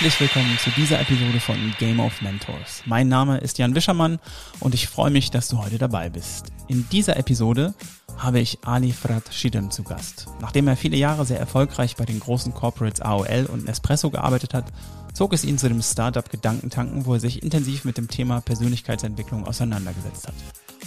Herzlich 0.00 0.20
willkommen 0.20 0.56
zu 0.60 0.70
dieser 0.70 1.00
Episode 1.00 1.40
von 1.40 1.74
Game 1.80 1.98
of 1.98 2.22
Mentors. 2.22 2.84
Mein 2.86 3.08
Name 3.08 3.38
ist 3.38 3.58
Jan 3.58 3.74
Wischermann 3.74 4.20
und 4.60 4.72
ich 4.72 4.86
freue 4.86 5.10
mich, 5.10 5.32
dass 5.32 5.48
du 5.48 5.58
heute 5.58 5.76
dabei 5.76 6.08
bist. 6.08 6.52
In 6.68 6.88
dieser 6.92 7.16
Episode 7.16 7.74
habe 8.16 8.38
ich 8.38 8.60
Ali 8.64 8.92
Frat 8.92 9.34
Shidem 9.34 9.72
zu 9.72 9.82
Gast. 9.82 10.28
Nachdem 10.40 10.68
er 10.68 10.76
viele 10.76 10.96
Jahre 10.96 11.26
sehr 11.26 11.40
erfolgreich 11.40 11.96
bei 11.96 12.04
den 12.04 12.20
großen 12.20 12.54
Corporates 12.54 13.00
AOL 13.00 13.48
und 13.50 13.64
Nespresso 13.64 14.08
gearbeitet 14.10 14.54
hat, 14.54 14.66
zog 15.14 15.32
es 15.32 15.42
ihn 15.42 15.58
zu 15.58 15.68
dem 15.68 15.82
Startup 15.82 16.30
Gedankentanken, 16.30 17.04
wo 17.04 17.14
er 17.14 17.20
sich 17.20 17.42
intensiv 17.42 17.84
mit 17.84 17.98
dem 17.98 18.06
Thema 18.06 18.40
Persönlichkeitsentwicklung 18.40 19.48
auseinandergesetzt 19.48 20.28
hat. 20.28 20.34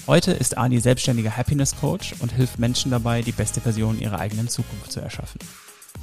Heute 0.07 0.31
ist 0.31 0.57
Ali 0.57 0.79
selbstständiger 0.79 1.35
Happiness 1.35 1.75
Coach 1.75 2.15
und 2.19 2.31
hilft 2.31 2.59
Menschen 2.59 2.91
dabei, 2.91 3.23
die 3.23 3.33
beste 3.33 3.59
Version 3.59 3.99
ihrer 3.99 4.19
eigenen 4.19 4.47
Zukunft 4.47 4.93
zu 4.93 5.01
erschaffen. 5.01 5.39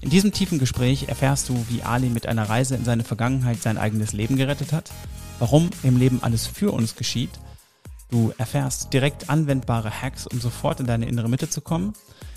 In 0.00 0.10
diesem 0.10 0.32
tiefen 0.32 0.58
Gespräch 0.58 1.08
erfährst 1.08 1.48
du, 1.48 1.66
wie 1.68 1.82
Ali 1.82 2.08
mit 2.08 2.26
einer 2.26 2.48
Reise 2.48 2.76
in 2.76 2.84
seine 2.84 3.04
Vergangenheit 3.04 3.60
sein 3.60 3.78
eigenes 3.78 4.12
Leben 4.12 4.36
gerettet 4.36 4.72
hat, 4.72 4.90
warum 5.38 5.70
im 5.82 5.96
Leben 5.96 6.22
alles 6.22 6.46
für 6.46 6.72
uns 6.72 6.94
geschieht. 6.94 7.30
Du 8.10 8.32
erfährst 8.38 8.92
direkt 8.92 9.28
anwendbare 9.28 9.90
Hacks, 9.90 10.26
um 10.26 10.40
sofort 10.40 10.80
in 10.80 10.86
deine 10.86 11.06
innere 11.06 11.28
Mitte 11.28 11.50
zu 11.50 11.60
kommen. 11.60 11.94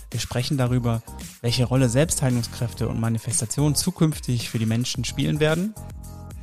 Wir 0.09 0.19
sprechen 0.19 0.57
darüber, 0.57 1.01
welche 1.41 1.63
Rolle 1.63 1.87
Selbstheilungskräfte 1.87 2.89
und 2.89 2.99
Manifestation 2.99 3.75
zukünftig 3.75 4.49
für 4.49 4.59
die 4.59 4.65
Menschen 4.65 5.05
spielen 5.05 5.39
werden. 5.39 5.73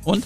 Und 0.03 0.25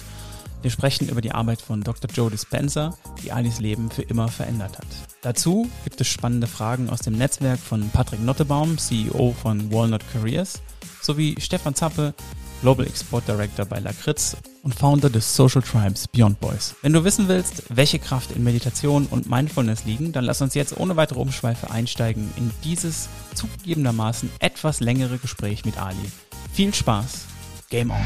wir 0.62 0.70
sprechen 0.70 1.10
über 1.10 1.20
die 1.20 1.32
Arbeit 1.32 1.60
von 1.60 1.82
Dr. 1.82 2.10
Joe 2.10 2.30
Dispenza, 2.30 2.96
die 3.22 3.32
Alis 3.32 3.60
Leben 3.60 3.90
für 3.90 4.00
immer 4.00 4.28
verändert 4.28 4.78
hat. 4.78 4.86
Dazu 5.20 5.68
gibt 5.84 6.00
es 6.00 6.08
spannende 6.08 6.46
Fragen 6.46 6.88
aus 6.88 7.00
dem 7.00 7.18
Netzwerk 7.18 7.58
von 7.58 7.90
Patrick 7.90 8.22
Nottebaum, 8.22 8.78
CEO 8.78 9.34
von 9.42 9.70
Walnut 9.70 10.02
Careers, 10.10 10.62
sowie 11.04 11.34
Stefan 11.38 11.74
Zappe, 11.74 12.14
Global 12.62 12.86
Export 12.86 13.28
Director 13.28 13.66
bei 13.66 13.78
Lakritz 13.78 14.36
und 14.62 14.74
Founder 14.74 15.10
des 15.10 15.36
Social 15.36 15.60
Tribes 15.60 16.08
Beyond 16.08 16.40
Boys. 16.40 16.74
Wenn 16.80 16.94
du 16.94 17.04
wissen 17.04 17.28
willst, 17.28 17.64
welche 17.68 17.98
Kraft 17.98 18.32
in 18.32 18.42
Meditation 18.42 19.06
und 19.06 19.28
Mindfulness 19.28 19.84
liegen, 19.84 20.12
dann 20.12 20.24
lass 20.24 20.40
uns 20.40 20.54
jetzt 20.54 20.78
ohne 20.78 20.96
weitere 20.96 21.20
Umschweife 21.20 21.70
einsteigen 21.70 22.30
in 22.36 22.50
dieses 22.64 23.08
zugegebenermaßen 23.34 24.30
etwas 24.38 24.80
längere 24.80 25.18
Gespräch 25.18 25.64
mit 25.64 25.78
Ali. 25.78 26.10
Viel 26.52 26.72
Spaß, 26.72 27.26
Game 27.68 27.90
On! 27.90 27.96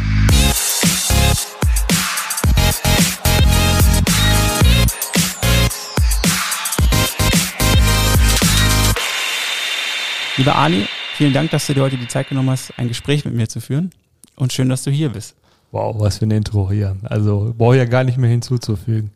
Lieber 10.37 10.55
Ali, 10.57 10.87
vielen 11.19 11.33
Dank, 11.33 11.51
dass 11.51 11.67
du 11.67 11.75
dir 11.75 11.83
heute 11.83 11.97
die 11.97 12.07
Zeit 12.07 12.29
genommen 12.29 12.51
hast, 12.51 12.73
ein 12.79 12.87
Gespräch 12.87 13.25
mit 13.25 13.35
mir 13.35 13.49
zu 13.49 13.61
führen. 13.61 13.91
Und 14.37 14.53
schön, 14.53 14.69
dass 14.69 14.85
du 14.85 14.93
hier 14.93 15.09
bist. 15.09 15.35
Wow, 15.73 15.97
was 15.99 16.19
für 16.19 16.27
ein 16.27 16.31
Intro 16.31 16.71
hier. 16.71 16.97
Also 17.03 17.53
brauche 17.59 17.77
ja 17.77 17.87
gar 17.87 18.05
nicht 18.05 18.19
mehr 18.19 18.31
hinzuzufügen. 18.31 19.11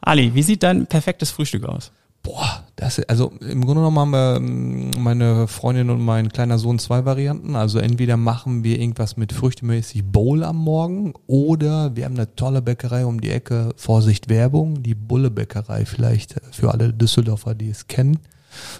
Ali, 0.00 0.34
wie 0.34 0.42
sieht 0.42 0.64
dein 0.64 0.88
perfektes 0.88 1.30
Frühstück 1.30 1.64
aus? 1.66 1.92
Boah, 2.24 2.64
das 2.74 2.98
also 3.04 3.32
im 3.40 3.64
Grunde 3.64 3.80
genommen 3.80 3.98
haben 3.98 4.10
wir 4.10 4.36
ähm, 4.38 4.90
meine 4.98 5.46
Freundin 5.46 5.88
und 5.90 6.04
mein 6.04 6.30
kleiner 6.30 6.58
Sohn 6.58 6.80
zwei 6.80 7.04
Varianten. 7.04 7.54
Also 7.54 7.78
entweder 7.78 8.16
machen 8.16 8.64
wir 8.64 8.80
irgendwas 8.80 9.16
mit 9.16 9.32
früchtemäßig 9.32 10.04
Bowl 10.04 10.42
am 10.42 10.56
Morgen 10.56 11.14
oder 11.28 11.94
wir 11.94 12.06
haben 12.06 12.16
eine 12.16 12.34
tolle 12.34 12.60
Bäckerei 12.60 13.06
um 13.06 13.20
die 13.20 13.30
Ecke. 13.30 13.70
Vorsicht 13.76 14.28
Werbung, 14.28 14.82
die 14.82 14.96
Bulle 14.96 15.30
Bäckerei 15.30 15.86
vielleicht 15.86 16.34
für 16.50 16.72
alle 16.72 16.92
Düsseldorfer, 16.92 17.54
die 17.54 17.70
es 17.70 17.86
kennen. 17.86 18.18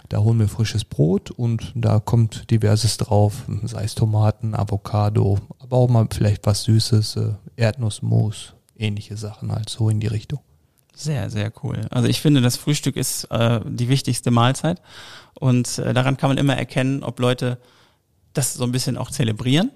Da 0.09 0.19
holen 0.19 0.39
wir 0.39 0.49
frisches 0.49 0.85
Brot 0.85 1.31
und 1.31 1.73
da 1.75 2.01
kommt 2.01 2.51
diverses 2.51 2.97
drauf, 2.97 3.45
sei 3.65 3.85
es 3.85 3.95
Tomaten, 3.95 4.55
Avocado, 4.55 5.39
aber 5.59 5.77
auch 5.77 5.89
mal 5.89 6.09
vielleicht 6.13 6.47
was 6.47 6.65
Süßes, 6.65 7.17
äh, 7.17 7.33
Erdnussmus, 7.57 8.55
ähnliche 8.77 9.17
Sachen 9.17 9.53
halt 9.53 9.69
so 9.69 9.89
in 9.89 10.01
die 10.01 10.07
Richtung. 10.07 10.41
Sehr, 10.95 11.31
sehr 11.31 11.53
cool. 11.63 11.83
Also 11.91 12.09
ich 12.09 12.21
finde, 12.21 12.41
das 12.41 12.57
Frühstück 12.57 12.97
ist 12.97 13.25
äh, 13.31 13.61
die 13.65 13.89
wichtigste 13.89 14.31
Mahlzeit 14.33 14.83
und 15.35 15.79
äh, 15.79 15.95
daran 15.95 16.17
kann 16.17 16.31
man 16.31 16.39
immer 16.39 16.57
erkennen, 16.57 17.05
ob 17.05 17.21
Leute 17.21 17.59
das 18.33 18.55
so 18.55 18.65
ein 18.65 18.73
bisschen 18.73 18.97
auch 18.97 19.11
zelebrieren 19.11 19.71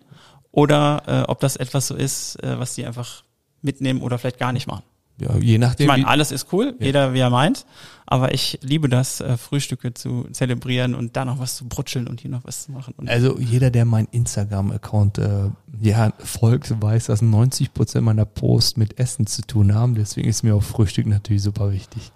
oder 0.51 1.03
äh, 1.07 1.31
ob 1.31 1.41
das 1.41 1.57
etwas 1.57 1.87
so 1.87 1.95
ist, 1.95 2.43
äh, 2.43 2.59
was 2.59 2.75
sie 2.75 2.85
einfach 2.85 3.23
mitnehmen 3.61 4.03
oder 4.03 4.19
vielleicht 4.19 4.39
gar 4.39 4.53
nicht 4.53 4.67
machen. 4.67 4.83
Ja, 5.21 5.37
je 5.37 5.59
nachdem. 5.59 5.85
Ich 5.85 5.89
meine, 5.89 6.07
alles 6.07 6.33
ist 6.33 6.53
cool, 6.53 6.75
ja. 6.79 6.87
jeder 6.87 7.15
wie 7.15 7.21
er 7.21 7.31
meint, 7.31 7.67
aber 8.07 8.35
ich 8.35 8.59
liebe 8.63 8.89
das, 8.89 9.21
äh, 9.21 9.37
Frühstücke 9.37 9.95
zu 9.95 10.27
zelebrieren 10.33 10.95
und 10.95 11.17
da 11.17 11.25
noch 11.25 11.39
was 11.39 11.57
zu 11.57 11.67
brutscheln 11.67 12.09
und 12.09 12.21
hier 12.21 12.31
noch 12.31 12.45
was 12.45 12.65
zu 12.65 12.73
machen. 12.73 12.95
also 13.07 13.39
jeder, 13.39 13.71
der 13.71 13.85
mein 13.85 14.07
Instagram-Account 14.11 15.19
äh, 15.19 15.51
ja, 15.81 16.13
folgt, 16.19 16.81
weiß, 16.81 17.07
dass 17.07 17.23
90 17.23 17.75
Prozent 17.75 18.05
meiner 18.05 18.25
Posts 18.25 18.77
mit 18.77 18.99
Essen 18.99 19.27
zu 19.27 19.43
tun 19.43 19.75
haben. 19.75 19.95
Deswegen 19.95 20.29
ist 20.29 20.43
mir 20.43 20.55
auch 20.55 20.63
Frühstück 20.63 21.07
natürlich 21.07 21.43
super 21.43 21.73
wichtig. 21.73 22.13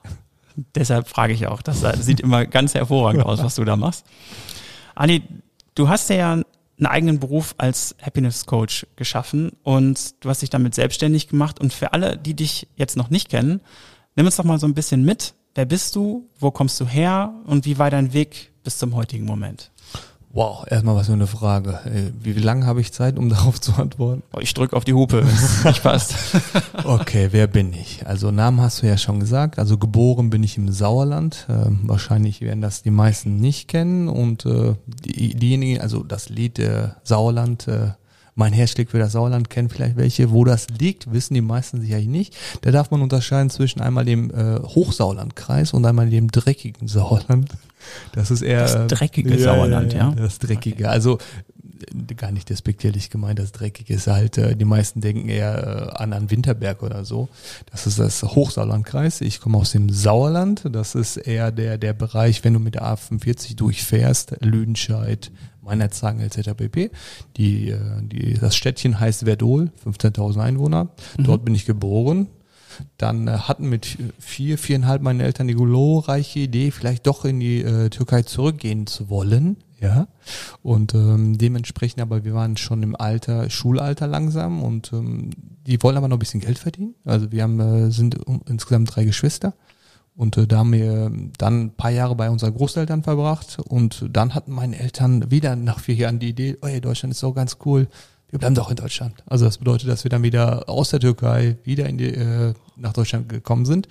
Deshalb 0.75 1.09
frage 1.09 1.33
ich 1.33 1.47
auch. 1.47 1.63
Das 1.63 1.83
sieht 2.01 2.21
immer 2.21 2.47
ganz 2.47 2.75
hervorragend 2.75 3.25
aus, 3.25 3.43
was 3.43 3.57
du 3.57 3.65
da 3.65 3.77
machst. 3.77 4.07
Anni, 4.95 5.23
du 5.75 5.89
hast 5.89 6.09
ja 6.09 6.33
einen 6.79 6.87
eigenen 6.87 7.21
Beruf 7.21 7.55
als 7.59 7.95
Happiness 8.01 8.47
Coach 8.47 8.87
geschaffen 8.97 9.53
und 9.63 10.15
du 10.21 10.29
hast 10.29 10.43
dich 10.43 10.51
damit 10.51 10.75
selbstständig 10.75 11.29
gemacht. 11.29 11.61
Und 11.61 11.73
für 11.73 11.93
alle, 11.93 12.17
die 12.17 12.35
dich 12.35 12.69
jetzt 12.77 12.97
noch 12.97 13.11
nicht 13.11 13.29
kennen, 13.29 13.61
nimm 14.15 14.27
uns 14.27 14.37
doch 14.37 14.45
mal 14.45 14.59
so 14.59 14.67
ein 14.67 14.75
bisschen 14.75 15.05
mit. 15.05 15.35
Wer 15.57 15.65
bist 15.65 15.97
du? 15.97 16.29
Wo 16.39 16.51
kommst 16.51 16.79
du 16.81 16.87
her? 16.87 17.33
Und 17.47 17.65
wie 17.65 17.79
war 17.79 17.89
dein 17.89 18.13
Weg 18.13 18.53
bis 18.63 18.77
zum 18.77 18.95
heutigen 18.95 19.25
Moment? 19.25 19.71
Wow, 20.29 20.67
erstmal 20.69 20.97
was 20.97 21.07
für 21.07 21.15
eine 21.15 21.27
Frage. 21.27 21.81
Äh, 21.87 22.13
wie 22.23 22.35
lange 22.35 22.67
habe 22.67 22.83
ich 22.83 22.93
Zeit, 22.93 23.19
um 23.19 23.29
darauf 23.31 23.59
zu 23.59 23.73
antworten? 23.73 24.23
Oh, 24.35 24.39
ich 24.39 24.53
drücke 24.53 24.77
auf 24.77 24.85
die 24.85 24.93
Hupe, 24.93 25.25
nicht 25.65 25.83
passt. 25.83 26.15
okay, 26.85 27.29
wer 27.31 27.47
bin 27.47 27.73
ich? 27.73 28.07
Also 28.07 28.31
Namen 28.31 28.61
hast 28.61 28.83
du 28.83 28.87
ja 28.87 28.99
schon 28.99 29.19
gesagt. 29.19 29.59
Also 29.59 29.79
geboren 29.79 30.29
bin 30.29 30.43
ich 30.43 30.59
im 30.59 30.71
Sauerland. 30.71 31.47
Äh, 31.49 31.71
wahrscheinlich 31.85 32.43
werden 32.43 32.61
das 32.61 32.83
die 32.83 32.91
meisten 32.91 33.41
nicht 33.41 33.67
kennen. 33.67 34.11
Und 34.11 34.45
äh, 34.45 34.75
die, 34.87 35.35
diejenigen, 35.35 35.81
also 35.81 36.03
das 36.03 36.29
Lied 36.29 36.59
äh, 36.59 36.91
Sauerland, 37.03 37.67
äh, 37.67 37.93
mein 38.37 38.53
Herz 38.53 38.71
schlägt 38.71 38.91
für 38.93 38.99
das 38.99 39.13
Sauerland, 39.13 39.51
kennen 39.51 39.69
vielleicht 39.71 39.97
welche. 39.97 40.31
Wo 40.31 40.45
das 40.45 40.69
liegt, 40.79 41.11
wissen 41.13 41.35
die 41.35 41.41
meisten 41.41 41.81
sicherlich 41.81 42.07
nicht. 42.07 42.37
Da 42.61 42.71
darf 42.71 42.91
man 42.91 43.03
unterscheiden 43.03 43.51
zwischen 43.51 43.81
einmal 43.81 44.05
dem 44.05 44.31
äh, 44.31 44.61
Hochsauerlandkreis 44.61 45.73
und 45.73 45.85
einmal 45.85 46.11
dem 46.11 46.31
dreckigen 46.31 46.87
Sauerland. 46.87 47.51
Das 48.13 48.31
ist 48.31 48.43
eher. 48.43 48.63
Das 48.63 48.87
dreckige 48.89 49.37
ja, 49.37 49.39
Sauerland, 49.39 49.93
ja, 49.93 50.11
ja. 50.11 50.11
Das 50.11 50.39
dreckige. 50.39 50.85
Okay. 50.85 50.93
Also 50.93 51.19
gar 52.17 52.33
nicht 52.33 52.51
despektierlich 52.51 53.11
gemeint, 53.11 53.39
das 53.39 53.53
Dreckige 53.53 53.95
ist 53.95 54.07
halt, 54.07 54.39
äh, 54.39 54.57
die 54.57 54.65
meisten 54.65 55.01
denken 55.01 55.29
eher 55.29 55.93
äh, 55.97 56.03
an, 56.03 56.13
an 56.13 56.31
Winterberg 56.31 56.83
oder 56.83 57.05
so. 57.05 57.29
Das 57.71 57.87
ist 57.87 57.99
das 57.99 58.23
Hochsauerlandkreis. 58.23 59.21
Ich 59.21 59.41
komme 59.41 59.59
aus 59.59 59.73
dem 59.73 59.91
Sauerland. 59.91 60.67
Das 60.71 60.95
ist 60.95 61.17
eher 61.17 61.53
der, 61.53 61.79
der 61.79 61.93
Bereich, 61.93 62.45
wenn 62.45 62.55
du 62.55 62.61
mit 62.61 62.75
der 62.75 62.85
A45 62.85 63.57
durchfährst, 63.57 64.37
Lüdenscheid, 64.41 65.31
Meinerzhagen 65.63 66.21
etc. 66.21 66.55
pp. 66.57 66.91
Die, 67.37 67.71
äh, 67.71 67.79
die, 68.03 68.35
das 68.35 68.57
Städtchen 68.57 68.99
heißt 68.99 69.25
Verdol, 69.25 69.71
15.000 69.85 70.41
Einwohner. 70.41 70.91
Mhm. 71.19 71.25
Dort 71.25 71.45
bin 71.45 71.55
ich 71.55 71.67
geboren. 71.67 72.29
Dann 72.99 73.29
äh, 73.29 73.33
hatten 73.33 73.69
mit 73.69 73.99
vier, 74.19 74.59
viereinhalb 74.59 75.03
meine 75.03 75.25
Eltern 75.25 75.49
die 75.49 75.55
glorreiche 75.55 76.41
Idee, 76.41 76.71
vielleicht 76.71 77.07
doch 77.07 77.25
in 77.25 77.41
die 77.41 77.63
äh, 77.63 77.91
Türkei 77.91 78.23
zurückgehen 78.23 78.87
zu 78.87 79.09
wollen. 79.09 79.57
Ja. 79.81 80.09
Und 80.63 80.95
ähm, 80.95 81.37
dementsprechend, 81.39 82.01
aber 82.01 82.25
wir 82.25 82.35
waren 82.35 82.57
schon 82.57 82.83
im 82.83 82.97
Alter, 82.97 83.51
Schulalter 83.51 84.07
langsam 84.07 84.63
und 84.63 84.93
ähm, 84.93 85.31
die 85.67 85.83
wollen 85.83 85.97
aber 85.97 86.09
noch 86.09 86.17
ein 86.17 86.21
bisschen 86.21 86.41
Geld 86.41 86.59
verdienen. 86.59 86.95
Also 87.05 87.31
wir 87.31 87.43
haben, 87.43 87.61
äh, 87.61 87.91
sind 87.91 88.17
insgesamt 88.47 88.95
drei 88.95 89.05
Geschwister. 89.05 89.55
Und 90.15 90.39
äh, 90.39 90.47
da 90.47 90.59
haben 90.59 90.73
wir 90.73 91.13
dann 91.37 91.65
ein 91.65 91.71
paar 91.77 91.91
Jahre 91.91 92.17
bei 92.17 92.31
unseren 92.31 92.55
Großeltern 92.55 93.03
verbracht 93.03 93.59
und 93.69 94.07
dann 94.11 94.35
hatten 94.35 94.53
meine 94.53 94.79
Eltern 94.79 95.31
wieder 95.31 95.57
nach 95.57 95.79
vier 95.79 95.95
Jahren 95.95 96.19
die 96.19 96.31
Idee, 96.31 96.57
oh 96.63 96.67
hey, 96.67 96.81
Deutschland 96.81 97.13
ist 97.13 97.21
so 97.21 97.35
ganz 97.35 97.59
cool, 97.67 97.87
wir 98.31 98.39
bleiben 98.39 98.55
doch 98.55 98.71
in 98.71 98.77
Deutschland. 98.77 99.23
Also 99.27 99.45
das 99.45 99.59
bedeutet, 99.59 99.89
dass 99.91 100.05
wir 100.05 100.09
dann 100.09 100.23
wieder 100.23 100.69
aus 100.71 100.91
der 100.91 101.01
Türkei 101.01 101.59
wieder 101.65 101.87
in 101.87 101.99
die, 101.99 102.15
äh, 102.15 102.55
nach 102.77 102.93
Deutschland 102.93 103.29
gekommen 103.29 103.67
sind. 103.67 103.89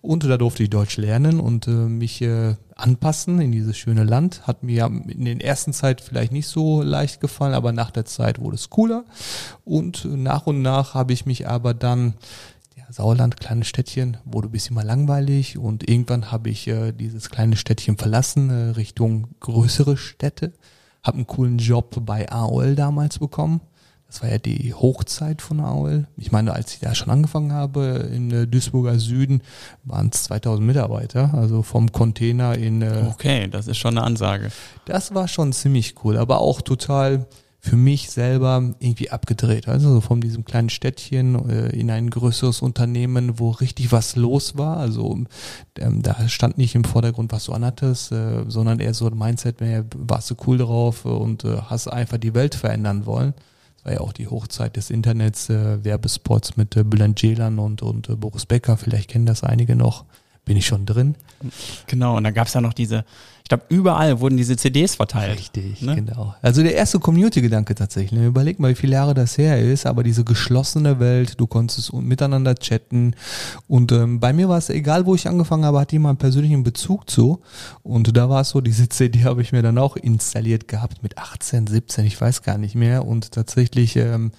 Und 0.00 0.24
da 0.24 0.36
durfte 0.36 0.62
ich 0.62 0.70
Deutsch 0.70 0.96
lernen 0.96 1.40
und 1.40 1.66
äh, 1.66 1.70
mich 1.70 2.22
äh, 2.22 2.54
anpassen 2.74 3.40
in 3.40 3.52
dieses 3.52 3.76
schöne 3.76 4.04
Land. 4.04 4.46
Hat 4.46 4.62
mir 4.62 4.86
in 4.86 5.24
den 5.24 5.40
ersten 5.40 5.72
Zeit 5.72 6.00
vielleicht 6.00 6.32
nicht 6.32 6.46
so 6.46 6.82
leicht 6.82 7.20
gefallen, 7.20 7.54
aber 7.54 7.72
nach 7.72 7.90
der 7.90 8.04
Zeit 8.04 8.40
wurde 8.40 8.56
es 8.56 8.70
cooler. 8.70 9.04
Und 9.64 10.04
nach 10.04 10.46
und 10.46 10.62
nach 10.62 10.94
habe 10.94 11.12
ich 11.12 11.26
mich 11.26 11.48
aber 11.48 11.74
dann 11.74 12.14
Sauerland, 12.92 13.38
kleines 13.38 13.68
Städtchen, 13.68 14.16
wurde 14.24 14.48
ein 14.48 14.52
bisschen 14.52 14.74
mal 14.74 14.84
langweilig 14.84 15.56
und 15.56 15.88
irgendwann 15.88 16.32
habe 16.32 16.50
ich 16.50 16.66
äh, 16.66 16.90
dieses 16.92 17.30
kleine 17.30 17.56
Städtchen 17.56 17.96
verlassen, 17.96 18.50
äh, 18.50 18.70
Richtung 18.70 19.28
größere 19.38 19.96
Städte. 19.96 20.52
Habe 21.02 21.18
einen 21.18 21.26
coolen 21.26 21.58
Job 21.58 22.04
bei 22.04 22.30
AOL 22.30 22.74
damals 22.74 23.20
bekommen 23.20 23.60
das 24.10 24.22
war 24.22 24.28
ja 24.28 24.38
die 24.38 24.74
Hochzeit 24.74 25.40
von 25.40 25.60
AOL. 25.60 26.08
Ich 26.16 26.32
meine, 26.32 26.52
als 26.52 26.74
ich 26.74 26.80
da 26.80 26.96
schon 26.96 27.10
angefangen 27.10 27.52
habe, 27.52 28.10
in 28.12 28.30
äh, 28.32 28.46
Duisburger 28.48 28.98
Süden, 28.98 29.40
waren 29.84 30.10
es 30.12 30.24
2000 30.24 30.66
Mitarbeiter, 30.66 31.32
also 31.32 31.62
vom 31.62 31.92
Container 31.92 32.58
in... 32.58 32.82
Äh, 32.82 33.04
okay, 33.08 33.46
das 33.48 33.68
ist 33.68 33.78
schon 33.78 33.96
eine 33.96 34.04
Ansage. 34.04 34.50
Das 34.84 35.14
war 35.14 35.28
schon 35.28 35.52
ziemlich 35.52 35.94
cool, 36.02 36.16
aber 36.16 36.40
auch 36.40 36.60
total 36.60 37.28
für 37.60 37.76
mich 37.76 38.10
selber 38.10 38.74
irgendwie 38.80 39.10
abgedreht. 39.10 39.68
Also 39.68 39.92
so 39.92 40.00
von 40.00 40.20
diesem 40.20 40.44
kleinen 40.44 40.70
Städtchen 40.70 41.48
äh, 41.48 41.68
in 41.68 41.90
ein 41.92 42.10
größeres 42.10 42.62
Unternehmen, 42.62 43.38
wo 43.38 43.50
richtig 43.50 43.92
was 43.92 44.16
los 44.16 44.58
war. 44.58 44.78
Also 44.78 45.24
ähm, 45.78 46.02
da 46.02 46.28
stand 46.28 46.58
nicht 46.58 46.74
im 46.74 46.82
Vordergrund, 46.84 47.30
was 47.30 47.44
du 47.44 47.52
anhattest, 47.52 48.10
äh, 48.10 48.44
sondern 48.48 48.80
eher 48.80 48.94
so 48.94 49.06
ein 49.06 49.16
Mindset, 49.16 49.60
mehr, 49.60 49.84
warst 49.94 50.30
du 50.32 50.34
cool 50.48 50.58
drauf 50.58 51.04
und 51.04 51.44
äh, 51.44 51.58
hast 51.66 51.86
einfach 51.86 52.18
die 52.18 52.34
Welt 52.34 52.56
verändern 52.56 53.06
wollen. 53.06 53.34
War 53.82 53.92
ja 53.92 54.00
auch 54.00 54.12
die 54.12 54.28
Hochzeit 54.28 54.76
des 54.76 54.90
Internets, 54.90 55.48
äh, 55.48 55.82
Werbespots 55.84 56.56
mit 56.56 56.76
äh, 56.76 56.84
Bülent 56.84 57.18
Ceylan 57.18 57.58
und, 57.58 57.82
und 57.82 58.08
äh, 58.08 58.16
Boris 58.16 58.46
Becker, 58.46 58.76
vielleicht 58.76 59.10
kennen 59.10 59.26
das 59.26 59.42
einige 59.42 59.76
noch. 59.76 60.04
Bin 60.50 60.56
ich 60.56 60.66
schon 60.66 60.84
drin. 60.84 61.14
Genau, 61.86 62.16
und 62.16 62.24
dann 62.24 62.34
gab 62.34 62.48
es 62.48 62.54
ja 62.54 62.60
noch 62.60 62.72
diese, 62.72 63.04
ich 63.44 63.48
glaube, 63.48 63.62
überall 63.68 64.18
wurden 64.18 64.36
diese 64.36 64.56
CDs 64.56 64.96
verteilt. 64.96 65.38
Richtig, 65.38 65.80
ne? 65.80 65.94
genau. 65.94 66.34
Also 66.42 66.64
der 66.64 66.74
erste 66.74 66.98
Community-Gedanke 66.98 67.76
tatsächlich. 67.76 68.18
Ne? 68.18 68.26
Überleg 68.26 68.58
mal, 68.58 68.72
wie 68.72 68.74
viele 68.74 68.94
Jahre 68.94 69.14
das 69.14 69.38
her 69.38 69.60
ist, 69.60 69.86
aber 69.86 70.02
diese 70.02 70.24
geschlossene 70.24 70.98
Welt, 70.98 71.38
du 71.38 71.46
konntest 71.46 71.92
miteinander 71.92 72.56
chatten. 72.56 73.14
Und 73.68 73.92
ähm, 73.92 74.18
bei 74.18 74.32
mir 74.32 74.48
war 74.48 74.58
es 74.58 74.70
egal, 74.70 75.06
wo 75.06 75.14
ich 75.14 75.28
angefangen 75.28 75.64
habe, 75.64 75.78
hat 75.78 75.92
jemand 75.92 76.14
einen 76.14 76.18
persönlichen 76.18 76.64
Bezug 76.64 77.08
zu. 77.08 77.42
Und 77.84 78.16
da 78.16 78.28
war 78.28 78.40
es 78.40 78.48
so, 78.48 78.60
diese 78.60 78.88
CD 78.88 79.22
habe 79.22 79.42
ich 79.42 79.52
mir 79.52 79.62
dann 79.62 79.78
auch 79.78 79.94
installiert 79.94 80.66
gehabt 80.66 81.04
mit 81.04 81.16
18, 81.16 81.68
17, 81.68 82.06
ich 82.06 82.20
weiß 82.20 82.42
gar 82.42 82.58
nicht 82.58 82.74
mehr. 82.74 83.06
Und 83.06 83.30
tatsächlich 83.30 83.94
ähm, 83.94 84.32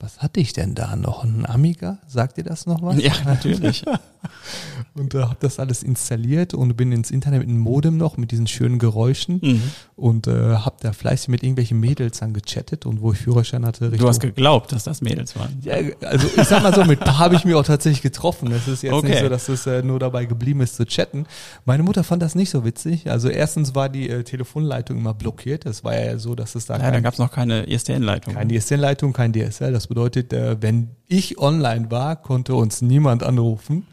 was 0.00 0.18
hatte 0.18 0.38
ich 0.38 0.52
denn 0.52 0.76
da 0.76 0.94
noch? 0.94 1.24
Ein 1.24 1.44
Amiga? 1.44 1.98
Sagt 2.06 2.38
ihr 2.38 2.44
das 2.44 2.66
noch 2.66 2.82
was? 2.82 3.02
Ja, 3.02 3.12
natürlich. 3.24 3.84
und 4.98 5.14
äh, 5.14 5.22
habe 5.22 5.36
das 5.40 5.58
alles 5.58 5.82
installiert 5.82 6.54
und 6.54 6.76
bin 6.76 6.92
ins 6.92 7.10
Internet 7.10 7.40
mit 7.40 7.48
einem 7.48 7.58
Modem 7.58 7.96
noch, 7.96 8.16
mit 8.16 8.30
diesen 8.30 8.46
schönen 8.46 8.78
Geräuschen 8.78 9.40
mhm. 9.42 9.62
und 9.96 10.26
äh, 10.26 10.56
habe 10.56 10.76
da 10.80 10.92
fleißig 10.92 11.28
mit 11.28 11.42
irgendwelchen 11.42 11.80
Mädels 11.80 12.18
dann 12.18 12.32
gechattet 12.32 12.86
und 12.86 13.00
wo 13.00 13.12
ich 13.12 13.18
Führerschein 13.18 13.64
hatte. 13.64 13.90
Du 13.90 14.08
hast 14.08 14.20
geglaubt, 14.20 14.72
dass 14.72 14.84
das 14.84 15.00
Mädels 15.00 15.36
waren? 15.36 15.58
Ja, 15.62 15.76
also 16.02 16.26
ich 16.36 16.48
sag 16.48 16.62
mal 16.62 16.74
so, 16.74 16.84
mit 16.84 17.00
paar 17.00 17.18
habe 17.18 17.34
ich 17.34 17.44
mich 17.44 17.54
auch 17.54 17.64
tatsächlich 17.64 18.02
getroffen. 18.02 18.50
Es 18.52 18.68
ist 18.68 18.82
jetzt 18.82 18.92
okay. 18.92 19.08
nicht 19.08 19.20
so, 19.20 19.28
dass 19.28 19.48
es 19.48 19.66
äh, 19.66 19.82
nur 19.82 19.98
dabei 19.98 20.24
geblieben 20.24 20.60
ist 20.60 20.76
zu 20.76 20.84
chatten. 20.84 21.26
Meine 21.64 21.82
Mutter 21.82 22.04
fand 22.04 22.22
das 22.22 22.34
nicht 22.34 22.50
so 22.50 22.64
witzig. 22.64 23.10
Also 23.10 23.28
erstens 23.28 23.74
war 23.74 23.88
die 23.88 24.08
äh, 24.08 24.24
Telefonleitung 24.24 24.98
immer 24.98 25.14
blockiert. 25.14 25.66
Das 25.66 25.84
war 25.84 25.98
ja 25.98 26.18
so, 26.18 26.34
dass 26.34 26.54
es 26.54 26.66
da... 26.66 26.78
Ja, 26.78 26.90
da 26.90 27.00
gab 27.00 27.14
es 27.14 27.18
noch 27.18 27.30
keine 27.30 27.64
ISDN-Leitung. 27.64 28.34
Keine 28.34 28.54
ISDN-Leitung, 28.54 29.12
kein 29.12 29.32
DSL. 29.32 29.72
Das 29.72 29.86
bedeutet, 29.86 30.32
äh, 30.32 30.60
wenn 30.60 30.90
ich 31.06 31.38
online 31.38 31.90
war, 31.90 32.16
konnte 32.16 32.54
uns 32.54 32.82
niemand 32.82 33.22
anrufen. 33.22 33.86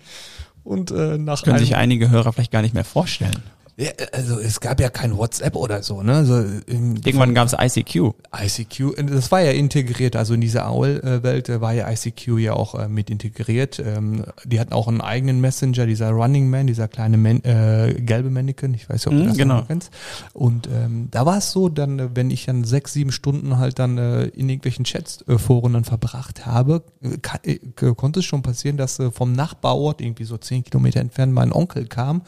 Und 0.66 0.90
äh, 0.92 1.18
nach 1.20 1.44
Können 1.44 1.60
sich 1.60 1.76
einige 1.76 2.10
Hörer 2.10 2.34
vielleicht 2.34 2.52
gar 2.52 2.64
nicht 2.64 2.74
mehr 2.74 2.84
vorstellen. 2.84 3.44
Ja, 3.78 3.92
also 4.14 4.40
es 4.40 4.62
gab 4.62 4.80
ja 4.80 4.90
kein 4.90 5.18
WhatsApp 5.18 5.54
oder 5.58 5.84
so, 5.84 6.02
ne? 6.02 6.16
Also 6.16 6.46
Irgendwann 6.66 7.34
gab 7.34 7.48
es 7.48 7.54
ICQ. 7.54 8.14
ICQ, 8.34 8.96
das 9.12 9.32
war 9.34 9.42
ja 9.42 9.52
integriert, 9.52 10.16
also 10.16 10.34
in 10.34 10.40
dieser 10.40 10.66
AOL-Welt 10.66 11.50
äh, 11.50 11.60
war 11.60 11.74
ja 11.74 11.92
ICQ 11.92 12.40
ja 12.40 12.54
auch 12.54 12.76
äh, 12.76 12.88
mit 12.88 13.10
integriert. 13.10 13.84
Ähm, 13.86 14.24
die 14.46 14.62
hatten 14.62 14.72
auch 14.72 14.88
einen 14.88 15.02
eigenen 15.02 15.42
Messenger, 15.42 15.86
dieser 15.86 16.12
Running 16.12 16.50
Man, 16.50 16.68
dieser 16.68 16.88
kleine 16.88 17.18
Man, 17.18 17.44
äh, 17.44 17.96
gelbe 18.00 18.30
Mannequin, 18.30 18.74
ich 18.74 18.88
weiß 18.88 18.96
nicht, 18.96 19.08
ob 19.08 19.14
du 19.14 19.24
mhm, 19.24 19.28
das 19.28 19.38
genau. 19.38 19.64
kennst. 19.64 19.92
Und 20.32 20.68
ähm, 20.68 21.10
da 21.12 21.26
war 21.26 21.40
es 21.40 21.52
so, 21.52 21.68
dann, 21.68 22.00
äh, 22.00 22.10
wenn 22.14 22.30
ich 22.32 22.46
dann 22.46 22.64
sechs, 22.64 22.94
sieben 22.94 23.12
Stunden 23.12 23.58
halt 23.58 23.78
dann 23.78 23.98
äh, 23.98 24.28
in 24.28 24.48
irgendwelchen 24.48 24.86
Chats-Foren 24.86 25.72
äh, 25.72 25.74
dann 25.74 25.84
verbracht 25.84 26.46
habe, 26.46 26.82
kann, 27.22 27.42
äh, 27.44 27.60
konnte 27.94 28.20
es 28.20 28.26
schon 28.26 28.42
passieren, 28.42 28.78
dass 28.78 29.02
vom 29.12 29.34
Nachbarort, 29.34 30.00
irgendwie 30.00 30.24
so 30.24 30.38
zehn 30.38 30.64
Kilometer 30.64 31.02
entfernt, 31.02 31.34
mein 31.34 31.52
Onkel 31.52 31.88
kam 31.88 32.22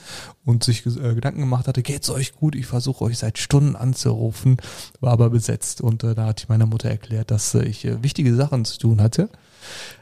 und 0.44 0.64
sich 0.64 0.86
äh, 0.86 1.16
Gedanken 1.38 1.42
gemacht 1.42 1.68
hatte, 1.68 1.84
geht's 1.84 2.10
euch 2.10 2.34
gut? 2.34 2.56
Ich 2.56 2.66
versuche 2.66 3.06
euch 3.06 3.20
seit 3.20 3.38
Stunden 3.38 3.76
anzurufen, 3.76 4.58
war 5.00 5.14
aber 5.14 5.30
besetzt 5.30 5.82
und 5.82 6.04
äh, 6.04 6.16
da 6.16 6.26
hatte 6.26 6.44
ich 6.44 6.50
meiner 6.50 6.66
Mutter 6.66 6.90
erklärt, 6.90 7.32
dass 7.32 7.54
äh, 7.54 7.64
ich 7.64 7.86
äh, 7.86 8.02
wichtige 8.02 8.36
Sachen 8.36 8.66
zu 8.66 8.80
tun 8.80 9.02
hatte. 9.02 9.30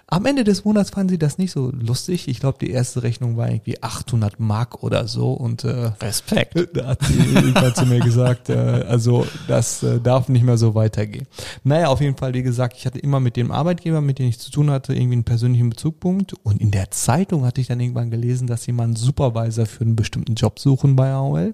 Am 0.08 0.28
Ende 0.28 0.44
des 0.44 0.66
Monats 0.66 0.92
fanden 0.92 1.10
sie 1.10 1.18
das 1.18 1.40
nicht 1.40 1.52
so 1.52 1.72
lustig. 1.72 2.28
Ich 2.28 2.40
glaube, 2.40 2.60
die 2.62 2.70
erste 2.70 3.02
Rechnung 3.02 3.38
war 3.38 3.50
irgendwie 3.50 3.82
800 3.82 4.40
Mark 4.40 4.84
oder 4.84 5.08
so 5.08 5.34
und 5.34 5.64
äh, 5.64 5.92
Respekt. 6.00 6.54
Da 6.76 6.88
hat 6.88 7.04
sie, 7.04 7.54
hat 7.56 7.78
sie 7.78 7.86
mir 7.86 8.00
gesagt, 8.00 8.50
äh, 8.50 8.54
also 8.54 9.26
das 9.48 9.82
äh, 9.82 10.00
darf 10.00 10.30
nicht 10.30 10.44
mehr 10.44 10.58
so 10.58 10.76
weitergehen. 10.76 11.26
Naja, 11.64 11.88
auf 11.88 12.02
jeden 12.02 12.18
Fall, 12.18 12.34
wie 12.34 12.44
gesagt, 12.44 12.76
ich 12.78 12.86
hatte 12.86 13.00
immer 13.00 13.20
mit 13.20 13.36
dem 13.36 13.52
Arbeitgeber, 13.52 14.02
mit 14.02 14.20
dem 14.20 14.28
ich 14.28 14.40
zu 14.40 14.52
tun 14.52 14.70
hatte, 14.70 14.94
irgendwie 14.94 15.14
einen 15.14 15.24
persönlichen 15.24 15.70
Bezugpunkt 15.70 16.34
und 16.44 16.62
in 16.62 16.72
der 16.72 16.92
Zeitung 16.92 17.46
hatte 17.46 17.62
ich 17.62 17.68
dann 17.68 17.80
irgendwann 17.80 18.12
gelesen, 18.12 18.46
dass 18.48 18.68
einen 18.68 18.96
Supervisor 18.96 19.66
für 19.66 19.84
einen 19.84 19.96
bestimmten 19.96 20.36
Job 20.36 20.60
suchen 20.60 20.96
bei 20.96 21.12
AOL. 21.12 21.54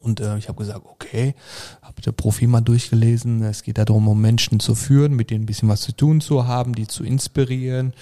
Und 0.00 0.20
äh, 0.20 0.38
ich 0.38 0.48
habe 0.48 0.58
gesagt, 0.58 0.80
okay, 0.84 1.34
habe 1.82 2.00
der 2.00 2.12
Profi 2.12 2.46
mal 2.46 2.62
durchgelesen. 2.62 3.42
Es 3.42 3.62
geht 3.62 3.76
darum, 3.76 4.08
um 4.08 4.20
Menschen 4.20 4.58
zu 4.58 4.74
führen, 4.74 5.14
mit 5.14 5.30
denen 5.30 5.44
ein 5.44 5.46
bisschen 5.46 5.68
was 5.68 5.82
zu 5.82 5.92
tun 5.92 6.22
zu 6.22 6.46
haben, 6.46 6.74
die 6.74 6.86
zu 6.86 7.04
inspirieren. 7.04 7.92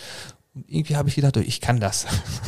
Irgendwie 0.66 0.96
habe 0.96 1.08
ich 1.08 1.14
gedacht, 1.14 1.37
oh, 1.37 1.40
ich 1.40 1.60
kann 1.60 1.81
das. 1.81 2.06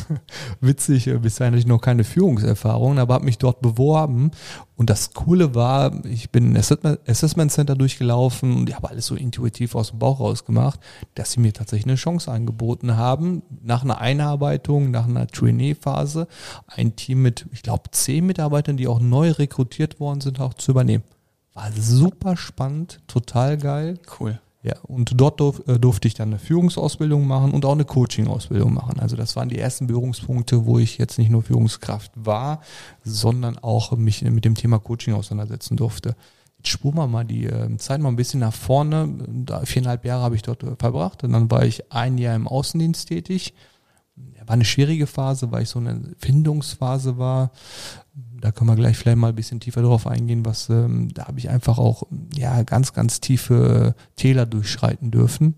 Witzig, 0.61 1.07
äh, 1.07 1.17
bisher 1.17 1.47
hatte 1.47 1.57
ich 1.57 1.65
noch 1.65 1.79
keine 1.79 2.03
Führungserfahrung, 2.03 2.99
aber 2.99 3.15
habe 3.15 3.25
mich 3.25 3.37
dort 3.37 3.61
beworben. 3.61 4.31
Und 4.75 4.89
das 4.89 5.13
Coole 5.13 5.55
war, 5.55 6.03
ich 6.05 6.31
bin 6.31 6.53
ein 6.53 6.57
Assessment 6.57 7.51
Center 7.51 7.75
durchgelaufen 7.75 8.55
und 8.57 8.69
ich 8.69 8.75
habe 8.75 8.89
alles 8.89 9.05
so 9.05 9.15
intuitiv 9.15 9.75
aus 9.75 9.91
dem 9.91 9.99
Bauch 9.99 10.19
raus 10.19 10.45
gemacht, 10.45 10.79
dass 11.15 11.31
sie 11.33 11.39
mir 11.39 11.53
tatsächlich 11.53 11.85
eine 11.85 11.95
Chance 11.95 12.31
angeboten 12.31 12.97
haben, 12.97 13.43
nach 13.63 13.83
einer 13.83 13.99
Einarbeitung, 13.99 14.91
nach 14.91 15.07
einer 15.07 15.27
Trainee-Phase, 15.27 16.27
ein 16.67 16.95
Team 16.95 17.21
mit, 17.21 17.45
ich 17.51 17.61
glaube, 17.61 17.91
zehn 17.91 18.25
Mitarbeitern, 18.25 18.77
die 18.77 18.87
auch 18.87 18.99
neu 18.99 19.31
rekrutiert 19.31 19.99
worden 19.99 20.21
sind, 20.21 20.39
auch 20.39 20.55
zu 20.55 20.71
übernehmen. 20.71 21.03
War 21.53 21.71
super 21.73 22.37
spannend, 22.37 23.01
total 23.07 23.57
geil. 23.57 23.99
Cool. 24.19 24.39
Ja, 24.63 24.77
und 24.83 25.19
dort 25.19 25.39
durf, 25.39 25.63
äh, 25.67 25.79
durfte 25.79 26.07
ich 26.07 26.13
dann 26.13 26.29
eine 26.29 26.37
Führungsausbildung 26.37 27.25
machen 27.25 27.51
und 27.51 27.65
auch 27.65 27.71
eine 27.71 27.85
Coaching-Ausbildung 27.85 28.73
machen. 28.73 28.99
Also 28.99 29.15
das 29.15 29.35
waren 29.35 29.49
die 29.49 29.57
ersten 29.57 29.87
Berührungspunkte, 29.87 30.65
wo 30.65 30.77
ich 30.77 30.99
jetzt 30.99 31.17
nicht 31.17 31.31
nur 31.31 31.41
Führungskraft 31.41 32.11
war, 32.15 32.61
sondern 33.03 33.57
auch 33.57 33.97
mich 33.97 34.21
mit 34.21 34.45
dem 34.45 34.53
Thema 34.53 34.77
Coaching 34.77 35.15
auseinandersetzen 35.15 35.77
durfte. 35.77 36.15
Jetzt 36.57 36.69
spuren 36.69 36.95
wir 36.95 37.07
mal 37.07 37.25
die 37.25 37.45
äh, 37.45 37.75
Zeit 37.77 38.01
mal 38.01 38.09
ein 38.09 38.15
bisschen 38.15 38.41
nach 38.41 38.53
vorne. 38.53 39.17
Da, 39.27 39.65
viereinhalb 39.65 40.05
Jahre 40.05 40.21
habe 40.21 40.35
ich 40.35 40.43
dort 40.43 40.61
äh, 40.61 40.75
verbracht 40.77 41.23
und 41.23 41.31
dann 41.31 41.49
war 41.49 41.65
ich 41.65 41.91
ein 41.91 42.19
Jahr 42.19 42.35
im 42.35 42.47
Außendienst 42.47 43.07
tätig. 43.07 43.55
War 44.45 44.53
eine 44.53 44.65
schwierige 44.65 45.07
Phase, 45.07 45.51
weil 45.51 45.63
ich 45.63 45.69
so 45.69 45.79
eine 45.79 46.01
Findungsphase 46.19 47.17
war 47.17 47.51
da 48.41 48.51
können 48.51 48.69
wir 48.69 48.75
gleich 48.75 48.97
vielleicht 48.97 49.17
mal 49.17 49.29
ein 49.29 49.35
bisschen 49.35 49.59
tiefer 49.59 49.81
drauf 49.81 50.07
eingehen, 50.07 50.45
was 50.45 50.69
ähm, 50.69 51.13
da 51.13 51.27
habe 51.27 51.39
ich 51.39 51.49
einfach 51.49 51.77
auch 51.77 52.03
ja 52.35 52.63
ganz, 52.63 52.93
ganz 52.93 53.21
tiefe 53.21 53.95
Täler 54.15 54.45
durchschreiten 54.45 55.11
dürfen. 55.11 55.55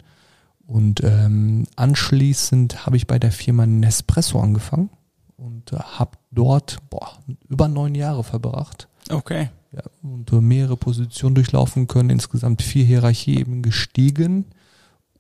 Und 0.66 1.04
ähm, 1.04 1.66
anschließend 1.76 2.86
habe 2.86 2.98
ich 2.98 3.08
bei 3.08 3.20
der 3.20 3.32
Firma 3.32 3.66
Nespresso 3.66 4.40
angefangen 4.40 4.90
und 5.38 5.74
äh, 5.74 5.78
habe 5.78 6.18
dort 6.32 6.78
boah, 6.90 7.18
über 7.50 7.68
neun 7.68 7.96
Jahre 7.96 8.24
verbracht. 8.24 8.88
Okay. 9.10 9.50
Ja, 9.72 9.82
und 10.02 10.32
äh, 10.32 10.40
mehrere 10.40 10.78
Positionen 10.78 11.36
durchlaufen 11.36 11.88
können, 11.88 12.10
insgesamt 12.10 12.62
vier 12.62 12.86
Hierarchieebenen 12.86 13.64
gestiegen. 13.64 14.46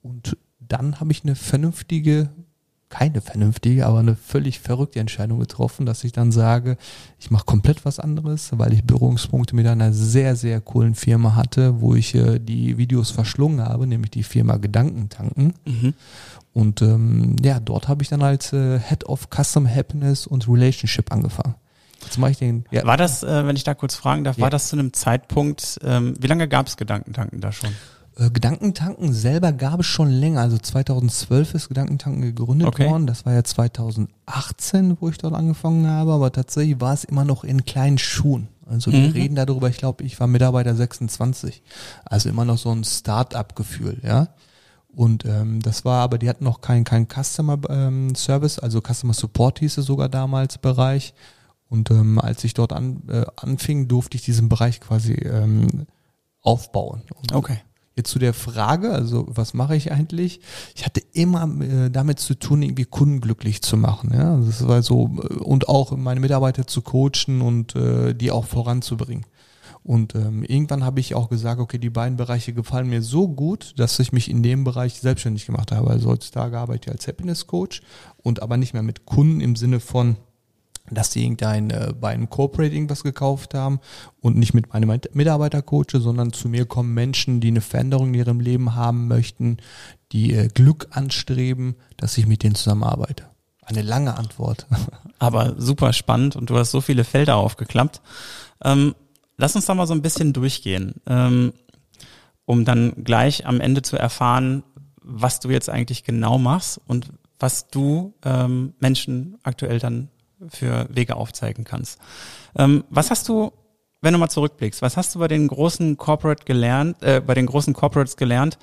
Und 0.01 0.38
dann 0.60 1.00
habe 1.00 1.12
ich 1.12 1.24
eine 1.24 1.36
vernünftige 1.36 2.29
keine 2.93 3.21
vernünftige, 3.21 3.88
aber 3.88 3.97
eine 3.97 4.15
völlig 4.15 4.59
verrückte 4.59 5.00
Entscheidung 5.00 5.39
getroffen, 5.39 5.88
dass 5.88 6.03
ich 6.03 6.12
dann 6.12 6.31
sage, 6.31 6.77
ich 7.19 7.31
mache 7.31 7.43
komplett 7.43 7.85
was 7.85 8.00
anderes, 8.00 8.51
weil 8.51 8.71
ich 8.71 8.83
Berührungspunkte 8.83 9.55
mit 9.55 9.65
einer 9.65 9.91
sehr, 9.91 10.35
sehr 10.35 10.62
coolen 10.62 10.93
Firma 10.93 11.33
hatte, 11.35 11.81
wo 11.81 11.95
ich 11.95 12.13
äh, 12.13 12.38
die 12.38 12.77
Videos 12.77 13.09
verschlungen 13.09 13.65
habe, 13.65 13.88
nämlich 13.88 14.12
die 14.12 14.21
Firma 14.21 14.57
Gedankentanken. 14.57 15.55
Mhm. 15.65 15.95
Und 16.53 16.83
ähm, 16.83 17.35
ja, 17.43 17.59
dort 17.59 17.88
habe 17.88 18.03
ich 18.03 18.09
dann 18.09 18.21
als 18.21 18.53
äh, 18.53 18.79
Head 18.79 19.05
of 19.05 19.27
Custom 19.35 19.67
Happiness 19.67 20.27
und 20.27 20.47
Relationship 20.47 21.12
angefangen. 21.12 21.55
Jetzt 22.03 22.19
mache 22.19 22.31
ich 22.31 22.38
den. 22.38 22.65
Ja. 22.69 22.85
War 22.85 22.97
das, 22.97 23.23
äh, 23.23 23.47
wenn 23.47 23.55
ich 23.55 23.63
da 23.63 23.73
kurz 23.73 23.95
fragen 23.95 24.23
darf, 24.23 24.38
ja. 24.38 24.43
war 24.43 24.51
das 24.51 24.67
zu 24.67 24.75
einem 24.75 24.93
Zeitpunkt, 24.93 25.79
ähm, 25.83 26.13
wie 26.19 26.27
lange 26.27 26.47
gab 26.47 26.67
es 26.67 26.77
Gedankentanken 26.77 27.41
da 27.41 27.51
schon? 27.51 27.71
Äh, 28.17 28.29
Gedankentanken 28.29 29.13
selber 29.13 29.51
gab 29.51 29.79
es 29.79 29.86
schon 29.86 30.10
länger. 30.10 30.41
Also 30.41 30.58
2012 30.58 31.53
ist 31.55 31.67
Gedankentanken 31.70 32.22
gegründet 32.22 32.67
okay. 32.67 32.89
worden. 32.89 33.08
Das 33.08 33.25
war 33.25 33.34
ja 33.34 33.43
2018, 33.43 34.98
wo 35.00 35.10
ich 35.10 35.17
dort 35.17 35.34
angefangen 35.34 35.88
habe. 35.88 36.13
Aber 36.13 36.32
tatsächlich 36.32 36.79
war 36.79 36.93
es 36.93 37.03
immer 37.03 37.25
noch 37.25 37.43
in 37.43 37.65
kleinen 37.65 37.98
Schuhen. 37.98 38.48
Also 38.65 38.91
wir 38.91 39.00
mhm. 39.00 39.12
reden 39.12 39.36
darüber, 39.36 39.70
ich 39.70 39.77
glaube, 39.77 40.03
ich 40.03 40.20
war 40.20 40.27
Mitarbeiter 40.27 40.75
26. 40.75 41.62
Also 42.05 42.29
immer 42.29 42.46
noch 42.46 42.58
so 42.58 42.72
ein 42.72 42.84
Start-up-Gefühl, 42.84 44.00
ja. 44.03 44.29
Und 44.96 45.25
ähm, 45.25 45.60
das 45.62 45.86
war 45.86 46.03
aber, 46.03 46.17
die 46.17 46.29
hatten 46.29 46.43
noch 46.43 46.62
keinen 46.62 46.84
kein 46.84 47.08
Customer 47.08 47.60
ähm, 47.70 48.13
Service, 48.15 48.60
also 48.60 48.79
Customer 48.79 49.13
Support 49.13 49.60
hieß 49.60 49.79
es 49.79 49.86
sogar 49.86 50.08
damals 50.08 50.60
Bereich. 50.60 51.13
Und 51.67 51.89
ähm, 51.89 52.20
als 52.20 52.43
ich 52.43 52.53
dort 52.53 52.72
an, 52.72 53.01
äh, 53.10 53.25
anfing, 53.36 53.88
durfte 53.88 54.15
ich 54.15 54.24
diesen 54.24 54.50
Bereich 54.50 54.79
quasi 54.79 55.13
ähm, 55.13 55.88
aufbauen. 56.41 57.01
Und 57.15 57.34
okay. 57.34 57.58
Jetzt 57.95 58.09
zu 58.09 58.17
der 58.17 58.33
Frage, 58.33 58.91
also 58.91 59.25
was 59.27 59.53
mache 59.53 59.75
ich 59.75 59.91
eigentlich? 59.91 60.39
Ich 60.75 60.83
hatte 60.85 61.01
immer 61.12 61.47
äh, 61.62 61.91
damit 61.91 62.19
zu 62.19 62.33
tun, 62.33 62.63
irgendwie 62.63 62.85
Kunden 62.85 63.21
glücklich 63.21 63.62
zu 63.62 63.77
machen. 63.77 64.12
Ja, 64.13 64.35
das 64.38 64.67
war 64.67 64.81
so 64.81 65.12
äh, 65.21 65.33
und 65.35 65.69
auch 65.69 65.95
meine 65.95 66.19
Mitarbeiter 66.19 66.65
zu 66.65 66.81
coachen 66.81 67.41
und 67.41 67.75
äh, 67.75 68.15
die 68.15 68.31
auch 68.31 68.45
voranzubringen. 68.45 69.25
Und 69.83 70.15
ähm, 70.15 70.43
irgendwann 70.43 70.85
habe 70.85 71.01
ich 71.01 71.13
auch 71.13 71.29
gesagt, 71.29 71.59
okay, 71.59 71.77
die 71.77 71.89
beiden 71.89 72.17
Bereiche 72.17 72.53
gefallen 72.53 72.89
mir 72.89 73.01
so 73.01 73.27
gut, 73.27 73.73
dass 73.77 74.00
ich 74.00 74.13
mich 74.13 74.29
in 74.29 74.41
dem 74.41 74.63
Bereich 74.63 75.00
selbstständig 75.00 75.45
gemacht 75.45 75.71
habe. 75.71 75.89
Also 75.89 76.09
heutzutage 76.09 76.57
arbeite 76.57 76.89
ich 76.89 76.95
als 76.95 77.07
Happiness 77.07 77.47
Coach 77.47 77.81
und 78.17 78.41
aber 78.41 78.55
nicht 78.55 78.73
mehr 78.73 78.83
mit 78.83 79.05
Kunden 79.05 79.41
im 79.41 79.55
Sinne 79.55 79.81
von 79.81 80.15
dass 80.90 81.12
sie 81.12 81.24
irgendein 81.24 81.70
äh, 81.70 81.94
bei 82.00 82.10
einem 82.10 82.30
Corporate 82.30 82.74
irgendwas 82.74 83.04
gekauft 83.04 83.54
haben 83.54 83.80
und 84.20 84.38
nicht 84.38 84.54
mit 84.54 84.74
meinem 84.74 85.00
Mitarbeiter 85.13 85.62
coache, 85.62 86.00
sondern 86.00 86.34
zu 86.34 86.50
mir 86.50 86.66
kommen 86.66 86.94
Menschen, 86.94 87.40
die 87.40 87.48
eine 87.50 87.62
Veränderung 87.62 88.10
in 88.10 88.16
ihrem 88.16 88.40
Leben 88.40 88.75
haben 88.75 89.08
möchten, 89.08 89.58
die 90.12 90.34
äh, 90.34 90.50
Glück 90.50 90.88
anstreben, 90.92 91.75
dass 91.98 92.18
ich 92.18 92.28
mit 92.28 92.44
denen 92.44 92.56
zusammenarbeite. 92.56 93.25
Eine 93.66 93.82
lange 93.82 94.18
Antwort. 94.18 94.68
Aber 95.20 95.56
super 95.58 95.94
spannend 95.94 96.36
und 96.36 96.50
du 96.50 96.58
hast 96.58 96.72
so 96.72 96.82
viele 96.82 97.06
Felder 97.06 97.38
aufgeklappt. 97.38 98.02
Ähm, 98.63 98.94
lass 99.38 99.56
uns 99.56 99.66
da 99.66 99.74
mal 99.74 99.88
so 99.88 99.94
ein 99.94 100.02
bisschen 100.02 100.34
durchgehen, 100.34 100.96
ähm, 101.08 101.54
um 102.46 102.66
dann 102.66 103.04
gleich 103.06 103.46
am 103.46 103.62
Ende 103.62 103.84
zu 103.84 103.96
erfahren, 103.98 104.63
was 105.02 105.40
du 105.40 105.50
jetzt 105.50 105.70
eigentlich 105.70 106.04
genau 106.04 106.38
machst 106.38 106.80
und 106.88 107.10
was 107.40 107.68
du 107.68 108.13
ähm, 108.24 108.74
Menschen 108.80 109.38
aktuell 109.44 109.80
dann 109.80 110.10
für 110.50 110.88
Wege 110.89 111.15
aufzeigen 111.15 111.63
kannst. 111.63 112.00
Ähm, 112.55 112.83
was 112.89 113.12
hast 113.12 113.27
du, 113.29 113.51
wenn 114.01 114.13
du 114.13 114.19
mal 114.19 114.29
zurückblickst, 114.29 114.81
was 114.81 114.97
hast 114.97 115.15
du 115.15 115.19
bei 115.19 115.27
den 115.27 115.47
großen 115.47 115.97
Corporate 115.97 116.45
gelernt, 116.45 117.01
äh, 117.01 117.21
bei 117.25 117.33
den 117.33 117.45
großen 117.45 117.73
Corporates 117.73 118.17
gelernt, 118.17 118.57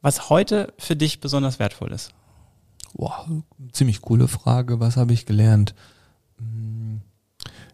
was 0.00 0.30
heute 0.30 0.72
für 0.78 0.96
dich 0.96 1.20
besonders 1.20 1.58
wertvoll 1.58 1.92
ist? 1.92 2.12
Boah, 2.94 3.26
ziemlich 3.72 4.00
coole 4.00 4.28
Frage. 4.28 4.80
Was 4.80 4.96
habe 4.96 5.12
ich 5.12 5.26
gelernt? 5.26 5.74
Hm, 6.38 7.00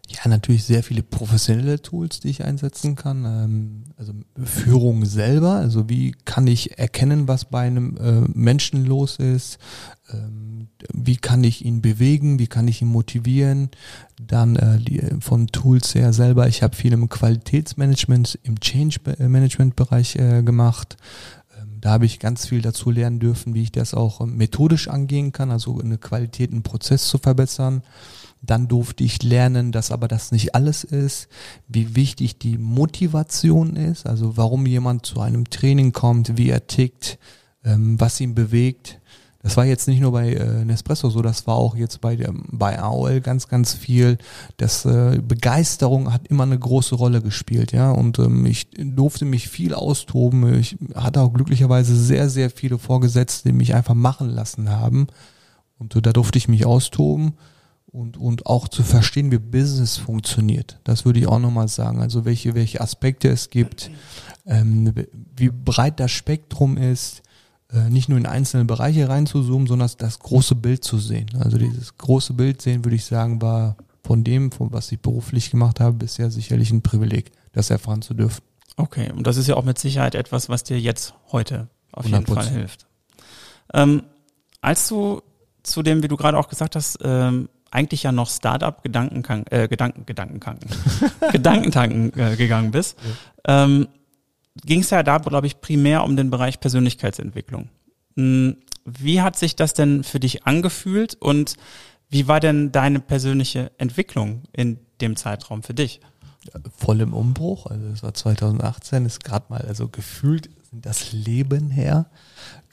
ja, 0.07 0.29
natürlich 0.29 0.63
sehr 0.65 0.83
viele 0.83 1.01
professionelle 1.03 1.81
Tools, 1.81 2.19
die 2.19 2.29
ich 2.29 2.43
einsetzen 2.43 2.95
kann. 2.95 3.25
Ähm, 3.25 3.83
also 3.97 4.13
Führung 4.43 5.05
selber, 5.05 5.53
also 5.53 5.89
wie 5.89 6.11
kann 6.25 6.47
ich 6.47 6.77
erkennen, 6.77 7.27
was 7.27 7.45
bei 7.45 7.61
einem 7.61 7.97
äh, 7.97 8.21
Menschen 8.33 8.85
los 8.85 9.17
ist? 9.17 9.57
Ähm, 10.93 11.01
wie 11.05 11.17
kann 11.17 11.43
ich 11.43 11.65
ihn 11.65 11.81
bewegen? 11.81 12.39
Wie 12.39 12.47
kann 12.47 12.67
ich 12.67 12.81
ihn 12.81 12.87
motivieren? 12.87 13.69
Dann 14.21 14.55
äh, 14.55 14.79
die, 14.79 15.01
von 15.19 15.47
Tools 15.47 15.95
her 15.95 16.13
selber. 16.13 16.47
Ich 16.47 16.63
habe 16.63 16.75
viel 16.75 16.93
im 16.93 17.09
Qualitätsmanagement, 17.09 18.39
im 18.43 18.59
Change 18.59 18.99
Management 19.19 19.75
Bereich 19.75 20.15
äh, 20.15 20.43
gemacht. 20.43 20.97
Ähm, 21.59 21.77
da 21.81 21.91
habe 21.91 22.05
ich 22.05 22.19
ganz 22.19 22.47
viel 22.47 22.61
dazu 22.61 22.91
lernen 22.91 23.19
dürfen, 23.19 23.53
wie 23.53 23.63
ich 23.63 23.71
das 23.71 23.93
auch 23.93 24.25
methodisch 24.25 24.87
angehen 24.87 25.31
kann, 25.31 25.51
also 25.51 25.79
eine 25.79 25.97
Qualität, 25.97 26.51
einen 26.51 26.63
Prozess 26.63 27.07
zu 27.07 27.17
verbessern. 27.17 27.83
Dann 28.41 28.67
durfte 28.67 29.03
ich 29.03 29.23
lernen, 29.23 29.71
dass 29.71 29.91
aber 29.91 30.07
das 30.07 30.31
nicht 30.31 30.53
alles 30.53 30.83
ist, 30.83 31.27
wie 31.67 31.95
wichtig 31.95 32.37
die 32.37 32.57
Motivation 32.57 33.75
ist, 33.75 34.05
also 34.05 34.37
warum 34.37 34.65
jemand 34.67 35.05
zu 35.05 35.19
einem 35.19 35.49
Training 35.49 35.93
kommt, 35.93 36.37
wie 36.37 36.49
er 36.49 36.67
tickt, 36.67 37.17
ähm, 37.63 37.99
was 37.99 38.21
ihn 38.21 38.35
bewegt. 38.35 38.99
Das 39.45 39.57
war 39.57 39.65
jetzt 39.65 39.87
nicht 39.87 39.99
nur 39.99 40.11
bei 40.11 40.33
äh, 40.33 40.65
Nespresso 40.65 41.11
so, 41.11 41.21
das 41.21 41.45
war 41.45 41.53
auch 41.53 41.75
jetzt 41.75 42.01
bei, 42.01 42.15
ähm, 42.15 42.45
bei 42.51 42.79
AOL 42.79 43.21
ganz, 43.21 43.47
ganz 43.47 43.75
viel. 43.75 44.17
Das 44.57 44.85
äh, 44.85 45.21
Begeisterung 45.21 46.11
hat 46.11 46.25
immer 46.29 46.45
eine 46.45 46.57
große 46.57 46.95
Rolle 46.95 47.21
gespielt, 47.21 47.71
ja. 47.71 47.91
Und 47.91 48.17
ähm, 48.17 48.47
ich 48.47 48.71
durfte 48.71 49.23
mich 49.23 49.47
viel 49.47 49.75
austoben. 49.75 50.55
Ich 50.55 50.77
hatte 50.95 51.21
auch 51.21 51.31
glücklicherweise 51.31 51.95
sehr, 51.95 52.27
sehr 52.31 52.49
viele 52.49 52.79
Vorgesetzte, 52.79 53.49
die 53.49 53.53
mich 53.53 53.75
einfach 53.75 53.93
machen 53.93 54.31
lassen 54.31 54.71
haben. 54.71 55.05
Und 55.77 55.95
äh, 55.95 56.01
da 56.01 56.11
durfte 56.11 56.39
ich 56.39 56.47
mich 56.47 56.65
austoben 56.65 57.33
und, 57.85 58.17
und 58.17 58.47
auch 58.47 58.67
zu 58.67 58.81
verstehen, 58.81 59.31
wie 59.31 59.37
Business 59.37 59.95
funktioniert. 59.95 60.79
Das 60.85 61.05
würde 61.05 61.19
ich 61.19 61.27
auch 61.27 61.37
nochmal 61.37 61.67
sagen. 61.67 62.01
Also 62.01 62.25
welche, 62.25 62.55
welche 62.55 62.81
Aspekte 62.81 63.27
es 63.27 63.51
gibt, 63.51 63.91
ähm, 64.47 64.91
wie 65.35 65.49
breit 65.49 65.99
das 65.99 66.09
Spektrum 66.09 66.77
ist, 66.77 67.21
nicht 67.89 68.09
nur 68.09 68.17
in 68.17 68.25
einzelne 68.25 68.65
Bereiche 68.65 69.09
reinzuzoomen, 69.09 69.67
sondern 69.67 69.89
das 69.97 70.19
große 70.19 70.55
Bild 70.55 70.83
zu 70.83 70.97
sehen. 70.97 71.27
Also 71.39 71.57
dieses 71.57 71.97
große 71.97 72.33
Bild 72.33 72.61
sehen, 72.61 72.83
würde 72.85 72.95
ich 72.95 73.05
sagen, 73.05 73.41
war 73.41 73.75
von 74.03 74.23
dem, 74.23 74.51
von 74.51 74.71
was 74.71 74.91
ich 74.91 74.99
beruflich 74.99 75.51
gemacht 75.51 75.79
habe, 75.79 75.93
bisher 75.93 76.29
sicherlich 76.29 76.71
ein 76.71 76.81
Privileg, 76.81 77.31
das 77.53 77.69
erfahren 77.69 78.01
zu 78.01 78.13
dürfen. 78.13 78.41
Okay, 78.77 79.11
und 79.11 79.25
das 79.25 79.37
ist 79.37 79.47
ja 79.47 79.55
auch 79.55 79.63
mit 79.63 79.79
Sicherheit 79.79 80.15
etwas, 80.15 80.49
was 80.49 80.63
dir 80.63 80.79
jetzt 80.79 81.13
heute 81.31 81.67
auf 81.91 82.05
jeden 82.05 82.25
100%. 82.25 82.33
Fall 82.33 82.47
hilft. 82.49 82.85
Ähm, 83.73 84.03
als 84.61 84.87
du 84.87 85.21
zu 85.63 85.81
dem, 85.81 86.03
wie 86.03 86.07
du 86.07 86.17
gerade 86.17 86.37
auch 86.37 86.49
gesagt 86.49 86.75
hast, 86.75 86.99
ähm, 87.03 87.49
eigentlich 87.71 88.03
ja 88.03 88.11
noch 88.11 88.29
Startup 88.29 88.81
Gedankentanken, 88.83 89.51
äh, 89.51 89.67
Gedanken, 89.67 90.05
Gedankentanken, 90.05 90.69
Gedankentanken 91.31 92.17
äh, 92.17 92.35
gegangen 92.35 92.71
bist, 92.71 92.97
ja. 93.47 93.63
ähm, 93.63 93.87
ging 94.63 94.81
es 94.81 94.89
ja 94.89 95.03
da, 95.03 95.17
glaube 95.17 95.47
ich, 95.47 95.61
primär 95.61 96.03
um 96.03 96.15
den 96.15 96.29
Bereich 96.29 96.59
Persönlichkeitsentwicklung. 96.59 97.69
Hm, 98.15 98.57
wie 98.85 99.21
hat 99.21 99.35
sich 99.35 99.55
das 99.55 99.73
denn 99.73 100.03
für 100.03 100.19
dich 100.19 100.45
angefühlt 100.45 101.15
und 101.15 101.55
wie 102.09 102.27
war 102.27 102.39
denn 102.39 102.71
deine 102.71 102.99
persönliche 102.99 103.71
Entwicklung 103.77 104.43
in 104.53 104.79
dem 105.01 105.15
Zeitraum 105.15 105.63
für 105.63 105.73
dich? 105.73 105.99
Voll 106.77 107.01
im 107.01 107.13
Umbruch, 107.13 107.65
also 107.65 107.87
es 107.87 108.03
war 108.03 108.13
2018, 108.13 109.05
ist 109.05 109.23
gerade 109.23 109.45
mal, 109.49 109.61
also 109.61 109.89
gefühlt 109.89 110.49
das 110.71 111.11
Leben 111.11 111.71
her 111.71 112.05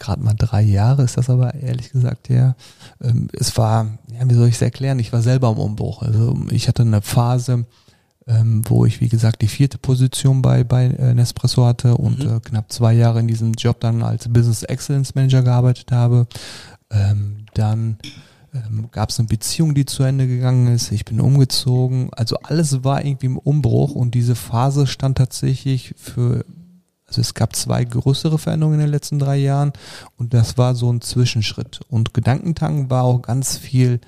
gerade 0.03 0.23
mal 0.23 0.35
drei 0.35 0.63
Jahre 0.63 1.03
ist 1.03 1.17
das 1.17 1.31
aber 1.31 1.55
ehrlich 1.55 1.91
gesagt 1.91 2.29
her. 2.29 2.57
Ähm, 3.01 3.29
es 3.33 3.57
war, 3.57 3.99
ja, 4.13 4.29
wie 4.29 4.35
soll 4.35 4.49
ich 4.49 4.57
es 4.57 4.63
erklären? 4.63 4.99
Ich 4.99 5.13
war 5.13 5.23
selber 5.23 5.51
im 5.51 5.59
Umbruch. 5.59 6.03
Also 6.03 6.37
ich 6.51 6.67
hatte 6.69 6.83
eine 6.83 7.03
Phase, 7.03 7.67
ähm, 8.27 8.63
wo 8.69 8.85
ich, 8.85 9.01
wie 9.01 9.09
gesagt, 9.09 9.43
die 9.43 9.49
vierte 9.49 9.79
Position 9.79 10.43
bei, 10.43 10.65
bei 10.65 10.87
äh, 10.87 11.15
Nespresso 11.15 11.67
hatte 11.67 11.97
und 11.97 12.25
mhm. 12.25 12.37
äh, 12.37 12.41
knapp 12.41 12.71
zwei 12.73 12.93
Jahre 12.93 13.21
in 13.21 13.29
diesem 13.29 13.53
Job 13.53 13.81
dann 13.81 14.03
als 14.03 14.29
Business 14.29 14.63
Excellence 14.63 15.15
Manager 15.15 15.43
gearbeitet 15.43 15.91
habe. 15.93 16.27
Ähm, 16.91 17.47
dann 17.55 17.99
ähm, 18.55 18.89
gab 18.93 19.11
es 19.11 19.19
eine 19.19 19.29
Beziehung, 19.29 19.75
die 19.75 19.87
zu 19.87 20.03
Ende 20.03 20.27
gegangen 20.27 20.69
ist. 20.69 20.93
Ich 20.93 21.05
bin 21.05 21.21
umgezogen. 21.21 22.11
Also 22.13 22.37
alles 22.43 22.85
war 22.85 23.05
irgendwie 23.05 23.27
im 23.27 23.39
Umbruch 23.39 23.95
und 23.95 24.15
diese 24.15 24.35
Phase 24.35 24.87
stand 24.87 25.19
tatsächlich 25.19 25.95
für 25.97 26.45
also 27.13 27.21
es 27.21 27.35
gab 27.35 27.55
zwei 27.55 27.85
größere 27.85 28.39
Veränderungen 28.39 28.77
in 28.81 28.87
den 28.87 28.91
letzten 28.91 29.19
drei 29.19 29.37
Jahren 29.37 29.75
und 30.17 30.33
das 30.33 30.57
war 30.57 30.75
so 30.75 30.91
ein 30.91 31.03
Zwischenschritt. 31.03 31.81
Und 31.91 32.15
Gedankentanken 32.15 32.89
war 32.89 33.05
auch 33.05 33.21
ganz 33.21 33.59
viel 33.59 34.01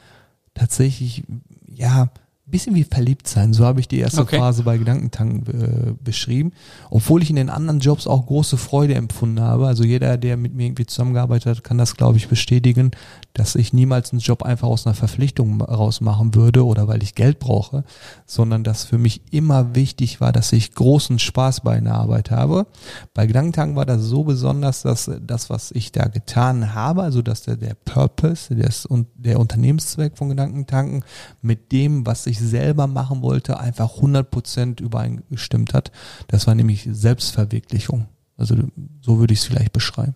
tatsächlich, 0.55 1.25
ja, 1.67 2.09
bisschen 2.55 2.77
wie 2.77 2.85
verliebt 2.85 3.27
sein. 3.27 3.53
So 3.53 3.65
habe 3.65 3.81
ich 3.81 3.89
die 3.89 3.99
erste 3.99 4.21
okay. 4.21 4.39
Phase 4.39 4.63
bei 4.63 4.79
Gedankentanken 4.79 5.43
äh, 5.61 5.93
beschrieben. 6.05 6.53
Obwohl 6.89 7.21
ich 7.21 7.29
in 7.29 7.35
den 7.35 7.51
anderen 7.51 7.81
Jobs 7.81 8.07
auch 8.07 8.27
große 8.27 8.57
Freude 8.59 8.95
empfunden 8.95 9.41
habe. 9.41 9.67
Also 9.67 9.83
jeder, 9.83 10.17
der 10.17 10.37
mit 10.37 10.55
mir 10.55 10.67
irgendwie 10.67 10.87
zusammengearbeitet 10.87 11.47
hat, 11.47 11.65
kann 11.65 11.79
das, 11.79 11.97
glaube 11.97 12.17
ich, 12.17 12.29
bestätigen, 12.29 12.93
dass 13.35 13.57
ich 13.57 13.73
niemals 13.73 14.13
einen 14.13 14.21
Job 14.21 14.45
einfach 14.45 14.69
aus 14.69 14.87
einer 14.87 14.95
Verpflichtung 14.95 15.61
rausmachen 15.61 16.37
würde 16.37 16.65
oder 16.65 16.87
weil 16.87 17.03
ich 17.03 17.17
Geld 17.17 17.41
brauche, 17.41 17.83
sondern 18.27 18.63
dass 18.63 18.85
für 18.85 18.97
mich 18.97 19.23
immer 19.33 19.75
wichtig 19.75 20.21
war, 20.21 20.31
dass 20.31 20.53
ich 20.53 20.73
großen 20.73 21.19
Spaß 21.19 21.63
bei 21.63 21.77
einer 21.77 21.95
Arbeit 21.95 22.31
habe. 22.31 22.67
Bei 23.13 23.27
Gedankentanken 23.27 23.75
war 23.75 23.87
das 23.87 24.03
so 24.03 24.23
besonders, 24.23 24.83
dass 24.83 25.11
das, 25.21 25.51
was 25.51 25.73
ich 25.73 25.91
da 25.91 26.07
getan 26.07 26.75
habe, 26.75 27.03
also 27.03 27.23
dass 27.23 27.43
der, 27.43 27.57
der 27.57 27.75
Purpose 27.75 28.55
des, 28.55 28.87
und 28.87 29.09
der 29.17 29.41
Unternehmenszweck 29.41 30.17
von 30.17 30.29
Gedankentanken 30.29 31.05
mit 31.43 31.73
dem, 31.73 32.07
was 32.07 32.29
ich 32.29 32.39
selber 32.39 32.87
machen 32.87 33.21
wollte, 33.21 33.59
einfach 33.59 33.97
100% 33.97 34.81
übereingestimmt 34.81 35.75
hat. 35.75 35.91
Das 36.29 36.47
war 36.47 36.55
nämlich 36.55 36.89
Selbstverwirklichung. 36.89 38.07
Also 38.37 38.55
so 39.01 39.19
würde 39.19 39.35
ich 39.35 39.41
es 39.41 39.47
vielleicht 39.47 39.73
beschreiben. 39.73 40.15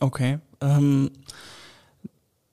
Okay. 0.00 0.38
Ähm, 0.60 1.10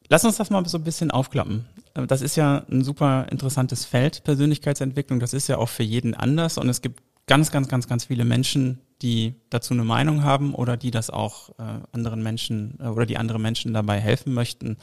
lass 0.09 0.25
uns 0.25 0.37
das 0.37 0.49
mal 0.49 0.67
so 0.67 0.77
ein 0.77 0.83
bisschen 0.83 1.11
aufklappen. 1.11 1.65
Äh, 1.93 2.07
das 2.07 2.21
ist 2.21 2.35
ja 2.35 2.65
ein 2.69 2.83
super 2.83 3.27
interessantes 3.31 3.85
Feld, 3.85 4.23
Persönlichkeitsentwicklung. 4.23 5.19
Das 5.19 5.33
ist 5.33 5.47
ja 5.47 5.57
auch 5.57 5.69
für 5.69 5.83
jeden 5.83 6.13
anders 6.13 6.57
und 6.57 6.67
es 6.67 6.81
gibt 6.81 7.01
ganz, 7.27 7.51
ganz, 7.51 7.67
ganz, 7.67 7.87
ganz 7.87 8.05
viele 8.05 8.25
Menschen, 8.25 8.79
die 9.01 9.35
dazu 9.49 9.73
eine 9.73 9.83
Meinung 9.85 10.23
haben 10.23 10.53
oder 10.53 10.75
die 10.75 10.91
das 10.91 11.09
auch 11.09 11.49
äh, 11.59 11.63
anderen 11.91 12.23
Menschen 12.23 12.77
äh, 12.81 12.87
oder 12.87 13.05
die 13.05 13.17
andere 13.17 13.39
Menschen 13.39 13.73
dabei 13.73 13.99
helfen 13.99 14.33
möchten, 14.33 14.77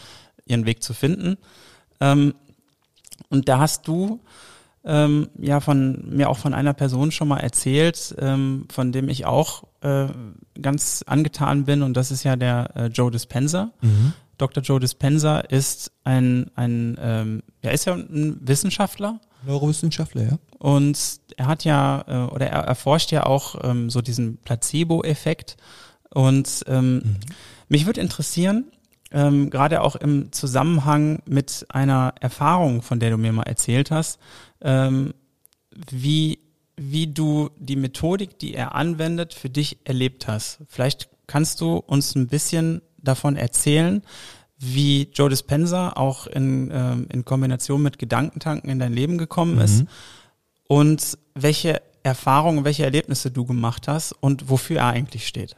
ihren 0.47 0.65
Weg 0.65 0.83
zu 0.83 0.95
finden. 0.95 1.37
Ähm, 2.01 2.35
und 3.29 3.49
da 3.49 3.59
hast 3.59 3.89
du 3.89 4.21
ähm, 4.85 5.29
ja 5.39 5.59
von 5.61 6.09
mir 6.09 6.31
auch 6.31 6.39
von 6.39 6.55
einer 6.55 6.73
Person 6.73 7.11
schon 7.11 7.29
mal 7.29 7.41
erzählt, 7.41 8.15
ähm, 8.19 8.67
von 8.71 8.93
dem 8.93 9.09
ich 9.09 9.27
auch 9.27 9.65
äh, 9.81 10.07
ganz 10.63 11.03
angetan 11.07 11.65
bin 11.65 11.83
und 11.83 11.97
das 11.97 12.13
ist 12.13 12.23
ja 12.23 12.37
der 12.37 12.71
äh, 12.77 12.87
Joe 12.87 13.11
Dispenza. 13.11 13.73
Mhm. 13.81 14.13
Dr. 14.39 14.63
Joe 14.63 14.81
Dispenza 14.81 15.41
ist 15.41 15.93
ein, 16.05 16.51
ein 16.55 16.99
ähm, 17.01 17.43
er 17.63 17.73
ist 17.73 17.87
ja 17.87 17.95
ein 17.95 18.39
Wissenschaftler. 18.41 19.21
Neurowissenschaftler, 19.45 20.23
ja. 20.23 20.39
Und 20.59 20.99
er 21.37 21.47
hat 21.47 21.65
ja, 21.65 22.05
äh, 22.07 22.33
oder 22.33 22.49
er 22.49 22.63
erforscht 22.63 23.13
ja 23.13 23.25
auch 23.25 23.57
ähm, 23.65 23.91
so 23.91 24.03
diesen 24.03 24.39
Placebo-Effekt. 24.39 25.57
Und 26.11 26.65
ähm, 26.67 26.95
mhm. 26.95 27.17
mich 27.69 27.87
würde 27.87 28.01
interessieren, 28.01 28.65
ähm, 29.13 29.51
gerade 29.51 29.83
auch 29.83 29.97
im 29.97 30.33
Zusammenhang 30.33 31.23
mit 31.27 31.67
einer 31.69 32.15
Erfahrung, 32.21 32.83
von 32.83 33.01
der 33.01 33.11
du 33.11 33.19
mir 33.19 33.33
mal 33.33 33.45
erzählt 33.45 33.91
hast, 33.91 34.19
ähm, 34.61 35.15
wie 35.91 36.41
wie 36.77 37.07
du 37.07 37.51
die 37.59 37.77
Methodik, 37.77 38.39
die 38.39 38.55
er 38.55 38.75
anwendet, 38.75 39.33
für 39.33 39.49
dich 39.49 39.79
erlebt 39.85 40.29
hast. 40.29 40.59
Vielleicht 40.69 41.09
kannst 41.27 41.61
du 41.61 41.77
uns 41.77 42.15
ein 42.15 42.27
bisschen 42.27 42.83
davon 43.07 43.37
erzählen, 43.37 44.03
wie 44.59 45.11
Joe 45.13 45.29
Dispenza 45.29 45.91
auch 45.91 46.27
in, 46.27 46.71
ähm, 46.73 47.07
in 47.13 47.25
Kombination 47.25 47.83
mit 47.83 47.99
Gedankentanken 47.99 48.71
in 48.71 48.79
dein 48.79 48.93
Leben 48.93 49.19
gekommen 49.19 49.59
ist 49.59 49.81
mhm. 49.81 49.89
und 50.69 51.19
welche 51.35 51.83
Erfahrungen, 52.03 52.65
welche 52.65 52.85
Erlebnisse 52.85 53.31
du 53.31 53.45
gemacht 53.45 53.89
hast 53.89 54.13
und 54.13 54.49
wofür 54.49 54.79
er 54.79 54.89
eigentlich 54.89 55.27
steht. 55.27 55.57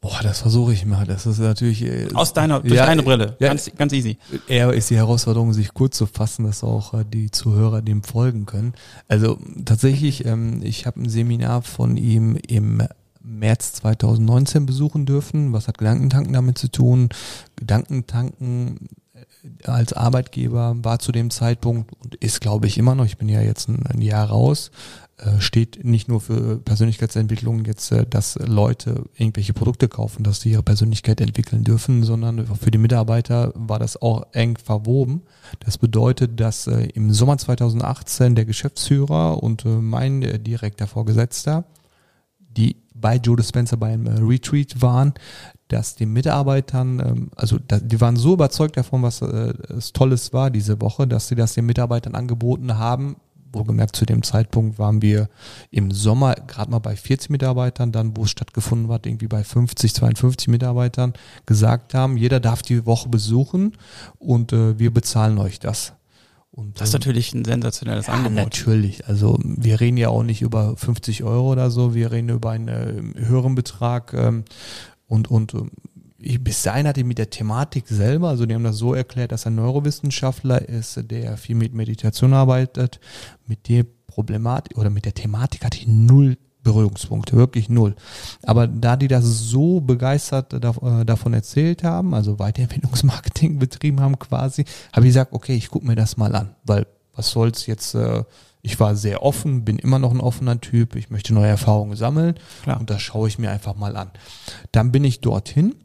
Boah, 0.00 0.20
das 0.22 0.40
versuche 0.40 0.72
ich 0.72 0.84
mal. 0.84 1.04
Das 1.04 1.26
ist 1.26 1.38
natürlich 1.38 1.82
äh, 1.82 2.08
aus 2.14 2.32
deiner 2.32 2.60
durch 2.60 2.74
ja, 2.74 2.86
deine 2.86 3.02
Brille, 3.02 3.36
ja, 3.40 3.48
ganz 3.48 3.70
ganz 3.76 3.92
easy. 3.92 4.18
Eher 4.46 4.72
ist 4.72 4.90
die 4.90 4.96
Herausforderung, 4.96 5.52
sich 5.52 5.74
kurz 5.74 5.96
zu 5.96 6.06
fassen, 6.06 6.44
dass 6.44 6.62
auch 6.62 6.94
äh, 6.94 7.04
die 7.04 7.30
Zuhörer 7.30 7.82
dem 7.82 8.04
folgen 8.04 8.46
können. 8.46 8.74
Also 9.08 9.38
tatsächlich, 9.64 10.24
ähm, 10.24 10.60
ich 10.62 10.86
habe 10.86 11.00
ein 11.00 11.08
Seminar 11.08 11.62
von 11.62 11.96
ihm 11.96 12.36
im 12.46 12.86
März 13.26 13.72
2019 13.74 14.66
besuchen 14.66 15.04
dürfen. 15.04 15.52
Was 15.52 15.68
hat 15.68 15.78
Gedankentanken 15.78 16.32
damit 16.32 16.58
zu 16.58 16.70
tun? 16.70 17.08
Gedankentanken 17.56 18.88
äh, 19.14 19.68
als 19.68 19.92
Arbeitgeber 19.92 20.76
war 20.82 20.98
zu 21.00 21.12
dem 21.12 21.30
Zeitpunkt 21.30 21.92
und 22.02 22.14
ist, 22.16 22.40
glaube 22.40 22.66
ich, 22.66 22.78
immer 22.78 22.94
noch, 22.94 23.04
ich 23.04 23.18
bin 23.18 23.28
ja 23.28 23.42
jetzt 23.42 23.68
ein, 23.68 23.84
ein 23.86 24.00
Jahr 24.00 24.28
raus, 24.28 24.70
äh, 25.18 25.40
steht 25.40 25.84
nicht 25.84 26.08
nur 26.08 26.20
für 26.20 26.58
Persönlichkeitsentwicklung 26.58 27.64
jetzt, 27.64 27.90
äh, 27.90 28.06
dass 28.06 28.36
Leute 28.36 29.04
irgendwelche 29.16 29.54
Produkte 29.54 29.88
kaufen, 29.88 30.22
dass 30.22 30.40
sie 30.40 30.52
ihre 30.52 30.62
Persönlichkeit 30.62 31.20
entwickeln 31.20 31.64
dürfen, 31.64 32.04
sondern 32.04 32.46
für 32.56 32.70
die 32.70 32.78
Mitarbeiter 32.78 33.52
war 33.54 33.80
das 33.80 34.00
auch 34.00 34.26
eng 34.32 34.56
verwoben. 34.56 35.22
Das 35.60 35.78
bedeutet, 35.78 36.38
dass 36.38 36.66
im 36.66 37.12
Sommer 37.12 37.38
2018 37.38 38.34
der 38.34 38.44
Geschäftsführer 38.44 39.42
und 39.42 39.64
mein 39.64 40.20
direkter 40.20 40.86
Vorgesetzter, 40.86 41.64
die 42.56 42.76
bei 43.00 43.16
Joe 43.16 43.36
Dispenza 43.36 43.76
beim 43.76 44.06
Retreat 44.06 44.80
waren, 44.80 45.14
dass 45.68 45.96
den 45.96 46.12
Mitarbeitern, 46.12 47.00
ähm, 47.00 47.30
also 47.36 47.58
die 47.58 48.00
waren 48.00 48.16
so 48.16 48.34
überzeugt 48.34 48.76
davon, 48.76 49.02
was 49.02 49.22
es 49.22 49.92
Tolles 49.92 50.32
war 50.32 50.50
diese 50.50 50.80
Woche, 50.80 51.06
dass 51.06 51.28
sie 51.28 51.34
das 51.34 51.54
den 51.54 51.66
Mitarbeitern 51.66 52.14
angeboten 52.14 52.78
haben, 52.78 53.16
wohlgemerkt 53.52 53.96
zu 53.96 54.06
dem 54.06 54.22
Zeitpunkt 54.22 54.78
waren 54.78 55.02
wir 55.02 55.28
im 55.70 55.90
Sommer 55.90 56.34
gerade 56.34 56.70
mal 56.70 56.78
bei 56.78 56.96
40 56.96 57.30
Mitarbeitern, 57.30 57.92
dann 57.92 58.16
wo 58.16 58.24
es 58.24 58.30
stattgefunden 58.30 58.90
hat, 58.90 59.06
irgendwie 59.06 59.28
bei 59.28 59.42
50, 59.42 59.94
52 59.94 60.48
Mitarbeitern, 60.48 61.14
gesagt 61.46 61.94
haben, 61.94 62.16
jeder 62.16 62.40
darf 62.40 62.62
die 62.62 62.86
Woche 62.86 63.08
besuchen 63.08 63.76
und 64.18 64.52
äh, 64.52 64.78
wir 64.78 64.92
bezahlen 64.92 65.38
euch 65.38 65.58
das. 65.58 65.94
Und, 66.56 66.80
das 66.80 66.88
ist 66.88 66.94
natürlich 66.94 67.34
ein 67.34 67.44
sensationelles 67.44 68.06
ja, 68.06 68.14
Angebot. 68.14 68.36
Natürlich. 68.36 69.06
Also 69.06 69.38
wir 69.42 69.78
reden 69.78 69.98
ja 69.98 70.08
auch 70.08 70.22
nicht 70.22 70.40
über 70.40 70.74
50 70.74 71.22
Euro 71.22 71.52
oder 71.52 71.70
so, 71.70 71.94
wir 71.94 72.10
reden 72.10 72.30
über 72.30 72.50
einen 72.50 72.68
äh, 73.16 73.26
höheren 73.26 73.54
Betrag 73.54 74.14
ähm, 74.14 74.44
und, 75.06 75.30
und 75.30 75.52
ähm, 75.52 75.70
ich, 76.18 76.42
bis 76.42 76.62
dahin 76.62 76.88
hatte 76.88 77.00
ich 77.00 77.06
mit 77.06 77.18
der 77.18 77.28
Thematik 77.28 77.86
selber, 77.88 78.30
also 78.30 78.46
die 78.46 78.54
haben 78.54 78.64
das 78.64 78.78
so 78.78 78.94
erklärt, 78.94 79.32
dass 79.32 79.44
er 79.44 79.50
Neurowissenschaftler 79.50 80.66
ist, 80.66 80.98
der 81.10 81.36
viel 81.36 81.56
mit 81.56 81.74
Meditation 81.74 82.32
arbeitet, 82.32 83.00
mit 83.46 83.68
der 83.68 83.84
Problematik 84.06 84.78
oder 84.78 84.88
mit 84.88 85.04
der 85.04 85.12
Thematik 85.12 85.62
hatte 85.62 85.76
ich 85.76 85.86
null 85.86 86.38
Berührungspunkte, 86.66 87.36
wirklich 87.36 87.68
null. 87.68 87.94
Aber 88.42 88.66
da 88.66 88.96
die 88.96 89.06
das 89.06 89.24
so 89.24 89.80
begeistert 89.80 90.52
äh, 90.52 91.04
davon 91.04 91.32
erzählt 91.32 91.84
haben, 91.84 92.12
also 92.12 92.40
Weiterentwicklungsmarketing 92.40 93.58
betrieben 93.60 94.00
haben 94.00 94.18
quasi, 94.18 94.64
habe 94.92 95.06
ich 95.06 95.10
gesagt, 95.10 95.32
okay, 95.32 95.54
ich 95.54 95.70
gucke 95.70 95.86
mir 95.86 95.94
das 95.94 96.16
mal 96.16 96.34
an, 96.34 96.56
weil 96.64 96.86
was 97.14 97.30
soll's 97.30 97.66
jetzt, 97.66 97.94
äh, 97.94 98.24
ich 98.62 98.80
war 98.80 98.96
sehr 98.96 99.22
offen, 99.22 99.64
bin 99.64 99.78
immer 99.78 100.00
noch 100.00 100.10
ein 100.10 100.20
offener 100.20 100.60
Typ, 100.60 100.96
ich 100.96 101.08
möchte 101.08 101.32
neue 101.32 101.46
Erfahrungen 101.46 101.96
sammeln 101.96 102.34
Klar. 102.64 102.80
und 102.80 102.90
das 102.90 103.00
schaue 103.00 103.28
ich 103.28 103.38
mir 103.38 103.50
einfach 103.52 103.76
mal 103.76 103.96
an. 103.96 104.10
Dann 104.72 104.90
bin 104.90 105.04
ich 105.04 105.20
dorthin 105.20 105.76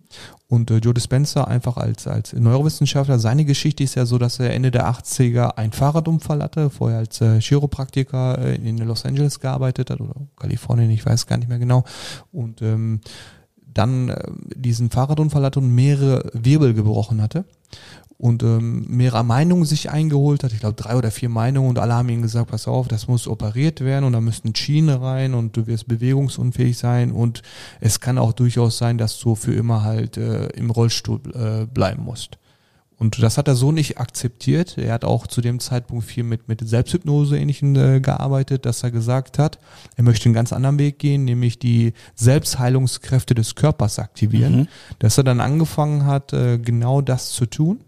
und 0.47 0.69
äh, 0.71 0.77
Joe 0.77 0.93
Dispenza 0.93 1.45
einfach 1.45 1.77
als, 1.77 2.07
als 2.07 2.33
Neurowissenschaftler, 2.33 3.19
seine 3.19 3.45
Geschichte 3.45 3.83
ist 3.83 3.95
ja 3.95 4.05
so, 4.05 4.17
dass 4.17 4.39
er 4.39 4.53
Ende 4.53 4.71
der 4.71 4.89
80er 4.89 5.57
einen 5.57 5.71
Fahrradunfall 5.71 6.41
hatte, 6.41 6.69
vorher 6.69 6.99
als 6.99 7.21
äh, 7.21 7.39
Chiropraktiker 7.39 8.37
äh, 8.39 8.55
in 8.55 8.77
Los 8.77 9.05
Angeles 9.05 9.39
gearbeitet 9.39 9.89
hat 9.89 10.01
oder 10.01 10.15
Kalifornien, 10.37 10.91
ich 10.91 11.05
weiß 11.05 11.27
gar 11.27 11.37
nicht 11.37 11.49
mehr 11.49 11.59
genau. 11.59 11.83
Und 12.31 12.61
ähm, 12.61 13.01
dann 13.73 14.09
äh, 14.09 14.23
diesen 14.55 14.89
Fahrradunfall 14.89 15.43
hatte 15.43 15.59
und 15.59 15.73
mehrere 15.73 16.29
Wirbel 16.33 16.73
gebrochen 16.73 17.21
hatte 17.21 17.45
und 18.21 18.43
ähm, 18.43 18.85
mehrere 18.87 19.23
Meinungen 19.23 19.65
sich 19.65 19.89
eingeholt 19.89 20.43
hat. 20.43 20.53
Ich 20.53 20.59
glaube 20.59 20.75
drei 20.75 20.95
oder 20.95 21.09
vier 21.09 21.27
Meinungen 21.27 21.69
und 21.69 21.79
alle 21.79 21.95
haben 21.95 22.07
ihm 22.09 22.21
gesagt, 22.21 22.51
pass 22.51 22.67
auf, 22.67 22.87
das 22.87 23.07
muss 23.07 23.27
operiert 23.27 23.81
werden 23.81 24.05
und 24.05 24.13
da 24.13 24.21
müssten 24.21 24.53
Schienen 24.53 24.95
rein 24.95 25.33
und 25.33 25.57
du 25.57 25.65
wirst 25.65 25.87
bewegungsunfähig 25.87 26.77
sein 26.77 27.11
und 27.11 27.41
es 27.79 27.99
kann 27.99 28.19
auch 28.19 28.33
durchaus 28.33 28.77
sein, 28.77 28.99
dass 28.99 29.17
du 29.17 29.33
für 29.33 29.55
immer 29.55 29.83
halt 29.83 30.17
äh, 30.17 30.49
im 30.49 30.69
Rollstuhl 30.69 31.19
äh, 31.33 31.65
bleiben 31.65 32.03
musst. 32.03 32.37
Und 32.95 33.23
das 33.23 33.39
hat 33.39 33.47
er 33.47 33.55
so 33.55 33.71
nicht 33.71 33.97
akzeptiert. 33.97 34.77
Er 34.77 34.93
hat 34.93 35.03
auch 35.03 35.25
zu 35.25 35.41
dem 35.41 35.59
Zeitpunkt 35.59 36.05
viel 36.05 36.23
mit, 36.23 36.47
mit 36.47 36.61
Selbsthypnose 36.61 37.39
ähnlichen 37.39 37.75
äh, 37.75 38.01
gearbeitet, 38.01 38.67
dass 38.67 38.83
er 38.83 38.91
gesagt 38.91 39.39
hat, 39.39 39.57
er 39.95 40.03
möchte 40.03 40.25
einen 40.25 40.35
ganz 40.35 40.53
anderen 40.53 40.77
Weg 40.77 40.99
gehen, 40.99 41.25
nämlich 41.25 41.57
die 41.57 41.93
Selbstheilungskräfte 42.13 43.33
des 43.33 43.55
Körpers 43.55 43.97
aktivieren. 43.97 44.55
Mhm. 44.55 44.67
Dass 44.99 45.17
er 45.17 45.23
dann 45.23 45.39
angefangen 45.39 46.05
hat, 46.05 46.33
äh, 46.33 46.59
genau 46.59 47.01
das 47.01 47.31
zu 47.31 47.47
tun 47.47 47.79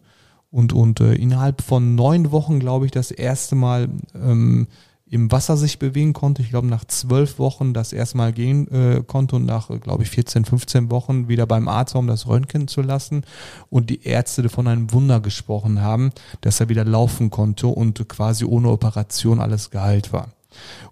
und, 0.53 0.71
und 0.71 0.99
äh, 0.99 1.15
innerhalb 1.15 1.63
von 1.63 1.95
neun 1.95 2.31
Wochen, 2.31 2.59
glaube 2.59 2.85
ich, 2.85 2.91
das 2.91 3.09
erste 3.09 3.55
Mal 3.55 3.89
ähm, 4.13 4.67
im 5.09 5.31
Wasser 5.31 5.57
sich 5.57 5.79
bewegen 5.79 6.13
konnte. 6.13 6.43
Ich 6.43 6.51
glaube, 6.51 6.67
nach 6.67 6.85
zwölf 6.85 7.39
Wochen 7.39 7.73
das 7.73 7.91
erste 7.91 8.17
Mal 8.17 8.33
gehen 8.33 8.67
äh, 8.71 9.01
konnte 9.01 9.35
und 9.37 9.45
nach, 9.45 9.69
glaube 9.81 10.03
ich, 10.03 10.11
14, 10.11 10.45
15 10.45 10.91
Wochen 10.91 11.27
wieder 11.27 11.47
beim 11.47 11.67
Arzt, 11.67 11.95
um 11.95 12.05
das 12.05 12.27
Röntgen 12.27 12.67
zu 12.67 12.83
lassen. 12.83 13.23
Und 13.71 13.89
die 13.89 14.03
Ärzte 14.03 14.47
von 14.47 14.67
einem 14.67 14.93
Wunder 14.93 15.21
gesprochen 15.21 15.81
haben, 15.81 16.11
dass 16.41 16.59
er 16.59 16.69
wieder 16.69 16.85
laufen 16.85 17.31
konnte 17.31 17.65
und 17.65 18.07
quasi 18.07 18.45
ohne 18.45 18.69
Operation 18.69 19.41
alles 19.41 19.71
geheilt 19.71 20.13
war. 20.13 20.33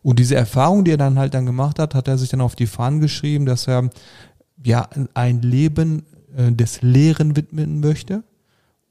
Und 0.01 0.17
diese 0.17 0.33
Erfahrung, 0.33 0.85
die 0.85 0.91
er 0.91 0.97
dann 0.97 1.19
halt 1.19 1.35
dann 1.35 1.45
gemacht 1.45 1.77
hat, 1.77 1.93
hat 1.93 2.07
er 2.07 2.17
sich 2.17 2.29
dann 2.29 2.41
auf 2.41 2.55
die 2.55 2.65
Fahnen 2.65 2.99
geschrieben, 2.99 3.45
dass 3.45 3.67
er 3.67 3.91
ja 4.63 4.89
ein 5.13 5.43
Leben 5.43 6.07
äh, 6.35 6.51
des 6.51 6.81
Lehren 6.81 7.35
widmen 7.35 7.79
möchte 7.79 8.23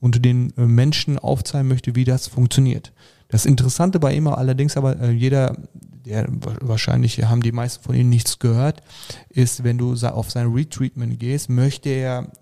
und 0.00 0.24
den 0.24 0.56
äh, 0.56 0.66
Menschen 0.66 1.18
aufzeigen 1.18 1.68
möchte, 1.68 1.94
wie 1.94 2.04
das 2.04 2.26
funktioniert. 2.26 2.92
Das 3.28 3.46
Interessante 3.46 4.00
bei 4.00 4.14
ihm 4.14 4.26
allerdings 4.26 4.76
aber 4.76 4.98
äh, 5.00 5.10
jeder, 5.10 5.56
der 6.04 6.26
wahrscheinlich 6.60 7.22
haben 7.24 7.42
die 7.42 7.52
meisten 7.52 7.84
von 7.84 7.94
Ihnen 7.94 8.10
nichts 8.10 8.38
gehört, 8.38 8.82
ist, 9.28 9.62
wenn 9.62 9.78
du 9.78 9.94
auf 9.94 10.30
sein 10.30 10.48
Retreatment 10.48 11.18
gehst, 11.20 11.48
möchte 11.48 11.90
er 11.90 12.32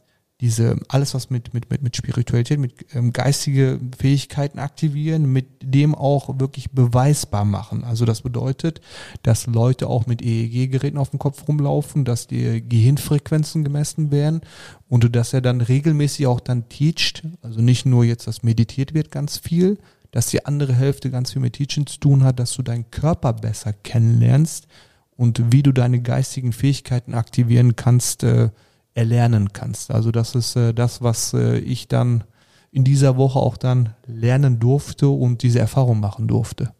diese, 0.40 0.76
alles 0.86 1.14
was 1.14 1.30
mit, 1.30 1.52
mit, 1.52 1.68
mit, 1.68 1.82
mit 1.82 1.96
Spiritualität, 1.96 2.60
mit 2.60 2.94
ähm, 2.94 3.12
geistige 3.12 3.80
Fähigkeiten 3.98 4.60
aktivieren, 4.60 5.32
mit 5.32 5.46
dem 5.62 5.96
auch 5.96 6.38
wirklich 6.38 6.70
beweisbar 6.70 7.44
machen. 7.44 7.82
Also 7.82 8.04
das 8.04 8.22
bedeutet, 8.22 8.80
dass 9.24 9.46
Leute 9.46 9.88
auch 9.88 10.06
mit 10.06 10.22
EEG-Geräten 10.22 10.96
auf 10.96 11.10
dem 11.10 11.18
Kopf 11.18 11.48
rumlaufen, 11.48 12.04
dass 12.04 12.28
die 12.28 12.62
Gehirnfrequenzen 12.66 13.64
gemessen 13.64 14.12
werden 14.12 14.42
und 14.88 15.16
dass 15.16 15.32
er 15.32 15.40
dann 15.40 15.60
regelmäßig 15.60 16.28
auch 16.28 16.40
dann 16.40 16.68
teacht, 16.68 17.24
also 17.42 17.60
nicht 17.60 17.84
nur 17.84 18.04
jetzt, 18.04 18.28
dass 18.28 18.44
meditiert 18.44 18.94
wird 18.94 19.10
ganz 19.10 19.38
viel, 19.38 19.78
dass 20.12 20.28
die 20.28 20.46
andere 20.46 20.72
Hälfte 20.72 21.10
ganz 21.10 21.32
viel 21.32 21.42
mit 21.42 21.54
Teaching 21.54 21.86
zu 21.86 21.98
tun 21.98 22.22
hat, 22.22 22.38
dass 22.38 22.54
du 22.54 22.62
deinen 22.62 22.90
Körper 22.92 23.32
besser 23.32 23.72
kennenlernst 23.72 24.68
und 25.16 25.52
wie 25.52 25.64
du 25.64 25.72
deine 25.72 26.00
geistigen 26.00 26.52
Fähigkeiten 26.52 27.14
aktivieren 27.14 27.74
kannst, 27.74 28.22
äh, 28.22 28.50
erlernen 28.98 29.52
kannst. 29.52 29.92
Also 29.92 30.10
das 30.10 30.34
ist 30.34 30.56
äh, 30.56 30.74
das, 30.74 31.00
was 31.00 31.32
äh, 31.32 31.58
ich 31.58 31.86
dann 31.86 32.24
in 32.72 32.82
dieser 32.82 33.16
Woche 33.16 33.38
auch 33.38 33.56
dann 33.56 33.94
lernen 34.06 34.58
durfte 34.58 35.08
und 35.08 35.42
diese 35.42 35.60
Erfahrung 35.60 36.00
machen 36.00 36.26
durfte. 36.26 36.74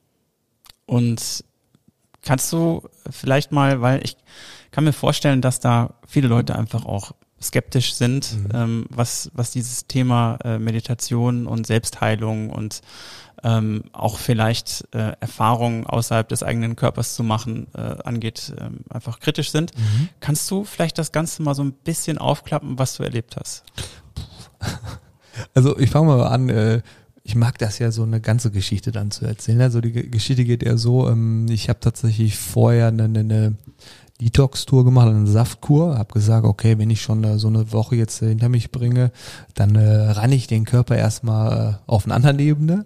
Und 0.85 1.45
kannst 2.23 2.53
du 2.53 2.83
vielleicht 3.09 3.53
mal, 3.53 3.81
weil 3.81 4.05
ich 4.05 4.17
kann 4.73 4.85
mir 4.85 4.93
vorstellen, 4.93 5.41
dass 5.41 5.61
da 5.61 5.95
viele 6.07 6.27
Leute 6.29 6.57
einfach 6.57 6.85
auch 6.85 7.13
skeptisch 7.41 7.95
sind, 7.95 8.37
mhm. 8.37 8.49
ähm, 8.53 8.87
was, 8.91 9.31
was 9.33 9.53
dieses 9.53 9.87
Thema 9.87 10.39
äh, 10.45 10.59
Meditation 10.59 11.47
und 11.47 11.69
Selbstheilung 11.69 12.51
und 12.51 12.81
ähm, 13.45 13.85
auch 13.93 14.19
vielleicht 14.19 14.89
äh, 14.93 15.13
Erfahrungen 15.21 15.87
außerhalb 15.87 16.29
des 16.29 16.43
eigenen 16.43 16.77
Körpers 16.77 17.15
zu 17.15 17.23
machen 17.23 17.69
äh, 17.75 17.97
angeht, 18.05 18.53
ähm, 18.61 18.81
einfach 18.89 19.21
kritisch 19.21 19.51
sind. 19.51 19.77
Mhm. 19.77 20.09
Kannst 20.21 20.51
du 20.51 20.65
vielleicht 20.65 20.99
das 20.99 21.13
Ganze 21.13 21.43
mal 21.43 21.55
so 21.55 21.63
ein 21.63 21.73
bisschen 21.73 22.19
aufklappen, 22.19 22.79
was 22.79 22.97
du 22.97 23.03
erlebt 23.03 23.37
hast? 23.37 23.65
Also 25.55 25.79
ich 25.79 25.91
fange 25.91 26.09
mal 26.09 26.27
an, 26.27 26.49
äh, 26.49 26.83
ich 27.23 27.37
mag 27.37 27.59
das 27.59 27.79
ja 27.79 27.93
so 27.93 28.03
eine 28.03 28.21
ganze 28.21 28.51
Geschichte 28.51 28.91
dann 28.91 29.13
zu 29.13 29.25
erzählen. 29.25 29.61
Also 29.61 29.81
die 29.81 29.93
Geschichte 29.93 30.45
geht 30.45 30.65
eher 30.65 30.79
so, 30.79 31.09
ähm, 31.09 31.47
ich 31.49 31.69
habe 31.69 31.79
tatsächlich 31.79 32.37
vorher 32.37 32.89
eine, 32.89 33.05
eine 33.05 33.55
Detox-Tour 34.21 34.85
gemacht, 34.85 35.09
eine 35.09 35.27
Saftkur, 35.27 35.97
habe 35.97 36.13
gesagt, 36.13 36.45
okay, 36.45 36.79
wenn 36.79 36.91
ich 36.91 37.03
schon 37.03 37.39
so 37.39 37.47
eine 37.47 37.71
Woche 37.73 37.97
jetzt 37.97 38.19
hinter 38.19 38.49
mich 38.49 38.73
bringe, 38.73 39.13
dann 39.55 39.77
äh, 39.77 40.11
ranne 40.11 40.35
ich 40.35 40.49
den 40.49 40.65
Körper 40.65 40.97
erstmal 40.97 41.71
äh, 41.71 41.75
auf 41.87 42.05
eine 42.05 42.15
andere 42.15 42.43
Ebene 42.43 42.85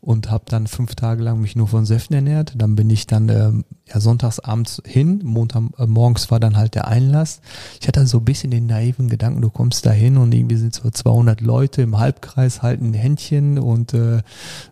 und 0.00 0.30
habe 0.30 0.44
dann 0.48 0.66
fünf 0.66 0.94
Tage 0.94 1.22
lang 1.22 1.40
mich 1.40 1.56
nur 1.56 1.68
von 1.68 1.84
Säften 1.86 2.14
ernährt. 2.14 2.54
Dann 2.56 2.76
bin 2.76 2.90
ich 2.90 3.06
dann 3.06 3.28
ähm, 3.28 3.64
ja, 3.88 4.00
sonntags 4.00 4.40
abends 4.40 4.82
hin, 4.84 5.20
Montag 5.24 5.62
äh, 5.78 5.86
morgens 5.86 6.30
war 6.30 6.40
dann 6.40 6.56
halt 6.56 6.74
der 6.74 6.88
Einlass. 6.88 7.40
Ich 7.80 7.88
hatte 7.88 8.06
so 8.06 8.18
ein 8.18 8.24
bisschen 8.24 8.50
den 8.50 8.66
naiven 8.66 9.08
Gedanken, 9.08 9.42
du 9.42 9.50
kommst 9.50 9.86
da 9.86 9.90
hin 9.90 10.16
und 10.16 10.32
irgendwie 10.32 10.56
sind 10.56 10.74
so 10.74 10.90
200 10.90 11.40
Leute 11.40 11.82
im 11.82 11.98
Halbkreis, 11.98 12.62
halten 12.62 12.94
Händchen 12.94 13.58
und 13.58 13.94
äh, 13.94 14.22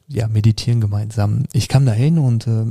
ja, 0.09 0.29
meditieren 0.29 0.81
gemeinsam. 0.81 1.45
Ich 1.53 1.69
kam 1.69 1.87
da 1.87 1.93
hin 1.93 2.19
und 2.19 2.47
äh, 2.47 2.67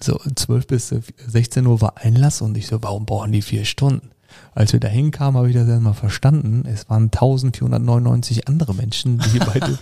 so 0.00 0.18
12 0.18 0.66
bis 0.66 0.88
16 0.88 1.66
Uhr 1.66 1.80
war 1.80 1.98
Einlass 1.98 2.42
und 2.42 2.56
ich 2.56 2.66
so, 2.66 2.82
warum 2.82 3.06
brauchen 3.06 3.32
die 3.32 3.42
vier 3.42 3.64
Stunden? 3.64 4.10
Als 4.54 4.72
wir 4.72 4.80
da 4.80 4.88
hinkamen, 4.88 5.36
habe 5.36 5.48
ich 5.48 5.54
das 5.54 5.68
erstmal 5.68 5.94
verstanden. 5.94 6.64
Es 6.66 6.88
waren 6.90 7.04
1499 7.04 8.48
andere 8.48 8.74
Menschen, 8.74 9.18
die 9.18 9.38
bei 9.38 9.60
dem 9.60 9.78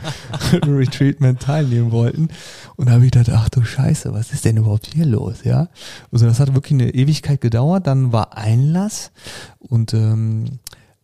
Retreatment 0.77 1.41
teilnehmen 1.41 1.91
wollten. 1.91 2.29
Und 2.77 2.89
da 2.89 2.93
habe 2.93 3.05
ich 3.05 3.11
gedacht, 3.11 3.31
ach 3.35 3.49
du 3.49 3.63
Scheiße, 3.63 4.13
was 4.13 4.33
ist 4.33 4.45
denn 4.45 4.57
überhaupt 4.57 4.87
hier 4.93 5.07
los? 5.07 5.45
Ja, 5.45 5.69
also 6.13 6.27
das 6.27 6.41
hat 6.41 6.55
wirklich 6.55 6.81
eine 6.81 6.91
Ewigkeit 6.91 7.41
gedauert. 7.41 7.87
Dann 7.87 8.13
war 8.13 8.37
Einlass 8.37 9.11
und 9.59 9.95
ähm, 9.95 10.45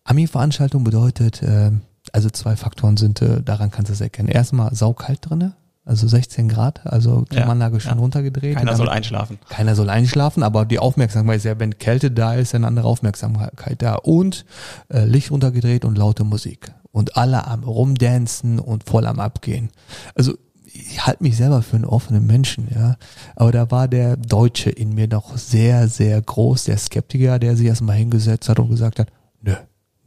Ami-Veranstaltung 0.05 0.85
bedeutet, 0.85 1.43
äh, 1.43 1.73
also 2.13 2.31
zwei 2.31 2.57
Faktoren 2.57 2.97
sind, 2.97 3.21
äh, 3.23 3.43
daran 3.43 3.71
kannst 3.71 3.91
du 3.91 3.93
es 3.95 4.01
erkennen. 4.01 4.29
Erstmal 4.29 4.75
saukalt 4.75 5.19
drinne, 5.29 5.55
also 5.87 6.09
16 6.09 6.49
Grad, 6.49 6.85
also 6.85 7.25
Klimaanlage 7.31 7.77
ja, 7.77 7.81
schon 7.81 7.95
ja. 7.95 7.99
runtergedreht. 8.01 8.57
Keiner 8.57 8.75
soll 8.75 8.89
einschlafen. 8.89 9.39
Keiner 9.49 9.77
soll 9.77 9.89
einschlafen, 9.89 10.43
aber 10.43 10.65
die 10.65 10.81
Aufmerksamkeit 10.81 11.37
ist 11.37 11.45
ja, 11.45 11.59
wenn 11.61 11.79
Kälte 11.79 12.11
da 12.11 12.35
ist, 12.35 12.57
eine 12.57 12.67
andere 12.67 12.89
Aufmerksamkeit 12.89 13.81
da. 13.81 13.95
Und 13.95 14.45
äh, 14.89 15.05
Licht 15.05 15.31
runtergedreht 15.31 15.85
und 15.85 15.97
laute 15.97 16.25
Musik. 16.25 16.73
Und 16.91 17.17
alle 17.17 17.47
am 17.47 17.63
rumdancen 17.63 18.59
und 18.59 18.83
voll 18.83 19.07
am 19.07 19.21
Abgehen. 19.21 19.71
Also 20.17 20.35
ich 20.65 21.07
halte 21.07 21.23
mich 21.23 21.37
selber 21.37 21.63
für 21.63 21.77
einen 21.77 21.85
offenen 21.85 22.27
Menschen, 22.27 22.67
ja. 22.75 22.97
Aber 23.37 23.53
da 23.53 23.71
war 23.71 23.87
der 23.87 24.17
Deutsche 24.17 24.71
in 24.71 24.93
mir 24.93 25.07
noch 25.07 25.37
sehr, 25.37 25.87
sehr 25.87 26.21
groß, 26.21 26.65
der 26.65 26.79
Skeptiker, 26.79 27.39
der 27.39 27.57
sich 27.57 27.67
erstmal 27.67 27.97
hingesetzt 27.97 28.49
hat 28.49 28.59
und 28.59 28.71
gesagt 28.71 28.99
hat, 28.99 29.09
nö, 29.41 29.55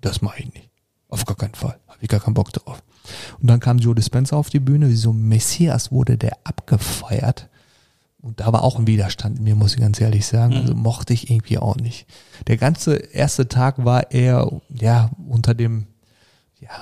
das 0.01 0.21
mache 0.21 0.41
ich 0.41 0.53
nicht. 0.53 0.69
Auf 1.07 1.25
gar 1.25 1.37
keinen 1.37 1.55
Fall. 1.55 1.79
Habe 1.87 1.99
ich 2.01 2.09
gar 2.09 2.19
keinen 2.19 2.33
Bock 2.33 2.51
drauf. 2.51 2.83
Und 3.41 3.49
dann 3.49 3.59
kam 3.59 3.79
Joe 3.79 3.95
Dispenza 3.95 4.35
auf 4.35 4.49
die 4.49 4.59
Bühne, 4.59 4.89
wie 4.89 4.95
so 4.95 5.13
Messias 5.13 5.91
wurde 5.91 6.17
der 6.17 6.37
abgefeiert. 6.43 7.49
Und 8.21 8.41
da 8.41 8.51
war 8.51 8.63
auch 8.63 8.77
ein 8.77 8.87
Widerstand 8.87 9.37
in 9.37 9.45
mir, 9.45 9.55
muss 9.55 9.75
ich 9.75 9.79
ganz 9.79 10.01
ehrlich 10.01 10.25
sagen. 10.25 10.53
Also 10.53 10.73
mhm. 10.73 10.81
mochte 10.81 11.13
ich 11.13 11.29
irgendwie 11.29 11.57
auch 11.57 11.77
nicht. 11.77 12.05
Der 12.47 12.57
ganze 12.57 12.95
erste 12.95 13.47
Tag 13.47 13.85
war 13.85 14.11
eher, 14.11 14.51
ja, 14.69 15.09
unter 15.27 15.53
dem 15.53 15.87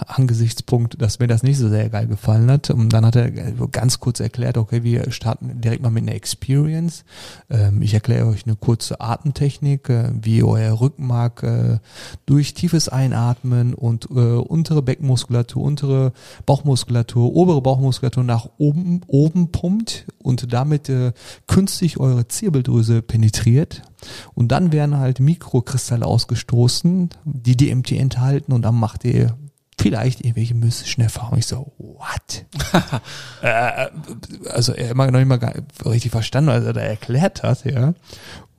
Angesichtspunkt, 0.07 1.01
dass 1.01 1.19
mir 1.19 1.27
das 1.27 1.43
nicht 1.43 1.57
so 1.57 1.69
sehr 1.69 1.89
geil 1.89 2.07
gefallen 2.07 2.51
hat. 2.51 2.69
Und 2.69 2.93
dann 2.93 3.05
hat 3.05 3.15
er 3.15 3.31
ganz 3.31 3.99
kurz 3.99 4.19
erklärt, 4.19 4.57
okay, 4.57 4.83
wir 4.83 5.11
starten 5.11 5.61
direkt 5.61 5.81
mal 5.81 5.89
mit 5.89 6.03
einer 6.03 6.15
Experience. 6.15 7.05
Ähm, 7.49 7.81
ich 7.81 7.93
erkläre 7.93 8.27
euch 8.27 8.45
eine 8.45 8.55
kurze 8.55 8.99
Atemtechnik, 8.99 9.89
äh, 9.89 10.11
wie 10.13 10.43
euer 10.43 10.79
Rückenmark 10.79 11.43
äh, 11.43 11.79
durch 12.25 12.53
tiefes 12.53 12.89
Einatmen 12.89 13.73
und 13.73 14.09
äh, 14.11 14.13
untere 14.13 14.81
Beckenmuskulatur, 14.81 15.63
untere 15.63 16.13
Bauchmuskulatur, 16.45 17.33
obere 17.35 17.61
Bauchmuskulatur 17.61 18.23
nach 18.23 18.49
oben, 18.57 19.01
oben 19.07 19.51
pumpt 19.51 20.05
und 20.21 20.51
damit 20.51 20.89
äh, 20.89 21.13
künstlich 21.47 21.99
eure 21.99 22.27
Zirbeldrüse 22.27 23.01
penetriert. 23.01 23.81
Und 24.33 24.51
dann 24.51 24.71
werden 24.71 24.97
halt 24.97 25.19
Mikrokristalle 25.19 26.05
ausgestoßen, 26.05 27.09
die 27.25 27.57
DMT 27.57 27.93
enthalten 27.93 28.51
und 28.51 28.61
dann 28.61 28.75
macht 28.75 29.03
ihr 29.05 29.35
vielleicht 29.79 30.21
irgendwelche 30.21 30.55
mystischen 30.55 31.03
Erfahrungen. 31.03 31.39
Ich 31.39 31.47
so, 31.47 31.71
what? 31.77 32.45
äh, 33.41 33.87
also 34.49 34.73
er 34.73 34.91
immer 34.91 35.09
noch 35.11 35.19
nicht 35.19 35.27
mal 35.27 35.63
richtig 35.85 36.11
verstanden, 36.11 36.49
als 36.49 36.65
er 36.65 36.73
da 36.73 36.81
erklärt 36.81 37.43
hat, 37.43 37.65
ja. 37.65 37.93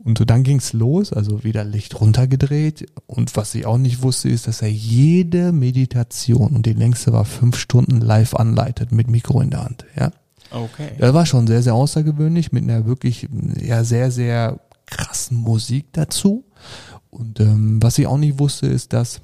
Und 0.05 0.19
so 0.19 0.25
dann 0.25 0.45
ging's 0.45 0.73
los, 0.73 1.13
also 1.13 1.43
wieder 1.43 1.65
Licht 1.65 2.01
runtergedreht. 2.01 2.87
Und 3.07 3.37
was 3.37 3.55
ich 3.55 3.67
auch 3.67 3.79
nicht 3.79 4.03
wusste, 4.03 4.29
ist, 4.29 4.47
dass 4.47 4.63
er 4.63 4.71
jede 4.71 5.53
Meditation, 5.53 6.55
und 6.55 6.67
die 6.67 6.73
längste 6.73 7.13
war 7.13 7.25
fünf 7.25 7.59
Stunden 7.59 8.01
live 8.01 8.35
anleitet 8.35 8.93
mit 8.93 9.09
Mikro 9.09 9.41
in 9.41 9.51
der 9.51 9.65
Hand, 9.65 9.85
ja. 9.97 10.13
Okay. 10.51 10.93
Das 10.99 11.13
war 11.13 11.27
schon 11.27 11.47
sehr, 11.47 11.63
sehr 11.63 11.75
außergewöhnlich, 11.75 12.53
mit 12.53 12.63
einer 12.63 12.87
wirklich, 12.87 13.29
ja, 13.61 13.85
sehr, 13.85 14.11
sehr 14.11 14.61
krassen 14.87 15.37
Musik 15.37 15.89
dazu. 15.93 16.45
Und 17.11 17.41
ähm, 17.41 17.83
was 17.83 17.99
ich 17.99 18.07
auch 18.07 18.17
nicht 18.17 18.39
wusste, 18.39 18.67
ist, 18.67 18.93
dass 18.93 19.21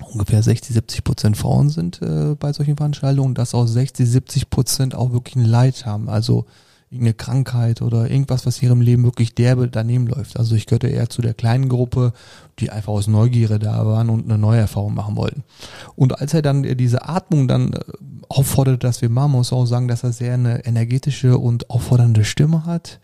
ungefähr 0.00 0.42
60, 0.42 0.74
70 0.74 1.04
Prozent 1.04 1.36
Frauen 1.36 1.70
sind 1.70 2.02
äh, 2.02 2.34
bei 2.38 2.52
solchen 2.52 2.76
Veranstaltungen, 2.76 3.34
dass 3.34 3.54
auch 3.54 3.66
60, 3.66 4.08
70 4.08 4.50
Prozent 4.50 4.94
auch 4.94 5.12
wirklich 5.12 5.36
ein 5.36 5.44
Leid 5.44 5.86
haben. 5.86 6.08
Also 6.08 6.46
irgendeine 6.90 7.14
Krankheit 7.14 7.82
oder 7.82 8.10
irgendwas, 8.10 8.46
was 8.46 8.58
in 8.58 8.68
ihrem 8.68 8.80
Leben 8.80 9.04
wirklich 9.04 9.34
derbe 9.34 9.68
daneben 9.68 10.06
läuft. 10.06 10.38
Also 10.38 10.54
ich 10.54 10.66
gehörte 10.66 10.88
eher 10.88 11.08
zu 11.08 11.20
der 11.22 11.34
kleinen 11.34 11.68
Gruppe, 11.68 12.12
die 12.58 12.70
einfach 12.70 12.92
aus 12.92 13.06
Neugierde 13.06 13.58
da 13.58 13.84
waren 13.86 14.08
und 14.08 14.24
eine 14.24 14.38
neue 14.38 14.60
Erfahrung 14.60 14.94
machen 14.94 15.16
wollten. 15.16 15.44
Und 15.94 16.20
als 16.20 16.34
er 16.34 16.42
dann 16.42 16.62
diese 16.62 17.06
Atmung 17.08 17.48
dann 17.48 17.72
äh, 17.72 17.80
aufforderte, 18.28 18.78
dass 18.78 19.02
wir 19.02 19.08
machen, 19.08 19.32
muss 19.32 19.52
auch 19.52 19.66
sagen, 19.66 19.88
dass 19.88 20.02
er 20.02 20.12
sehr 20.12 20.34
eine 20.34 20.64
energetische 20.64 21.38
und 21.38 21.70
auffordernde 21.70 22.24
Stimme 22.24 22.64
hat 22.66 22.98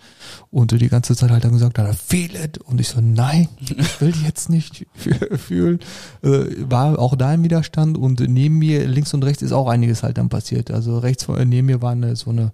und 0.50 0.72
die 0.72 0.88
ganze 0.88 1.14
Zeit 1.14 1.30
halt 1.30 1.44
dann 1.44 1.52
gesagt 1.52 1.78
hat, 1.78 1.94
feel 1.94 2.34
it 2.34 2.58
und 2.58 2.80
ich 2.80 2.88
so, 2.88 3.00
nein, 3.00 3.48
ich 3.60 4.00
will 4.00 4.14
jetzt 4.24 4.48
nicht 4.48 4.86
fühlen. 4.96 5.80
Äh, 6.22 6.44
war 6.68 6.98
auch 6.98 7.16
da 7.16 7.34
im 7.34 7.44
Widerstand 7.44 7.98
und 7.98 8.20
neben 8.20 8.58
mir, 8.58 8.86
links 8.86 9.14
und 9.14 9.22
rechts 9.24 9.42
ist 9.42 9.52
auch 9.52 9.68
einiges 9.68 10.02
halt 10.02 10.18
dann 10.18 10.28
passiert. 10.28 10.70
Also 10.70 10.98
rechts 10.98 11.28
neben 11.28 11.66
mir 11.66 11.82
war 11.82 11.92
eine, 11.92 12.16
so 12.16 12.30
eine 12.30 12.52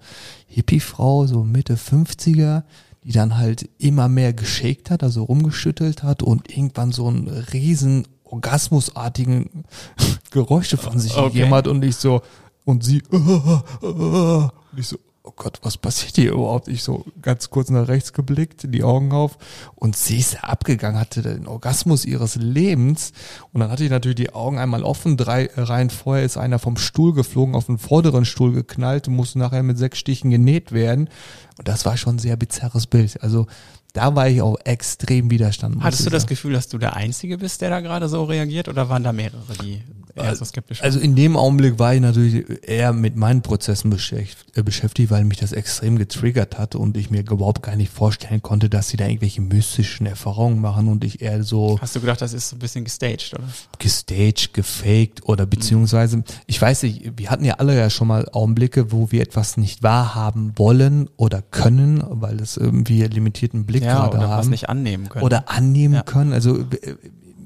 Hippie-Frau, 0.49 1.27
so 1.27 1.45
Mitte 1.45 1.77
50er, 1.77 2.65
die 3.09 3.15
dann 3.15 3.39
halt 3.39 3.71
immer 3.79 4.07
mehr 4.07 4.35
geschakt 4.35 4.91
hat, 4.91 5.03
also 5.03 5.23
rumgeschüttelt 5.23 6.03
hat 6.03 6.23
und 6.23 6.51
irgendwann 6.51 6.93
so 6.93 7.07
einen 7.07 7.27
riesen 7.27 8.07
orgasmusartigen 8.25 9.65
Geräusche 10.31 10.77
von 10.77 10.99
sich 10.99 11.17
okay. 11.17 11.31
gegeben 11.31 11.55
hat 11.55 11.69
und 11.69 11.83
ich 11.87 11.97
so, 11.97 12.21
und 12.67 12.85
sie, 12.85 13.03
uh, 13.11 13.17
uh, 13.17 13.87
uh, 13.87 14.49
und 14.73 14.79
ich 14.79 14.89
so, 14.89 14.99
oh 15.29 15.33
Gott, 15.37 15.59
was 15.63 15.77
passiert 15.77 16.17
hier 16.17 16.33
überhaupt? 16.33 16.69
Ich 16.69 16.83
so 16.83 17.05
ganz 17.21 17.51
kurz 17.51 17.69
nach 17.69 17.89
rechts 17.89 18.15
geblickt, 18.15 18.63
die 18.73 18.83
Augen 18.83 19.13
auf 19.13 19.37
und 19.75 19.95
sie 19.95 20.19
ist 20.19 20.43
abgegangen, 20.43 20.99
hatte 20.99 21.21
den 21.21 21.47
Orgasmus 21.47 22.07
ihres 22.07 22.37
Lebens 22.37 23.13
und 23.53 23.61
dann 23.61 23.71
hatte 23.71 23.85
ich 23.85 23.91
natürlich 23.91 24.17
die 24.17 24.33
Augen 24.33 24.59
einmal 24.59 24.83
offen, 24.83 25.19
drei 25.19 25.51
Reihen 25.55 25.91
vorher 25.91 26.25
ist 26.25 26.39
einer 26.39 26.59
vom 26.59 26.79
Stuhl 26.79 27.13
geflogen, 27.13 27.55
auf 27.55 27.67
den 27.67 27.79
vorderen 27.79 28.25
Stuhl 28.25 28.53
geknallt 28.53 29.09
und 29.09 29.17
musste 29.17 29.39
nachher 29.39 29.63
mit 29.63 29.77
sechs 29.77 29.99
Stichen 29.99 30.31
genäht 30.31 30.73
werden 30.73 31.11
und 31.59 31.69
das 31.69 31.85
war 31.85 31.99
schon 31.99 32.17
ein 32.17 32.21
sehr 32.21 32.37
bizarres 32.37 32.87
Bild. 32.87 33.23
Also 33.23 33.47
da 33.93 34.15
war 34.15 34.29
ich 34.29 34.43
auch 34.43 34.57
extrem 34.65 35.31
widerstand. 35.31 35.83
Hattest 35.83 36.07
du 36.07 36.11
das 36.11 36.27
Gefühl, 36.27 36.53
dass 36.53 36.69
du 36.69 36.79
der 36.79 36.97
Einzige 36.97 37.39
bist, 37.39 37.61
der 37.61 37.71
da 37.71 37.81
gerade 37.81 38.09
so 38.09 38.25
reagiert 38.25 38.69
oder 38.69 38.89
waren 38.89 39.03
da 39.03 39.13
mehrere, 39.13 39.55
die 39.63 39.83
eher 40.19 40.37
so 40.37 40.45
skeptisch 40.45 40.83
Also 40.83 40.99
in 40.99 41.15
dem 41.17 41.37
Augenblick 41.37 41.79
war 41.79 41.95
ich 41.95 42.01
natürlich 42.01 42.45
eher 42.63 42.93
mit 42.93 43.17
meinen 43.17 43.43
Prozessen 43.43 43.93
äh, 43.93 44.63
beschäftigt, 44.63 45.11
weil 45.11 45.25
mich 45.25 45.39
das 45.39 45.53
extrem 45.53 45.99
getriggert 45.99 46.59
hat 46.59 46.75
und 46.75 46.97
ich 46.97 47.11
mir 47.11 47.21
überhaupt 47.21 47.63
gar 47.63 47.77
nicht 47.77 47.93
vorstellen 47.93 48.43
konnte, 48.43 48.69
dass 48.69 48.89
sie 48.89 48.97
da 48.97 49.07
irgendwelche 49.07 49.41
mystischen 49.41 50.07
Erfahrungen 50.07 50.61
machen 50.61 50.89
und 50.89 51.05
ich 51.05 51.23
eher 51.23 51.43
so. 51.43 51.79
Hast 51.81 51.97
du 51.97 52.01
gedacht, 52.01 52.21
das 52.21 52.33
ist 52.33 52.49
so 52.49 52.57
ein 52.57 52.59
bisschen 52.59 52.85
gestaged, 52.85 53.35
oder? 53.35 53.45
Gestaged, 53.79 54.55
gefaked 54.55 55.25
oder 55.25 55.47
beziehungsweise, 55.47 56.23
ich 56.47 56.61
weiß 56.61 56.83
nicht, 56.85 57.13
wir 57.17 57.31
hatten 57.31 57.45
ja 57.45 57.55
alle 57.55 57.77
ja 57.77 57.91
schon 57.91 58.09
mal 58.09 58.29
Augenblicke, 58.33 58.93
wo 58.93 59.11
wir 59.11 59.23
etwas 59.23 59.57
nicht 59.57 59.83
wahrhaben 59.83 60.53
wollen 60.57 61.09
oder 61.17 61.43
können, 61.43 62.03
weil 62.09 62.41
es 62.41 62.57
irgendwie 62.57 63.03
limitierten 63.05 63.67
Blick 63.67 63.78
ja, 63.85 63.95
gerade 63.95 64.19
oder 64.19 64.29
haben. 64.29 64.39
was 64.39 64.49
nicht 64.49 64.69
annehmen 64.69 65.09
können. 65.09 65.25
Oder 65.25 65.49
annehmen 65.49 65.95
ja. 65.95 66.03
können. 66.03 66.33
Also 66.33 66.65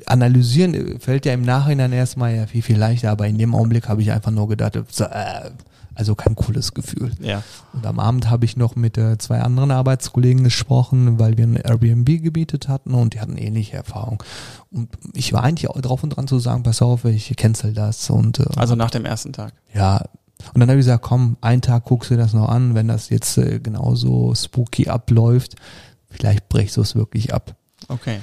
analysieren 0.07 0.99
fällt 1.01 1.27
ja 1.27 1.33
im 1.33 1.43
Nachhinein 1.43 1.93
erstmal 1.93 2.35
ja 2.35 2.47
viel, 2.47 2.63
viel 2.63 2.79
leichter, 2.79 3.11
aber 3.11 3.27
in 3.27 3.39
dem 3.39 3.55
Augenblick 3.55 3.89
habe 3.89 4.03
ich 4.03 4.13
einfach 4.13 4.31
nur 4.31 4.49
gedacht, 4.49 4.79
so, 4.91 5.05
äh, 5.05 5.51
also 5.95 6.15
kein 6.15 6.35
cooles 6.35 6.75
Gefühl. 6.75 7.13
Ja. 7.21 7.43
Und 7.73 7.87
am 7.87 7.99
Abend 7.99 8.31
habe 8.31 8.45
ich 8.45 8.57
noch 8.57 8.77
mit 8.77 8.97
äh, 8.97 9.19
zwei 9.19 9.41
anderen 9.41 9.71
Arbeitskollegen 9.71 10.45
gesprochen, 10.45 11.19
weil 11.19 11.37
wir 11.37 11.47
ein 11.47 11.57
Airbnb 11.57 12.23
gebietet 12.23 12.69
hatten 12.69 12.95
und 12.95 13.15
die 13.15 13.21
hatten 13.21 13.37
ähnliche 13.37 13.77
Erfahrungen. 13.77 14.19
Und 14.71 14.89
ich 15.13 15.33
war 15.33 15.45
eigentlich 15.45 15.69
auch 15.69 15.81
drauf 15.81 16.03
und 16.03 16.11
dran 16.11 16.29
zu 16.29 16.39
sagen, 16.39 16.63
pass 16.63 16.83
auf, 16.83 17.05
ich 17.05 17.35
cancel 17.37 17.75
das. 17.75 18.09
Und, 18.09 18.41
äh, 18.41 18.47
also 18.57 18.75
nach 18.75 18.91
dem 18.91 19.05
ersten 19.05 19.33
Tag. 19.33 19.53
Ja. 19.75 20.03
Und 20.55 20.61
dann 20.61 20.69
habe 20.69 20.81
ich 20.81 20.87
gesagt, 20.87 21.05
komm, 21.05 21.37
einen 21.41 21.63
Tag 21.63 21.85
guckst 21.85 22.11
du 22.11 22.17
das 22.17 22.33
noch 22.33 22.49
an, 22.49 22.75
wenn 22.75 22.89
das 22.89 23.11
jetzt 23.11 23.39
äh, 23.39 23.61
genauso 23.61 24.35
spooky 24.35 24.89
abläuft, 24.89 25.57
vielleicht 26.13 26.49
brichst 26.49 26.77
du 26.77 26.83
es 26.83 26.95
wirklich 26.95 27.35
ab. 27.35 27.57
Okay. 27.89 28.21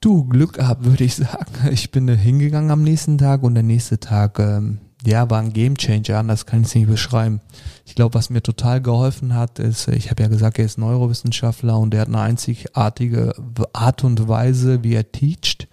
Du, 0.00 0.24
Glück 0.24 0.54
gehabt, 0.54 0.84
würde 0.84 1.04
ich 1.04 1.16
sagen. 1.16 1.46
Ich 1.70 1.90
bin 1.90 2.08
hingegangen 2.08 2.70
am 2.70 2.82
nächsten 2.82 3.18
Tag 3.18 3.42
und 3.42 3.54
der 3.54 3.62
nächste 3.62 3.98
Tag, 3.98 4.38
ähm, 4.38 4.78
ja, 5.04 5.28
war 5.30 5.40
ein 5.40 5.52
Gamechanger, 5.52 6.18
anders 6.18 6.46
kann 6.46 6.62
ich 6.62 6.68
es 6.68 6.74
nicht 6.74 6.88
beschreiben. 6.88 7.40
Ich 7.84 7.94
glaube, 7.94 8.14
was 8.14 8.30
mir 8.30 8.42
total 8.42 8.80
geholfen 8.80 9.34
hat, 9.34 9.58
ist, 9.58 9.88
ich 9.88 10.10
habe 10.10 10.22
ja 10.22 10.28
gesagt, 10.28 10.58
er 10.58 10.64
ist 10.64 10.78
Neurowissenschaftler 10.78 11.78
und 11.78 11.94
er 11.94 12.02
hat 12.02 12.08
eine 12.08 12.20
einzigartige 12.20 13.34
Art 13.72 14.04
und 14.04 14.28
Weise, 14.28 14.82
wie 14.82 14.94
er 14.94 15.10
teacht. 15.12 15.68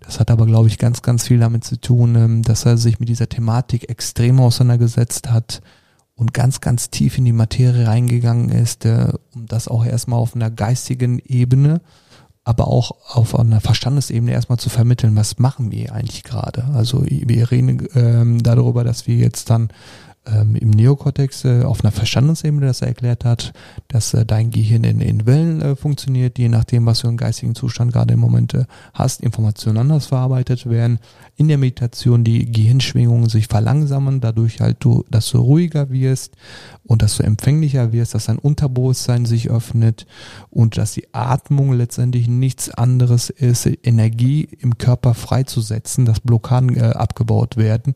Das 0.00 0.20
hat 0.20 0.30
aber, 0.30 0.46
glaube 0.46 0.68
ich, 0.68 0.78
ganz, 0.78 1.02
ganz 1.02 1.24
viel 1.26 1.38
damit 1.38 1.64
zu 1.64 1.80
tun, 1.80 2.14
ähm, 2.14 2.42
dass 2.42 2.64
er 2.64 2.76
sich 2.76 3.00
mit 3.00 3.08
dieser 3.08 3.28
Thematik 3.28 3.88
extrem 3.88 4.40
auseinandergesetzt 4.40 5.30
hat 5.30 5.62
und 6.16 6.32
ganz, 6.34 6.60
ganz 6.60 6.90
tief 6.90 7.18
in 7.18 7.26
die 7.26 7.32
Materie 7.32 7.86
reingegangen 7.86 8.48
ist, 8.48 8.84
äh, 8.84 9.12
um 9.34 9.46
das 9.46 9.68
auch 9.68 9.84
erstmal 9.84 10.18
auf 10.18 10.34
einer 10.34 10.50
geistigen 10.50 11.20
Ebene, 11.20 11.82
aber 12.42 12.68
auch 12.68 12.92
auf 13.14 13.38
einer 13.38 13.60
Verstandesebene 13.60 14.32
erstmal 14.32 14.58
zu 14.58 14.70
vermitteln, 14.70 15.14
was 15.14 15.38
machen 15.38 15.70
wir 15.70 15.92
eigentlich 15.92 16.24
gerade. 16.24 16.64
Also 16.74 17.04
wir 17.04 17.50
reden 17.50 17.86
ähm, 17.94 18.42
darüber, 18.42 18.82
dass 18.82 19.06
wir 19.06 19.16
jetzt 19.16 19.50
dann 19.50 19.68
ähm, 20.26 20.56
im 20.56 20.70
Neokortex 20.70 21.44
äh, 21.44 21.62
auf 21.62 21.84
einer 21.84 21.92
Verstandesebene, 21.92 22.66
dass 22.66 22.82
er 22.82 22.88
erklärt 22.88 23.24
hat, 23.24 23.52
dass 23.88 24.14
äh, 24.14 24.26
dein 24.26 24.50
Gehirn 24.50 24.84
in, 24.84 25.00
in 25.00 25.26
Wellen 25.26 25.60
äh, 25.60 25.76
funktioniert, 25.76 26.38
je 26.38 26.48
nachdem, 26.48 26.86
was 26.86 27.00
du 27.00 27.08
einen 27.08 27.16
geistigen 27.16 27.54
Zustand 27.54 27.92
gerade 27.92 28.14
im 28.14 28.20
Moment 28.20 28.54
äh, 28.54 28.64
hast, 28.94 29.20
Informationen 29.20 29.78
anders 29.78 30.06
verarbeitet 30.06 30.68
werden. 30.68 30.98
In 31.36 31.48
der 31.48 31.58
Meditation 31.58 32.24
die 32.24 32.50
Gehirnschwingungen 32.50 33.28
sich 33.28 33.46
verlangsamen, 33.46 34.20
dadurch 34.20 34.60
halt 34.60 34.78
du, 34.80 35.04
dass 35.10 35.30
du 35.30 35.38
ruhiger 35.38 35.90
wirst 35.90 36.34
und 36.84 37.02
dass 37.02 37.16
du 37.16 37.22
empfänglicher 37.22 37.92
wirst, 37.92 38.14
dass 38.14 38.26
dein 38.26 38.38
Unterbewusstsein 38.38 39.26
sich 39.26 39.50
öffnet 39.50 40.06
und 40.50 40.76
dass 40.76 40.92
die 40.92 41.12
Atmung 41.12 41.72
letztendlich 41.72 42.28
nichts 42.28 42.70
anderes 42.70 43.30
ist, 43.30 43.66
Energie 43.66 44.48
im 44.60 44.78
Körper 44.78 45.14
freizusetzen, 45.14 46.04
dass 46.04 46.20
Blockaden 46.20 46.76
äh, 46.76 46.80
abgebaut 46.80 47.56
werden 47.56 47.94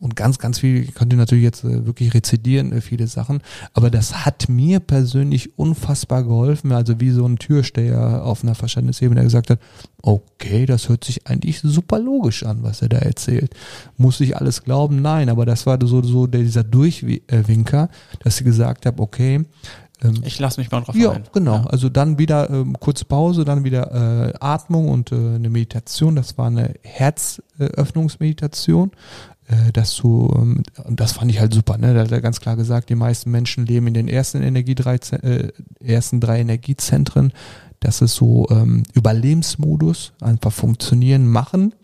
und 0.00 0.16
ganz, 0.16 0.38
ganz 0.38 0.60
viel, 0.60 0.82
ich 0.82 0.94
könnte 0.94 1.16
natürlich 1.16 1.44
jetzt 1.44 1.64
äh, 1.64 1.86
wirklich 1.86 2.14
rezidieren, 2.14 2.80
viele 2.80 3.06
Sachen, 3.06 3.40
aber 3.74 3.90
das 3.90 4.24
hat 4.24 4.48
mir 4.48 4.80
persönlich 4.80 5.58
unfassbar 5.58 6.22
geholfen, 6.22 6.72
also 6.72 7.00
wie 7.00 7.10
so 7.10 7.26
ein 7.26 7.38
Türsteher 7.38 8.24
auf 8.24 8.42
einer 8.42 8.54
Verständnisebene, 8.54 9.16
der 9.16 9.24
gesagt 9.24 9.50
hat, 9.50 9.58
okay, 10.02 10.66
das 10.66 10.88
hört 10.88 11.04
sich 11.04 11.26
eigentlich 11.26 11.60
super 11.60 11.98
logisch 11.98 12.44
an, 12.44 12.62
was 12.62 12.82
er 12.82 12.88
da 12.88 12.98
erzählt. 12.98 13.54
Muss 13.96 14.20
ich 14.20 14.36
alles 14.36 14.62
glauben? 14.62 15.02
Nein, 15.02 15.28
aber 15.28 15.44
das 15.44 15.66
war 15.66 15.78
so, 15.82 16.02
so 16.02 16.28
dieser 16.28 16.64
Durchwinker, 16.64 17.88
dass 18.20 18.38
ich 18.38 18.44
gesagt 18.44 18.86
habe, 18.86 19.02
okay, 19.02 19.44
ähm, 20.02 20.22
ich 20.24 20.38
lasse 20.38 20.60
mich 20.60 20.70
mal 20.70 20.82
drauf 20.82 20.94
ja, 20.94 21.10
ein. 21.12 21.24
Genau, 21.32 21.56
ja. 21.56 21.64
also 21.66 21.88
dann 21.88 22.18
wieder 22.18 22.50
ähm, 22.50 22.76
kurze 22.78 23.04
Pause, 23.04 23.44
dann 23.44 23.64
wieder 23.64 24.28
äh, 24.28 24.34
Atmung 24.40 24.88
und 24.88 25.10
äh, 25.12 25.16
eine 25.16 25.50
Meditation. 25.50 26.16
Das 26.16 26.38
war 26.38 26.46
eine 26.46 26.74
Herzöffnungsmeditation 26.82 28.92
äh, 29.48 29.72
dass 29.72 29.96
du, 29.96 30.30
ähm, 30.36 30.62
das 30.88 31.12
fand 31.12 31.30
ich 31.30 31.40
halt 31.40 31.54
super, 31.54 31.78
ne? 31.78 31.94
Da 31.94 32.00
hat 32.00 32.12
er 32.12 32.20
ganz 32.20 32.40
klar 32.40 32.56
gesagt, 32.56 32.90
die 32.90 32.94
meisten 32.94 33.30
Menschen 33.30 33.64
leben 33.66 33.86
in 33.86 33.94
den 33.94 34.08
ersten 34.08 34.42
Energie 34.42 34.74
drei, 34.74 34.96
äh, 34.96 35.48
ersten 35.80 36.20
drei 36.20 36.40
Energiezentren. 36.40 37.32
Das 37.80 38.02
ist 38.02 38.14
so 38.14 38.46
ähm, 38.50 38.82
Überlebensmodus, 38.92 40.12
einfach 40.20 40.52
funktionieren, 40.52 41.26
machen 41.26 41.74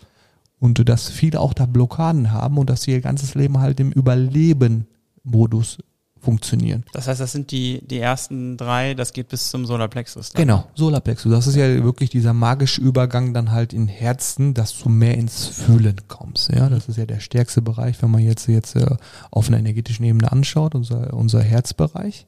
und 0.58 0.86
dass 0.88 1.08
viele 1.08 1.40
auch 1.40 1.54
da 1.54 1.66
Blockaden 1.66 2.32
haben 2.32 2.58
und 2.58 2.68
dass 2.68 2.82
sie 2.82 2.92
ihr 2.92 3.00
ganzes 3.00 3.34
Leben 3.34 3.58
halt 3.58 3.80
im 3.80 3.92
Überleben-Modus 3.92 5.78
funktionieren. 6.24 6.84
Das 6.92 7.06
heißt, 7.06 7.20
das 7.20 7.32
sind 7.32 7.50
die, 7.50 7.82
die 7.86 8.00
ersten 8.00 8.56
drei, 8.56 8.94
das 8.94 9.12
geht 9.12 9.28
bis 9.28 9.50
zum 9.50 9.66
Solarplexus. 9.66 10.30
Dann. 10.30 10.40
Genau, 10.40 10.64
Solarplexus. 10.74 11.30
Das 11.30 11.46
ist 11.46 11.56
ja 11.56 11.84
wirklich 11.84 12.10
dieser 12.10 12.32
magische 12.32 12.80
Übergang 12.80 13.34
dann 13.34 13.50
halt 13.50 13.72
in 13.72 13.86
Herzen, 13.86 14.54
dass 14.54 14.76
du 14.78 14.88
mehr 14.88 15.16
ins 15.16 15.46
Fühlen 15.46 15.96
kommst. 16.08 16.50
Ja, 16.50 16.68
das 16.68 16.88
ist 16.88 16.96
ja 16.96 17.06
der 17.06 17.20
stärkste 17.20 17.62
Bereich, 17.62 18.00
wenn 18.02 18.10
man 18.10 18.22
jetzt, 18.22 18.48
jetzt 18.48 18.74
äh, 18.76 18.96
auf 19.30 19.48
einer 19.48 19.58
energetischen 19.58 20.04
Ebene 20.04 20.32
anschaut, 20.32 20.74
unser, 20.74 21.12
unser 21.14 21.42
Herzbereich. 21.42 22.26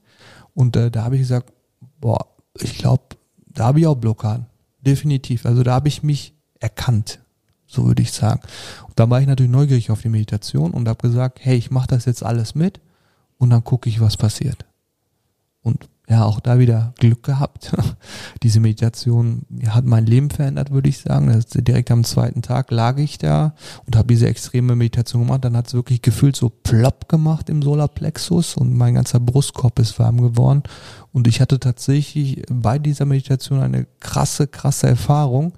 Und 0.55 0.77
äh, 0.77 0.91
da 0.91 1.05
habe 1.05 1.17
ich 1.17 1.23
gesagt, 1.23 1.53
boah, 2.01 2.27
ich 2.61 2.79
glaube, 2.79 3.03
da 3.47 3.67
habe 3.67 3.81
ich 3.81 3.87
auch 3.87 3.97
Blockaden. 3.97 4.47
Definitiv. 4.81 5.47
Also 5.47 5.63
da 5.63 5.75
habe 5.75 5.89
ich 5.89 6.03
mich 6.03 6.35
erkannt. 6.61 7.21
So 7.67 7.87
würde 7.87 8.03
ich 8.03 8.13
sagen. 8.13 8.41
Und 8.87 8.99
da 8.99 9.11
war 9.11 9.21
ich 9.21 9.27
natürlich 9.27 9.51
neugierig 9.51 9.91
auf 9.91 10.03
die 10.03 10.09
Meditation 10.09 10.71
und 10.71 10.89
habe 10.89 11.09
gesagt, 11.09 11.41
hey, 11.43 11.57
ich 11.57 11.71
mache 11.71 11.89
das 11.89 12.05
jetzt 12.05 12.23
alles 12.23 12.55
mit 12.55 12.81
und 13.39 13.51
dann 13.51 13.65
gucke 13.65 13.89
ich, 13.89 14.01
was 14.01 14.17
passiert. 14.17 14.65
Und 15.63 15.89
ja, 16.09 16.25
auch 16.25 16.39
da 16.39 16.61
wieder 16.61 16.95
Glück 16.99 17.25
gehabt. 17.25 17.73
Diese 18.45 18.61
Meditation 18.61 19.43
hat 19.69 19.85
mein 19.85 20.07
Leben 20.07 20.31
verändert, 20.31 20.71
würde 20.71 20.89
ich 20.89 20.99
sagen. 20.99 21.45
Direkt 21.55 21.91
am 21.91 22.05
zweiten 22.05 22.43
Tag 22.43 22.71
lag 22.71 22.99
ich 22.99 23.19
da 23.19 23.55
und 23.87 23.97
habe 23.97 24.07
diese 24.07 24.29
extreme 24.29 24.77
Meditation 24.77 25.23
gemacht. 25.23 25.45
Dann 25.45 25.57
hat 25.57 25.67
es 25.67 25.75
wirklich 25.75 26.03
gefühlt 26.03 26.37
so 26.37 26.49
plopp 26.49 27.09
gemacht 27.09 27.51
im 27.51 27.61
Solarplexus 27.61 28.57
und 28.57 28.73
mein 28.73 28.95
ganzer 28.95 29.19
Brustkorb 29.19 29.81
ist 29.81 29.99
warm 29.99 30.21
geworden. 30.21 30.63
Und 31.13 31.27
ich 31.27 31.41
hatte 31.41 31.59
tatsächlich 31.59 32.43
bei 32.51 32.79
dieser 32.79 33.05
Meditation 33.05 33.61
eine 33.61 33.87
krasse, 33.99 34.47
krasse 34.47 34.87
Erfahrung, 34.87 35.55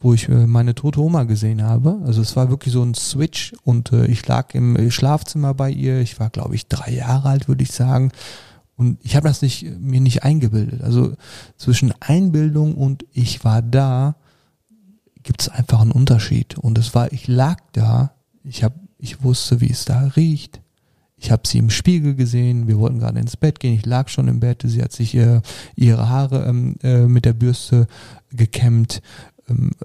wo 0.00 0.14
ich 0.14 0.28
äh, 0.28 0.46
meine 0.46 0.74
tote 0.74 1.00
Oma 1.00 1.24
gesehen 1.24 1.62
habe. 1.62 2.00
Also 2.04 2.22
es 2.22 2.34
war 2.34 2.50
wirklich 2.50 2.72
so 2.72 2.82
ein 2.82 2.94
Switch 2.94 3.52
und 3.62 3.92
äh, 3.92 4.06
ich 4.06 4.26
lag 4.26 4.52
im 4.54 4.90
Schlafzimmer 4.90 5.54
bei 5.54 5.70
ihr. 5.70 6.00
Ich 6.00 6.18
war, 6.18 6.30
glaube 6.30 6.56
ich, 6.56 6.66
drei 6.66 6.90
Jahre 6.90 7.28
alt, 7.28 7.46
würde 7.46 7.62
ich 7.62 7.70
sagen 7.70 8.10
und 8.76 8.98
ich 9.02 9.16
habe 9.16 9.28
das 9.28 9.42
nicht, 9.42 9.64
mir 9.80 10.00
nicht 10.00 10.24
eingebildet. 10.24 10.82
Also 10.82 11.14
zwischen 11.56 11.92
Einbildung 12.00 12.74
und 12.74 13.04
ich 13.12 13.44
war 13.44 13.62
da, 13.62 14.16
gibt 15.22 15.42
es 15.42 15.48
einfach 15.48 15.80
einen 15.80 15.92
Unterschied. 15.92 16.58
Und 16.58 16.78
es 16.78 16.94
war, 16.94 17.12
ich 17.12 17.28
lag 17.28 17.58
da, 17.72 18.12
ich 18.42 18.64
habe, 18.64 18.74
ich 18.98 19.22
wusste, 19.22 19.60
wie 19.60 19.70
es 19.70 19.84
da 19.84 20.00
riecht. 20.16 20.60
Ich 21.16 21.30
habe 21.30 21.46
sie 21.46 21.58
im 21.58 21.70
Spiegel 21.70 22.16
gesehen, 22.16 22.66
wir 22.66 22.78
wollten 22.78 22.98
gerade 22.98 23.20
ins 23.20 23.36
Bett 23.36 23.60
gehen, 23.60 23.74
ich 23.74 23.86
lag 23.86 24.08
schon 24.08 24.26
im 24.26 24.40
Bett, 24.40 24.62
sie 24.66 24.82
hat 24.82 24.90
sich 24.90 25.14
äh, 25.14 25.40
ihre 25.76 26.08
Haare 26.08 26.46
ähm, 26.46 26.74
äh, 26.82 27.06
mit 27.06 27.24
der 27.24 27.32
Bürste 27.32 27.86
gekämmt, 28.32 29.02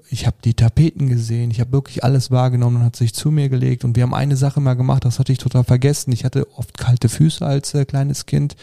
ich 0.08 0.26
habe 0.26 0.36
die 0.44 0.54
Tapeten 0.54 1.08
gesehen, 1.08 1.50
ich 1.50 1.60
habe 1.60 1.72
wirklich 1.72 2.04
alles 2.04 2.30
wahrgenommen 2.30 2.76
und 2.76 2.84
hat 2.84 2.96
sich 2.96 3.12
zu 3.12 3.30
mir 3.30 3.48
gelegt 3.48 3.84
und 3.84 3.96
wir 3.96 4.04
haben 4.04 4.14
eine 4.14 4.36
Sache 4.36 4.60
mal 4.60 4.74
gemacht, 4.74 5.04
das 5.04 5.18
hatte 5.18 5.32
ich 5.32 5.38
total 5.38 5.64
vergessen. 5.64 6.12
Ich 6.12 6.24
hatte 6.24 6.46
oft 6.56 6.78
kalte 6.78 7.08
Füße 7.08 7.44
als 7.44 7.74
äh, 7.74 7.84
kleines 7.84 8.26
Kind 8.26 8.56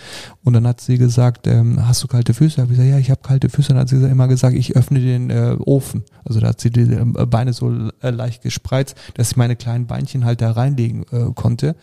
und 0.44 0.54
dann 0.54 0.66
hat 0.66 0.80
sie 0.80 0.98
gesagt, 0.98 1.48
ähm, 1.48 1.86
hast 1.86 2.02
du 2.02 2.08
kalte 2.08 2.34
Füße? 2.34 2.62
Hab 2.62 2.70
ich 2.70 2.78
gesagt, 2.78 2.90
ja, 2.90 2.98
ich 2.98 3.12
habe 3.12 3.22
kalte 3.22 3.50
Füße. 3.50 3.70
Und 3.70 3.76
dann 3.76 3.82
hat 3.82 3.90
sie 3.90 4.04
immer 4.10 4.28
gesagt, 4.28 4.56
ich 4.56 4.76
öffne 4.76 5.00
den 5.00 5.30
äh, 5.30 5.58
Ofen. 5.60 6.04
Also 6.24 6.40
da 6.40 6.48
hat 6.48 6.62
sie 6.62 6.72
die 6.72 6.82
äh, 6.82 7.26
Beine 7.26 7.52
so 7.54 7.72
äh, 8.02 8.10
leicht 8.10 8.42
gespreizt, 8.42 8.96
dass 9.16 9.32
ich 9.32 9.38
meine 9.38 9.56
kleinen 9.56 9.88
Beinchen 9.88 10.24
halt 10.24 10.42
da 10.42 10.52
reinlegen 10.52 11.06
äh, 11.12 11.32
konnte. 11.36 11.76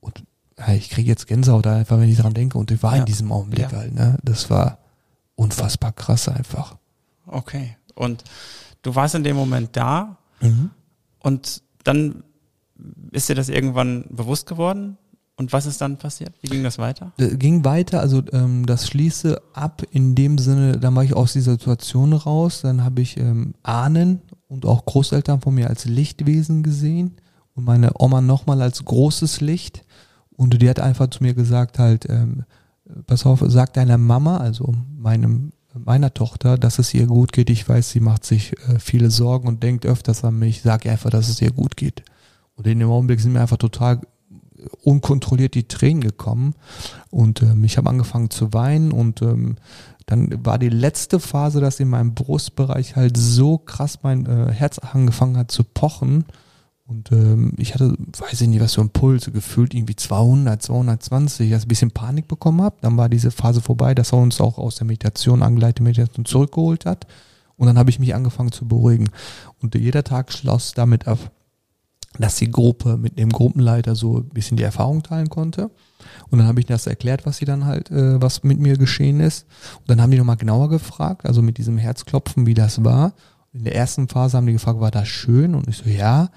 Und 0.00 0.22
ja, 0.58 0.74
ich 0.74 0.90
kriege 0.90 1.08
jetzt 1.08 1.26
Gänsehaut 1.26 1.66
einfach, 1.66 1.98
wenn 1.98 2.10
ich 2.10 2.18
dran 2.18 2.34
denke. 2.34 2.58
Und 2.58 2.70
ich 2.70 2.82
war 2.82 2.94
ja. 2.94 3.00
in 3.00 3.06
diesem 3.06 3.32
Augenblick 3.32 3.72
ja. 3.72 3.78
halt. 3.78 3.94
Ne? 3.94 4.18
Das 4.22 4.50
war 4.50 4.78
unfassbar 5.34 5.92
krass 5.92 6.28
einfach. 6.28 6.76
Okay. 7.26 7.76
Und 8.00 8.24
du 8.82 8.94
warst 8.94 9.14
in 9.14 9.24
dem 9.24 9.36
Moment 9.36 9.76
da 9.76 10.16
mhm. 10.40 10.70
und 11.20 11.62
dann 11.84 12.24
ist 13.12 13.28
dir 13.28 13.34
das 13.34 13.48
irgendwann 13.48 14.04
bewusst 14.08 14.46
geworden? 14.46 14.96
Und 15.36 15.54
was 15.54 15.64
ist 15.64 15.80
dann 15.80 15.96
passiert? 15.96 16.34
Wie 16.42 16.48
ging 16.48 16.62
das 16.62 16.78
weiter? 16.78 17.12
Äh, 17.16 17.36
ging 17.36 17.64
weiter, 17.64 18.00
also 18.00 18.22
ähm, 18.32 18.66
das 18.66 18.86
schließe 18.86 19.40
ab 19.54 19.82
in 19.90 20.14
dem 20.14 20.36
Sinne, 20.36 20.78
dann 20.78 20.94
war 20.94 21.02
ich 21.02 21.14
aus 21.14 21.32
dieser 21.32 21.52
Situation 21.52 22.12
raus, 22.12 22.60
dann 22.60 22.84
habe 22.84 23.00
ich 23.00 23.16
ähm, 23.16 23.54
Ahnen 23.62 24.20
und 24.48 24.66
auch 24.66 24.84
Großeltern 24.84 25.40
von 25.40 25.54
mir 25.54 25.68
als 25.68 25.86
Lichtwesen 25.86 26.62
gesehen 26.62 27.16
und 27.54 27.64
meine 27.64 27.92
Oma 27.98 28.20
nochmal 28.20 28.60
als 28.60 28.84
großes 28.84 29.40
Licht 29.40 29.86
und 30.36 30.60
die 30.60 30.68
hat 30.68 30.78
einfach 30.78 31.08
zu 31.08 31.22
mir 31.22 31.32
gesagt 31.32 31.78
halt, 31.78 32.06
ähm, 32.10 32.44
pass 33.06 33.24
auf, 33.24 33.42
sag 33.46 33.72
deiner 33.72 33.96
Mama, 33.96 34.38
also 34.38 34.74
meinem 34.94 35.52
meiner 35.74 36.12
Tochter, 36.12 36.58
dass 36.58 36.78
es 36.78 36.92
ihr 36.94 37.06
gut 37.06 37.32
geht. 37.32 37.50
Ich 37.50 37.68
weiß, 37.68 37.90
sie 37.90 38.00
macht 38.00 38.24
sich 38.24 38.52
äh, 38.68 38.78
viele 38.78 39.10
Sorgen 39.10 39.48
und 39.48 39.62
denkt 39.62 39.86
öfters 39.86 40.24
an 40.24 40.38
mich. 40.38 40.62
Sag 40.62 40.84
ihr 40.84 40.92
einfach, 40.92 41.10
dass 41.10 41.28
es 41.28 41.40
ihr 41.40 41.52
gut 41.52 41.76
geht. 41.76 42.02
Und 42.56 42.66
in 42.66 42.78
dem 42.78 42.90
Augenblick 42.90 43.20
sind 43.20 43.32
mir 43.32 43.40
einfach 43.40 43.56
total 43.56 44.00
unkontrolliert 44.82 45.54
die 45.54 45.68
Tränen 45.68 46.02
gekommen 46.02 46.54
und 47.10 47.42
ähm, 47.42 47.64
ich 47.64 47.78
habe 47.78 47.88
angefangen 47.88 48.30
zu 48.30 48.52
weinen 48.52 48.92
und 48.92 49.22
ähm, 49.22 49.56
dann 50.06 50.44
war 50.44 50.58
die 50.58 50.68
letzte 50.68 51.20
Phase, 51.20 51.60
dass 51.60 51.80
in 51.80 51.88
meinem 51.88 52.14
Brustbereich 52.14 52.96
halt 52.96 53.16
so 53.16 53.58
krass 53.58 54.00
mein 54.02 54.26
äh, 54.26 54.52
Herz 54.52 54.78
angefangen 54.78 55.36
hat 55.36 55.50
zu 55.50 55.64
pochen 55.64 56.24
und 56.90 57.12
ähm, 57.12 57.52
ich 57.56 57.72
hatte, 57.72 57.96
weiß 58.18 58.40
ich 58.40 58.48
nicht, 58.48 58.60
was 58.60 58.74
für 58.74 58.80
ein 58.80 58.90
Puls, 58.90 59.32
gefühlt 59.32 59.74
irgendwie 59.74 59.94
200, 59.94 60.60
220, 60.60 61.48
dass 61.48 61.60
ich 61.60 61.66
ein 61.66 61.68
bisschen 61.68 61.92
Panik 61.92 62.26
bekommen 62.26 62.62
habe. 62.62 62.76
Dann 62.80 62.96
war 62.96 63.08
diese 63.08 63.30
Phase 63.30 63.60
vorbei, 63.60 63.94
dass 63.94 64.12
er 64.12 64.18
uns 64.18 64.40
auch 64.40 64.58
aus 64.58 64.74
der 64.74 64.88
Meditation, 64.88 65.44
angeleitete 65.44 65.84
Meditation 65.84 66.24
zurückgeholt 66.24 66.86
hat. 66.86 67.06
Und 67.56 67.68
dann 67.68 67.78
habe 67.78 67.90
ich 67.90 68.00
mich 68.00 68.12
angefangen 68.12 68.50
zu 68.50 68.66
beruhigen. 68.66 69.08
Und 69.62 69.76
jeder 69.76 70.02
Tag 70.02 70.32
schloss 70.32 70.72
damit 70.72 71.06
ab, 71.06 71.30
dass 72.18 72.36
die 72.36 72.50
Gruppe 72.50 72.96
mit 72.96 73.20
dem 73.20 73.30
Gruppenleiter 73.30 73.94
so 73.94 74.16
ein 74.16 74.28
bisschen 74.30 74.56
die 74.56 74.64
Erfahrung 74.64 75.04
teilen 75.04 75.30
konnte. 75.30 75.70
Und 76.30 76.38
dann 76.38 76.48
habe 76.48 76.58
ich 76.58 76.66
das 76.66 76.88
erklärt, 76.88 77.24
was 77.24 77.36
sie 77.36 77.44
dann 77.44 77.66
halt, 77.66 77.92
äh, 77.92 78.20
was 78.20 78.42
mit 78.42 78.58
mir 78.58 78.76
geschehen 78.76 79.20
ist. 79.20 79.46
Und 79.78 79.90
dann 79.90 80.02
haben 80.02 80.10
die 80.10 80.18
nochmal 80.18 80.38
genauer 80.38 80.68
gefragt, 80.68 81.24
also 81.24 81.40
mit 81.40 81.56
diesem 81.56 81.78
Herzklopfen, 81.78 82.46
wie 82.46 82.54
das 82.54 82.82
war. 82.82 83.12
In 83.52 83.64
der 83.64 83.74
ersten 83.74 84.06
Phase 84.08 84.36
haben 84.36 84.46
die 84.46 84.52
gefragt, 84.52 84.80
war 84.80 84.92
das 84.92 85.08
schön? 85.08 85.54
Und 85.54 85.66
ich 85.68 85.76
so, 85.76 85.88
ja. 85.88 86.30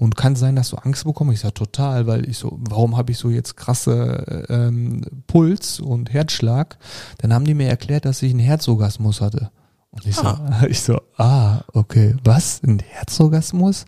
Und 0.00 0.16
kann 0.16 0.34
sein, 0.34 0.56
dass 0.56 0.70
du 0.70 0.78
Angst 0.78 1.04
bekommst? 1.04 1.34
Ich 1.34 1.40
sage 1.40 1.52
total, 1.52 2.06
weil 2.06 2.26
ich 2.26 2.38
so, 2.38 2.58
warum 2.58 2.96
habe 2.96 3.12
ich 3.12 3.18
so 3.18 3.28
jetzt 3.28 3.58
krasse 3.58 4.46
ähm, 4.48 5.02
Puls 5.26 5.78
und 5.78 6.10
Herzschlag? 6.10 6.78
Dann 7.18 7.34
haben 7.34 7.44
die 7.44 7.52
mir 7.52 7.68
erklärt, 7.68 8.06
dass 8.06 8.22
ich 8.22 8.30
einen 8.30 8.40
Herzorgasmus 8.40 9.20
hatte. 9.20 9.50
Und 9.92 10.06
ich 10.06 10.14
so, 10.14 10.22
ah. 10.22 10.62
ich 10.68 10.80
so, 10.80 11.00
ah, 11.16 11.62
okay, 11.72 12.14
was? 12.22 12.62
Ein 12.62 12.78
Herzorgasmus? 12.78 13.86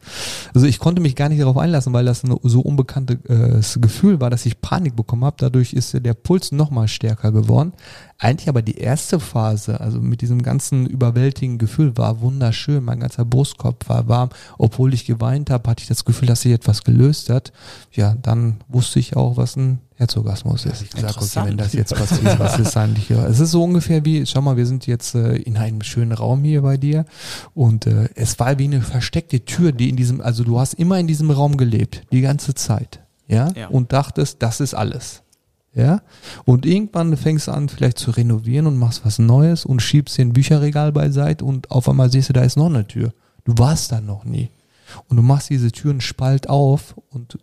Also 0.53 0.67
ich 0.67 0.81
konnte 0.81 1.01
mich 1.01 1.15
gar 1.15 1.29
nicht 1.29 1.41
darauf 1.41 1.57
einlassen, 1.57 1.93
weil 1.93 2.05
das 2.05 2.25
ein 2.25 2.37
so 2.43 2.61
unbekanntes 2.61 3.77
äh, 3.77 3.81
Gefühl 3.81 4.21
war, 4.21 4.29
dass 4.29 4.45
ich 4.45 4.61
Panik 4.61 4.97
bekommen 4.97 5.25
habe. 5.25 5.37
Dadurch 5.39 5.73
ist 5.73 5.95
der 5.95 6.15
Puls 6.15 6.51
nochmal 6.51 6.89
stärker 6.89 7.31
geworden. 7.31 7.73
Eigentlich 8.19 8.49
aber 8.49 8.63
die 8.63 8.79
erste 8.79 9.21
Phase, 9.21 9.81
also 9.81 10.01
mit 10.01 10.23
diesem 10.23 10.43
ganzen 10.43 10.87
überwältigenden 10.87 11.59
Gefühl, 11.59 11.97
war 11.97 12.21
wunderschön. 12.21 12.83
Mein 12.83 13.01
ganzer 13.01 13.25
Brustkorb 13.25 13.89
war 13.89 14.09
warm. 14.09 14.31
Obwohl 14.59 14.95
ich 14.95 15.05
geweint 15.05 15.51
habe, 15.51 15.71
hatte 15.71 15.83
ich 15.83 15.89
das 15.89 16.05
Gefühl, 16.05 16.27
dass 16.27 16.43
sich 16.43 16.53
etwas 16.53 16.83
gelöst 16.83 17.31
hat. 17.31 17.53
Ja, 17.93 18.17
dann 18.21 18.61
wusste 18.69 18.99
ich 18.99 19.17
auch, 19.17 19.37
was 19.37 19.57
ein 19.57 19.79
Herzorgasmus 20.03 20.67
ist. 20.67 20.83
Ich 20.83 20.91
gesagt, 20.91 21.17
okay, 21.17 21.49
wenn 21.49 21.57
das 21.57 21.73
jetzt 21.73 21.95
passiert, 21.95 22.39
was 22.39 22.59
ist 22.59 22.77
eigentlich 22.77 23.07
hier? 23.07 23.25
Es 23.25 23.39
ist 23.39 23.53
so 23.53 23.63
ungefähr 23.63 24.05
wie, 24.05 24.27
schau 24.27 24.41
mal, 24.41 24.57
wir 24.57 24.67
sind 24.67 24.87
jetzt 24.87 25.15
äh, 25.15 25.37
in 25.37 25.57
einem 25.57 25.83
schönen 25.83 26.13
Raum 26.13 26.43
hier 26.43 26.63
bei 26.63 26.77
dir 26.77 27.05
und 27.55 27.87
äh, 27.87 28.09
es 28.17 28.39
war 28.41 28.59
wie 28.59 28.65
eine 28.65 28.83
versteckte 28.83 29.45
Tür, 29.45 29.73
die 29.73 29.89
in 29.89 29.97
diesem, 29.97 30.21
also 30.21 30.43
du 30.43 30.59
hast 30.59 30.75
immer 30.75 30.99
in 30.99 31.07
diesem 31.07 31.31
Raum 31.31 31.57
gelebt, 31.57 32.03
die 32.11 32.21
ganze 32.21 32.55
Zeit, 32.55 33.01
ja, 33.29 33.51
ja. 33.57 33.69
und 33.69 33.93
dachtest, 33.93 34.43
das 34.43 34.61
ist 34.61 34.75
alles. 34.75 35.23
Ja, 35.75 36.03
und 36.45 36.67
irgendwann 36.67 37.17
fängst 37.17 37.49
du 37.49 37.53
an, 37.53 37.71
vielleicht 37.71 37.99
zu 37.99 38.11
renovieren 38.11 38.67
und 38.67 38.77
machst 38.77 39.07
was 39.07 39.19
Neues 39.19 39.65
und 39.65 39.81
schiebst 39.81 40.19
den 40.19 40.35
Bücherregal 40.35 40.93
beiseite 40.93 41.47
und 41.47 41.71
auf 41.71 41.89
einmal 41.89 42.13
siehst 42.13 42.29
du, 42.29 42.35
da 42.35 42.43
ist 42.43 42.59
noch 42.59 42.67
eine 42.67 42.87
Tür. 42.87 43.15
Du 43.45 43.55
warst 43.57 43.91
da 43.91 44.03
noch 44.03 44.25
nie. 44.25 44.51
Und 45.09 45.17
du 45.17 45.23
machst 45.23 45.49
diese 45.49 45.73
Türen 45.73 46.03
Spalt 46.03 46.51
auf 46.51 46.95
und 47.09 47.39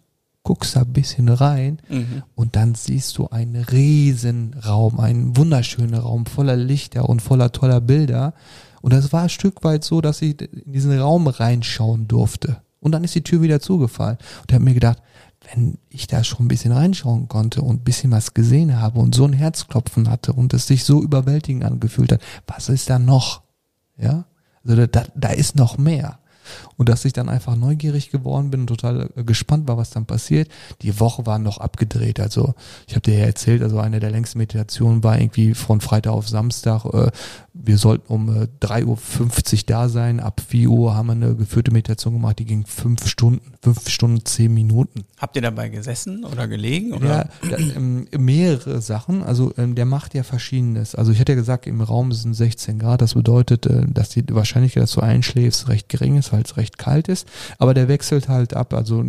guckst 0.50 0.76
da 0.76 0.82
ein 0.82 0.94
bisschen 0.94 1.30
rein 1.30 1.78
mhm. 1.90 2.24
und 2.34 2.56
dann 2.56 2.74
siehst 2.74 3.20
du 3.20 3.28
einen 3.28 3.56
riesen 3.56 4.56
Raum, 4.56 5.00
einen 5.00 5.38
wunderschönen 5.38 5.94
Raum 5.94 6.26
voller 6.26 6.56
Lichter 6.56 7.08
und 7.08 7.22
voller 7.22 7.52
toller 7.52 7.82
Bilder. 7.82 8.34
Und 8.82 8.92
das 8.92 9.14
war 9.14 9.22
ein 9.22 9.30
Stück 9.30 9.64
weit 9.64 9.84
so, 9.84 10.02
dass 10.02 10.24
ich 10.24 10.42
in 10.42 10.72
diesen 10.74 11.00
Raum 11.00 11.28
reinschauen 11.28 12.08
durfte. 12.08 12.64
Und 12.80 12.94
dann 12.94 13.04
ist 13.04 13.14
die 13.14 13.22
Tür 13.22 13.44
wieder 13.44 13.60
zugefallen. 13.60 14.18
Und 14.42 14.46
ich 14.50 14.56
habe 14.56 14.64
mir 14.64 14.74
gedacht, 14.74 15.04
wenn 15.54 15.78
ich 15.90 16.08
da 16.08 16.24
schon 16.24 16.46
ein 16.46 16.48
bisschen 16.48 16.72
reinschauen 16.72 17.28
konnte 17.28 17.62
und 17.62 17.82
ein 17.82 17.84
bisschen 17.84 18.10
was 18.10 18.34
gesehen 18.34 18.82
habe 18.82 19.00
und 19.00 19.14
so 19.14 19.26
ein 19.26 19.34
Herzklopfen 19.34 20.10
hatte 20.10 20.34
und 20.34 20.56
es 20.56 20.66
sich 20.66 20.84
so 20.84 21.04
überwältigend 21.04 21.64
angefühlt 21.64 22.12
hat, 22.12 22.22
was 22.48 22.70
ist 22.70 22.90
da 22.90 22.98
noch? 22.98 23.44
Ja, 23.98 24.26
also 24.66 24.88
da, 24.88 25.04
da 25.14 25.30
ist 25.30 25.56
noch 25.56 25.78
mehr 25.78 26.18
und 26.78 26.90
dass 26.90 27.06
ich 27.06 27.14
dann 27.14 27.30
einfach 27.30 27.56
neugierig 27.56 28.12
geworden 28.12 28.52
bin 28.52 28.62
und 28.62 28.68
total 28.68 29.10
äh, 29.16 29.24
gespannt 29.24 29.68
war, 29.68 29.78
was 29.78 29.90
dann 29.90 30.06
passiert. 30.06 30.50
Die 30.82 31.00
Woche 31.00 31.26
war 31.26 31.40
noch 31.40 31.60
abgedreht. 31.60 32.20
Also 32.20 32.54
ich 32.88 32.96
habe 32.96 33.02
dir 33.02 33.20
ja 33.20 33.26
erzählt, 33.26 33.62
also 33.62 33.80
eine 33.80 34.00
der 34.00 34.12
längsten 34.12 34.38
Meditationen 34.40 35.04
war 35.04 35.20
irgendwie 35.20 35.54
von 35.54 35.82
Freitag 35.82 36.14
auf 36.14 36.28
Samstag. 36.28 36.86
Äh, 36.86 37.12
wir 37.62 37.78
sollten 37.78 38.12
um 38.12 38.30
äh, 38.30 38.48
3.50 38.62 38.86
Uhr 38.86 39.60
da 39.68 39.90
sein. 39.90 40.20
Ab 40.20 40.42
4 40.48 40.70
Uhr 40.70 40.96
haben 40.96 41.08
wir 41.08 41.14
eine 41.14 41.36
geführte 41.36 41.72
Meditation 41.72 42.14
gemacht, 42.14 42.40
die 42.40 42.46
ging 42.46 42.66
fünf 42.66 43.08
Stunden, 43.08 43.42
fünf 43.62 43.90
Stunden, 43.90 44.24
zehn 44.26 44.54
Minuten. 44.54 45.04
Habt 45.18 45.36
ihr 45.36 45.42
dabei 45.42 45.70
gesessen 45.70 46.24
oder 46.24 46.48
gelegen? 46.48 46.94
Oder? 46.94 47.30
Ja, 47.50 47.58
ähm, 47.58 48.08
mehrere 48.18 48.82
Sachen. 48.82 49.24
Also 49.24 49.54
ähm, 49.58 49.76
der 49.76 49.86
macht 49.86 50.14
ja 50.14 50.24
verschiedenes. 50.24 50.96
Also 50.96 51.12
ich 51.12 51.20
hatte 51.20 51.34
ja 51.34 51.38
gesagt, 51.38 51.68
im 51.68 51.82
Raum 51.82 52.14
sind 52.14 52.34
16 52.34 52.80
Grad. 52.80 53.02
Das 53.02 53.14
bedeutet, 53.14 53.66
äh, 53.66 53.86
dass 53.88 54.10
die 54.10 54.24
Wahrscheinlichkeit, 54.30 54.84
dass 54.84 54.94
du 54.94 55.02
einschläfst, 55.02 55.68
recht 55.68 55.90
gering 55.90 56.18
ist, 56.18 56.32
weil 56.32 56.44
es 56.44 56.56
recht 56.56 56.78
kalt 56.78 57.10
ist. 57.10 57.28
Aber 57.58 57.74
der 57.74 57.90
wechselt 57.90 58.30
halt 58.30 58.54
ab. 58.54 58.74
Also 58.74 59.04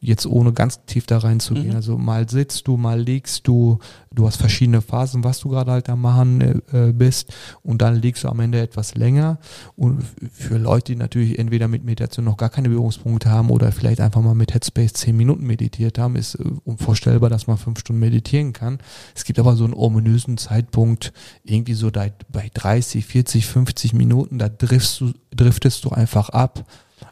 jetzt 0.00 0.26
ohne 0.26 0.52
ganz 0.52 0.84
tief 0.86 1.06
da 1.06 1.18
reinzugehen. 1.18 1.70
Mhm. 1.70 1.76
Also 1.76 1.98
mal 1.98 2.28
sitzt 2.28 2.68
du, 2.68 2.76
mal 2.76 3.00
liegst 3.00 3.48
du. 3.48 3.80
Du 4.18 4.26
hast 4.26 4.36
verschiedene 4.36 4.82
Phasen, 4.82 5.24
was 5.24 5.38
du 5.40 5.48
gerade 5.48 5.70
halt 5.70 5.88
da 5.88 5.96
machen 5.96 6.62
äh, 6.72 6.92
bist. 6.92 7.32
Und 7.62 7.82
dann 7.82 7.96
liegst 7.96 8.24
du 8.24 8.28
am 8.28 8.40
Ende 8.40 8.60
etwas 8.60 8.94
länger. 8.94 9.38
Und 9.76 10.04
für 10.32 10.58
Leute, 10.58 10.92
die 10.92 10.96
natürlich 10.96 11.38
entweder 11.38 11.68
mit 11.68 11.84
Meditation 11.84 12.24
noch 12.24 12.36
gar 12.36 12.50
keine 12.50 12.68
Berührungspunkte 12.68 13.30
haben 13.30 13.50
oder 13.50 13.72
vielleicht 13.72 14.00
einfach 14.00 14.20
mal 14.20 14.34
mit 14.34 14.52
Headspace 14.52 14.92
zehn 14.92 15.16
Minuten 15.16 15.46
meditiert 15.46 15.98
haben, 15.98 16.16
ist 16.16 16.34
äh, 16.34 16.44
unvorstellbar, 16.64 17.30
dass 17.30 17.46
man 17.46 17.56
fünf 17.56 17.78
Stunden 17.80 18.00
meditieren 18.00 18.52
kann. 18.52 18.78
Es 19.14 19.24
gibt 19.24 19.38
aber 19.38 19.56
so 19.56 19.64
einen 19.64 19.74
ominösen 19.74 20.36
Zeitpunkt, 20.36 21.12
irgendwie 21.44 21.74
so 21.74 21.90
bei 21.90 22.50
30, 22.52 23.06
40, 23.06 23.46
50 23.46 23.94
Minuten, 23.94 24.38
da 24.38 24.48
driftest 24.48 25.00
du, 25.00 25.12
driftest 25.30 25.84
du 25.84 25.90
einfach 25.90 26.28
ab 26.28 26.64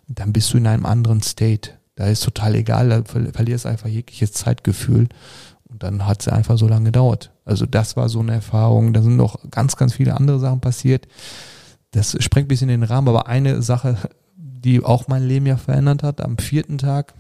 dann 0.08 0.32
bist 0.32 0.52
du 0.52 0.58
in 0.58 0.66
einem 0.66 0.86
anderen 0.86 1.22
State. 1.22 1.72
Da 1.94 2.06
ist 2.06 2.24
total 2.24 2.54
egal, 2.54 2.90
da 2.90 3.02
verlierst 3.04 3.64
einfach 3.64 3.88
jegliches 3.88 4.32
Zeitgefühl. 4.32 5.08
Und 5.76 5.82
dann 5.82 6.06
hat 6.06 6.22
es 6.22 6.28
einfach 6.28 6.56
so 6.56 6.66
lange 6.66 6.86
gedauert. 6.86 7.32
Also 7.44 7.66
das 7.66 7.98
war 7.98 8.08
so 8.08 8.20
eine 8.20 8.32
Erfahrung. 8.32 8.94
Da 8.94 9.02
sind 9.02 9.16
noch 9.16 9.50
ganz, 9.50 9.76
ganz 9.76 9.92
viele 9.92 10.16
andere 10.16 10.38
Sachen 10.38 10.62
passiert. 10.62 11.06
Das 11.90 12.16
sprengt 12.24 12.46
ein 12.46 12.48
bisschen 12.48 12.70
in 12.70 12.80
den 12.80 12.88
Rahmen, 12.88 13.08
aber 13.08 13.26
eine 13.26 13.60
Sache, 13.60 13.98
die 14.38 14.82
auch 14.82 15.06
mein 15.08 15.28
Leben 15.28 15.44
ja 15.44 15.58
verändert 15.58 16.02
hat, 16.02 16.22
am 16.22 16.38
vierten 16.38 16.78
Tag 16.78 17.12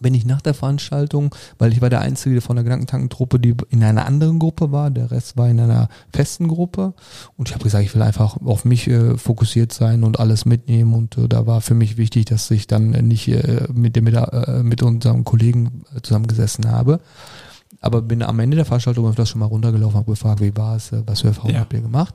bin 0.00 0.14
ich 0.14 0.24
nach 0.24 0.40
der 0.40 0.54
Veranstaltung, 0.54 1.34
weil 1.58 1.72
ich 1.72 1.80
war 1.80 1.90
der 1.90 2.00
Einzige 2.00 2.40
von 2.40 2.56
der 2.56 2.64
Gedankentankentruppe, 2.64 3.38
die 3.38 3.54
in 3.70 3.82
einer 3.84 4.06
anderen 4.06 4.38
Gruppe 4.38 4.72
war, 4.72 4.90
der 4.90 5.10
Rest 5.10 5.36
war 5.36 5.48
in 5.48 5.60
einer 5.60 5.88
festen 6.12 6.48
Gruppe 6.48 6.94
und 7.36 7.48
ich 7.48 7.54
habe 7.54 7.64
gesagt, 7.64 7.84
ich 7.84 7.94
will 7.94 8.02
einfach 8.02 8.36
auf 8.44 8.64
mich 8.64 8.88
äh, 8.88 9.16
fokussiert 9.16 9.72
sein 9.72 10.04
und 10.04 10.20
alles 10.20 10.44
mitnehmen 10.44 10.94
und 10.94 11.16
äh, 11.18 11.28
da 11.28 11.46
war 11.46 11.60
für 11.60 11.74
mich 11.74 11.96
wichtig, 11.96 12.26
dass 12.26 12.50
ich 12.50 12.66
dann 12.66 12.90
nicht 12.90 13.28
äh, 13.28 13.68
mit 13.72 13.96
dem 13.96 14.04
mit, 14.04 14.14
äh, 14.14 14.62
mit 14.62 14.82
unserem 14.82 15.24
Kollegen 15.24 15.82
zusammengesessen 16.02 16.70
habe 16.70 17.00
aber 17.80 18.02
bin 18.02 18.22
am 18.22 18.38
Ende 18.40 18.56
der 18.56 18.64
Veranstaltung 18.64 19.08
öfters 19.08 19.28
schon 19.28 19.40
mal 19.40 19.46
runtergelaufen, 19.46 19.96
habe 19.96 20.10
gefragt, 20.10 20.40
wie 20.40 20.56
war 20.56 20.76
es, 20.76 20.92
äh, 20.92 21.02
was 21.06 21.20
für 21.20 21.28
Erfahrungen 21.28 21.54
ja. 21.54 21.60
habt 21.60 21.72
ihr 21.72 21.80
gemacht? 21.80 22.14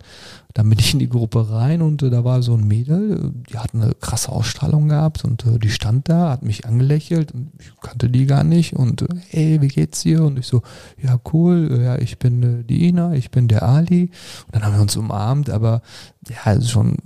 Dann 0.53 0.69
bin 0.69 0.79
ich 0.79 0.93
in 0.93 0.99
die 0.99 1.07
Gruppe 1.07 1.49
rein 1.49 1.81
und 1.81 2.03
äh, 2.03 2.09
da 2.09 2.23
war 2.23 2.41
so 2.41 2.55
ein 2.55 2.67
Mädel, 2.67 3.31
die 3.49 3.57
hat 3.57 3.73
eine 3.73 3.93
krasse 3.99 4.31
Ausstrahlung 4.31 4.89
gehabt 4.89 5.23
und 5.23 5.45
äh, 5.45 5.59
die 5.59 5.69
stand 5.69 6.09
da, 6.09 6.31
hat 6.31 6.43
mich 6.43 6.65
angelächelt 6.65 7.31
und 7.33 7.51
ich 7.59 7.71
kannte 7.81 8.09
die 8.09 8.25
gar 8.25 8.43
nicht 8.43 8.73
und 8.73 9.03
äh, 9.03 9.07
hey, 9.29 9.61
wie 9.61 9.67
geht's 9.67 10.01
dir? 10.01 10.23
Und 10.23 10.39
ich 10.39 10.47
so, 10.47 10.61
ja 11.01 11.19
cool, 11.31 11.79
ja 11.81 11.97
ich 11.97 12.17
bin 12.17 12.43
äh, 12.43 12.63
die 12.63 12.87
Ina, 12.87 13.13
ich 13.13 13.31
bin 13.31 13.47
der 13.47 13.63
Ali 13.63 14.11
und 14.47 14.55
dann 14.55 14.63
haben 14.63 14.75
wir 14.75 14.81
uns 14.81 14.97
umarmt, 14.97 15.49
aber 15.49 15.81
ja, 16.29 16.53
ist 16.53 16.71
schon 16.71 16.97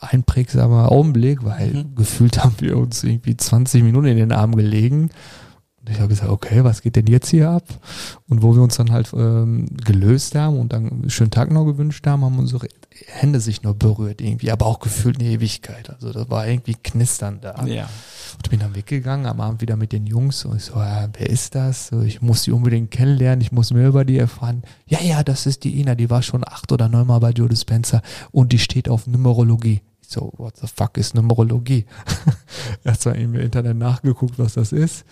ein 0.00 0.22
prägsamer 0.22 0.90
Augenblick, 0.92 1.44
weil 1.44 1.72
mhm. 1.72 1.94
gefühlt 1.94 2.42
haben 2.42 2.54
wir 2.58 2.76
uns 2.76 3.02
irgendwie 3.04 3.36
20 3.36 3.82
Minuten 3.82 4.06
in 4.06 4.16
den 4.16 4.32
Arm 4.32 4.54
gelegen 4.54 5.10
und 5.82 5.90
ich 5.90 5.98
habe 5.98 6.08
gesagt, 6.08 6.30
okay, 6.30 6.62
was 6.62 6.80
geht 6.80 6.94
denn 6.94 7.08
jetzt 7.08 7.30
hier 7.30 7.50
ab? 7.50 7.64
Und 8.28 8.42
wo 8.42 8.54
wir 8.54 8.62
uns 8.62 8.76
dann 8.76 8.92
halt 8.92 9.12
ähm, 9.14 9.66
gelöst 9.84 10.36
haben 10.36 10.60
und 10.60 10.72
dann 10.72 10.88
einen 10.88 11.10
schönen 11.10 11.32
Tag 11.32 11.50
noch 11.50 11.64
gewünscht 11.64 12.06
haben, 12.06 12.24
haben 12.24 12.38
unsere 12.38 12.68
Hände 13.06 13.40
sich 13.40 13.64
nur 13.64 13.74
berührt 13.74 14.20
irgendwie, 14.20 14.52
aber 14.52 14.66
auch 14.66 14.78
gefühlt 14.78 15.18
eine 15.18 15.28
Ewigkeit. 15.28 15.90
Also 15.90 16.12
das 16.12 16.30
war 16.30 16.46
irgendwie 16.46 16.76
knistern 16.80 17.40
da. 17.40 17.66
Ja. 17.66 17.88
Und 18.34 18.48
bin 18.48 18.60
dann 18.60 18.76
weggegangen, 18.76 19.26
am 19.26 19.40
Abend 19.40 19.60
wieder 19.60 19.74
mit 19.74 19.92
den 19.92 20.06
Jungs 20.06 20.44
und 20.44 20.56
ich 20.56 20.64
so, 20.66 20.74
ja, 20.74 21.08
wer 21.18 21.28
ist 21.28 21.56
das? 21.56 21.90
Ich 22.04 22.22
muss 22.22 22.44
die 22.44 22.52
unbedingt 22.52 22.92
kennenlernen, 22.92 23.40
ich 23.40 23.50
muss 23.50 23.72
mehr 23.72 23.88
über 23.88 24.04
die 24.04 24.18
erfahren. 24.18 24.62
Ja, 24.86 25.00
ja, 25.00 25.24
das 25.24 25.46
ist 25.46 25.64
die 25.64 25.80
Ina, 25.80 25.96
die 25.96 26.10
war 26.10 26.22
schon 26.22 26.46
acht 26.46 26.70
oder 26.70 26.88
neunmal 26.88 27.18
bei 27.18 27.30
Joe 27.30 27.48
Dispenza 27.48 28.02
und 28.30 28.52
die 28.52 28.60
steht 28.60 28.88
auf 28.88 29.08
Numerologie 29.08 29.80
so, 30.12 30.32
what 30.36 30.56
the 30.58 30.66
fuck 30.66 30.96
ist 30.98 31.14
Numerologie? 31.14 31.86
Erst 32.84 33.06
mal 33.06 33.16
im 33.16 33.34
Internet 33.34 33.76
nachgeguckt, 33.76 34.38
was 34.38 34.54
das 34.54 34.72
ist. 34.72 35.04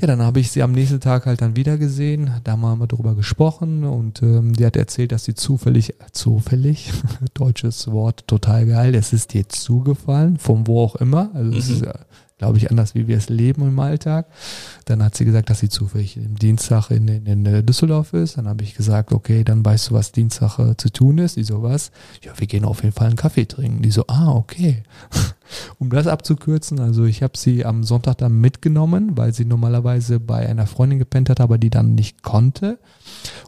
Ja, 0.00 0.06
dann 0.06 0.20
habe 0.20 0.40
ich 0.40 0.50
sie 0.50 0.62
am 0.62 0.72
nächsten 0.72 1.00
Tag 1.00 1.24
halt 1.24 1.40
dann 1.40 1.56
wieder 1.56 1.78
gesehen. 1.78 2.30
Da 2.44 2.52
haben 2.52 2.78
wir 2.78 2.86
darüber 2.86 3.14
gesprochen 3.14 3.84
und 3.84 4.22
ähm, 4.22 4.52
die 4.52 4.66
hat 4.66 4.76
erzählt, 4.76 5.10
dass 5.12 5.24
sie 5.24 5.34
zufällig, 5.34 5.94
zufällig, 6.12 6.92
deutsches 7.34 7.90
Wort, 7.90 8.26
total 8.26 8.66
geil, 8.66 8.94
es 8.94 9.14
ist 9.14 9.32
dir 9.32 9.48
zugefallen, 9.48 10.36
von 10.36 10.66
wo 10.66 10.82
auch 10.82 10.96
immer. 10.96 11.30
Also 11.34 11.50
mhm. 11.50 11.56
es 11.56 11.68
ist 11.70 11.84
glaube 12.38 12.58
ich, 12.58 12.70
anders, 12.70 12.94
wie 12.94 13.08
wir 13.08 13.16
es 13.16 13.28
leben 13.28 13.62
im 13.62 13.78
Alltag. 13.78 14.26
Dann 14.84 15.02
hat 15.02 15.16
sie 15.16 15.24
gesagt, 15.24 15.48
dass 15.48 15.60
sie 15.60 15.70
zufällig 15.70 16.16
im 16.16 16.36
Dienstag 16.36 16.90
in, 16.90 17.08
in, 17.08 17.26
in 17.26 17.66
Düsseldorf 17.66 18.12
ist. 18.12 18.36
Dann 18.36 18.46
habe 18.46 18.62
ich 18.62 18.74
gesagt, 18.74 19.12
okay, 19.12 19.42
dann 19.42 19.64
weißt 19.64 19.90
du, 19.90 19.94
was 19.94 20.12
Dienstag 20.12 20.58
äh, 20.58 20.76
zu 20.76 20.90
tun 20.90 21.18
ist. 21.18 21.36
Die 21.36 21.44
so, 21.44 21.62
was? 21.62 21.90
Ja, 22.22 22.32
wir 22.36 22.46
gehen 22.46 22.64
auf 22.64 22.82
jeden 22.82 22.94
Fall 22.94 23.06
einen 23.06 23.16
Kaffee 23.16 23.46
trinken. 23.46 23.82
Die 23.82 23.90
so, 23.90 24.04
ah, 24.08 24.32
okay. 24.32 24.82
um 25.78 25.90
das 25.90 26.06
abzukürzen, 26.06 26.78
also 26.78 27.04
ich 27.04 27.22
habe 27.22 27.38
sie 27.38 27.64
am 27.64 27.84
Sonntag 27.84 28.18
dann 28.18 28.40
mitgenommen, 28.40 29.16
weil 29.16 29.32
sie 29.32 29.44
normalerweise 29.44 30.20
bei 30.20 30.46
einer 30.46 30.66
Freundin 30.66 30.98
gepennt 30.98 31.30
hat, 31.30 31.40
aber 31.40 31.56
die 31.56 31.70
dann 31.70 31.94
nicht 31.94 32.22
konnte. 32.22 32.78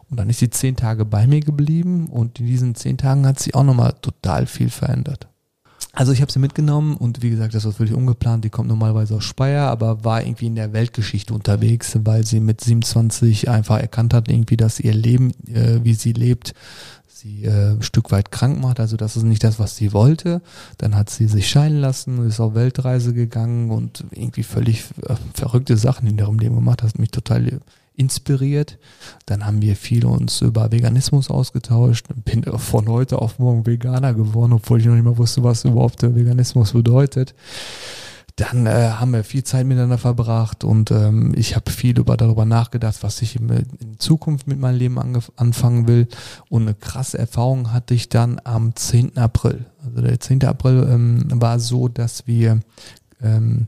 Und 0.09 0.19
dann 0.19 0.29
ist 0.29 0.39
sie 0.39 0.49
zehn 0.49 0.75
Tage 0.75 1.05
bei 1.05 1.27
mir 1.27 1.41
geblieben 1.41 2.07
und 2.07 2.39
in 2.39 2.47
diesen 2.47 2.75
zehn 2.75 2.97
Tagen 2.97 3.27
hat 3.27 3.39
sie 3.39 3.53
auch 3.53 3.63
nochmal 3.63 3.93
total 4.01 4.47
viel 4.47 4.69
verändert. 4.69 5.27
Also 5.93 6.11
ich 6.11 6.21
habe 6.21 6.31
sie 6.31 6.39
mitgenommen 6.39 6.95
und 6.95 7.23
wie 7.23 7.31
gesagt, 7.31 7.55
das 7.55 7.65
war 7.65 7.71
völlig 7.71 7.93
ungeplant. 7.93 8.45
Die 8.45 8.49
kommt 8.49 8.69
normalerweise 8.69 9.15
aus 9.15 9.23
Speyer, 9.23 9.67
aber 9.67 10.03
war 10.03 10.23
irgendwie 10.23 10.45
in 10.45 10.55
der 10.55 10.71
Weltgeschichte 10.71 11.33
unterwegs, 11.33 11.97
weil 12.03 12.25
sie 12.25 12.39
mit 12.39 12.61
27 12.61 13.49
einfach 13.49 13.79
erkannt 13.79 14.13
hat, 14.13 14.29
irgendwie, 14.29 14.55
dass 14.55 14.79
ihr 14.79 14.93
Leben, 14.93 15.31
äh, 15.47 15.79
wie 15.83 15.95
sie 15.95 16.13
lebt, 16.13 16.53
sie 17.07 17.43
äh, 17.43 17.71
ein 17.71 17.81
Stück 17.81 18.11
weit 18.11 18.31
krank 18.31 18.61
macht. 18.61 18.79
Also 18.79 18.97
das 18.97 19.17
ist 19.17 19.23
nicht 19.23 19.43
das, 19.43 19.59
was 19.59 19.75
sie 19.75 19.93
wollte. 19.93 20.41
Dann 20.77 20.95
hat 20.95 21.09
sie 21.09 21.27
sich 21.27 21.49
scheiden 21.49 21.79
lassen, 21.79 22.25
ist 22.25 22.39
auf 22.39 22.55
Weltreise 22.55 23.13
gegangen 23.13 23.71
und 23.71 24.05
irgendwie 24.11 24.43
völlig 24.43 24.83
äh, 25.07 25.15
verrückte 25.33 25.75
Sachen 25.77 26.07
in 26.07 26.17
ihrem 26.17 26.39
Leben 26.39 26.55
gemacht. 26.55 26.81
Das 26.83 26.93
hat 26.93 26.99
mich 26.99 27.11
total 27.11 27.59
inspiriert. 27.99 28.77
Dann 29.25 29.45
haben 29.45 29.61
wir 29.61 29.75
viel 29.75 30.05
uns 30.05 30.41
über 30.41 30.71
Veganismus 30.71 31.29
ausgetauscht. 31.29 32.05
Bin 32.25 32.43
von 32.43 32.87
heute 32.87 33.19
auf 33.19 33.39
morgen 33.39 33.65
Veganer 33.65 34.13
geworden, 34.13 34.53
obwohl 34.53 34.79
ich 34.79 34.85
noch 34.85 34.95
nicht 34.95 35.03
mal 35.03 35.17
wusste, 35.17 35.43
was 35.43 35.65
überhaupt 35.65 36.01
Veganismus 36.01 36.73
bedeutet 36.73 37.35
dann 38.39 38.67
äh, 38.67 38.91
haben 38.91 39.11
wir 39.11 39.23
viel 39.23 39.43
Zeit 39.43 39.65
miteinander 39.65 39.97
verbracht 39.97 40.63
und 40.63 40.91
ähm, 40.91 41.33
ich 41.35 41.55
habe 41.55 41.69
viel 41.71 41.99
über, 41.99 42.15
darüber 42.15 42.45
nachgedacht, 42.45 42.97
was 43.01 43.21
ich 43.21 43.35
in, 43.35 43.49
in 43.49 43.99
Zukunft 43.99 44.47
mit 44.47 44.59
meinem 44.59 44.77
Leben 44.77 44.97
anfangen 45.35 45.87
will. 45.87 46.07
Und 46.47 46.63
eine 46.63 46.73
krasse 46.73 47.17
Erfahrung 47.17 47.73
hatte 47.73 47.93
ich 47.93 48.09
dann 48.09 48.39
am 48.43 48.75
10. 48.75 49.17
April. 49.17 49.65
Also 49.85 50.01
der 50.01 50.19
10. 50.19 50.45
April 50.45 50.87
ähm, 50.89 51.25
war 51.41 51.59
so, 51.59 51.89
dass 51.89 52.27
wir, 52.27 52.61
ähm, 53.21 53.67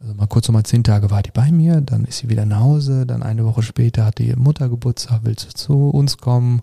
also 0.00 0.14
mal 0.14 0.26
kurz 0.26 0.48
nochmal 0.48 0.64
zehn 0.64 0.82
Tage 0.82 1.10
war 1.10 1.22
die 1.22 1.30
bei 1.30 1.52
mir, 1.52 1.80
dann 1.82 2.04
ist 2.04 2.18
sie 2.18 2.28
wieder 2.28 2.46
nach 2.46 2.60
Hause, 2.60 3.04
dann 3.06 3.22
eine 3.22 3.44
Woche 3.44 3.62
später 3.62 4.06
hatte 4.06 4.22
ihre 4.22 4.38
Mutter 4.38 4.68
Geburtstag, 4.68 5.20
willst 5.24 5.46
du 5.46 5.54
zu 5.54 5.90
uns 5.90 6.16
kommen? 6.16 6.62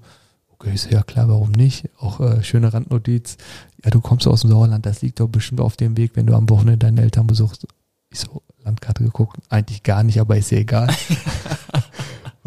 Okay, 0.49 0.73
ist 0.73 0.91
ja 0.91 1.03
klar, 1.03 1.29
warum 1.29 1.51
nicht? 1.51 1.87
Auch 1.99 2.19
äh, 2.19 2.41
schöne 2.43 2.73
Randnotiz. 2.73 3.37
Ja, 3.85 3.91
du 3.91 4.01
kommst 4.01 4.25
aus 4.27 4.41
dem 4.41 4.49
Sauerland, 4.49 4.87
das 4.87 5.03
liegt 5.03 5.19
doch 5.19 5.27
bestimmt 5.27 5.61
auf 5.61 5.77
dem 5.77 5.95
Weg, 5.97 6.11
wenn 6.15 6.25
du 6.25 6.33
am 6.35 6.49
Wochenende 6.49 6.79
deine 6.79 7.01
Eltern 7.01 7.27
besuchst. 7.27 7.67
Ich 8.09 8.19
so, 8.19 8.41
Landkarte 8.63 9.03
geguckt, 9.03 9.37
eigentlich 9.49 9.83
gar 9.83 10.01
nicht, 10.01 10.19
aber 10.19 10.35
ist 10.35 10.49
ja 10.49 10.57
egal. 10.57 10.87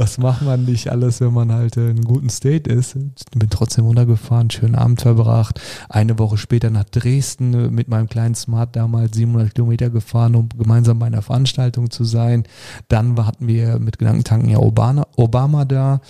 was 0.00 0.16
macht 0.16 0.40
man 0.40 0.64
nicht 0.64 0.90
alles, 0.90 1.20
wenn 1.20 1.34
man 1.34 1.52
halt 1.52 1.76
in 1.76 1.90
einem 1.90 2.04
guten 2.04 2.30
State 2.30 2.70
ist? 2.72 2.94
Bin 3.36 3.50
trotzdem 3.50 3.84
runtergefahren, 3.84 4.48
schönen 4.48 4.74
Abend 4.74 5.02
verbracht. 5.02 5.60
Eine 5.90 6.18
Woche 6.18 6.38
später 6.38 6.70
nach 6.70 6.84
Dresden 6.84 7.74
mit 7.74 7.88
meinem 7.88 8.08
kleinen 8.08 8.34
Smart 8.34 8.74
damals 8.74 9.14
700 9.18 9.54
Kilometer 9.54 9.90
gefahren, 9.90 10.36
um 10.36 10.48
gemeinsam 10.56 10.98
bei 10.98 11.06
einer 11.06 11.20
Veranstaltung 11.20 11.90
zu 11.90 12.04
sein. 12.04 12.44
Dann 12.88 13.14
hatten 13.26 13.46
wir 13.46 13.78
mit 13.78 13.98
Gedankentanken 13.98 14.48
ja 14.48 14.58
Obama, 14.58 15.06
Obama 15.16 15.66
da, 15.66 16.00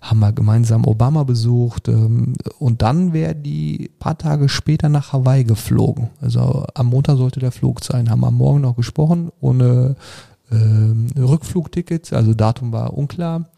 haben 0.00 0.20
wir 0.20 0.32
gemeinsam 0.32 0.84
Obama 0.84 1.24
besucht 1.24 1.88
ähm, 1.88 2.34
und 2.60 2.82
dann 2.82 3.12
wäre 3.12 3.34
die 3.34 3.90
paar 3.98 4.16
Tage 4.16 4.48
später 4.48 4.88
nach 4.88 5.12
Hawaii 5.12 5.42
geflogen. 5.42 6.10
Also 6.20 6.66
am 6.74 6.86
Montag 6.86 7.16
sollte 7.16 7.40
der 7.40 7.50
Flug 7.50 7.82
sein, 7.82 8.10
haben 8.10 8.24
am 8.24 8.36
Morgen 8.36 8.60
noch 8.60 8.76
gesprochen, 8.76 9.32
ohne 9.40 9.96
ähm, 9.96 10.29
Rückflugtickets, 10.52 12.12
also 12.12 12.34
Datum 12.34 12.72
war 12.72 12.94
unklar. 12.94 13.50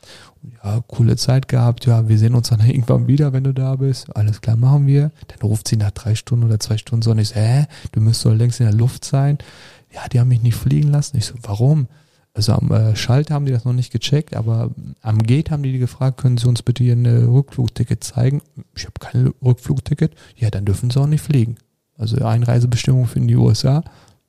Ja, 0.63 0.83
coole 0.87 1.17
Zeit 1.17 1.49
gehabt, 1.49 1.87
ja, 1.87 2.09
wir 2.09 2.19
sehen 2.19 2.35
uns 2.35 2.49
dann 2.49 2.61
irgendwann 2.67 3.07
wieder, 3.07 3.33
wenn 3.33 3.45
du 3.45 3.55
da 3.55 3.77
bist. 3.77 4.15
Alles 4.15 4.41
klar, 4.41 4.57
machen 4.57 4.87
wir. 4.87 5.11
Dann 5.29 5.49
ruft 5.49 5.69
sie 5.69 5.77
nach 5.77 5.93
drei 5.93 6.15
Stunden 6.15 6.45
oder 6.45 6.61
zwei 6.61 6.77
Stunden 6.77 7.03
so 7.03 7.13
und 7.13 7.19
ich 7.19 7.29
so, 7.29 7.37
hä, 7.37 7.67
du 7.93 8.01
müsstest 8.01 8.27
doch 8.27 8.35
längst 8.35 8.61
in 8.61 8.67
der 8.67 8.75
Luft 8.75 9.05
sein. 9.05 9.39
Ja, 9.93 10.09
die 10.09 10.21
haben 10.21 10.29
mich 10.29 10.43
nicht 10.43 10.57
fliegen 10.57 10.91
lassen. 10.91 11.17
Ich 11.17 11.27
so, 11.27 11.35
warum? 11.43 11.87
Also 12.35 12.55
am 12.55 12.71
äh, 12.71 12.97
Schalter 12.97 13.35
haben 13.35 13.45
die 13.45 13.53
das 13.53 13.65
noch 13.65 13.75
nicht 13.75 13.93
gecheckt, 13.93 14.35
aber 14.35 14.71
am 15.03 15.19
Gate 15.19 15.51
haben 15.51 15.63
die 15.63 15.79
gefragt, 15.79 16.19
können 16.19 16.39
sie 16.39 16.49
uns 16.49 16.63
bitte 16.63 16.83
hier 16.83 16.95
ein 16.95 17.07
Rückflugticket 17.07 18.03
zeigen? 18.03 18.41
Ich 18.75 18.85
habe 18.85 18.95
kein 18.99 19.33
Rückflugticket. 19.45 20.15
Ja, 20.37 20.51
dann 20.51 20.65
dürfen 20.65 20.91
sie 20.91 20.99
auch 20.99 21.07
nicht 21.07 21.23
fliegen. 21.23 21.57
Also 21.97 22.25
Einreisebestimmung 22.25 23.07
für 23.07 23.21
die 23.21 23.37
USA. 23.37 23.85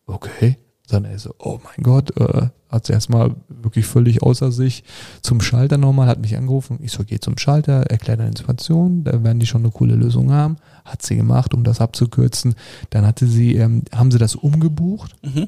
Okay, 0.06 0.58
dann 0.94 1.06
er 1.06 1.20
so, 1.20 1.34
oh 1.40 1.60
mein 1.64 1.84
Gott, 1.84 2.16
äh, 2.18 2.50
hat 2.70 2.90
erstmal 2.90 3.36
wirklich 3.50 3.86
völlig 3.86 4.24
außer 4.24 4.52
sich 4.52 4.84
zum 5.22 5.42
Schalter 5.42 5.78
nochmal, 5.78 6.08
hat 6.08 6.20
mich 6.20 6.36
angerufen. 6.36 6.80
Ich 6.82 6.92
so, 6.92 7.04
geh 7.04 7.20
zum 7.20 7.38
Schalter, 7.38 7.84
erklär 7.84 8.18
deine 8.18 8.36
Situation, 8.36 9.04
da 9.04 9.24
werden 9.24 9.40
die 9.40 9.46
schon 9.46 9.62
eine 9.62 9.72
coole 9.72 9.96
Lösung 9.96 10.32
haben. 10.32 10.58
Hat 10.84 11.02
sie 11.02 11.16
gemacht, 11.16 11.54
um 11.54 11.64
das 11.64 11.82
abzukürzen. 11.82 12.56
Dann 12.90 13.06
hatte 13.06 13.28
sie, 13.28 13.56
ähm, 13.56 13.84
haben 13.94 14.12
sie 14.12 14.18
das 14.18 14.36
umgebucht. 14.36 15.16
Mhm 15.24 15.48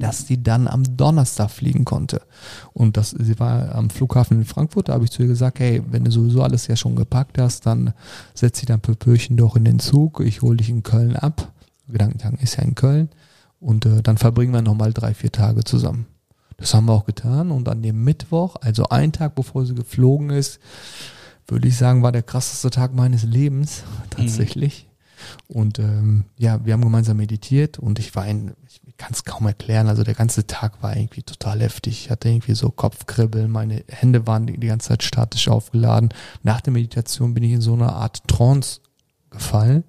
dass 0.00 0.26
sie 0.26 0.42
dann 0.42 0.66
am 0.66 0.96
Donnerstag 0.96 1.50
fliegen 1.50 1.84
konnte. 1.84 2.22
Und 2.72 2.96
das, 2.96 3.10
sie 3.10 3.38
war 3.38 3.74
am 3.74 3.90
Flughafen 3.90 4.38
in 4.38 4.46
Frankfurt, 4.46 4.88
da 4.88 4.94
habe 4.94 5.04
ich 5.04 5.10
zu 5.10 5.22
ihr 5.22 5.28
gesagt, 5.28 5.60
hey, 5.60 5.82
wenn 5.90 6.04
du 6.04 6.10
sowieso 6.10 6.42
alles 6.42 6.66
ja 6.66 6.74
schon 6.76 6.96
gepackt 6.96 7.38
hast, 7.38 7.66
dann 7.66 7.92
setz 8.34 8.60
dich 8.60 8.66
dein 8.66 8.80
Pöpöchen 8.80 9.36
doch 9.36 9.56
in 9.56 9.64
den 9.64 9.78
Zug, 9.78 10.20
ich 10.20 10.42
hole 10.42 10.56
dich 10.56 10.70
in 10.70 10.82
Köln 10.82 11.16
ab. 11.16 11.52
Gedankentank 11.86 12.42
ist 12.42 12.56
ja 12.56 12.62
in 12.62 12.74
Köln. 12.74 13.10
Und 13.60 13.86
äh, 13.86 14.02
dann 14.02 14.18
verbringen 14.18 14.52
wir 14.52 14.62
nochmal 14.62 14.92
drei, 14.92 15.14
vier 15.14 15.30
Tage 15.30 15.64
zusammen. 15.64 16.06
Das 16.56 16.74
haben 16.74 16.86
wir 16.86 16.92
auch 16.92 17.04
getan. 17.04 17.50
Und 17.50 17.68
an 17.68 17.82
dem 17.82 18.02
Mittwoch, 18.04 18.56
also 18.60 18.88
einen 18.88 19.12
Tag 19.12 19.34
bevor 19.34 19.64
sie 19.66 19.74
geflogen 19.74 20.30
ist, 20.30 20.60
würde 21.46 21.68
ich 21.68 21.76
sagen, 21.76 22.02
war 22.02 22.12
der 22.12 22.22
krasseste 22.22 22.70
Tag 22.70 22.94
meines 22.94 23.22
Lebens 23.24 23.82
tatsächlich. 24.10 24.86
Mhm. 24.86 24.90
Und 25.48 25.78
ähm, 25.78 26.24
ja, 26.38 26.64
wir 26.64 26.72
haben 26.72 26.80
gemeinsam 26.80 27.18
meditiert 27.18 27.78
und 27.78 27.98
ich 27.98 28.16
war 28.16 28.22
ein, 28.22 28.54
ich 28.66 28.80
kann 28.96 29.12
es 29.12 29.24
kaum 29.24 29.46
erklären, 29.46 29.88
also 29.88 30.02
der 30.02 30.14
ganze 30.14 30.46
Tag 30.46 30.82
war 30.82 30.96
irgendwie 30.96 31.22
total 31.22 31.60
heftig. 31.60 32.04
Ich 32.04 32.10
hatte 32.10 32.30
irgendwie 32.30 32.54
so 32.54 32.70
Kopfkribbeln, 32.70 33.50
meine 33.50 33.84
Hände 33.88 34.26
waren 34.26 34.46
die, 34.46 34.58
die 34.58 34.68
ganze 34.68 34.88
Zeit 34.88 35.02
statisch 35.02 35.48
aufgeladen. 35.48 36.08
Nach 36.42 36.62
der 36.62 36.72
Meditation 36.72 37.34
bin 37.34 37.42
ich 37.42 37.52
in 37.52 37.60
so 37.60 37.74
eine 37.74 37.92
Art 37.92 38.26
Trance 38.28 38.80
gefallen 39.30 39.84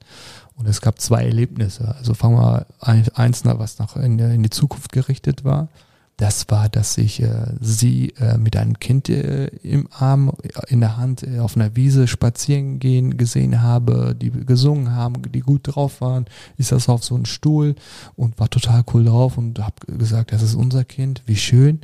und 0.62 0.68
es 0.68 0.80
gab 0.80 1.02
zwei 1.02 1.26
Erlebnisse. 1.26 1.96
Also 1.98 2.14
fangen 2.14 2.38
wir 2.38 2.68
eins 2.82 3.44
nach, 3.44 3.58
was 3.58 3.80
nach 3.80 3.96
in, 3.96 4.20
in, 4.20 4.44
die 4.44 4.52
Zukunft 4.52 4.92
gerichtet 4.92 5.44
war. 5.44 5.70
Das 6.18 6.46
war, 6.50 6.70
dass 6.70 7.00
ich 7.00 7.24
äh, 7.24 7.48
sie 7.60 8.14
äh, 8.20 8.38
mit 8.38 8.56
einem 8.56 8.78
Kind 8.78 9.10
äh, 9.10 9.48
im 9.64 9.88
Arm, 9.92 10.32
in 10.68 10.80
der 10.80 10.98
Hand 10.98 11.24
äh, 11.24 11.40
auf 11.40 11.56
einer 11.56 11.76
Wiese 11.76 12.08
spazieren 12.08 12.78
gehen 12.78 13.18
gesehen 13.18 13.64
habe, 13.64 14.16
die 14.16 14.30
gesungen 14.30 14.92
haben, 14.92 15.24
die 15.32 15.40
gut 15.40 15.62
drauf 15.64 16.00
waren. 16.00 16.26
Ich 16.58 16.68
saß 16.68 16.90
auf 16.90 17.04
so 17.04 17.16
einem 17.16 17.26
Stuhl 17.26 17.74
und 18.16 18.40
war 18.40 18.52
total 18.52 18.84
cool 18.94 19.06
drauf 19.06 19.40
und 19.40 19.58
habe 19.58 19.98
gesagt, 19.98 20.32
das 20.32 20.44
ist 20.44 20.54
unser 20.54 20.84
Kind, 20.84 21.24
wie 21.26 21.38
schön. 21.38 21.82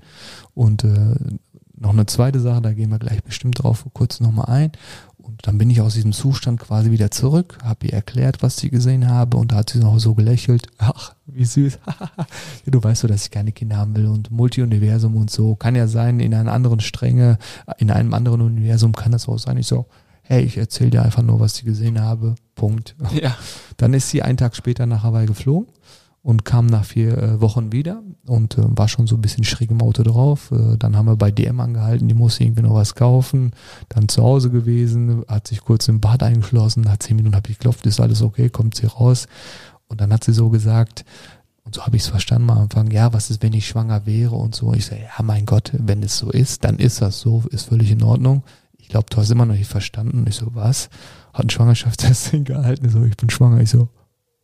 Und 0.54 0.84
äh, 0.84 1.16
noch 1.80 1.92
eine 1.92 2.06
zweite 2.06 2.40
Sache, 2.40 2.62
da 2.62 2.74
gehen 2.74 2.90
wir 2.90 3.00
gleich 3.00 3.24
bestimmt 3.24 3.62
drauf 3.64 3.86
kurz 3.94 4.20
nochmal 4.20 4.46
ein. 4.48 4.72
Und 5.18 5.46
dann 5.46 5.58
bin 5.58 5.70
ich 5.70 5.82
aus 5.82 5.94
diesem 5.94 6.14
Zustand 6.14 6.60
quasi 6.60 6.90
wieder 6.90 7.12
zurück, 7.12 7.58
habe 7.62 7.88
ihr 7.88 7.94
erklärt, 7.94 8.42
was 8.42 8.58
sie 8.58 8.70
gesehen 8.70 9.10
habe 9.10 9.38
und 9.38 9.52
da 9.52 9.58
hat 9.58 9.70
sie 9.70 9.80
noch 9.80 10.00
so 10.00 10.16
gelächelt. 10.16 10.68
Ach, 10.78 11.16
wie 11.26 11.44
süß. 11.44 11.80
du 12.66 12.84
weißt 12.84 13.02
so, 13.02 13.08
dass 13.08 13.26
ich 13.26 13.32
keine 13.32 13.52
Kinder 13.52 13.76
haben 13.76 13.96
will 13.96 14.08
und 14.08 14.32
Multi-Universum 14.32 15.18
und 15.18 15.30
so. 15.30 15.56
Kann 15.56 15.76
ja 15.76 15.88
sein, 15.88 16.22
in 16.22 16.34
einer 16.34 16.54
anderen 16.54 16.80
Strenge, 16.80 17.38
in 17.78 17.92
einem 17.92 18.14
anderen 18.14 18.42
Universum 18.42 18.94
kann 18.94 19.12
das 19.12 19.28
auch 19.28 19.38
sein. 19.38 19.58
Ich 19.58 19.68
so, 19.68 19.86
hey, 20.24 20.44
ich 20.44 20.58
erzähle 20.58 20.92
dir 20.92 21.04
einfach 21.04 21.24
nur, 21.24 21.42
was 21.42 21.58
ich 21.58 21.66
gesehen 21.66 22.00
habe. 22.00 22.36
Punkt. 22.56 22.96
Ja. 23.22 23.36
Dann 23.76 23.94
ist 23.94 24.10
sie 24.10 24.24
einen 24.24 24.38
Tag 24.38 24.56
später 24.56 24.86
nach 24.86 25.04
Hawaii 25.04 25.28
geflogen 25.28 25.68
und 26.28 26.44
kam 26.44 26.66
nach 26.66 26.84
vier 26.84 27.18
äh, 27.18 27.40
Wochen 27.42 27.72
wieder 27.72 28.04
und 28.26 28.58
äh, 28.58 28.62
war 28.68 28.90
schon 28.90 29.08
so 29.08 29.16
ein 29.16 29.22
bisschen 29.22 29.46
schräg 29.46 29.72
im 29.72 29.82
Auto 29.82 30.04
drauf. 30.04 30.52
Äh, 30.52 30.76
dann 30.78 30.98
haben 30.98 31.06
wir 31.06 31.16
bei 31.16 31.32
DM 31.32 31.62
angehalten, 31.62 32.10
die 32.10 32.14
musste 32.14 32.44
irgendwie 32.44 32.64
noch 32.64 32.74
was 32.74 32.96
kaufen. 32.96 33.52
Dann 33.88 34.10
zu 34.10 34.24
Hause 34.24 34.50
gewesen, 34.50 35.24
hat 35.30 35.48
sich 35.48 35.62
kurz 35.62 35.88
im 35.88 36.02
Bad 36.02 36.24
eingeschlossen, 36.24 36.82
nach 36.82 36.98
zehn 36.98 37.16
Minuten 37.16 37.34
habe 37.34 37.50
ich 37.50 37.60
geklopft, 37.60 37.86
ist 37.86 38.02
alles 38.02 38.22
okay, 38.22 38.50
kommt 38.50 38.76
sie 38.76 38.88
raus. 38.88 39.28
Und 39.88 40.02
dann 40.02 40.12
hat 40.12 40.26
sie 40.26 40.34
so 40.34 40.50
gesagt, 40.50 41.06
und 41.64 41.76
so 41.76 41.86
habe 41.86 41.96
ich 41.96 42.04
es 42.04 42.10
verstanden 42.10 42.50
am 42.50 42.58
Anfang, 42.58 42.92
ja, 42.92 43.14
was 43.14 43.30
ist, 43.30 43.42
wenn 43.42 43.54
ich 43.54 43.66
schwanger 43.66 44.06
wäre 44.06 44.36
und 44.36 44.54
so. 44.54 44.74
Ich 44.74 44.88
sage, 44.88 45.04
ja, 45.04 45.24
mein 45.24 45.46
Gott, 45.46 45.72
wenn 45.78 46.04
es 46.04 46.18
so 46.18 46.30
ist, 46.30 46.66
dann 46.66 46.78
ist 46.78 47.02
das 47.02 47.22
so, 47.22 47.46
ist 47.52 47.70
völlig 47.70 47.90
in 47.90 48.04
Ordnung. 48.04 48.44
Ich 48.78 48.90
glaube, 48.90 49.06
du 49.10 49.16
hast 49.16 49.32
immer 49.32 49.46
noch 49.46 49.56
nicht 49.56 49.72
verstanden. 49.72 50.26
Ich 50.28 50.36
so, 50.36 50.48
was? 50.54 50.90
Hat 51.32 51.44
einen 51.44 51.52
Schwangerschaftstest 51.52 52.32
gehalten, 52.44 52.90
so, 52.90 53.06
ich 53.06 53.16
bin 53.16 53.30
schwanger. 53.30 53.62
Ich 53.62 53.70
so, 53.70 53.88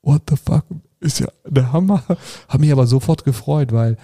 what 0.01 0.21
the 0.29 0.37
fuck? 0.37 0.63
Ist 1.03 1.19
ja 1.19 1.27
der 1.45 1.71
Hammer. 1.71 2.03
Hab 2.47 2.59
mich 2.59 2.71
aber 2.71 2.87
sofort 2.87 3.25
gefreut, 3.25 3.71
weil 3.71 3.97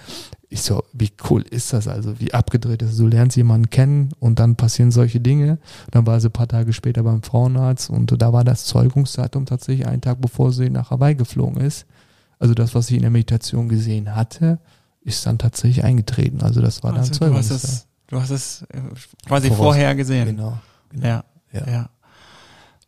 ich 0.48 0.62
so, 0.62 0.84
wie 0.92 1.10
cool 1.30 1.42
ist 1.42 1.72
das 1.72 1.86
also, 1.88 2.18
wie 2.20 2.34
abgedreht 2.34 2.82
ist. 2.82 2.98
Du 2.98 3.06
lernst 3.06 3.36
jemanden 3.36 3.70
kennen 3.70 4.10
und 4.18 4.40
dann 4.40 4.56
passieren 4.56 4.90
solche 4.90 5.20
Dinge. 5.20 5.58
Dann 5.92 6.06
war 6.06 6.20
sie 6.20 6.28
ein 6.28 6.32
paar 6.32 6.48
Tage 6.48 6.72
später 6.72 7.02
beim 7.04 7.22
Frauenarzt 7.22 7.88
und 7.88 8.20
da 8.20 8.32
war 8.32 8.44
das 8.44 8.64
Zeugungsdatum 8.64 9.46
tatsächlich 9.46 9.86
einen 9.86 10.02
Tag 10.02 10.20
bevor 10.20 10.52
sie 10.52 10.68
nach 10.68 10.90
Hawaii 10.90 11.14
geflogen 11.14 11.62
ist. 11.62 11.86
Also 12.38 12.54
das, 12.54 12.74
was 12.74 12.90
ich 12.90 12.96
in 12.96 13.02
der 13.02 13.10
Meditation 13.10 13.68
gesehen 13.68 14.16
hatte, 14.16 14.58
ist 15.02 15.24
dann 15.24 15.38
tatsächlich 15.38 15.84
eingetreten. 15.84 16.42
Also 16.42 16.60
das 16.60 16.82
war 16.82 16.94
also 16.94 17.10
dann 17.10 17.12
Zeugungsdatum. 17.12 17.70
Du 18.08 18.20
hast 18.20 18.30
es 18.30 18.62
äh, 18.62 18.80
quasi 19.26 19.48
Voraus 19.48 19.62
vorher 19.62 19.94
gesehen. 19.94 20.36
Genau. 20.36 20.58
genau. 20.90 21.06
Ja, 21.06 21.24
ja. 21.52 21.70
ja. 21.70 21.90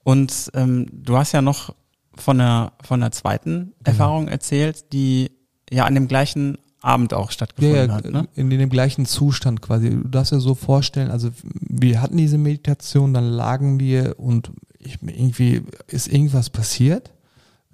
Und 0.02 0.50
ähm, 0.54 0.86
du 0.90 1.16
hast 1.16 1.30
ja 1.30 1.42
noch 1.42 1.74
von 2.16 2.38
der, 2.38 2.72
von 2.82 3.00
der 3.00 3.12
zweiten 3.12 3.52
genau. 3.54 3.72
Erfahrung 3.84 4.28
erzählt, 4.28 4.92
die 4.92 5.30
ja 5.70 5.84
an 5.84 5.94
dem 5.94 6.08
gleichen 6.08 6.58
Abend 6.82 7.14
auch 7.14 7.30
stattgefunden 7.30 7.88
ja, 7.88 7.94
hat. 7.94 8.10
Ne? 8.10 8.28
In 8.34 8.50
dem 8.50 8.68
gleichen 8.68 9.06
Zustand 9.06 9.62
quasi. 9.62 9.90
Du 9.90 10.08
darfst 10.08 10.32
dir 10.32 10.40
so 10.40 10.54
vorstellen, 10.54 11.10
also 11.10 11.30
wir 11.60 12.02
hatten 12.02 12.16
diese 12.16 12.38
Meditation, 12.38 13.14
dann 13.14 13.24
lagen 13.24 13.78
wir 13.78 14.18
und 14.18 14.50
ich, 14.78 14.98
irgendwie 15.00 15.62
ist 15.86 16.08
irgendwas 16.08 16.50
passiert. 16.50 17.12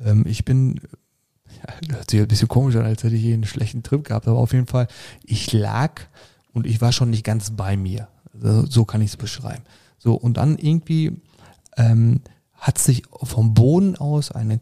Ähm, 0.05 0.25
ich 0.27 0.45
bin, 0.45 0.81
ja, 1.89 1.95
hört 1.97 2.11
sich 2.11 2.21
ein 2.21 2.29
bisschen 2.29 2.49
komisch 2.49 2.77
an, 2.77 2.85
als 2.85 3.03
hätte 3.03 3.17
ich 3.17 3.23
hier 3.23 3.35
einen 3.35 3.45
schlechten 3.45 3.83
Trip 3.83 4.05
gehabt, 4.05 4.29
aber 4.29 4.39
auf 4.39 4.53
jeden 4.53 4.67
Fall, 4.67 4.89
ich 5.25 5.53
lag 5.53 6.03
und 6.53 6.67
ich 6.67 6.81
war 6.81 6.93
schon 6.93 7.11
nicht 7.11 7.25
ganz 7.25 7.51
bei 7.53 7.77
mir. 7.77 8.09
Also, 8.35 8.67
so 8.67 8.85
kann 8.85 9.01
ich 9.01 9.11
es 9.11 9.17
beschreiben. 9.17 9.65
So, 9.99 10.15
und 10.15 10.37
dann 10.37 10.59
irgendwie 10.59 11.21
ähm, 11.79 12.21
hat 12.59 12.79
sich 12.79 13.05
vom 13.23 13.55
Boden 13.55 13.97
aus 13.97 14.31
eine 14.31 14.61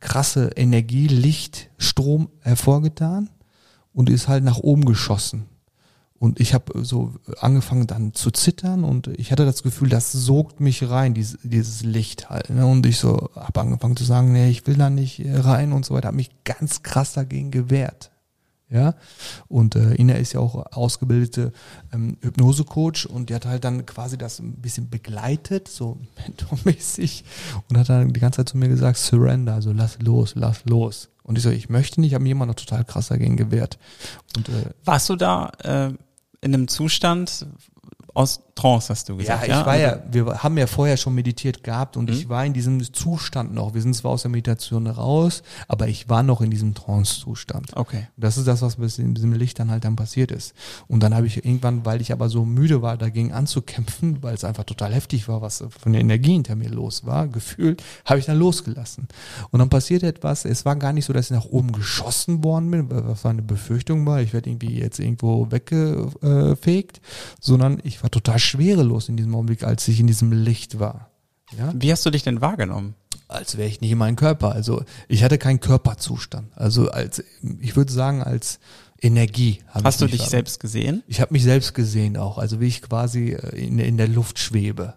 krasse 0.00 0.50
Energie, 0.56 1.06
Licht, 1.06 1.70
Strom 1.78 2.28
hervorgetan 2.40 3.30
und 3.92 4.10
ist 4.10 4.28
halt 4.28 4.44
nach 4.44 4.58
oben 4.58 4.84
geschossen. 4.84 5.46
Und 6.20 6.40
ich 6.40 6.52
habe 6.52 6.84
so 6.84 7.14
angefangen 7.40 7.86
dann 7.86 8.12
zu 8.12 8.32
zittern 8.32 8.82
und 8.82 9.06
ich 9.06 9.30
hatte 9.30 9.44
das 9.44 9.62
Gefühl, 9.62 9.88
das 9.88 10.10
sogt 10.10 10.58
mich 10.58 10.88
rein, 10.90 11.14
dieses, 11.14 11.38
dieses 11.44 11.84
Licht 11.84 12.28
halt. 12.28 12.50
Ne? 12.50 12.66
Und 12.66 12.84
ich 12.86 12.98
so 12.98 13.30
habe 13.36 13.60
angefangen 13.60 13.96
zu 13.96 14.02
sagen, 14.02 14.32
nee, 14.32 14.50
ich 14.50 14.66
will 14.66 14.74
da 14.74 14.90
nicht 14.90 15.22
rein 15.24 15.72
und 15.72 15.84
so 15.84 15.94
weiter, 15.94 16.08
habe 16.08 16.16
mich 16.16 16.30
ganz 16.42 16.82
krass 16.82 17.12
dagegen 17.12 17.52
gewehrt. 17.52 18.10
Ja, 18.70 18.94
und 19.48 19.76
äh, 19.76 19.94
Ina 19.94 20.14
ist 20.14 20.34
ja 20.34 20.40
auch 20.40 20.72
ausgebildete 20.72 21.52
ähm, 21.90 22.18
Hypnosecoach 22.20 23.06
und 23.08 23.30
die 23.30 23.34
hat 23.34 23.46
halt 23.46 23.64
dann 23.64 23.86
quasi 23.86 24.18
das 24.18 24.40
ein 24.40 24.56
bisschen 24.56 24.90
begleitet, 24.90 25.68
so 25.68 25.96
mentormäßig 26.18 27.24
und 27.70 27.78
hat 27.78 27.88
dann 27.88 28.12
die 28.12 28.20
ganze 28.20 28.38
Zeit 28.38 28.50
zu 28.50 28.58
mir 28.58 28.68
gesagt, 28.68 28.98
surrender, 28.98 29.54
also 29.54 29.72
lass 29.72 29.98
los, 30.02 30.34
lass 30.34 30.66
los. 30.66 31.08
Und 31.22 31.38
ich 31.38 31.44
so, 31.44 31.50
ich 31.50 31.70
möchte 31.70 32.02
nicht, 32.02 32.12
habe 32.12 32.24
mir 32.24 32.32
immer 32.32 32.46
noch 32.46 32.54
total 32.54 32.84
krass 32.84 33.08
dagegen 33.08 33.36
gewehrt. 33.36 33.78
Und, 34.36 34.50
äh, 34.50 34.70
Warst 34.84 35.08
du 35.08 35.16
da 35.16 35.50
äh, 35.62 35.88
in 36.40 36.54
einem 36.54 36.68
Zustand, 36.68 37.46
aus 38.18 38.42
Trance, 38.58 38.88
hast 38.88 39.08
du 39.08 39.16
gesagt. 39.16 39.42
Ja, 39.42 39.44
ich 39.44 39.60
ja? 39.60 39.66
war 39.66 39.76
ja, 39.76 39.90
also 39.90 40.02
wir 40.10 40.42
haben 40.42 40.58
ja 40.58 40.66
vorher 40.66 40.96
schon 40.96 41.14
meditiert 41.14 41.62
gehabt 41.62 41.96
und 41.96 42.10
mhm. 42.10 42.16
ich 42.16 42.28
war 42.28 42.44
in 42.44 42.52
diesem 42.52 42.82
Zustand 42.92 43.54
noch. 43.54 43.72
Wir 43.72 43.82
sind 43.82 43.94
zwar 43.94 44.10
aus 44.10 44.22
der 44.22 44.32
Meditation 44.32 44.88
raus, 44.88 45.44
aber 45.68 45.86
ich 45.86 46.08
war 46.08 46.24
noch 46.24 46.40
in 46.40 46.50
diesem 46.50 46.74
Trance-Zustand. 46.74 47.76
Okay. 47.76 48.08
Das 48.16 48.36
ist 48.36 48.48
das, 48.48 48.62
was 48.62 48.98
in 48.98 49.14
diesem 49.14 49.32
Licht 49.32 49.60
dann 49.60 49.70
halt 49.70 49.84
dann 49.84 49.94
passiert 49.94 50.32
ist. 50.32 50.54
Und 50.88 51.04
dann 51.04 51.14
habe 51.14 51.28
ich 51.28 51.36
irgendwann, 51.36 51.86
weil 51.86 52.00
ich 52.00 52.10
aber 52.12 52.28
so 52.28 52.44
müde 52.44 52.82
war, 52.82 52.96
dagegen 52.96 53.32
anzukämpfen, 53.32 54.22
weil 54.22 54.34
es 54.34 54.42
einfach 54.42 54.64
total 54.64 54.92
heftig 54.92 55.28
war, 55.28 55.40
was 55.40 55.64
von 55.78 55.92
der 55.92 56.00
Energie 56.00 56.32
hinter 56.32 56.56
mir 56.56 56.68
los 56.70 57.06
war, 57.06 57.28
gefühlt, 57.28 57.80
habe 58.04 58.18
ich 58.18 58.26
dann 58.26 58.38
losgelassen. 58.38 59.06
Und 59.50 59.60
dann 59.60 59.68
passiert 59.68 60.02
etwas, 60.02 60.44
es 60.44 60.64
war 60.64 60.74
gar 60.74 60.92
nicht 60.92 61.04
so, 61.04 61.12
dass 61.12 61.26
ich 61.26 61.36
nach 61.36 61.44
oben 61.44 61.70
geschossen 61.70 62.42
worden 62.42 62.72
bin, 62.72 62.88
was 62.90 63.24
eine 63.24 63.42
Befürchtung 63.42 64.04
war, 64.04 64.20
ich 64.20 64.32
werde 64.32 64.50
irgendwie 64.50 64.80
jetzt 64.80 64.98
irgendwo 64.98 65.48
weggefegt, 65.52 67.00
sondern 67.38 67.78
ich 67.84 68.02
war 68.02 68.08
war 68.08 68.10
total 68.10 68.38
schwerelos 68.48 69.08
in 69.08 69.16
diesem 69.16 69.34
Augenblick, 69.34 69.64
als 69.64 69.86
ich 69.88 70.00
in 70.00 70.06
diesem 70.06 70.32
Licht 70.32 70.78
war. 70.78 71.10
Ja? 71.56 71.72
Wie 71.74 71.92
hast 71.92 72.04
du 72.04 72.10
dich 72.10 72.22
denn 72.22 72.40
wahrgenommen? 72.40 72.94
Als 73.28 73.56
wäre 73.56 73.68
ich 73.68 73.80
nicht 73.80 73.90
in 73.90 73.98
meinem 73.98 74.16
Körper. 74.16 74.52
Also 74.52 74.84
ich 75.06 75.22
hatte 75.22 75.38
keinen 75.38 75.60
Körperzustand. 75.60 76.48
Also 76.56 76.90
als, 76.90 77.22
ich 77.60 77.76
würde 77.76 77.92
sagen, 77.92 78.22
als 78.22 78.58
Energie. 79.00 79.60
Hast 79.68 80.00
du 80.00 80.06
dich 80.06 80.22
selbst 80.22 80.60
gesehen? 80.60 81.02
Ich 81.06 81.20
habe 81.20 81.32
mich 81.32 81.44
selbst 81.44 81.74
gesehen 81.74 82.16
auch. 82.16 82.38
Also 82.38 82.60
wie 82.60 82.66
ich 82.66 82.82
quasi 82.82 83.32
äh, 83.32 83.66
in, 83.66 83.78
in 83.78 83.96
der 83.96 84.08
Luft 84.08 84.38
schwebe. 84.38 84.94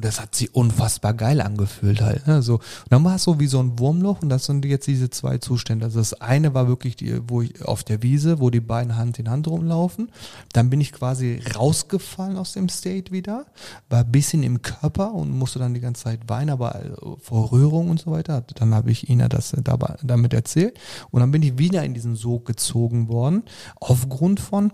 Und 0.00 0.06
das 0.06 0.18
hat 0.18 0.34
sich 0.34 0.54
unfassbar 0.54 1.12
geil 1.12 1.42
angefühlt 1.42 2.00
halt. 2.00 2.26
Ne? 2.26 2.40
So, 2.40 2.54
und 2.54 2.62
dann 2.88 3.04
war 3.04 3.16
es 3.16 3.24
so 3.24 3.38
wie 3.38 3.46
so 3.46 3.60
ein 3.60 3.78
Wurmloch 3.78 4.22
und 4.22 4.30
das 4.30 4.46
sind 4.46 4.64
jetzt 4.64 4.86
diese 4.86 5.10
zwei 5.10 5.36
Zustände. 5.36 5.84
Also 5.84 5.98
das 5.98 6.14
eine 6.22 6.54
war 6.54 6.68
wirklich 6.68 6.96
die, 6.96 7.20
wo 7.28 7.42
ich 7.42 7.62
auf 7.62 7.84
der 7.84 8.02
Wiese, 8.02 8.40
wo 8.40 8.48
die 8.48 8.60
beiden 8.60 8.96
Hand 8.96 9.18
in 9.18 9.28
Hand 9.28 9.46
rumlaufen. 9.46 10.10
Dann 10.54 10.70
bin 10.70 10.80
ich 10.80 10.92
quasi 10.92 11.42
rausgefallen 11.54 12.38
aus 12.38 12.54
dem 12.54 12.70
State 12.70 13.12
wieder, 13.12 13.44
war 13.90 14.00
ein 14.00 14.10
bisschen 14.10 14.42
im 14.42 14.62
Körper 14.62 15.12
und 15.12 15.32
musste 15.32 15.58
dann 15.58 15.74
die 15.74 15.80
ganze 15.80 16.04
Zeit 16.04 16.20
weinen, 16.28 16.48
aber 16.48 16.76
äh, 16.76 16.88
vor 17.20 17.52
Rührung 17.52 17.90
und 17.90 18.00
so 18.00 18.10
weiter. 18.10 18.42
Dann 18.54 18.74
habe 18.74 18.90
ich 18.90 19.10
Ihnen 19.10 19.28
das 19.28 19.52
äh, 19.52 19.60
dabei, 19.60 19.96
damit 20.02 20.32
erzählt. 20.32 20.80
Und 21.10 21.20
dann 21.20 21.30
bin 21.30 21.42
ich 21.42 21.58
wieder 21.58 21.84
in 21.84 21.92
diesen 21.92 22.16
Sog 22.16 22.46
gezogen 22.46 23.08
worden, 23.08 23.42
aufgrund 23.78 24.40
von 24.40 24.72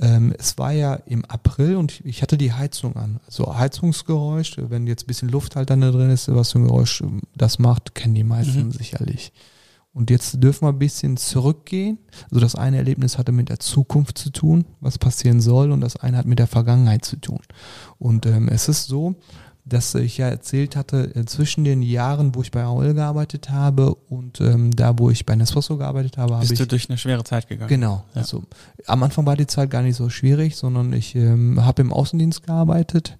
ähm, 0.00 0.34
es 0.38 0.56
war 0.58 0.72
ja 0.72 0.94
im 0.94 1.24
April 1.26 1.76
und 1.76 2.00
ich 2.04 2.22
hatte 2.22 2.38
die 2.38 2.52
Heizung 2.52 2.96
an. 2.96 3.20
So 3.28 3.56
Heizungsgeräusch, 3.56 4.56
wenn 4.56 4.86
jetzt 4.86 5.04
ein 5.04 5.06
bisschen 5.06 5.28
Luft 5.28 5.56
halt 5.56 5.70
dann 5.70 5.80
da 5.80 5.90
drin 5.90 6.10
ist, 6.10 6.34
was 6.34 6.52
für 6.52 6.58
ein 6.58 6.64
Geräusch 6.64 7.02
das 7.34 7.58
macht, 7.58 7.94
kennen 7.94 8.14
die 8.14 8.24
meisten 8.24 8.66
mhm. 8.66 8.72
sicherlich. 8.72 9.32
Und 9.94 10.08
jetzt 10.08 10.42
dürfen 10.42 10.64
wir 10.64 10.72
ein 10.72 10.78
bisschen 10.78 11.18
zurückgehen. 11.18 11.98
Also 12.24 12.40
das 12.40 12.54
eine 12.54 12.78
Erlebnis 12.78 13.18
hatte 13.18 13.30
mit 13.30 13.50
der 13.50 13.58
Zukunft 13.58 14.16
zu 14.16 14.30
tun, 14.30 14.64
was 14.80 14.98
passieren 14.98 15.42
soll, 15.42 15.70
und 15.70 15.82
das 15.82 15.96
eine 15.96 16.16
hat 16.16 16.24
mit 16.24 16.38
der 16.38 16.46
Vergangenheit 16.46 17.04
zu 17.04 17.16
tun. 17.16 17.40
Und 17.98 18.24
ähm, 18.24 18.48
es 18.48 18.68
ist 18.68 18.86
so, 18.86 19.16
dass 19.64 19.94
ich 19.94 20.18
ja 20.18 20.28
erzählt 20.28 20.74
hatte, 20.74 21.14
äh, 21.14 21.24
zwischen 21.24 21.64
den 21.64 21.82
Jahren, 21.82 22.34
wo 22.34 22.42
ich 22.42 22.50
bei 22.50 22.62
AOL 22.62 22.94
gearbeitet 22.94 23.50
habe 23.50 23.94
und 23.94 24.40
ähm, 24.40 24.74
da, 24.74 24.98
wo 24.98 25.10
ich 25.10 25.24
bei 25.24 25.36
Nespresso 25.36 25.76
gearbeitet 25.76 26.18
habe, 26.18 26.36
Bist 26.38 26.52
habe 26.52 26.56
du 26.56 26.66
durch 26.66 26.88
eine 26.88 26.98
schwere 26.98 27.22
Zeit 27.22 27.48
gegangen? 27.48 27.68
Genau. 27.68 28.04
Ja. 28.14 28.22
Also 28.22 28.42
am 28.86 29.02
Anfang 29.02 29.24
war 29.24 29.36
die 29.36 29.46
Zeit 29.46 29.70
gar 29.70 29.82
nicht 29.82 29.96
so 29.96 30.08
schwierig, 30.08 30.56
sondern 30.56 30.92
ich 30.92 31.14
ähm, 31.14 31.64
habe 31.64 31.82
im 31.82 31.92
Außendienst 31.92 32.42
gearbeitet 32.44 33.16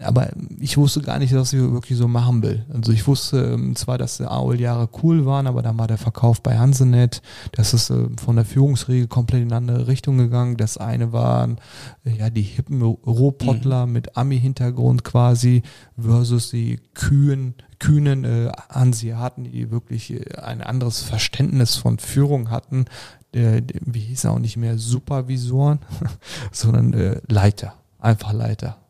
aber 0.00 0.30
ich 0.58 0.76
wusste 0.76 1.02
gar 1.02 1.20
nicht, 1.20 1.32
was 1.34 1.52
ich 1.52 1.60
wirklich 1.60 1.96
so 1.96 2.08
machen 2.08 2.42
will. 2.42 2.64
Also 2.72 2.90
ich 2.90 3.06
wusste 3.06 3.52
ähm, 3.54 3.76
zwar, 3.76 3.96
dass 3.96 4.16
die 4.16 4.24
AOL-Jahre 4.24 4.88
cool 5.02 5.24
waren, 5.24 5.46
aber 5.46 5.62
dann 5.62 5.78
war 5.78 5.86
der 5.86 5.98
Verkauf 5.98 6.42
bei 6.42 6.58
Hansenet, 6.58 7.22
das 7.52 7.74
ist 7.74 7.90
äh, 7.90 8.08
von 8.20 8.34
der 8.34 8.44
Führungsregel 8.44 9.06
komplett 9.06 9.42
in 9.42 9.52
eine 9.52 9.56
andere 9.56 9.86
Richtung 9.86 10.18
gegangen. 10.18 10.56
Das 10.56 10.78
eine 10.78 11.12
waren 11.12 11.58
äh, 12.04 12.16
ja 12.16 12.28
die 12.28 12.42
hippen 12.42 12.82
Rohpottler 12.82 13.86
mhm. 13.86 13.92
mit 13.92 14.16
Ami-Hintergrund 14.16 15.04
quasi 15.04 15.62
versus 15.96 16.50
die 16.50 16.80
kühnen, 16.94 17.54
kühnen 17.78 18.24
äh, 18.24 18.50
Hanseaten, 18.70 19.44
die 19.44 19.70
wirklich 19.70 20.12
äh, 20.12 20.38
ein 20.38 20.60
anderes 20.60 21.02
Verständnis 21.02 21.76
von 21.76 22.00
Führung 22.00 22.50
hatten. 22.50 22.86
Äh, 23.32 23.62
wie 23.84 24.00
hieß 24.00 24.24
er 24.24 24.32
auch 24.32 24.40
nicht 24.40 24.56
mehr 24.56 24.76
Supervisoren, 24.76 25.78
sondern 26.50 26.94
äh, 26.94 27.20
Leiter, 27.28 27.74
einfach 28.00 28.32
Leiter 28.32 28.83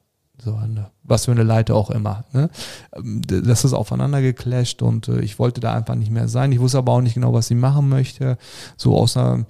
so 0.45 0.55
eine, 0.55 0.91
was 1.03 1.25
für 1.25 1.33
eine 1.33 1.43
Leiter 1.43 1.75
auch 1.75 1.91
immer. 1.91 2.25
Ne? 2.33 2.51
Das 3.27 3.65
ist 3.65 3.73
aufeinander 3.73 4.21
geclasht 4.21 4.83
und 4.83 5.09
äh, 5.09 5.21
ich 5.21 5.39
wollte 5.39 5.61
da 5.61 5.75
einfach 5.75 5.95
nicht 5.95 6.11
mehr 6.11 6.29
sein. 6.29 6.53
Ich 6.53 6.61
wusste 6.61 6.79
aber 6.79 6.93
auch 6.93 7.01
nicht 7.01 7.15
genau, 7.15 7.33
was 7.33 7.49
sie 7.49 7.55
machen 7.55 7.89
möchte. 7.89 8.37
So 8.77 8.97
außer 8.97 9.45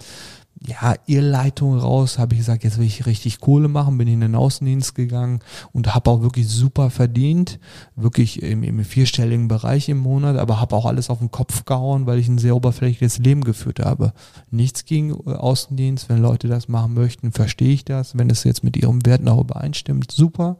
ja, 0.66 0.94
Irrleitung 1.06 1.78
raus, 1.78 2.18
habe 2.18 2.34
ich 2.34 2.40
gesagt, 2.40 2.64
jetzt 2.64 2.78
will 2.78 2.86
ich 2.86 3.04
richtig 3.04 3.40
Kohle 3.40 3.68
machen, 3.68 3.98
bin 3.98 4.08
in 4.08 4.20
den 4.20 4.34
Außendienst 4.34 4.94
gegangen 4.94 5.40
und 5.72 5.94
habe 5.94 6.10
auch 6.10 6.22
wirklich 6.22 6.48
super 6.48 6.88
verdient, 6.88 7.58
wirklich 7.96 8.42
im, 8.42 8.62
im 8.62 8.82
vierstelligen 8.82 9.46
Bereich 9.46 9.90
im 9.90 9.98
Monat, 9.98 10.36
aber 10.38 10.60
habe 10.60 10.74
auch 10.74 10.86
alles 10.86 11.10
auf 11.10 11.18
den 11.18 11.30
Kopf 11.30 11.66
gehauen, 11.66 12.06
weil 12.06 12.18
ich 12.18 12.28
ein 12.28 12.38
sehr 12.38 12.56
oberflächliches 12.56 13.18
Leben 13.18 13.44
geführt 13.44 13.80
habe. 13.80 14.14
Nichts 14.50 14.86
gegen 14.86 15.10
äh, 15.10 15.32
Außendienst, 15.32 16.08
wenn 16.08 16.22
Leute 16.22 16.48
das 16.48 16.66
machen 16.68 16.94
möchten, 16.94 17.32
verstehe 17.32 17.74
ich 17.74 17.84
das, 17.84 18.16
wenn 18.16 18.30
es 18.30 18.44
jetzt 18.44 18.64
mit 18.64 18.76
ihrem 18.76 19.04
Werten 19.04 19.28
auch 19.28 19.40
übereinstimmt, 19.40 20.12
super. 20.12 20.56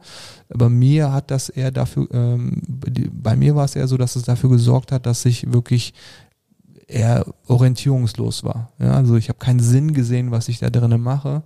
Aber 0.53 0.69
mir 0.69 1.11
hat 1.11 1.31
das 1.31 1.49
eher 1.49 1.71
dafür, 1.71 2.07
ähm, 2.11 2.61
bei 3.11 3.35
mir 3.35 3.55
war 3.55 3.65
es 3.65 3.75
eher 3.75 3.87
so, 3.87 3.97
dass 3.97 4.15
es 4.15 4.23
dafür 4.23 4.51
gesorgt 4.51 4.91
hat, 4.91 5.07
dass 5.07 5.25
ich 5.25 5.51
wirklich 5.51 5.93
eher 6.87 7.25
orientierungslos 7.47 8.43
war. 8.43 8.71
Ja, 8.79 8.93
also 8.93 9.15
ich 9.15 9.29
habe 9.29 9.39
keinen 9.39 9.59
Sinn 9.59 9.93
gesehen, 9.93 10.31
was 10.31 10.47
ich 10.47 10.59
da 10.59 10.69
drinnen 10.69 11.01
mache. 11.01 11.43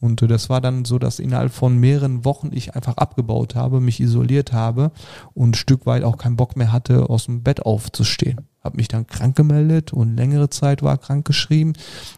Und 0.00 0.20
äh, 0.22 0.26
das 0.26 0.50
war 0.50 0.60
dann 0.60 0.84
so, 0.84 0.98
dass 0.98 1.18
innerhalb 1.18 1.52
von 1.52 1.78
mehreren 1.78 2.24
Wochen 2.24 2.50
ich 2.52 2.74
einfach 2.74 2.96
abgebaut 2.96 3.54
habe, 3.54 3.80
mich 3.80 4.00
isoliert 4.00 4.52
habe 4.52 4.92
und 5.32 5.50
ein 5.50 5.54
Stück 5.54 5.86
weit 5.86 6.04
auch 6.04 6.18
keinen 6.18 6.36
Bock 6.36 6.56
mehr 6.56 6.72
hatte, 6.72 7.08
aus 7.08 7.26
dem 7.26 7.42
Bett 7.42 7.64
aufzustehen. 7.64 8.42
Habe 8.62 8.76
mich 8.76 8.88
dann 8.88 9.06
krank 9.06 9.36
gemeldet 9.36 9.92
und 9.92 10.16
längere 10.16 10.50
Zeit 10.50 10.82
war 10.82 10.98
krank 10.98 11.26
geschrieben. 11.26 11.72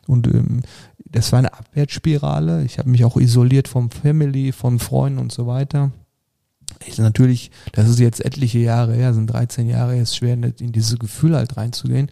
Und 0.07 0.27
ähm, 0.27 0.63
das 0.99 1.33
war 1.33 1.39
eine 1.39 1.55
Abwärtsspirale. 1.55 2.65
Ich 2.65 2.79
habe 2.79 2.91
mich 2.91 3.05
auch 3.05 3.17
isoliert 3.17 3.69
vom 3.69 3.91
Family, 3.91 4.53
von 4.53 4.79
Freunden 4.79 5.19
und 5.19 5.33
so 5.33 5.47
weiter. 5.47 5.93
Ich 6.85 6.99
natürlich, 6.99 7.51
das 7.73 7.89
ist 7.89 8.01
jetzt 8.01 8.25
etliche 8.25 8.59
Jahre 8.59 8.95
her, 8.95 9.15
sind 9.15 9.29
13 9.29 9.69
Jahre, 9.69 9.97
ist 9.97 10.17
schwer 10.17 10.35
in 10.35 10.73
dieses 10.73 10.99
Gefühl 10.99 11.37
halt 11.37 11.57
reinzugehen. 11.57 12.11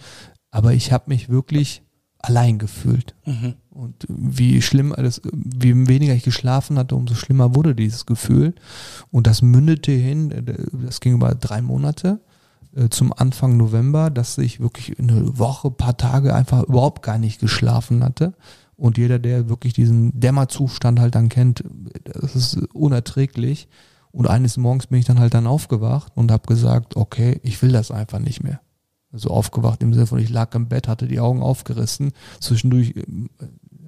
Aber 0.55 0.73
ich 0.73 0.93
habe 0.93 1.07
mich 1.09 1.29
wirklich 1.29 1.83
allein 2.21 2.59
gefühlt. 2.61 3.17
Mhm. 3.27 3.55
Und 3.71 4.07
wie 4.09 4.63
schlimm 4.63 4.93
alles, 4.93 5.21
wie 5.33 5.89
weniger 5.89 6.15
ich 6.15 6.23
geschlafen 6.23 6.79
hatte, 6.79 6.95
umso 6.95 7.17
schlimmer 7.17 7.57
wurde 7.57 7.75
dieses 7.75 8.07
Gefühl. 8.07 8.55
Und 9.11 9.27
das 9.27 9.43
mündete 9.43 9.91
hin, 9.91 10.33
das 10.87 11.01
ging 11.01 11.15
über 11.15 11.35
drei 11.35 11.61
Monate 11.61 12.21
äh, 12.77 12.89
zum 12.89 13.13
Anfang 13.13 13.57
November, 13.57 14.11
dass 14.11 14.39
ich 14.39 14.61
wirklich 14.61 14.97
eine 15.01 15.37
Woche, 15.37 15.73
paar 15.73 15.97
Tage 15.97 16.37
einfach 16.37 16.63
überhaupt 16.63 17.03
gar 17.03 17.19
nicht 17.19 17.41
geschlafen 17.41 18.05
hatte. 18.05 18.35
Und 18.77 18.97
jeder, 18.97 19.19
der 19.19 19.49
wirklich 19.49 19.73
diesen 19.73 20.21
Dämmerzustand 20.21 21.01
halt 21.01 21.17
dann 21.17 21.29
kennt, 21.29 21.65
das 22.05 22.37
ist 22.37 22.59
unerträglich. 22.73 23.67
Und 24.13 24.29
eines 24.29 24.57
Morgens 24.57 24.87
bin 24.87 25.01
ich 25.01 25.05
dann 25.05 25.19
halt 25.19 25.35
dann 25.35 25.49
aufgewacht 25.49 26.13
und 26.15 26.31
habe 26.31 26.47
gesagt, 26.47 26.95
okay, 26.95 27.41
ich 27.43 27.61
will 27.61 27.73
das 27.73 27.91
einfach 27.91 28.21
nicht 28.21 28.45
mehr 28.45 28.61
so 29.15 29.31
aufgewacht 29.31 29.83
im 29.83 29.93
Sinne 29.93 30.07
von, 30.07 30.19
ich 30.19 30.31
lag 30.31 30.55
im 30.55 30.69
Bett, 30.69 30.89
hatte 30.89 31.09
die 31.09 31.21
Augen 31.21 31.43
aufgerissen. 31.43 32.13
Zwischendurch 32.41 32.95
äh, 32.97 33.05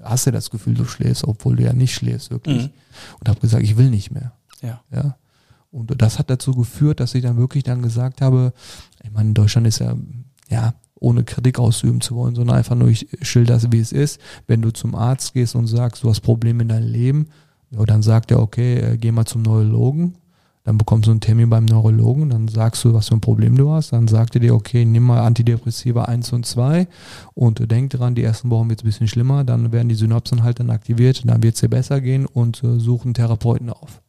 hast 0.03 0.27
du 0.27 0.33
das 0.33 0.51
Gefühl, 0.51 0.75
du 0.75 0.85
schläfst, 0.85 1.25
obwohl 1.25 1.57
du 1.57 1.65
ja 1.65 1.73
nicht 1.73 1.95
schläfst, 1.95 2.31
wirklich. 2.31 2.65
Mhm. 2.65 2.71
Und 3.21 3.29
habe 3.29 3.41
gesagt, 3.41 3.63
ich 3.63 3.77
will 3.77 3.91
nicht 3.91 4.11
mehr. 4.11 4.33
Ja. 4.63 4.81
ja. 4.93 5.17
Und 5.71 6.01
das 6.01 6.19
hat 6.19 6.31
dazu 6.31 6.55
geführt, 6.55 7.01
dass 7.01 7.15
ich 7.15 7.23
dann 7.23 7.37
wirklich 7.37 7.65
dann 7.65 7.83
gesagt 7.83 8.21
habe, 8.23 8.53
ich 9.03 9.11
meine, 9.11 9.29
in 9.29 9.35
Deutschland 9.35 9.67
ist 9.67 9.81
ja, 9.81 9.97
ja, 10.49 10.75
ohne 10.99 11.25
Kritik 11.25 11.59
ausüben 11.59 12.01
zu 12.01 12.15
wollen, 12.17 12.35
sondern 12.35 12.57
einfach 12.57 12.75
nur, 12.75 12.89
ich 12.89 13.09
schilder 13.21 13.61
wie 13.71 13.81
es 13.81 13.93
ist. 13.93 14.19
Wenn 14.47 14.63
du 14.63 14.71
zum 14.71 14.95
Arzt 14.95 15.35
gehst 15.35 15.55
und 15.55 15.67
sagst, 15.67 16.03
du 16.03 16.09
hast 16.09 16.21
Probleme 16.21 16.63
in 16.63 16.69
deinem 16.69 16.89
Leben, 16.89 17.29
ja, 17.71 17.85
dann 17.85 18.03
sagt 18.03 18.31
er, 18.31 18.41
okay, 18.41 18.79
äh, 18.79 18.97
geh 18.97 19.13
mal 19.13 19.27
zum 19.27 19.43
Neurologen 19.43 20.17
Dann 20.67 20.79
bekommst 20.79 21.07
du 21.07 21.13
einen 21.13 21.21
Termin 21.21 21.49
beim 21.49 21.65
Neurologen, 21.65 22.29
dann 22.29 22.49
sagst 22.49 22.83
du, 22.83 22.93
was 22.93 23.09
für 23.09 23.15
ein 23.15 23.21
Problem 23.21 23.57
du 23.57 23.71
hast. 23.71 23.93
Dann 23.93 24.09
sagt 24.09 24.35
er 24.35 24.41
dir, 24.41 24.53
okay, 24.53 24.85
nimm 24.85 25.05
mal 25.05 25.21
Antidepressiva 25.21 26.07
1 26.07 26.33
und 26.33 26.45
2 26.45 26.89
und 27.35 27.71
denk 27.71 27.91
dran, 27.91 28.17
die 28.17 28.25
ersten 28.25 28.51
Wochen 28.51 28.69
wird 28.69 28.81
es 28.81 28.85
ein 28.85 28.89
bisschen 28.89 29.07
schlimmer, 29.07 29.45
dann 29.45 29.71
werden 29.71 29.89
die 29.89 29.95
Synapsen 29.95 30.43
halt 30.43 30.59
dann 30.59 30.71
aktiviert, 30.71 31.23
dann 31.25 31.41
wird 31.45 31.55
es 31.55 31.61
dir 31.61 31.69
besser 31.69 32.01
gehen 32.01 32.27
und 32.27 32.65
äh, 32.65 32.81
such 32.81 33.05
einen 33.05 33.15
Therapeuten 33.15 33.71
auf. 33.71 34.03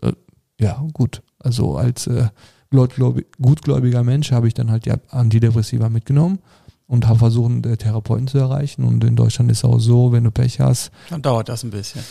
Äh, 0.00 0.12
ja, 0.60 0.80
gut. 0.92 1.22
Also 1.40 1.76
als 1.76 2.06
äh, 2.06 2.28
gutgläubiger 2.70 4.04
Mensch 4.04 4.30
habe 4.30 4.46
ich 4.46 4.54
dann 4.54 4.70
halt 4.70 4.86
die 4.86 4.92
Antidepressiva 5.10 5.88
mitgenommen 5.88 6.38
und 6.86 7.08
habe 7.08 7.18
versucht, 7.18 7.50
einen 7.50 7.78
Therapeuten 7.78 8.28
zu 8.28 8.38
erreichen. 8.38 8.84
Und 8.84 9.02
in 9.04 9.16
Deutschland 9.16 9.50
ist 9.50 9.58
es 9.58 9.64
auch 9.64 9.78
so, 9.78 10.12
wenn 10.12 10.24
du 10.24 10.30
Pech 10.30 10.60
hast. 10.60 10.90
Dann 11.08 11.22
dauert 11.22 11.48
das 11.48 11.64
ein 11.64 11.70
bisschen. 11.70 12.02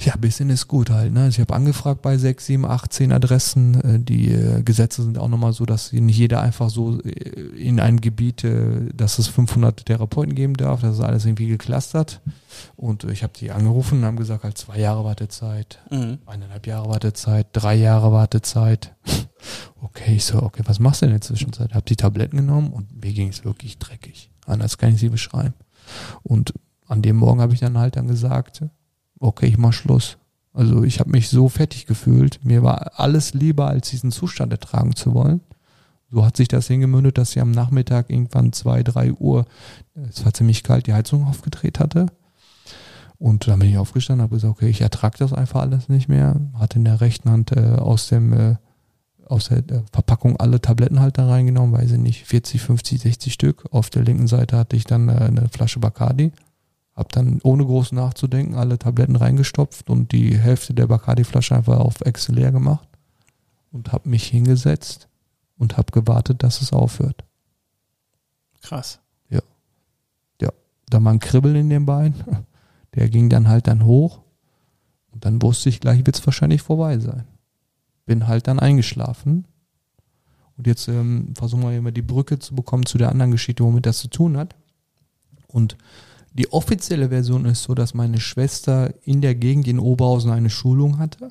Ja, 0.00 0.14
ein 0.14 0.20
bisschen 0.20 0.50
ist 0.50 0.68
gut 0.68 0.88
halt. 0.88 1.12
Ne? 1.12 1.24
Also 1.24 1.36
ich 1.36 1.40
habe 1.40 1.54
angefragt 1.54 2.00
bei 2.00 2.16
sechs, 2.16 2.46
sieben, 2.46 2.64
acht, 2.64 2.92
zehn 2.92 3.12
Adressen. 3.12 3.80
Äh, 3.80 3.98
die 3.98 4.30
äh, 4.32 4.62
Gesetze 4.62 5.02
sind 5.02 5.18
auch 5.18 5.28
nochmal 5.28 5.52
so, 5.52 5.66
dass 5.66 5.92
nicht 5.92 6.16
jeder 6.16 6.40
einfach 6.40 6.70
so 6.70 7.00
äh, 7.00 7.10
in 7.58 7.80
ein 7.80 8.00
Gebiet, 8.00 8.46
dass 8.94 9.18
es 9.18 9.26
500 9.28 9.84
Therapeuten 9.86 10.34
geben 10.34 10.54
darf. 10.54 10.82
Das 10.82 10.94
ist 10.94 11.02
alles 11.02 11.24
irgendwie 11.24 11.48
geklustert. 11.48 12.20
Und 12.76 13.04
ich 13.04 13.24
habe 13.24 13.32
die 13.38 13.50
angerufen 13.50 13.98
und 13.98 14.04
haben 14.04 14.16
gesagt, 14.16 14.44
halt 14.44 14.56
zwei 14.56 14.78
Jahre 14.78 15.04
Wartezeit, 15.04 15.80
mhm. 15.90 16.18
eineinhalb 16.26 16.66
Jahre 16.66 16.88
Wartezeit, 16.88 17.48
drei 17.52 17.74
Jahre 17.74 18.12
Wartezeit. 18.12 18.94
Okay, 19.80 20.16
ich 20.16 20.24
so, 20.24 20.42
okay, 20.42 20.62
was 20.66 20.78
machst 20.78 21.02
du 21.02 21.06
in 21.06 21.12
der 21.12 21.20
Zwischenzeit? 21.20 21.74
Hab 21.74 21.86
die 21.86 21.96
Tabletten 21.96 22.36
genommen 22.36 22.72
und 22.72 23.02
mir 23.02 23.12
ging 23.12 23.28
es 23.28 23.44
wirklich 23.44 23.78
dreckig. 23.78 24.30
Anders 24.46 24.78
kann 24.78 24.94
ich 24.94 25.00
sie 25.00 25.08
beschreiben. 25.08 25.54
Und 26.22 26.54
an 26.86 27.02
dem 27.02 27.16
Morgen 27.16 27.40
habe 27.40 27.54
ich 27.54 27.60
dann 27.60 27.78
halt 27.78 27.96
dann 27.96 28.08
gesagt, 28.08 28.62
okay, 29.18 29.46
ich 29.46 29.58
mach 29.58 29.72
Schluss. 29.72 30.18
Also 30.52 30.82
ich 30.82 30.98
habe 30.98 31.10
mich 31.10 31.28
so 31.28 31.48
fertig 31.48 31.86
gefühlt. 31.86 32.44
Mir 32.44 32.62
war 32.62 32.98
alles 32.98 33.34
lieber, 33.34 33.68
als 33.68 33.90
diesen 33.90 34.10
Zustand 34.10 34.52
ertragen 34.52 34.96
zu 34.96 35.14
wollen. 35.14 35.40
So 36.10 36.24
hat 36.24 36.36
sich 36.36 36.48
das 36.48 36.66
hingemündet, 36.66 37.18
dass 37.18 37.30
ich 37.30 37.40
am 37.40 37.52
Nachmittag 37.52 38.10
irgendwann 38.10 38.52
zwei, 38.52 38.82
drei 38.82 39.12
Uhr, 39.12 39.46
es 40.08 40.24
war 40.24 40.34
ziemlich 40.34 40.64
kalt, 40.64 40.88
die 40.88 40.92
Heizung 40.92 41.24
aufgedreht 41.24 41.78
hatte. 41.78 42.06
Und 43.16 43.46
dann 43.46 43.60
bin 43.60 43.68
ich 43.68 43.78
aufgestanden, 43.78 44.22
habe 44.22 44.34
gesagt, 44.34 44.56
okay, 44.56 44.68
ich 44.68 44.80
ertrage 44.80 45.18
das 45.18 45.32
einfach 45.32 45.60
alles 45.60 45.88
nicht 45.88 46.08
mehr. 46.08 46.40
Hatte 46.54 46.78
in 46.78 46.84
der 46.84 47.00
rechten 47.00 47.30
Hand 47.30 47.52
äh, 47.52 47.76
aus 47.76 48.08
dem 48.08 48.32
äh, 48.32 48.56
aus 49.30 49.48
der 49.48 49.84
Verpackung 49.92 50.36
alle 50.38 50.60
Tablettenhalter 50.60 51.28
reingenommen, 51.28 51.72
weiß 51.72 51.92
ich 51.92 51.98
nicht, 51.98 52.24
40, 52.24 52.60
50, 52.60 53.00
60 53.00 53.32
Stück. 53.32 53.64
Auf 53.70 53.90
der 53.90 54.02
linken 54.02 54.26
Seite 54.26 54.56
hatte 54.56 54.76
ich 54.76 54.84
dann 54.84 55.08
äh, 55.08 55.12
eine 55.12 55.48
Flasche 55.48 55.80
Bacardi. 55.80 56.32
Hab 56.94 57.12
dann 57.12 57.40
ohne 57.42 57.64
groß 57.64 57.92
nachzudenken 57.92 58.56
alle 58.56 58.78
Tabletten 58.78 59.16
reingestopft 59.16 59.88
und 59.88 60.12
die 60.12 60.36
Hälfte 60.36 60.74
der 60.74 60.86
Bacardi-Flasche 60.86 61.54
einfach 61.54 61.78
auf 61.78 62.00
Excel 62.02 62.34
leer 62.34 62.52
gemacht 62.52 62.88
und 63.72 63.92
hab 63.92 64.06
mich 64.06 64.26
hingesetzt 64.26 65.08
und 65.56 65.76
hab 65.76 65.92
gewartet, 65.92 66.42
dass 66.42 66.60
es 66.60 66.72
aufhört. 66.72 67.24
Krass. 68.60 68.98
Ja. 69.30 69.40
Ja. 70.42 70.50
Da 70.90 71.02
war 71.02 71.12
ein 71.12 71.20
Kribbeln 71.20 71.56
in 71.56 71.70
den 71.70 71.86
Beinen. 71.86 72.14
Der 72.96 73.08
ging 73.08 73.30
dann 73.30 73.46
halt 73.48 73.68
dann 73.68 73.84
hoch. 73.84 74.20
Und 75.12 75.24
dann 75.24 75.40
wusste 75.40 75.68
ich, 75.68 75.78
gleich 75.78 76.04
wird 76.04 76.18
es 76.18 76.26
wahrscheinlich 76.26 76.60
vorbei 76.60 76.98
sein 76.98 77.24
bin 78.10 78.26
halt 78.26 78.48
dann 78.48 78.58
eingeschlafen. 78.58 79.46
Und 80.56 80.66
jetzt 80.66 80.88
ähm, 80.88 81.32
versuchen 81.36 81.62
wir 81.62 81.78
immer 81.78 81.92
die 81.92 82.02
Brücke 82.02 82.40
zu 82.40 82.56
bekommen 82.56 82.84
zu 82.84 82.98
der 82.98 83.08
anderen 83.08 83.30
Geschichte, 83.30 83.62
womit 83.62 83.86
das 83.86 83.98
zu 83.98 84.08
tun 84.08 84.36
hat. 84.36 84.56
Und 85.46 85.76
die 86.32 86.52
offizielle 86.52 87.10
Version 87.10 87.44
ist 87.44 87.62
so, 87.62 87.72
dass 87.76 87.94
meine 87.94 88.18
Schwester 88.18 88.92
in 89.04 89.20
der 89.20 89.36
Gegend 89.36 89.68
in 89.68 89.78
Oberhausen 89.78 90.32
eine 90.32 90.50
Schulung 90.50 90.98
hatte 90.98 91.30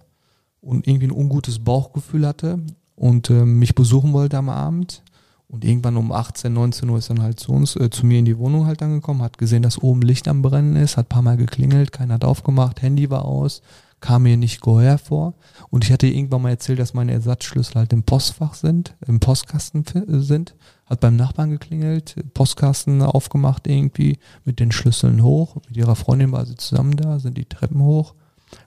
und 0.62 0.88
irgendwie 0.88 1.08
ein 1.08 1.12
ungutes 1.12 1.60
Bauchgefühl 1.60 2.26
hatte 2.26 2.62
und 2.96 3.30
äh, 3.30 3.44
mich 3.44 3.76
besuchen 3.76 4.14
wollte 4.14 4.38
am 4.38 4.48
Abend. 4.48 5.04
Und 5.50 5.66
irgendwann 5.66 5.98
um 5.98 6.14
18, 6.14 6.54
19 6.54 6.90
Uhr 6.90 7.00
ist 7.00 7.10
dann 7.10 7.22
halt 7.22 7.42
zu 7.42 7.52
uns, 7.52 7.76
äh, 7.76 7.90
zu 7.90 8.06
mir 8.06 8.20
in 8.20 8.26
die 8.26 8.38
Wohnung 8.38 8.68
halt 8.68 8.82
angekommen, 8.82 9.22
hat 9.22 9.38
gesehen, 9.38 9.64
dass 9.64 9.84
oben 9.84 10.02
Licht 10.02 10.30
am 10.30 10.42
Brennen 10.42 10.78
ist, 10.78 10.96
hat 10.96 11.10
paar 11.10 11.24
Mal 11.24 11.36
geklingelt, 11.36 11.92
keiner 11.92 12.14
hat 12.14 12.24
aufgemacht, 12.24 12.82
Handy 12.82 13.10
war 13.10 13.26
aus, 13.26 13.62
kam 14.02 14.24
mir 14.24 14.38
nicht 14.38 14.62
geheuer 14.62 14.98
vor. 14.98 15.36
Und 15.70 15.84
ich 15.84 15.92
hatte 15.92 16.08
irgendwann 16.08 16.42
mal 16.42 16.50
erzählt, 16.50 16.80
dass 16.80 16.94
meine 16.94 17.12
Ersatzschlüssel 17.12 17.76
halt 17.76 17.94
im 17.94 18.04
Postfach 18.04 18.54
sind, 18.54 18.96
im 19.06 19.20
Postkasten 19.20 19.84
sind. 20.08 20.56
Hat 20.86 21.02
beim 21.02 21.16
Nachbarn 21.16 21.52
geklingelt, 21.52 22.16
Postkasten 22.34 23.02
aufgemacht 23.02 23.68
irgendwie, 23.68 24.18
mit 24.46 24.60
den 24.60 24.72
Schlüsseln 24.72 25.24
hoch. 25.24 25.58
Mit 25.68 25.78
ihrer 25.78 25.96
Freundin 25.96 26.32
war 26.32 26.46
sie 26.46 26.56
zusammen 26.56 26.96
da, 26.96 27.20
sind 27.20 27.38
die 27.38 27.46
Treppen 27.46 27.82
hoch, 27.82 28.16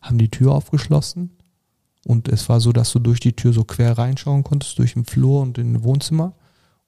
haben 0.01 0.19
die 0.19 0.31
Tür 0.31 0.53
aufgeschlossen. 0.53 1.31
Und 2.05 2.29
es 2.29 2.49
war 2.49 2.61
so, 2.61 2.73
dass 2.73 2.93
du 2.93 2.99
durch 2.99 3.21
die 3.21 3.35
Tür 3.35 3.53
so 3.53 3.65
quer 3.65 3.97
reinschauen 3.97 4.45
konntest, 4.45 4.79
durch 4.79 4.95
den 4.95 5.05
Flur 5.05 5.41
und 5.41 5.59
in 5.59 5.73
den 5.73 5.85
Wohnzimmer. 5.85 6.35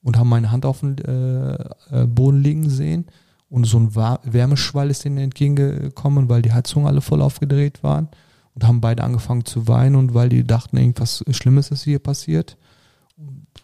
Und 0.02 0.18
haben 0.18 0.28
meine 0.28 0.50
Hand 0.50 0.66
auf 0.66 0.80
dem 0.80 0.96
äh, 0.98 1.54
äh, 1.54 2.06
Boden 2.06 2.42
liegen 2.42 2.68
sehen. 2.68 3.06
Und 3.48 3.64
so 3.64 3.78
ein 3.78 3.94
Wärmeschwall 3.94 4.90
ist 4.90 5.04
denen 5.04 5.18
entgegengekommen, 5.18 6.28
weil 6.28 6.42
die 6.42 6.52
Heizungen 6.52 6.88
alle 6.88 7.00
voll 7.00 7.22
aufgedreht 7.22 7.82
waren 7.82 8.08
und 8.54 8.66
haben 8.66 8.80
beide 8.80 9.02
angefangen 9.02 9.44
zu 9.44 9.68
weinen 9.68 9.96
und 9.96 10.14
weil 10.14 10.28
die 10.28 10.46
dachten, 10.46 10.76
irgendwas 10.76 11.24
Schlimmes 11.30 11.70
ist 11.70 11.82
hier 11.84 11.98
passiert. 11.98 12.56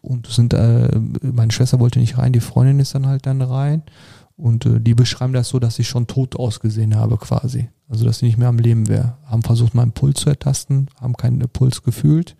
Und 0.02 0.26
sind, 0.28 0.54
äh, 0.54 0.88
meine 1.22 1.52
Schwester 1.52 1.80
wollte 1.80 1.98
nicht 1.98 2.16
rein, 2.16 2.32
die 2.32 2.40
Freundin 2.40 2.80
ist 2.80 2.94
dann 2.94 3.06
halt 3.06 3.26
dann 3.26 3.42
rein. 3.42 3.82
Und 4.36 4.64
äh, 4.66 4.80
die 4.80 4.94
beschreiben 4.94 5.32
das 5.32 5.48
so, 5.48 5.58
dass 5.58 5.78
ich 5.78 5.88
schon 5.88 6.06
tot 6.06 6.36
ausgesehen 6.36 6.96
habe 6.96 7.18
quasi. 7.18 7.68
Also 7.90 8.04
dass 8.04 8.18
ich 8.18 8.22
nicht 8.22 8.38
mehr 8.38 8.46
am 8.46 8.58
Leben 8.58 8.86
wäre. 8.86 9.16
Haben 9.26 9.42
versucht, 9.42 9.74
meinen 9.74 9.90
Puls 9.90 10.20
zu 10.20 10.28
ertasten, 10.28 10.86
haben 11.00 11.16
keinen 11.16 11.40
Puls 11.48 11.82
gefühlt. 11.82 12.36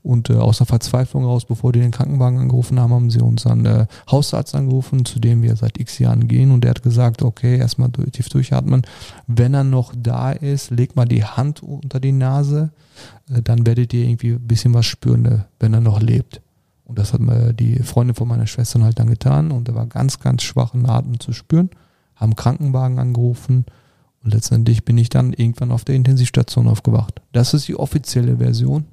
Und 0.00 0.30
äh, 0.30 0.34
aus 0.34 0.58
der 0.58 0.66
Verzweiflung 0.66 1.24
raus, 1.24 1.44
bevor 1.44 1.72
die 1.72 1.80
den 1.80 1.90
Krankenwagen 1.90 2.38
angerufen 2.38 2.78
haben, 2.78 2.92
haben 2.92 3.10
sie 3.10 3.20
unseren 3.20 3.66
äh, 3.66 3.86
Hausarzt 4.08 4.54
angerufen, 4.54 5.04
zu 5.04 5.18
dem 5.18 5.42
wir 5.42 5.56
seit 5.56 5.80
x 5.80 5.98
Jahren 5.98 6.28
gehen. 6.28 6.52
Und 6.52 6.62
der 6.62 6.70
hat 6.70 6.84
gesagt, 6.84 7.22
okay, 7.22 7.58
erstmal 7.58 7.90
tief 7.90 8.28
durchatmen. 8.28 8.82
Wenn 9.26 9.54
er 9.54 9.64
noch 9.64 9.92
da 9.96 10.30
ist, 10.30 10.70
leg 10.70 10.94
mal 10.94 11.06
die 11.06 11.24
Hand 11.24 11.64
unter 11.64 11.98
die 11.98 12.12
Nase. 12.12 12.70
Äh, 13.28 13.42
dann 13.42 13.66
werdet 13.66 13.92
ihr 13.92 14.04
irgendwie 14.04 14.34
ein 14.34 14.46
bisschen 14.46 14.72
was 14.72 14.86
spüren, 14.86 15.26
äh, 15.26 15.38
wenn 15.58 15.74
er 15.74 15.80
noch 15.80 16.00
lebt. 16.00 16.40
Und 16.84 16.96
das 17.00 17.12
hat 17.12 17.20
mir 17.20 17.52
die 17.52 17.82
Freundin 17.82 18.14
von 18.14 18.28
meiner 18.28 18.46
Schwester 18.46 18.80
halt 18.80 19.00
dann 19.00 19.10
getan. 19.10 19.50
Und 19.50 19.68
er 19.68 19.74
war 19.74 19.86
ganz, 19.86 20.20
ganz 20.20 20.44
schwachen 20.44 20.88
Atem 20.88 21.18
zu 21.18 21.32
spüren. 21.32 21.70
Haben 22.14 22.36
Krankenwagen 22.36 23.00
angerufen 23.00 23.64
und 24.24 24.34
letztendlich 24.34 24.84
bin 24.84 24.98
ich 24.98 25.08
dann 25.08 25.32
irgendwann 25.32 25.72
auf 25.72 25.84
der 25.84 25.94
Intensivstation 25.94 26.68
aufgewacht. 26.68 27.20
Das 27.32 27.54
ist 27.54 27.68
die 27.68 27.76
offizielle 27.76 28.36
Version. 28.36 28.84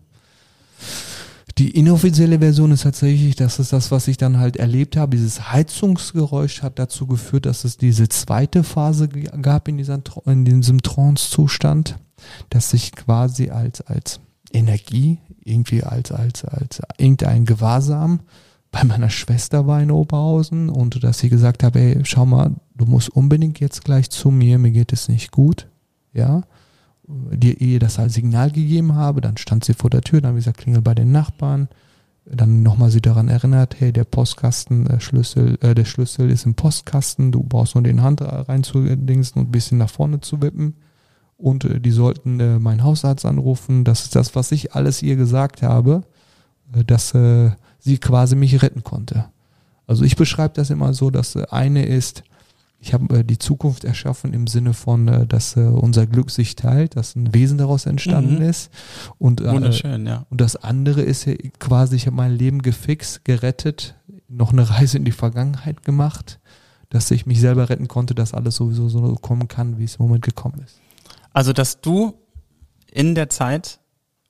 Die 1.58 1.72
inoffizielle 1.72 2.40
Version 2.40 2.72
ist 2.72 2.84
tatsächlich, 2.84 3.36
das 3.36 3.60
ist 3.60 3.74
das, 3.74 3.92
was 3.92 4.08
ich 4.08 4.18
dann 4.18 4.40
halt 4.40 4.56
erlebt 4.56 4.96
habe. 4.96 5.18
Dieses 5.18 5.52
Heizungsgeräusch 5.52 6.62
hat 6.62 6.80
dazu 6.80 7.06
geführt, 7.06 7.46
dass 7.46 7.66
es 7.66 7.78
diese 7.78 8.08
zweite 8.08 8.64
Phase 8.64 9.10
gab 9.10 9.68
in, 9.68 9.78
dieser, 9.78 10.00
in 10.26 10.46
diesem 10.46 10.82
Trance-Zustand, 10.82 11.98
dass 12.50 12.70
sich 12.70 12.94
quasi 12.94 13.50
als, 13.50 13.82
als 13.82 14.22
Energie, 14.54 15.18
irgendwie 15.44 15.84
als, 15.84 16.12
als, 16.12 16.46
als 16.46 16.82
irgendein 16.98 17.46
Gewahrsam 17.46 18.22
bei 18.72 18.84
meiner 18.84 19.10
Schwester 19.10 19.66
war 19.68 19.82
in 19.82 19.92
Oberhausen 19.92 20.70
und 20.70 21.04
dass 21.04 21.20
sie 21.20 21.30
gesagt 21.30 21.64
habe, 21.64 21.80
ey, 21.80 22.00
schau 22.04 22.26
mal, 22.26 22.56
du 22.76 22.86
musst 22.86 23.10
unbedingt 23.10 23.60
jetzt 23.60 23.84
gleich 23.84 24.10
zu 24.10 24.30
mir, 24.30 24.60
mir 24.60 24.72
geht 24.72 24.94
es 24.94 25.10
nicht 25.10 25.32
gut, 25.32 25.68
ja, 26.14 26.44
dir 27.08 27.60
ihr 27.60 27.80
das 27.80 27.98
als 27.98 28.14
Signal 28.14 28.52
gegeben 28.52 28.94
habe, 28.94 29.22
dann 29.22 29.38
stand 29.38 29.66
sie 29.66 29.74
vor 29.74 29.90
der 29.90 30.02
Tür, 30.02 30.22
dann 30.22 30.38
ich 30.38 30.44
gesagt, 30.44 30.60
klingel 30.60 30.82
bei 30.82 30.94
den 30.94 31.12
Nachbarn, 31.12 31.68
dann 32.26 32.62
nochmal 32.62 32.92
sie 32.92 33.02
daran 33.02 33.28
erinnert, 33.28 33.80
hey, 33.80 33.92
der 33.92 34.04
Postkasten, 34.04 34.86
der 34.86 35.00
Schlüssel, 35.00 35.58
äh, 35.62 35.74
der 35.74 35.86
Schlüssel 35.86 36.30
ist 36.30 36.46
im 36.46 36.54
Postkasten, 36.54 37.32
du 37.32 37.42
brauchst 37.42 37.74
nur 37.74 37.84
den 37.84 38.04
Hand 38.04 38.22
rein 38.22 38.64
zu 38.64 38.84
dingsen 38.96 39.40
und 39.40 39.48
ein 39.48 39.52
bisschen 39.52 39.80
nach 39.80 39.90
vorne 39.90 40.22
zu 40.22 40.42
wippen. 40.42 40.76
Und 41.38 41.66
äh, 41.66 41.80
die 41.80 41.92
sollten 41.92 42.40
äh, 42.40 42.60
meinen 42.60 42.84
Hausarzt 42.84 43.26
anrufen, 43.26 43.84
das 43.84 44.04
ist 44.04 44.16
das, 44.16 44.36
was 44.36 44.52
ich 44.52 44.76
alles 44.76 45.02
ihr 45.02 45.16
gesagt 45.16 45.64
habe, 45.64 46.04
äh, 46.74 46.84
dass 46.84 47.16
äh, 47.16 47.52
sie 47.90 47.98
quasi 47.98 48.36
mich 48.36 48.62
retten 48.62 48.84
konnte. 48.84 49.26
Also 49.88 50.04
ich 50.04 50.16
beschreibe 50.16 50.54
das 50.54 50.70
immer 50.70 50.94
so, 50.94 51.10
dass 51.10 51.36
äh, 51.36 51.46
eine 51.50 51.86
ist, 51.86 52.24
ich 52.80 52.94
habe 52.94 53.20
äh, 53.20 53.24
die 53.24 53.38
Zukunft 53.38 53.84
erschaffen 53.84 54.34
im 54.34 54.48
Sinne 54.48 54.74
von, 54.74 55.08
äh, 55.08 55.28
dass 55.28 55.58
äh, 55.58 55.62
unser 55.62 56.08
Glück 56.08 56.32
sich 56.32 56.56
teilt, 56.56 56.96
dass 56.96 57.16
ein 57.16 57.34
Wesen 57.34 57.58
daraus 57.58 57.86
entstanden 57.86 58.36
mhm. 58.36 58.50
ist. 58.50 58.72
Und, 59.18 59.42
äh, 59.42 59.52
Wunderschön, 59.52 60.06
ja. 60.06 60.26
Und 60.30 60.42
das 60.42 60.56
andere 60.56 61.02
ist 61.02 61.26
ja 61.26 61.34
quasi, 61.60 61.96
ich 61.96 62.06
habe 62.06 62.16
mein 62.16 62.32
Leben 62.32 62.62
gefixt, 62.62 63.26
gerettet, 63.26 63.96
noch 64.28 64.54
eine 64.54 64.70
Reise 64.78 64.98
in 64.98 65.06
die 65.06 65.12
Vergangenheit 65.12 65.84
gemacht, 65.84 66.40
dass 66.90 67.12
ich 67.12 67.26
mich 67.26 67.40
selber 67.40 67.70
retten 67.70 67.88
konnte, 67.88 68.16
dass 68.16 68.34
alles 68.34 68.56
sowieso 68.56 68.90
so 68.90 69.16
kommen 69.16 69.48
kann, 69.48 69.78
wie 69.78 69.84
es 69.84 69.96
im 69.96 70.06
Moment 70.06 70.24
gekommen 70.24 70.62
ist. 70.66 70.80
Also, 71.34 71.54
dass 71.54 71.82
du 71.82 72.14
in 72.92 73.14
der 73.14 73.30
Zeit, 73.30 73.80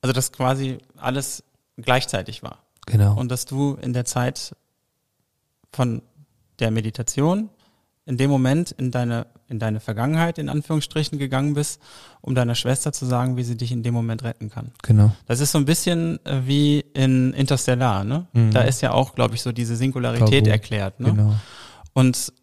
also 0.02 0.14
dass 0.14 0.32
quasi 0.32 0.80
alles 0.98 1.44
gleichzeitig 1.78 2.44
war. 2.44 2.60
Genau. 2.90 3.16
Und 3.18 3.30
dass 3.30 3.46
du 3.46 3.76
in 3.76 3.94
der 3.94 4.06
Zeit 4.06 4.56
von 5.72 6.02
der 6.60 6.72
Meditation 6.72 7.50
in 8.06 8.18
dem 8.18 8.32
Moment 8.32 8.72
in 8.72 8.90
deine, 8.90 9.28
in 9.50 9.60
deine 9.60 9.80
Vergangenheit, 9.80 10.40
in 10.40 10.50
Anführungsstrichen, 10.50 11.20
gegangen 11.20 11.54
bist, 11.54 11.80
um 12.22 12.34
deiner 12.34 12.56
Schwester 12.56 12.92
zu 12.92 13.06
sagen, 13.06 13.38
wie 13.38 13.44
sie 13.44 13.56
dich 13.56 13.72
in 13.72 13.84
dem 13.84 13.94
Moment 13.94 14.24
retten 14.24 14.50
kann. 14.50 14.72
Genau. 14.82 15.12
Das 15.28 15.40
ist 15.42 15.52
so 15.52 15.60
ein 15.60 15.66
bisschen 15.66 16.24
äh, 16.26 16.42
wie 16.48 16.80
in 16.96 17.34
Interstellar, 17.34 18.04
ne? 18.04 18.26
Mhm. 18.34 18.50
Da 18.52 18.62
ist 18.64 18.82
ja 18.82 18.94
auch, 18.94 19.14
glaube 19.14 19.36
ich, 19.36 19.44
so 19.44 19.52
diese 19.52 19.76
Singularität 19.76 20.46
Tabu. 20.46 20.50
erklärt, 20.50 21.00
ne? 21.00 21.12
Genau. 21.14 21.36
Und 21.94 22.34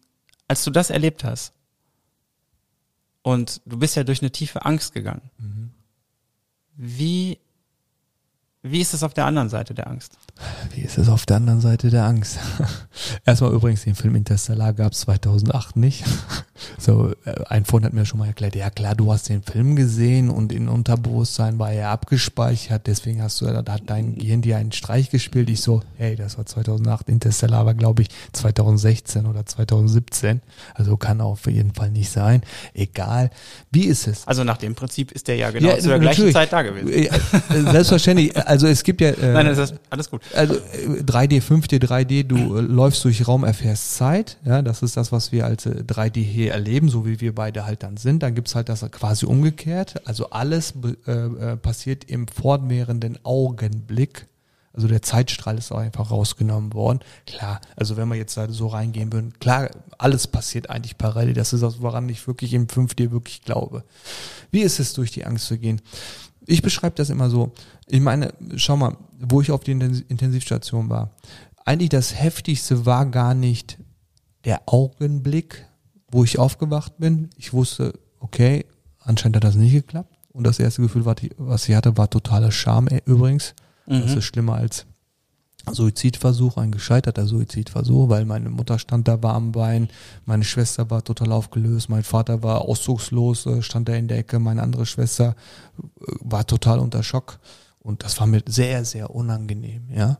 als 0.47 0.63
du 0.63 0.71
das 0.71 0.89
erlebt 0.89 1.25
hast, 1.25 1.51
und 3.21 3.59
du 3.65 3.77
bist 3.77 3.97
ja 3.97 4.05
durch 4.05 4.21
eine 4.21 4.31
tiefe 4.31 4.63
Angst 4.65 4.93
gegangen, 4.93 5.29
Mhm. 5.37 5.71
wie, 6.77 7.39
wie 8.61 8.79
ist 8.79 8.93
es 8.93 9.03
auf 9.03 9.13
der 9.13 9.25
anderen 9.25 9.49
Seite 9.49 9.73
der 9.73 9.87
Angst? 9.87 10.17
Wie 10.73 10.81
ist 10.81 10.97
es 10.97 11.09
auf 11.09 11.25
der 11.25 11.37
anderen 11.37 11.61
Seite 11.61 11.89
der 11.89 12.03
Angst? 12.05 12.37
Erstmal 13.25 13.51
übrigens, 13.53 13.83
den 13.83 13.95
Film 13.95 14.15
Interstellar 14.15 14.73
gab 14.73 14.93
es 14.93 15.01
2008 15.01 15.75
nicht. 15.75 16.03
So, 16.79 17.11
äh, 17.25 17.35
ein 17.49 17.65
Freund 17.65 17.85
hat 17.85 17.93
mir 17.93 18.05
schon 18.05 18.17
mal 18.17 18.25
erklärt, 18.25 18.55
ja 18.55 18.71
klar, 18.71 18.95
du 18.95 19.13
hast 19.13 19.29
den 19.29 19.43
Film 19.43 19.75
gesehen 19.75 20.29
und 20.29 20.51
in 20.51 20.67
Unterbewusstsein 20.67 21.59
war 21.59 21.71
er 21.71 21.89
abgespeichert, 21.89 22.87
deswegen 22.87 23.21
hast 23.21 23.41
du, 23.41 23.45
da 23.45 23.73
hat 23.73 23.83
dein 23.85 24.15
Gehirn 24.15 24.41
dir 24.41 24.57
einen 24.57 24.71
Streich 24.71 25.11
gespielt. 25.11 25.51
Ich 25.51 25.61
so, 25.61 25.83
hey, 25.97 26.15
das 26.15 26.37
war 26.39 26.47
2008, 26.47 27.09
Interstellar 27.09 27.65
war 27.67 27.75
glaube 27.75 28.01
ich 28.01 28.09
2016 28.33 29.27
oder 29.27 29.45
2017, 29.45 30.41
also 30.73 30.97
kann 30.97 31.21
auf 31.21 31.45
jeden 31.45 31.73
Fall 31.75 31.91
nicht 31.91 32.09
sein. 32.09 32.41
Egal, 32.73 33.29
wie 33.71 33.85
ist 33.85 34.07
es? 34.07 34.27
Also 34.27 34.43
nach 34.43 34.57
dem 34.57 34.73
Prinzip 34.73 35.11
ist 35.11 35.27
der 35.27 35.35
ja 35.35 35.51
genau 35.51 35.69
Ja, 35.69 35.77
zu 35.77 35.89
der 35.89 35.99
gleichen. 35.99 36.31
Zeit 36.31 36.51
da 36.51 36.63
gewesen. 36.63 36.89
Äh, 36.89 37.09
Selbstverständlich, 37.71 38.35
also 38.47 38.65
es 38.65 38.83
gibt 38.83 39.01
ja... 39.01 39.09
Äh, 39.09 39.33
Nein, 39.33 39.45
das 39.45 39.57
ist 39.71 39.75
alles 39.91 40.09
gut. 40.09 40.21
Also 40.33 40.55
äh, 40.55 41.01
3D, 41.01 41.41
5D, 41.41 41.83
3D, 41.83 42.23
du 42.23 42.57
äh, 42.57 42.61
läufst 42.61 43.03
durch 43.03 43.27
Raum, 43.27 43.43
erfährst 43.43 43.95
Zeit. 43.95 44.37
Ja, 44.45 44.61
das 44.61 44.81
ist 44.81 44.97
das, 44.97 45.11
was 45.11 45.31
wir 45.31 45.45
als 45.45 45.65
äh, 45.65 45.83
3D 45.85 46.21
hier 46.21 46.53
erleben, 46.53 46.89
so 46.89 47.05
wie 47.05 47.21
wir 47.21 47.33
beide 47.33 47.65
halt 47.65 47.83
dann 47.83 47.97
sind. 47.97 48.23
Dann 48.23 48.35
gibt's 48.35 48.55
halt 48.55 48.69
das 48.69 48.89
quasi 48.91 49.25
umgekehrt. 49.25 50.07
Also 50.07 50.29
alles 50.29 50.73
äh, 51.07 51.11
äh, 51.11 51.57
passiert 51.57 52.05
im 52.05 52.27
fortwährenden 52.27 53.19
Augenblick. 53.23 54.27
Also 54.73 54.87
der 54.87 55.01
Zeitstrahl 55.01 55.57
ist 55.57 55.71
auch 55.71 55.79
einfach 55.79 56.11
rausgenommen 56.11 56.73
worden. 56.73 56.99
Klar, 57.25 57.61
also 57.75 57.97
wenn 57.97 58.07
wir 58.09 58.15
jetzt 58.15 58.39
so 58.49 58.67
reingehen 58.67 59.11
würden, 59.11 59.33
klar, 59.39 59.71
alles 59.97 60.27
passiert 60.27 60.69
eigentlich 60.69 60.99
parallel. 60.99 61.33
Das 61.33 61.51
ist 61.51 61.63
das, 61.63 61.81
woran 61.81 62.07
ich 62.09 62.27
wirklich 62.27 62.53
im 62.53 62.67
5D 62.67 63.09
wirklich 63.09 63.41
glaube. 63.41 63.83
Wie 64.51 64.61
ist 64.61 64.79
es, 64.79 64.93
durch 64.93 65.09
die 65.09 65.25
Angst 65.25 65.47
zu 65.47 65.57
gehen? 65.57 65.81
Ich 66.45 66.61
beschreibe 66.61 66.95
das 66.95 67.09
immer 67.09 67.31
so. 67.31 67.53
Ich 67.87 68.01
meine, 68.01 68.33
schau 68.55 68.77
mal, 68.77 68.95
wo 69.19 69.41
ich 69.41 69.51
auf 69.51 69.63
die 69.63 69.73
Intensi- 69.73 70.05
Intensivstation 70.07 70.89
war. 70.89 71.11
Eigentlich 71.65 71.89
das 71.89 72.15
Heftigste 72.15 72.85
war 72.85 73.05
gar 73.05 73.33
nicht 73.33 73.77
der 74.45 74.61
Augenblick, 74.67 75.65
wo 76.11 76.23
ich 76.23 76.39
aufgewacht 76.39 76.97
bin. 76.97 77.29
Ich 77.35 77.51
wusste, 77.53 77.93
okay, 78.19 78.65
anscheinend 78.99 79.37
hat 79.37 79.43
das 79.43 79.55
nicht 79.55 79.73
geklappt. 79.73 80.13
Und 80.31 80.43
das 80.45 80.59
erste 80.59 80.81
Gefühl, 80.83 81.03
was 81.05 81.67
ich, 81.67 81.75
hatte, 81.75 81.97
war 81.97 82.09
totaler 82.09 82.51
Scham 82.51 82.87
äh, 82.87 83.01
übrigens. 83.05 83.55
Das 83.87 84.11
Mhm. 84.11 84.17
ist 84.19 84.25
schlimmer 84.25 84.53
als 84.55 84.85
Suizidversuch, 85.69 86.57
ein 86.57 86.71
gescheiterter 86.71 87.25
Suizidversuch, 87.25 88.07
weil 88.09 88.25
meine 88.25 88.49
Mutter 88.49 88.79
stand 88.79 89.07
da 89.07 89.21
war 89.21 89.33
am 89.33 89.51
Bein, 89.51 89.89
meine 90.25 90.43
Schwester 90.45 90.89
war 90.89 91.03
total 91.03 91.31
aufgelöst, 91.33 91.89
mein 91.89 92.03
Vater 92.03 92.41
war 92.43 92.61
ausdruckslos, 92.61 93.45
äh, 93.47 93.61
stand 93.61 93.89
da 93.89 93.93
in 93.95 94.07
der 94.07 94.19
Ecke, 94.19 94.39
meine 94.39 94.61
andere 94.61 94.85
Schwester 94.85 95.35
äh, 95.77 95.81
war 96.21 96.45
total 96.47 96.79
unter 96.79 97.03
Schock 97.03 97.39
und 97.87 98.03
das 98.03 98.19
war 98.19 98.27
mir 98.27 98.43
sehr, 98.45 98.83
sehr 98.83 99.15
unangenehm, 99.15 99.83
ja. 99.95 100.19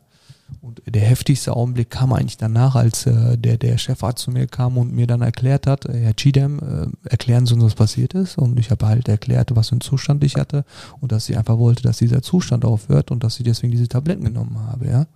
Und 0.62 0.80
der 0.86 1.02
heftigste 1.02 1.54
Augenblick 1.54 1.90
kam 1.90 2.14
eigentlich 2.14 2.38
danach, 2.38 2.74
als 2.74 3.04
äh, 3.04 3.36
der, 3.36 3.58
der 3.58 3.76
Chefarzt 3.76 4.24
zu 4.24 4.30
mir 4.30 4.46
kam 4.46 4.78
und 4.78 4.94
mir 4.94 5.06
dann 5.06 5.20
erklärt 5.20 5.66
hat, 5.66 5.84
äh, 5.84 5.98
Herr 5.98 6.16
Chidem, 6.16 6.58
äh, 6.60 7.10
erklären 7.10 7.44
Sie 7.44 7.52
uns, 7.52 7.64
was 7.64 7.74
passiert 7.74 8.14
ist. 8.14 8.38
Und 8.38 8.58
ich 8.58 8.70
habe 8.70 8.86
halt 8.86 9.06
erklärt, 9.08 9.54
was 9.54 9.68
für 9.68 9.72
einen 9.72 9.82
Zustand 9.82 10.24
ich 10.24 10.36
hatte 10.36 10.64
und 11.00 11.12
dass 11.12 11.26
sie 11.26 11.36
einfach 11.36 11.58
wollte, 11.58 11.82
dass 11.82 11.98
dieser 11.98 12.22
Zustand 12.22 12.64
aufhört 12.64 13.10
und 13.10 13.22
dass 13.22 13.38
ich 13.38 13.44
deswegen 13.44 13.72
diese 13.72 13.88
Tabletten 13.88 14.24
genommen 14.24 14.58
habe, 14.60 14.86
ja. 14.86 15.06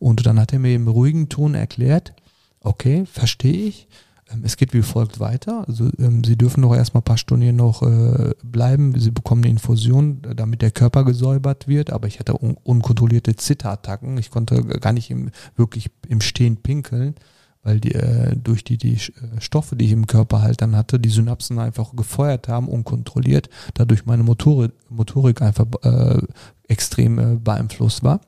Und 0.00 0.26
dann 0.26 0.40
hat 0.40 0.52
er 0.52 0.58
mir 0.58 0.74
im 0.74 0.88
ruhigen 0.88 1.28
Ton 1.28 1.54
erklärt, 1.54 2.12
okay, 2.60 3.06
verstehe 3.06 3.68
ich. 3.68 3.86
Ähm, 4.32 4.42
Es 4.44 4.56
geht 4.56 4.72
wie 4.74 4.82
folgt 4.82 5.20
weiter. 5.20 5.64
Also 5.66 5.90
ähm, 5.98 6.24
Sie 6.24 6.36
dürfen 6.36 6.60
noch 6.60 6.74
erstmal 6.74 7.00
ein 7.00 7.04
paar 7.04 7.18
Stunden 7.18 7.42
hier 7.42 7.52
noch 7.52 7.82
äh, 7.82 8.34
bleiben. 8.42 8.98
Sie 8.98 9.10
bekommen 9.10 9.42
eine 9.42 9.50
Infusion, 9.50 10.22
äh, 10.24 10.34
damit 10.34 10.62
der 10.62 10.70
Körper 10.70 11.04
gesäubert 11.04 11.68
wird. 11.68 11.90
Aber 11.90 12.06
ich 12.06 12.18
hatte 12.18 12.34
un 12.40 12.56
unkontrollierte 12.62 13.36
Zitterattacken. 13.36 14.18
Ich 14.18 14.30
konnte 14.30 14.62
gar 14.64 14.92
nicht 14.92 15.10
im, 15.10 15.30
wirklich 15.56 15.90
im 16.08 16.20
Stehen 16.20 16.56
pinkeln, 16.56 17.14
weil 17.62 17.80
die, 17.80 17.94
äh, 17.94 18.36
durch 18.36 18.64
die, 18.64 18.78
die 18.78 18.94
äh, 18.94 19.40
Stoffe, 19.40 19.76
die 19.76 19.86
ich 19.86 19.92
im 19.92 20.06
Körper 20.06 20.42
halt 20.42 20.62
dann 20.62 20.76
hatte, 20.76 20.98
die 20.98 21.10
Synapsen 21.10 21.58
einfach 21.58 21.94
gefeuert 21.94 22.48
haben, 22.48 22.68
unkontrolliert, 22.68 23.48
dadurch 23.74 24.06
meine 24.06 24.22
Motorik, 24.22 24.72
Motorik 24.88 25.42
einfach 25.42 25.66
äh, 25.82 26.20
extrem 26.68 27.18
äh, 27.18 27.36
beeinflusst 27.36 28.02
war. 28.02 28.20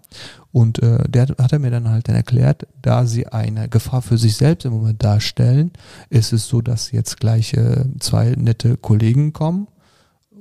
Und 0.54 0.80
äh, 0.84 1.08
der 1.08 1.26
hat 1.26 1.52
er 1.52 1.58
mir 1.58 1.72
dann 1.72 1.88
halt 1.88 2.06
dann 2.06 2.14
erklärt, 2.14 2.68
da 2.80 3.06
sie 3.06 3.26
eine 3.26 3.68
Gefahr 3.68 4.02
für 4.02 4.16
sich 4.16 4.36
selbst 4.36 4.64
im 4.64 4.72
Moment 4.72 5.02
darstellen, 5.02 5.72
ist 6.10 6.32
es 6.32 6.46
so, 6.46 6.60
dass 6.60 6.92
jetzt 6.92 7.18
gleich 7.18 7.54
äh, 7.54 7.86
zwei 7.98 8.36
nette 8.38 8.76
Kollegen 8.76 9.32
kommen 9.32 9.66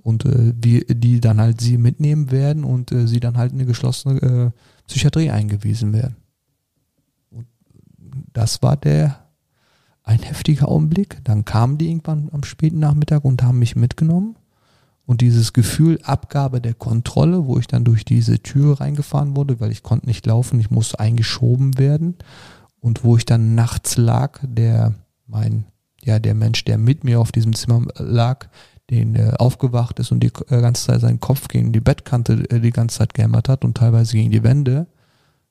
und 0.04 0.24
äh, 0.26 0.54
wir, 0.56 0.86
die 0.86 1.20
dann 1.20 1.42
halt 1.42 1.62
sie 1.62 1.80
mitnehmen 1.80 2.30
werden 2.30 2.64
und 2.64 2.92
äh, 2.92 3.08
sie 3.08 3.20
dann 3.20 3.38
halt 3.38 3.54
in 3.54 3.58
eine 3.58 3.66
geschlossene 3.66 4.22
äh, 4.22 4.52
Psychiatrie 4.86 5.32
eingewiesen 5.32 5.94
werden. 5.94 6.18
Und 7.32 7.48
das 8.34 8.62
war 8.62 8.78
der 8.78 9.18
ein 10.04 10.20
heftiger 10.20 10.68
Augenblick. 10.70 11.24
Dann 11.24 11.44
kamen 11.44 11.80
die 11.80 11.90
irgendwann 11.90 12.30
am 12.32 12.44
späten 12.44 12.78
Nachmittag 12.78 13.26
und 13.26 13.42
haben 13.42 13.58
mich 13.58 13.76
mitgenommen. 13.76 14.36
Und 15.06 15.22
dieses 15.22 15.52
Gefühl 15.52 16.00
Abgabe 16.04 16.62
der 16.62 16.74
Kontrolle, 16.74 17.46
wo 17.46 17.58
ich 17.58 17.68
dann 17.68 17.84
durch 17.84 18.06
diese 18.06 18.40
Tür 18.40 18.80
reingefahren 18.80 19.36
wurde, 19.36 19.60
weil 19.60 19.72
ich 19.72 19.84
konnte 19.84 20.06
nicht 20.06 20.26
laufen, 20.26 20.60
ich 20.60 20.72
musste 20.72 21.00
eingeschoben 21.00 21.78
werden. 21.78 22.16
Und 22.80 23.04
wo 23.04 23.18
ich 23.18 23.26
dann 23.26 23.56
nachts 23.56 23.98
lag, 23.98 24.40
der, 24.44 24.94
mein, 25.28 25.66
ja, 26.04 26.20
der 26.20 26.36
Mensch, 26.36 26.64
der 26.66 26.78
mit 26.78 27.04
mir 27.04 27.20
auf 27.20 27.32
diesem 27.32 27.54
Zimmer 27.54 27.86
lag, 27.98 28.48
den 28.90 29.16
äh, 29.16 29.34
aufgewacht 29.38 30.00
ist 30.00 30.12
und 30.12 30.22
die 30.22 30.32
äh, 30.50 30.62
ganze 30.62 30.86
Zeit 30.86 31.02
seinen 31.02 31.20
Kopf 31.20 31.48
gegen 31.48 31.72
die 31.72 31.80
Bettkante 31.80 32.50
äh, 32.50 32.60
die 32.60 32.72
ganze 32.72 33.00
Zeit 33.00 33.14
gehämmert 33.14 33.48
hat 33.50 33.64
und 33.64 33.78
teilweise 33.78 34.14
gegen 34.14 34.32
die 34.32 34.44
Wände. 34.44 34.88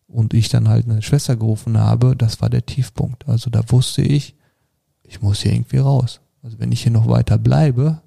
Und 0.06 0.34
ich 0.34 0.50
dann 0.50 0.68
halt 0.68 0.86
eine 0.86 1.00
Schwester 1.00 1.36
gerufen 1.36 1.78
habe, 1.78 2.14
das 2.16 2.42
war 2.42 2.50
der 2.50 2.66
Tiefpunkt. 2.66 3.26
Also 3.26 3.48
da 3.48 3.62
wusste 3.68 4.02
ich, 4.02 4.34
ich 5.02 5.22
muss 5.22 5.40
hier 5.40 5.52
irgendwie 5.52 5.78
raus. 5.78 6.20
Also 6.42 6.58
wenn 6.58 6.72
ich 6.72 6.82
hier 6.82 6.92
noch 6.92 7.08
weiter 7.08 7.38
bleibe, 7.38 8.02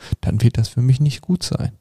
dann 0.20 0.42
wird 0.42 0.58
das 0.58 0.68
für 0.68 0.82
mich 0.82 1.00
nicht 1.00 1.20
gut 1.20 1.42
sein. 1.42 1.72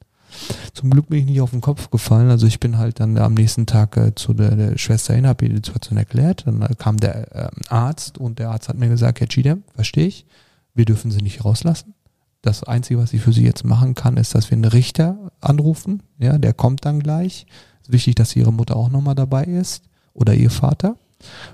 Zum 0.74 0.92
Glück 0.92 1.10
bin 1.10 1.20
ich 1.20 1.26
nicht 1.26 1.42
auf 1.42 1.52
den 1.52 1.62
Kopf 1.62 1.90
gefallen. 1.90 2.30
Also 2.30 2.48
ich 2.48 2.60
bin 2.60 2.78
halt 2.78 3.00
dann 3.00 3.18
am 3.18 3.34
nächsten 3.34 3.66
Tag 3.66 3.98
äh, 3.98 4.14
zu 4.16 4.34
der, 4.34 4.56
der 4.56 4.78
Schwester 4.78 5.14
hin, 5.14 5.28
habe 5.28 5.46
ihr 5.46 5.50
die 5.50 5.56
Situation 5.56 5.98
erklärt. 5.98 6.46
Dann 6.46 6.62
äh, 6.62 6.76
kam 6.78 6.98
der 6.98 7.36
ähm, 7.36 7.62
Arzt 7.70 8.18
und 8.18 8.40
der 8.40 8.52
Arzt 8.52 8.70
hat 8.70 8.78
mir 8.78 8.90
gesagt, 8.90 9.20
Herr 9.20 9.28
Chidem, 9.28 9.64
verstehe 9.74 10.08
ich, 10.08 10.26
wir 10.74 10.86
dürfen 10.86 11.12
sie 11.12 11.22
nicht 11.22 11.44
rauslassen. 11.46 11.94
Das 12.42 12.64
Einzige, 12.64 13.00
was 13.00 13.14
ich 13.14 13.22
für 13.22 13.34
sie 13.34 13.44
jetzt 13.44 13.66
machen 13.66 13.96
kann, 13.96 14.16
ist, 14.16 14.34
dass 14.34 14.50
wir 14.50 14.56
einen 14.56 14.66
Richter 14.66 15.32
anrufen. 15.42 16.04
Ja, 16.20 16.38
der 16.38 16.54
kommt 16.54 16.86
dann 16.86 17.02
gleich. 17.02 17.46
Ist 17.82 17.92
wichtig, 17.92 18.16
dass 18.16 18.36
ihre 18.36 18.54
Mutter 18.54 18.78
auch 18.78 18.90
nochmal 18.90 19.16
dabei 19.16 19.44
ist 19.44 19.84
oder 20.14 20.34
ihr 20.34 20.50
Vater. 20.50 20.96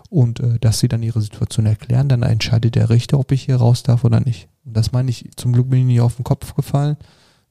Und 0.09 0.41
äh, 0.41 0.59
dass 0.59 0.79
sie 0.79 0.87
dann 0.87 1.01
ihre 1.01 1.21
Situation 1.21 1.65
erklären, 1.65 2.09
dann 2.09 2.21
entscheidet 2.21 2.75
der 2.75 2.89
Richter, 2.89 3.17
ob 3.17 3.31
ich 3.31 3.43
hier 3.43 3.55
raus 3.55 3.81
darf 3.81 4.03
oder 4.03 4.19
nicht. 4.19 4.47
Und 4.65 4.75
das 4.75 4.91
meine 4.91 5.09
ich, 5.09 5.29
zum 5.35 5.53
Glück 5.53 5.69
bin 5.69 5.81
ich 5.81 5.85
nicht 5.85 6.01
auf 6.01 6.15
den 6.15 6.23
Kopf 6.23 6.55
gefallen. 6.55 6.97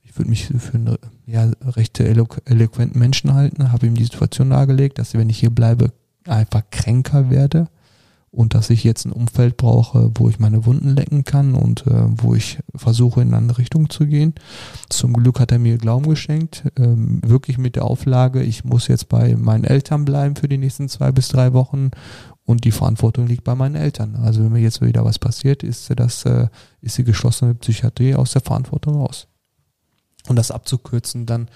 Ich 0.02 0.18
würde 0.18 0.28
mich 0.28 0.46
für 0.46 0.74
einen 0.74 0.96
ja, 1.26 1.50
recht 1.62 1.98
elo 2.00 2.26
eloquenten 2.44 2.98
Menschen 2.98 3.32
halten, 3.34 3.72
habe 3.72 3.86
ihm 3.86 3.94
die 3.94 4.04
Situation 4.04 4.48
nahegelegt, 4.48 4.98
dass 4.98 5.14
wenn 5.14 5.30
ich 5.30 5.38
hier 5.38 5.50
bleibe, 5.50 5.92
einfach 6.26 6.62
kränker 6.70 7.30
werde 7.30 7.68
und 8.34 8.54
dass 8.54 8.70
ich 8.70 8.82
jetzt 8.82 9.04
ein 9.04 9.12
Umfeld 9.12 9.56
brauche, 9.56 10.10
wo 10.14 10.28
ich 10.28 10.38
meine 10.38 10.66
Wunden 10.66 10.88
lecken 10.88 11.24
kann 11.24 11.54
und 11.54 11.86
äh, 11.86 12.04
wo 12.16 12.34
ich 12.34 12.58
versuche, 12.74 13.22
in 13.22 13.28
eine 13.28 13.36
andere 13.36 13.58
Richtung 13.58 13.90
zu 13.90 14.06
gehen. 14.06 14.34
Zum 14.88 15.12
Glück 15.12 15.38
hat 15.38 15.52
er 15.52 15.58
mir 15.58 15.78
Glauben 15.78 16.08
geschenkt, 16.08 16.64
ähm, 16.76 17.20
wirklich 17.24 17.58
mit 17.58 17.76
der 17.76 17.84
Auflage, 17.84 18.42
ich 18.42 18.64
muss 18.64 18.88
jetzt 18.88 19.08
bei 19.08 19.36
meinen 19.36 19.64
Eltern 19.64 20.04
bleiben 20.04 20.34
für 20.36 20.48
die 20.48 20.58
nächsten 20.58 20.88
zwei 20.88 21.12
bis 21.12 21.28
drei 21.28 21.52
Wochen 21.52 21.92
und 22.44 22.64
die 22.64 22.72
Verantwortung 22.72 23.26
liegt 23.26 23.44
bei 23.44 23.54
meinen 23.54 23.74
Eltern. 23.74 24.16
Also 24.16 24.44
wenn 24.44 24.52
mir 24.52 24.60
jetzt 24.60 24.80
wieder 24.80 25.04
was 25.04 25.18
passiert, 25.18 25.62
ist 25.62 25.90
das 25.96 26.24
äh, 26.24 26.48
ist 26.80 26.98
die 26.98 27.04
geschlossene 27.04 27.54
Psychiatrie 27.54 28.14
aus 28.14 28.32
der 28.32 28.42
Verantwortung 28.42 28.96
raus. 28.96 29.26
Und 30.28 30.36
das 30.36 30.50
abzukürzen, 30.50 31.26
dann 31.26 31.48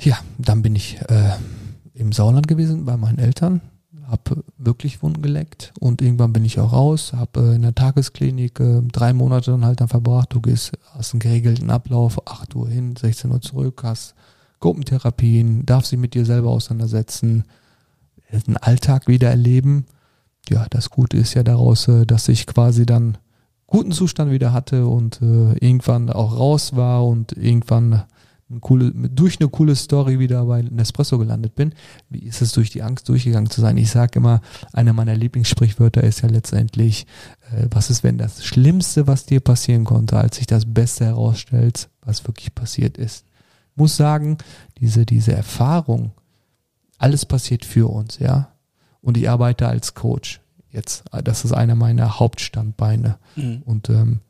ja, 0.00 0.18
dann 0.38 0.62
bin 0.62 0.76
ich 0.76 1.00
äh, 1.08 1.32
im 1.94 2.12
Sauerland 2.12 2.46
gewesen 2.46 2.84
bei 2.84 2.96
meinen 2.96 3.18
Eltern, 3.18 3.60
habe 4.06 4.44
wirklich 4.56 5.02
Wunden 5.02 5.22
geleckt 5.22 5.72
und 5.80 6.00
irgendwann 6.00 6.32
bin 6.32 6.44
ich 6.44 6.60
auch 6.60 6.72
raus, 6.72 7.12
habe 7.12 7.40
äh, 7.40 7.54
in 7.56 7.62
der 7.62 7.74
Tagesklinik 7.74 8.60
äh, 8.60 8.80
drei 8.92 9.12
Monate 9.12 9.50
dann 9.50 9.64
halt 9.64 9.80
dann 9.80 9.88
verbracht. 9.88 10.32
Du 10.32 10.40
gehst, 10.40 10.72
hast 10.94 11.12
einen 11.12 11.20
geregelten 11.20 11.70
Ablauf, 11.70 12.26
8 12.26 12.54
Uhr 12.54 12.68
hin, 12.68 12.94
16 12.96 13.30
Uhr 13.30 13.40
zurück, 13.40 13.82
hast 13.82 14.14
Gruppentherapien, 14.60 15.66
darfst 15.66 15.92
dich 15.92 15.98
mit 15.98 16.14
dir 16.14 16.24
selber 16.24 16.50
auseinandersetzen, 16.50 17.44
einen 18.32 18.56
Alltag 18.56 19.08
wieder 19.08 19.30
erleben. 19.30 19.86
Ja, 20.48 20.66
das 20.70 20.90
Gute 20.90 21.16
ist 21.16 21.34
ja 21.34 21.42
daraus, 21.42 21.88
äh, 21.88 22.06
dass 22.06 22.28
ich 22.28 22.46
quasi 22.46 22.86
dann 22.86 23.18
guten 23.66 23.92
Zustand 23.92 24.30
wieder 24.30 24.52
hatte 24.52 24.86
und 24.86 25.20
äh, 25.20 25.52
irgendwann 25.58 26.10
auch 26.10 26.38
raus 26.38 26.74
war 26.74 27.06
und 27.06 27.32
irgendwann 27.32 28.04
eine 28.50 28.60
coole, 28.60 28.90
durch 28.92 29.40
eine 29.40 29.50
coole 29.50 29.76
Story 29.76 30.18
wieder 30.18 30.44
bei 30.46 30.62
Nespresso 30.62 31.18
gelandet 31.18 31.54
bin. 31.54 31.74
Wie 32.08 32.20
ist 32.20 32.40
es 32.40 32.52
durch 32.52 32.70
die 32.70 32.82
Angst 32.82 33.08
durchgegangen 33.08 33.50
zu 33.50 33.60
sein? 33.60 33.76
Ich 33.76 33.90
sage 33.90 34.18
immer, 34.18 34.40
einer 34.72 34.94
meiner 34.94 35.14
Lieblingssprichwörter 35.14 36.02
ist 36.02 36.22
ja 36.22 36.28
letztendlich, 36.28 37.06
äh, 37.52 37.66
was 37.70 37.90
ist, 37.90 38.02
wenn 38.02 38.18
das 38.18 38.44
Schlimmste, 38.44 39.06
was 39.06 39.26
dir 39.26 39.40
passieren 39.40 39.84
konnte, 39.84 40.16
als 40.16 40.36
sich 40.36 40.46
das 40.46 40.64
Beste 40.64 41.04
herausstellt, 41.04 41.90
was 42.02 42.26
wirklich 42.26 42.54
passiert 42.54 42.96
ist. 42.96 43.26
Muss 43.74 43.96
sagen, 43.96 44.38
diese, 44.80 45.04
diese 45.04 45.32
Erfahrung, 45.32 46.12
alles 46.98 47.24
passiert 47.24 47.64
für 47.64 47.88
uns, 47.90 48.18
ja. 48.18 48.52
Und 49.00 49.16
ich 49.16 49.30
arbeite 49.30 49.68
als 49.68 49.94
Coach. 49.94 50.40
Jetzt, 50.70 51.04
das 51.24 51.44
ist 51.44 51.52
einer 51.52 51.74
meiner 51.74 52.18
Hauptstandbeine. 52.18 53.18
Mhm. 53.36 53.62
Und 53.64 53.88
ähm, 53.88 54.20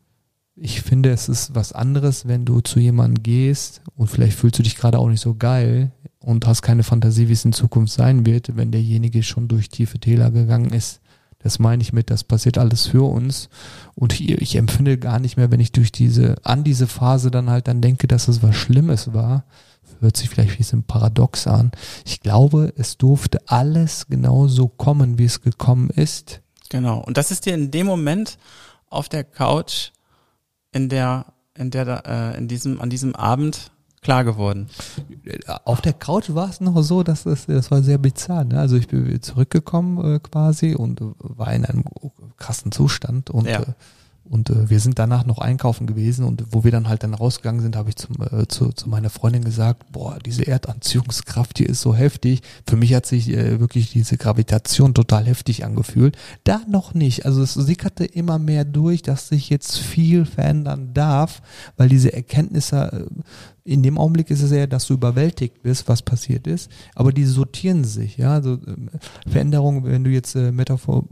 ich 0.54 0.82
finde, 0.82 1.10
es 1.10 1.28
ist 1.28 1.54
was 1.54 1.72
anderes, 1.72 2.28
wenn 2.28 2.44
du 2.44 2.60
zu 2.60 2.80
jemandem 2.80 3.22
gehst 3.22 3.82
und 3.96 4.08
vielleicht 4.08 4.36
fühlst 4.36 4.58
du 4.58 4.62
dich 4.62 4.76
gerade 4.76 4.98
auch 4.98 5.08
nicht 5.08 5.20
so 5.20 5.34
geil 5.34 5.92
und 6.20 6.46
hast 6.46 6.62
keine 6.62 6.82
Fantasie, 6.82 7.28
wie 7.28 7.32
es 7.32 7.44
in 7.44 7.52
Zukunft 7.52 7.92
sein 7.92 8.26
wird, 8.26 8.56
wenn 8.56 8.70
derjenige 8.70 9.22
schon 9.22 9.48
durch 9.48 9.68
tiefe 9.68 9.98
Täler 9.98 10.30
gegangen 10.30 10.70
ist. 10.70 11.00
Das 11.40 11.60
meine 11.60 11.82
ich 11.82 11.92
mit, 11.92 12.10
das 12.10 12.24
passiert 12.24 12.58
alles 12.58 12.88
für 12.88 13.08
uns. 13.08 13.48
Und 13.94 14.12
ich, 14.12 14.28
ich 14.28 14.56
empfinde 14.56 14.98
gar 14.98 15.20
nicht 15.20 15.36
mehr, 15.36 15.52
wenn 15.52 15.60
ich 15.60 15.70
durch 15.70 15.92
diese, 15.92 16.34
an 16.42 16.64
diese 16.64 16.88
Phase 16.88 17.30
dann 17.30 17.48
halt 17.48 17.68
dann 17.68 17.80
denke, 17.80 18.08
dass 18.08 18.26
es 18.26 18.42
was 18.42 18.56
Schlimmes 18.56 19.12
war. 19.14 19.44
Hört 20.01 20.16
sich 20.16 20.28
vielleicht 20.28 20.53
ein 20.53 20.57
bisschen 20.59 20.84
paradox 20.84 21.46
an. 21.46 21.72
Ich 22.05 22.20
glaube, 22.20 22.72
es 22.76 22.96
durfte 22.96 23.40
alles 23.46 24.07
genauso 24.07 24.68
kommen, 24.68 25.18
wie 25.18 25.24
es 25.24 25.40
gekommen 25.40 25.90
ist. 25.90 26.40
Genau. 26.68 27.01
Und 27.01 27.16
das 27.16 27.30
ist 27.30 27.46
dir 27.46 27.55
in 27.55 27.70
dem 27.70 27.86
Moment 27.86 28.38
auf 28.90 29.09
der 29.09 29.24
Couch 29.24 29.90
in 30.72 30.88
der, 30.88 31.26
in 31.57 31.70
der, 31.70 32.03
äh, 32.07 32.38
in 32.38 32.49
diesem, 32.49 32.80
an 32.80 32.90
diesem 32.90 33.14
Abend 33.14 33.70
klar 34.01 34.24
geworden? 34.24 34.68
Auf 35.64 35.80
der 35.80 35.92
Couch 35.92 36.30
war 36.30 36.49
es 36.49 36.61
noch 36.61 36.80
so, 36.82 37.03
dass 37.03 37.24
das, 37.24 37.46
das 37.46 37.70
war 37.70 37.82
sehr 37.82 37.99
bizarr. 37.99 38.44
Ne? 38.44 38.59
Also 38.59 38.76
ich 38.76 38.88
bin 38.88 39.20
zurückgekommen 39.22 40.16
äh, 40.16 40.18
quasi 40.20 40.74
und 40.74 41.01
war 41.18 41.53
in 41.53 41.64
einem 41.64 41.84
krassen 42.36 42.72
Zustand 42.72 43.30
und 43.30 43.46
ja. 43.46 43.61
äh, 43.61 43.66
und 44.30 44.50
äh, 44.50 44.68
wir 44.68 44.80
sind 44.80 44.98
danach 44.98 45.24
noch 45.24 45.38
einkaufen 45.38 45.86
gewesen 45.86 46.24
und 46.24 46.44
wo 46.50 46.64
wir 46.64 46.70
dann 46.70 46.88
halt 46.88 47.02
dann 47.02 47.14
rausgegangen 47.14 47.60
sind, 47.60 47.76
habe 47.76 47.90
ich 47.90 47.96
zum, 47.96 48.16
äh, 48.20 48.46
zu, 48.46 48.72
zu 48.72 48.88
meiner 48.88 49.10
Freundin 49.10 49.44
gesagt, 49.44 49.90
boah, 49.92 50.18
diese 50.24 50.46
Erdanziehungskraft 50.46 51.58
hier 51.58 51.68
ist 51.68 51.80
so 51.80 51.94
heftig. 51.94 52.42
Für 52.68 52.76
mich 52.76 52.94
hat 52.94 53.06
sich 53.06 53.30
äh, 53.30 53.60
wirklich 53.60 53.90
diese 53.92 54.16
Gravitation 54.16 54.94
total 54.94 55.24
heftig 55.24 55.64
angefühlt. 55.64 56.16
Da 56.44 56.60
noch 56.68 56.94
nicht. 56.94 57.24
Also 57.26 57.42
es 57.42 57.54
sickerte 57.54 58.04
immer 58.04 58.38
mehr 58.38 58.64
durch, 58.64 59.02
dass 59.02 59.28
sich 59.28 59.48
jetzt 59.48 59.78
viel 59.78 60.24
verändern 60.24 60.92
darf, 60.94 61.42
weil 61.76 61.88
diese 61.88 62.12
Erkenntnisse 62.12 63.08
äh, 63.08 63.22
in 63.64 63.82
dem 63.82 63.98
Augenblick 63.98 64.30
ist 64.30 64.42
es 64.42 64.50
ja, 64.50 64.66
dass 64.66 64.86
du 64.86 64.94
überwältigt 64.94 65.62
bist, 65.62 65.88
was 65.88 66.00
passiert 66.00 66.46
ist, 66.46 66.70
aber 66.94 67.12
die 67.12 67.26
sortieren 67.26 67.84
sich, 67.84 68.16
ja, 68.16 68.32
also 68.32 68.54
äh, 68.54 69.28
Veränderungen, 69.28 69.84
wenn 69.84 70.04
du 70.04 70.10
jetzt 70.10 70.34
äh, 70.36 70.52
Metaphor, 70.52 71.04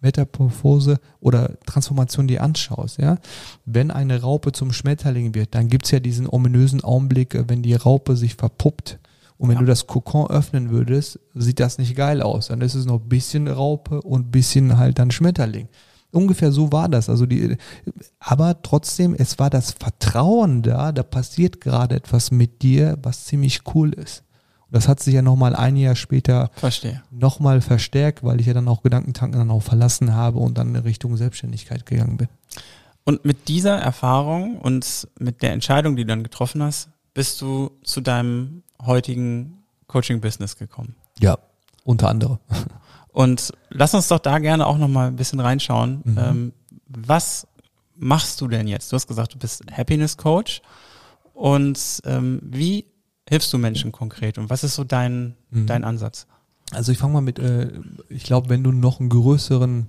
Metamorphose 0.00 1.00
oder 1.20 1.58
Transformation 1.66 2.28
dir 2.28 2.42
anschaust, 2.42 2.98
ja, 2.98 3.18
wenn 3.64 3.90
eine 3.90 4.20
Raupe 4.20 4.52
zum 4.52 4.72
Schmetterling 4.72 5.34
wird, 5.34 5.54
dann 5.54 5.68
gibt's 5.68 5.90
ja 5.90 6.00
diesen 6.00 6.28
ominösen 6.28 6.82
Augenblick, 6.84 7.34
äh, 7.34 7.44
wenn 7.48 7.62
die 7.62 7.74
Raupe 7.74 8.16
sich 8.16 8.34
verpuppt. 8.34 8.98
Und 9.36 9.48
wenn 9.48 9.56
ja. 9.56 9.60
du 9.60 9.66
das 9.66 9.86
Kokon 9.86 10.28
öffnen 10.28 10.70
würdest, 10.70 11.20
sieht 11.34 11.60
das 11.60 11.78
nicht 11.78 11.94
geil 11.94 12.22
aus. 12.22 12.48
Dann 12.48 12.60
ist 12.60 12.74
es 12.74 12.86
noch 12.86 12.98
bisschen 12.98 13.46
Raupe 13.46 14.02
und 14.02 14.32
bisschen 14.32 14.76
halt 14.76 14.98
dann 14.98 15.12
Schmetterling. 15.12 15.68
Ungefähr 16.10 16.50
so 16.50 16.72
war 16.72 16.88
das. 16.88 17.08
Also 17.08 17.26
die, 17.26 17.56
aber 18.18 18.62
trotzdem, 18.62 19.14
es 19.14 19.38
war 19.38 19.50
das 19.50 19.72
Vertrauen 19.72 20.62
da, 20.62 20.90
da 20.90 21.02
passiert 21.02 21.60
gerade 21.60 21.96
etwas 21.96 22.30
mit 22.30 22.62
dir, 22.62 22.98
was 23.02 23.26
ziemlich 23.26 23.60
cool 23.74 23.92
ist. 23.92 24.24
Das 24.70 24.86
hat 24.86 25.00
sich 25.00 25.14
ja 25.14 25.22
nochmal 25.22 25.56
ein 25.56 25.76
Jahr 25.76 25.96
später 25.96 26.50
nochmal 27.10 27.60
verstärkt, 27.60 28.22
weil 28.22 28.40
ich 28.40 28.46
ja 28.46 28.54
dann 28.54 28.68
auch 28.68 28.82
Gedankentanken 28.82 29.38
dann 29.38 29.50
auch 29.50 29.62
verlassen 29.62 30.14
habe 30.14 30.38
und 30.38 30.58
dann 30.58 30.74
in 30.74 30.82
Richtung 30.82 31.16
Selbstständigkeit 31.16 31.86
gegangen 31.86 32.18
bin. 32.18 32.28
Und 33.04 33.24
mit 33.24 33.48
dieser 33.48 33.78
Erfahrung 33.78 34.58
und 34.58 35.08
mit 35.18 35.42
der 35.42 35.52
Entscheidung, 35.52 35.96
die 35.96 36.02
du 36.02 36.08
dann 36.08 36.22
getroffen 36.22 36.62
hast, 36.62 36.90
bist 37.14 37.40
du 37.40 37.70
zu 37.82 38.02
deinem 38.02 38.62
heutigen 38.84 39.62
Coaching-Business 39.86 40.56
gekommen. 40.56 40.94
Ja, 41.18 41.38
unter 41.84 42.10
anderem. 42.10 42.38
Und 43.08 43.52
lass 43.70 43.94
uns 43.94 44.08
doch 44.08 44.18
da 44.18 44.38
gerne 44.38 44.66
auch 44.66 44.76
nochmal 44.76 45.08
ein 45.08 45.16
bisschen 45.16 45.40
reinschauen. 45.40 46.02
Mhm. 46.04 46.18
Ähm, 46.18 46.52
was 46.86 47.46
machst 47.96 48.40
du 48.40 48.48
denn 48.48 48.68
jetzt? 48.68 48.92
Du 48.92 48.96
hast 48.96 49.06
gesagt, 49.06 49.34
du 49.34 49.38
bist 49.38 49.64
Happiness 49.72 50.16
Coach. 50.18 50.60
Und 51.32 52.00
ähm, 52.04 52.40
wie 52.42 52.84
hilfst 53.28 53.52
du 53.52 53.58
Menschen 53.58 53.92
konkret 53.92 54.38
und 54.38 54.50
was 54.50 54.64
ist 54.64 54.74
so 54.74 54.84
dein, 54.84 55.34
mhm. 55.50 55.66
dein 55.66 55.84
Ansatz? 55.84 56.26
Also 56.72 56.92
ich 56.92 56.98
fange 56.98 57.14
mal 57.14 57.20
mit, 57.20 57.38
äh, 57.38 57.70
ich 58.08 58.24
glaube, 58.24 58.48
wenn 58.48 58.62
du 58.62 58.72
noch 58.72 59.00
einen 59.00 59.08
größeren 59.08 59.86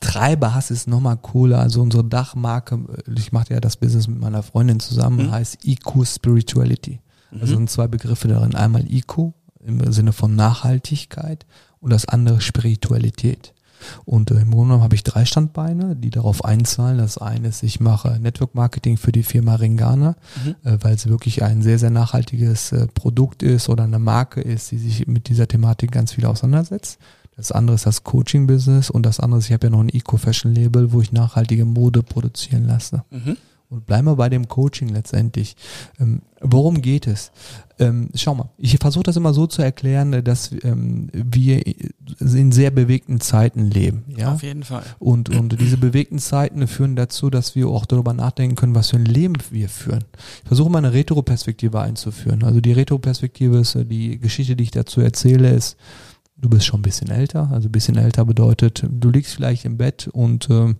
Treiber 0.00 0.54
hast, 0.54 0.70
ist 0.70 0.88
nochmal 0.88 1.16
cooler. 1.16 1.60
Also 1.60 1.82
unsere 1.82 2.04
Dachmarke, 2.04 2.80
ich 3.14 3.32
mache 3.32 3.54
ja 3.54 3.60
das 3.60 3.76
Business 3.76 4.08
mit 4.08 4.18
meiner 4.18 4.42
Freundin 4.42 4.80
zusammen, 4.80 5.26
mhm. 5.26 5.30
heißt 5.30 5.66
IQ 5.66 6.06
Spirituality. 6.06 7.00
Mhm. 7.30 7.40
Also 7.40 7.54
sind 7.56 7.70
zwei 7.70 7.86
Begriffe 7.86 8.28
darin. 8.28 8.54
Einmal 8.54 8.90
IQ 8.90 9.32
im 9.60 9.92
Sinne 9.92 10.12
von 10.12 10.34
Nachhaltigkeit 10.34 11.46
und 11.80 11.90
das 11.90 12.06
andere 12.06 12.40
Spiritualität. 12.40 13.54
Und 14.04 14.30
äh, 14.30 14.34
im 14.34 14.50
Grunde 14.50 14.68
genommen 14.68 14.82
habe 14.82 14.94
ich 14.94 15.02
drei 15.02 15.24
Standbeine, 15.24 15.96
die 15.96 16.10
darauf 16.10 16.44
einzahlen. 16.44 16.98
Das 16.98 17.18
eine 17.18 17.48
ist, 17.48 17.62
ich 17.62 17.80
mache 17.80 18.18
Network 18.20 18.54
Marketing 18.54 18.96
für 18.96 19.12
die 19.12 19.22
Firma 19.22 19.56
Ringana, 19.56 20.16
mhm. 20.44 20.54
äh, 20.64 20.78
weil 20.80 20.94
es 20.94 21.06
wirklich 21.06 21.42
ein 21.42 21.62
sehr, 21.62 21.78
sehr 21.78 21.90
nachhaltiges 21.90 22.72
äh, 22.72 22.86
Produkt 22.88 23.42
ist 23.42 23.68
oder 23.68 23.84
eine 23.84 23.98
Marke 23.98 24.40
ist, 24.40 24.70
die 24.70 24.78
sich 24.78 25.06
mit 25.06 25.28
dieser 25.28 25.48
Thematik 25.48 25.92
ganz 25.92 26.12
viel 26.12 26.26
auseinandersetzt. 26.26 26.98
Das 27.36 27.52
andere 27.52 27.76
ist 27.76 27.86
das 27.86 28.02
Coaching-Business 28.02 28.90
und 28.90 29.06
das 29.06 29.20
andere 29.20 29.38
ist, 29.38 29.46
ich 29.46 29.52
habe 29.52 29.68
ja 29.68 29.70
noch 29.70 29.80
ein 29.80 29.90
Eco-Fashion-Label, 29.90 30.92
wo 30.92 31.00
ich 31.00 31.12
nachhaltige 31.12 31.64
Mode 31.64 32.02
produzieren 32.02 32.66
lasse. 32.66 33.04
Mhm. 33.10 33.36
Und 33.70 33.84
bleiben 33.84 34.06
wir 34.06 34.16
bei 34.16 34.30
dem 34.30 34.48
Coaching 34.48 34.88
letztendlich. 34.88 35.54
Ähm, 36.00 36.22
worum 36.40 36.80
geht 36.80 37.06
es? 37.06 37.32
Ähm, 37.78 38.08
schau 38.14 38.34
mal, 38.34 38.48
ich 38.56 38.78
versuche 38.78 39.02
das 39.02 39.16
immer 39.16 39.34
so 39.34 39.46
zu 39.46 39.60
erklären, 39.60 40.24
dass 40.24 40.52
ähm, 40.62 41.10
wir 41.12 41.62
in 42.18 42.50
sehr 42.50 42.70
bewegten 42.70 43.20
Zeiten 43.20 43.70
leben. 43.70 44.04
Ja? 44.16 44.32
Auf 44.32 44.42
jeden 44.42 44.62
Fall. 44.62 44.84
Und, 44.98 45.28
und 45.28 45.60
diese 45.60 45.76
bewegten 45.76 46.18
Zeiten 46.18 46.66
führen 46.66 46.96
dazu, 46.96 47.28
dass 47.28 47.54
wir 47.54 47.68
auch 47.68 47.84
darüber 47.84 48.14
nachdenken 48.14 48.56
können, 48.56 48.74
was 48.74 48.88
für 48.88 48.96
ein 48.96 49.04
Leben 49.04 49.34
wir 49.50 49.68
führen. 49.68 50.04
Ich 50.42 50.48
versuche 50.48 50.70
mal 50.70 50.78
eine 50.78 50.94
Retro-Perspektive 50.94 51.78
einzuführen. 51.78 52.44
Also 52.44 52.62
die 52.62 52.72
Retro-Perspektive 52.72 53.58
ist, 53.58 53.74
äh, 53.74 53.84
die 53.84 54.18
Geschichte, 54.18 54.56
die 54.56 54.64
ich 54.64 54.70
dazu 54.70 55.02
erzähle, 55.02 55.50
ist, 55.50 55.76
du 56.38 56.48
bist 56.48 56.64
schon 56.64 56.80
ein 56.80 56.84
bisschen 56.84 57.10
älter. 57.10 57.50
Also 57.52 57.68
ein 57.68 57.72
bisschen 57.72 57.96
älter 57.96 58.24
bedeutet, 58.24 58.82
du 58.90 59.10
liegst 59.10 59.34
vielleicht 59.34 59.66
im 59.66 59.76
Bett 59.76 60.08
und 60.10 60.48
ähm, 60.48 60.76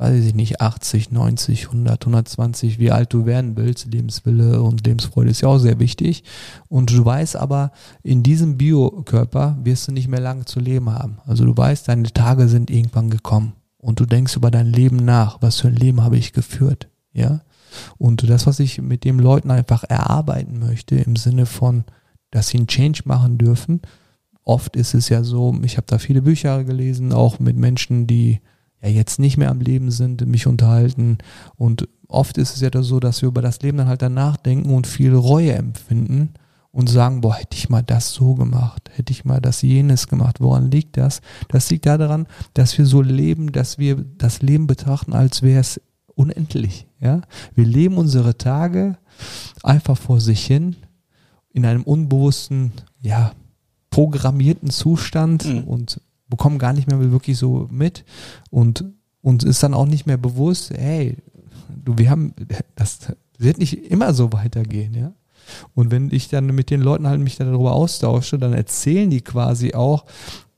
weiß 0.00 0.24
ich 0.24 0.34
nicht, 0.34 0.62
80, 0.62 1.10
90, 1.10 1.66
100, 1.66 2.06
120, 2.06 2.78
wie 2.78 2.90
alt 2.90 3.12
du 3.12 3.26
werden 3.26 3.58
willst. 3.58 3.84
Lebenswille 3.84 4.62
und 4.62 4.86
Lebensfreude 4.86 5.28
ist 5.28 5.42
ja 5.42 5.48
auch 5.48 5.58
sehr 5.58 5.78
wichtig. 5.78 6.24
Und 6.68 6.90
du 6.90 7.04
weißt 7.04 7.36
aber, 7.36 7.70
in 8.02 8.22
diesem 8.22 8.56
Biokörper 8.56 9.58
wirst 9.62 9.88
du 9.88 9.92
nicht 9.92 10.08
mehr 10.08 10.20
lange 10.20 10.46
zu 10.46 10.58
leben 10.58 10.88
haben. 10.88 11.18
Also 11.26 11.44
du 11.44 11.54
weißt, 11.54 11.86
deine 11.86 12.10
Tage 12.10 12.48
sind 12.48 12.70
irgendwann 12.70 13.10
gekommen. 13.10 13.52
Und 13.76 14.00
du 14.00 14.06
denkst 14.06 14.36
über 14.36 14.50
dein 14.50 14.68
Leben 14.68 14.96
nach. 14.96 15.42
Was 15.42 15.60
für 15.60 15.68
ein 15.68 15.76
Leben 15.76 16.02
habe 16.02 16.16
ich 16.16 16.32
geführt? 16.32 16.88
Ja. 17.12 17.42
Und 17.98 18.26
das, 18.28 18.46
was 18.46 18.58
ich 18.58 18.80
mit 18.80 19.04
den 19.04 19.18
Leuten 19.18 19.50
einfach 19.50 19.84
erarbeiten 19.84 20.60
möchte, 20.60 20.96
im 20.96 21.16
Sinne 21.16 21.44
von, 21.44 21.84
dass 22.30 22.48
sie 22.48 22.56
einen 22.56 22.68
Change 22.68 23.02
machen 23.04 23.36
dürfen. 23.36 23.82
Oft 24.44 24.76
ist 24.76 24.94
es 24.94 25.10
ja 25.10 25.22
so, 25.24 25.54
ich 25.62 25.76
habe 25.76 25.86
da 25.86 25.98
viele 25.98 26.22
Bücher 26.22 26.64
gelesen, 26.64 27.12
auch 27.12 27.38
mit 27.38 27.58
Menschen, 27.58 28.06
die 28.06 28.40
ja 28.82 28.88
jetzt 28.88 29.18
nicht 29.18 29.36
mehr 29.36 29.50
am 29.50 29.60
Leben 29.60 29.90
sind, 29.90 30.26
mich 30.26 30.46
unterhalten. 30.46 31.18
Und 31.56 31.88
oft 32.08 32.38
ist 32.38 32.54
es 32.54 32.60
ja 32.60 32.70
so, 32.82 33.00
dass 33.00 33.22
wir 33.22 33.28
über 33.28 33.42
das 33.42 33.60
Leben 33.62 33.78
dann 33.78 33.88
halt 33.88 34.02
dann 34.02 34.14
nachdenken 34.14 34.74
und 34.74 34.86
viel 34.86 35.14
Reue 35.14 35.52
empfinden 35.52 36.34
und 36.72 36.88
sagen, 36.88 37.20
boah, 37.20 37.34
hätte 37.34 37.56
ich 37.56 37.68
mal 37.68 37.82
das 37.82 38.12
so 38.12 38.34
gemacht, 38.34 38.90
hätte 38.94 39.12
ich 39.12 39.24
mal 39.24 39.40
das 39.40 39.62
jenes 39.62 40.06
gemacht. 40.06 40.40
Woran 40.40 40.70
liegt 40.70 40.96
das? 40.96 41.20
Das 41.48 41.70
liegt 41.70 41.86
daran, 41.86 42.26
dass 42.54 42.78
wir 42.78 42.86
so 42.86 43.02
leben, 43.02 43.52
dass 43.52 43.78
wir 43.78 43.96
das 43.96 44.42
Leben 44.42 44.66
betrachten, 44.66 45.12
als 45.12 45.42
wäre 45.42 45.60
es 45.60 45.80
unendlich. 46.14 46.86
Ja, 47.00 47.22
wir 47.54 47.64
leben 47.64 47.96
unsere 47.96 48.36
Tage 48.36 48.98
einfach 49.62 49.96
vor 49.98 50.20
sich 50.20 50.44
hin 50.44 50.76
in 51.52 51.66
einem 51.66 51.82
unbewussten, 51.82 52.72
ja, 53.00 53.32
programmierten 53.90 54.70
Zustand 54.70 55.46
mhm. 55.46 55.64
und 55.64 56.00
bekommen 56.30 56.58
gar 56.58 56.72
nicht 56.72 56.88
mehr 56.88 56.98
wirklich 57.12 57.36
so 57.36 57.68
mit 57.70 58.04
und 58.50 58.84
uns 59.22 59.44
ist 59.44 59.62
dann 59.62 59.74
auch 59.74 59.86
nicht 59.86 60.06
mehr 60.06 60.16
bewusst, 60.16 60.70
hey, 60.74 61.16
du, 61.84 61.98
wir 61.98 62.08
haben, 62.10 62.34
das 62.74 63.12
wird 63.38 63.58
nicht 63.58 63.90
immer 63.90 64.14
so 64.14 64.32
weitergehen, 64.32 64.94
ja. 64.94 65.12
Und 65.74 65.90
wenn 65.90 66.10
ich 66.12 66.28
dann 66.28 66.46
mit 66.46 66.70
den 66.70 66.80
Leuten 66.80 67.06
halt 67.06 67.20
mich 67.20 67.36
darüber 67.36 67.72
austausche, 67.72 68.38
dann 68.38 68.52
erzählen 68.52 69.10
die 69.10 69.20
quasi 69.20 69.74
auch, 69.74 70.04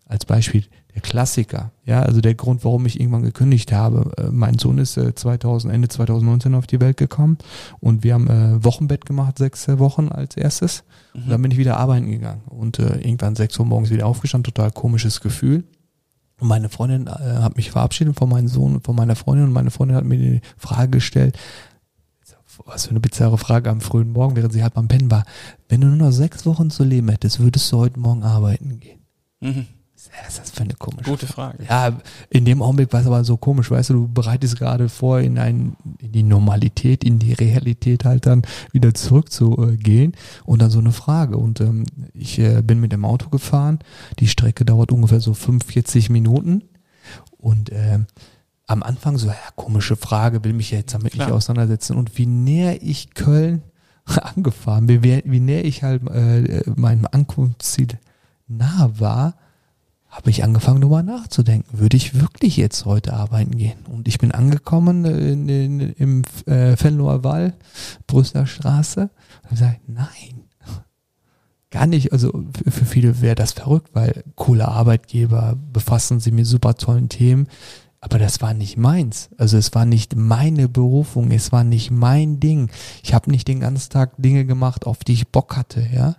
als 0.07 0.27
Beispiel, 0.27 0.65
der 0.95 1.03
Klassiker. 1.03 1.73
Ja, 1.85 2.03
also 2.03 2.21
der 2.21 2.35
Grund, 2.35 2.65
warum 2.65 2.87
ich 2.87 3.01
irgendwann 3.01 3.23
gekündigt 3.23 3.73
habe. 3.73 4.13
Äh, 4.19 4.31
mein 4.31 4.59
Sohn 4.59 4.79
ist 4.79 4.97
äh, 4.97 5.15
2000, 5.15 5.73
Ende 5.73 5.89
2019 5.89 6.55
auf 6.55 6.67
die 6.67 6.81
Welt 6.81 6.97
gekommen 6.97 7.39
und 7.81 8.05
wir 8.05 8.15
haben 8.15 8.29
äh, 8.29 8.65
Wochenbett 8.65 9.07
gemacht, 9.07 9.39
sechs 9.39 9.67
Wochen 9.79 10.09
als 10.09 10.37
erstes. 10.37 10.85
Mhm. 11.15 11.23
Und 11.23 11.31
dann 11.31 11.43
bin 11.43 11.51
ich 11.51 11.59
wieder 11.59 11.79
arbeiten 11.79 12.11
gegangen 12.11 12.43
und 12.47 12.79
äh, 12.79 12.99
irgendwann 12.99 13.37
sechs 13.37 13.59
Uhr 13.59 13.67
morgens 13.67 13.91
wieder 13.91 14.07
aufgestanden, 14.07 14.53
total 14.53 14.71
komisches 14.71 15.21
Gefühl. 15.21 15.65
Und 16.41 16.49
meine 16.49 16.69
Freundin 16.69 17.07
äh, 17.07 17.11
hat 17.11 17.57
mich 17.57 17.71
verabschiedet 17.71 18.17
von 18.19 18.29
meinem 18.29 18.49
Sohn 18.49 18.75
und 18.75 18.85
von 18.85 18.97
meiner 18.97 19.17
Freundin 19.17 19.47
und 19.47 19.53
meine 19.53 19.71
Freundin 19.71 19.97
hat 19.97 20.05
mir 20.05 20.19
die 20.19 20.41
Frage 20.59 20.91
gestellt, 20.91 21.39
was 22.67 22.85
für 22.85 22.91
eine 22.91 23.01
bizarre 23.01 23.39
Frage 23.39 23.71
am 23.71 23.81
frühen 23.81 24.13
Morgen, 24.13 24.37
während 24.37 24.53
sie 24.53 24.63
halt 24.63 24.75
beim 24.75 24.89
Pennen 24.89 25.11
war. 25.11 25.25
Wenn 25.69 25.81
du 25.81 25.87
nur 25.87 25.97
noch 25.97 26.13
sechs 26.13 26.45
Wochen 26.45 26.71
zu 26.71 26.85
leben 26.85 27.09
hättest, 27.09 27.41
würdest 27.41 27.71
du 27.73 27.79
heute 27.79 27.99
Morgen 27.99 28.25
arbeiten 28.25 28.79
gehen? 28.79 29.01
Mhm. 29.41 29.67
Was 30.11 30.35
ist 30.35 30.41
das 30.41 30.51
für 30.51 30.63
eine 30.63 30.75
komische 30.75 31.11
Gute 31.11 31.27
Frage. 31.27 31.65
Ja, 31.69 31.99
in 32.31 32.45
dem 32.45 32.63
Augenblick 32.63 32.93
war 32.93 33.01
es 33.01 33.07
aber 33.07 33.25
so 33.25 33.37
komisch, 33.37 33.71
weißt 33.71 33.91
du, 33.91 33.95
du 33.95 34.09
bereitest 34.09 34.59
gerade 34.59 34.89
vor, 34.89 35.21
in, 35.21 35.39
ein, 35.39 35.77
in 35.99 36.13
die 36.13 36.23
Normalität, 36.23 37.05
in 37.05 37.19
die 37.19 37.33
Realität 37.33 38.05
halt 38.05 38.27
dann 38.27 38.43
wieder 38.73 38.95
zurückzugehen 38.95 40.15
und 40.45 40.63
dann 40.63 40.71
so 40.71 40.79
eine 40.79 40.93
Frage. 40.93 41.37
Und 41.37 41.61
ähm, 41.61 41.85
ich 42.15 42.39
äh, 42.39 42.63
bin 42.63 42.81
mit 42.81 42.93
dem 42.93 43.05
Auto 43.05 43.29
gefahren, 43.29 43.79
die 44.19 44.29
Strecke 44.29 44.65
dauert 44.65 44.93
ungefähr 44.93 45.21
so 45.21 45.35
45 45.35 46.11
Minuten 46.11 46.63
und 47.39 47.71
äh, 47.71 48.01
am 48.67 48.83
Anfang 48.83 49.19
so, 49.19 49.29
ja, 49.29 49.35
komische 49.57 49.97
Frage, 49.97 50.45
will 50.45 50.53
mich 50.53 50.71
jetzt 50.71 50.95
damit 50.95 51.13
Klar. 51.13 51.27
nicht 51.27 51.35
auseinandersetzen. 51.35 51.97
Und 51.97 52.17
wie 52.17 52.27
näher 52.27 52.83
ich 52.83 53.15
Köln 53.15 53.63
angefahren 54.07 54.87
bin, 54.87 55.03
wie, 55.03 55.23
wie 55.27 55.41
näher 55.41 55.65
ich 55.65 55.83
halt 55.83 56.09
äh, 56.09 56.63
meinem 56.75 57.07
Ankunftsziel 57.11 57.99
nah 58.49 58.91
war, 58.99 59.35
habe 60.13 60.29
ich 60.29 60.45
angefangen, 60.45 60.83
darüber 60.83 61.03
nachzudenken. 61.03 61.81
Würde 61.81 61.97
ich 61.97 62.21
wirklich 62.21 62.59
jetzt 62.59 62.85
heute 62.85 63.15
arbeiten 63.15 63.57
gehen? 63.57 63.79
Und 63.91 64.07
ich 64.07 64.19
bin 64.19 64.31
angekommen 64.31 65.07
in, 65.07 65.49
in, 65.49 65.81
im 65.81 66.23
äh, 66.47 66.77
Venloer 66.79 67.25
Wall, 67.25 67.55
Brüsseler 68.07 68.47
Straße, 68.47 69.09
und 69.43 69.51
gesagt, 69.51 69.81
nein, 69.89 70.45
gar 71.71 71.87
nicht. 71.87 72.13
Also 72.13 72.45
für, 72.63 72.71
für 72.71 72.85
viele 72.85 73.23
wäre 73.23 73.35
das 73.35 73.53
verrückt, 73.53 73.89
weil 73.95 74.23
coole 74.37 74.69
Arbeitgeber 74.69 75.57
befassen 75.73 76.21
sich 76.21 76.33
mit 76.33 76.47
super 76.47 76.75
tollen 76.75 77.09
Themen. 77.09 77.49
Aber 78.03 78.19
das 78.19 78.43
war 78.43 78.53
nicht 78.53 78.77
meins. 78.77 79.31
Also 79.39 79.57
es 79.57 79.75
war 79.75 79.87
nicht 79.87 80.15
meine 80.15 80.69
Berufung, 80.69 81.31
es 81.31 81.53
war 81.53 81.65
nicht 81.65 81.91
mein 81.91 82.39
Ding. 82.39 82.69
Ich 83.03 83.15
habe 83.15 83.31
nicht 83.31 83.49
den 83.49 83.61
ganzen 83.61 83.91
Tag 83.91 84.13
Dinge 84.19 84.45
gemacht, 84.45 84.87
auf 84.87 85.05
die 85.05 85.15
ich 85.15 85.29
Bock 85.29 85.57
hatte, 85.57 85.89
ja. 85.93 86.17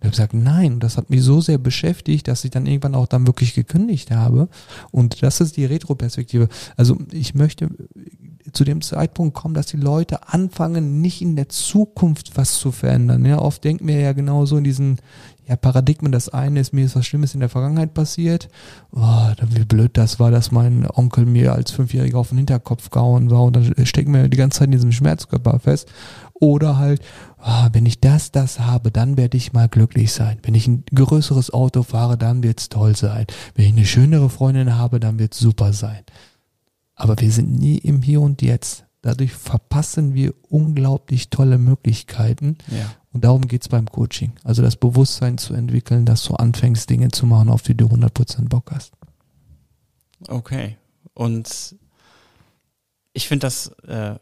Und 0.00 0.14
ich 0.14 0.20
habe 0.20 0.28
gesagt, 0.28 0.34
nein, 0.34 0.80
das 0.80 0.96
hat 0.96 1.10
mich 1.10 1.22
so 1.22 1.40
sehr 1.40 1.58
beschäftigt, 1.58 2.28
dass 2.28 2.44
ich 2.44 2.50
dann 2.50 2.66
irgendwann 2.66 2.94
auch 2.94 3.06
dann 3.06 3.26
wirklich 3.26 3.54
gekündigt 3.54 4.10
habe. 4.10 4.48
Und 4.90 5.22
das 5.22 5.40
ist 5.40 5.56
die 5.56 5.64
Retro-Perspektive. 5.64 6.48
Also 6.76 6.96
ich 7.12 7.34
möchte 7.34 7.68
zu 8.52 8.64
dem 8.64 8.80
Zeitpunkt 8.80 9.34
kommen, 9.34 9.54
dass 9.54 9.66
die 9.66 9.76
Leute 9.76 10.28
anfangen, 10.28 11.00
nicht 11.00 11.20
in 11.22 11.36
der 11.36 11.48
Zukunft 11.48 12.36
was 12.36 12.58
zu 12.58 12.72
verändern. 12.72 13.24
Ja, 13.24 13.38
oft 13.38 13.62
denken 13.64 13.86
wir 13.86 14.00
ja 14.00 14.12
genauso 14.12 14.56
in 14.56 14.64
diesen 14.64 14.98
ja, 15.46 15.56
Paradigmen. 15.56 16.12
Das 16.12 16.28
eine 16.28 16.60
ist, 16.60 16.72
mir 16.72 16.84
ist 16.84 16.96
was 16.96 17.06
Schlimmes 17.06 17.34
in 17.34 17.40
der 17.40 17.48
Vergangenheit 17.48 17.94
passiert. 17.94 18.48
Oh, 18.92 19.28
wie 19.50 19.64
blöd 19.64 19.96
das 19.96 20.20
war, 20.20 20.30
dass 20.30 20.52
mein 20.52 20.86
Onkel 20.90 21.26
mir 21.26 21.54
als 21.54 21.70
Fünfjähriger 21.70 22.18
auf 22.18 22.28
den 22.28 22.38
Hinterkopf 22.38 22.90
gehauen 22.90 23.30
war 23.30 23.44
und 23.44 23.56
dann 23.56 23.86
stecken 23.86 24.12
wir 24.12 24.28
die 24.28 24.36
ganze 24.36 24.60
Zeit 24.60 24.66
in 24.66 24.72
diesem 24.72 24.92
Schmerzkörper 24.92 25.58
fest. 25.58 25.90
Oder 26.34 26.76
halt, 26.76 27.02
ah, 27.38 27.68
wenn 27.72 27.86
ich 27.86 28.00
das, 28.00 28.32
das 28.32 28.60
habe, 28.60 28.90
dann 28.90 29.16
werde 29.16 29.36
ich 29.36 29.52
mal 29.52 29.68
glücklich 29.68 30.12
sein. 30.12 30.38
Wenn 30.42 30.54
ich 30.54 30.66
ein 30.66 30.84
größeres 30.94 31.52
Auto 31.52 31.82
fahre, 31.82 32.18
dann 32.18 32.42
wird's 32.42 32.68
toll 32.68 32.96
sein. 32.96 33.26
Wenn 33.54 33.66
ich 33.66 33.72
eine 33.72 33.86
schönere 33.86 34.30
Freundin 34.30 34.76
habe, 34.76 35.00
dann 35.00 35.18
wird's 35.18 35.38
super 35.38 35.72
sein. 35.72 36.02
Aber 36.94 37.18
wir 37.20 37.30
sind 37.30 37.58
nie 37.58 37.78
im 37.78 38.02
Hier 38.02 38.20
und 38.20 38.42
Jetzt. 38.42 38.84
Dadurch 39.02 39.32
verpassen 39.32 40.14
wir 40.14 40.34
unglaublich 40.48 41.30
tolle 41.30 41.58
Möglichkeiten. 41.58 42.58
Ja. 42.66 42.92
Und 43.12 43.24
darum 43.24 43.46
geht's 43.46 43.68
beim 43.68 43.86
Coaching. 43.86 44.32
Also 44.42 44.62
das 44.62 44.76
Bewusstsein 44.76 45.38
zu 45.38 45.54
entwickeln, 45.54 46.04
dass 46.04 46.24
du 46.24 46.34
anfängst, 46.34 46.90
Dinge 46.90 47.08
zu 47.08 47.26
machen, 47.26 47.48
auf 47.48 47.62
die 47.62 47.76
du 47.76 47.86
100% 47.86 48.48
Bock 48.48 48.70
hast. 48.72 48.92
Okay. 50.26 50.76
Und 51.14 51.76
ich 53.12 53.28
finde 53.28 53.46
das 53.46 53.68
äh, 53.86 54.16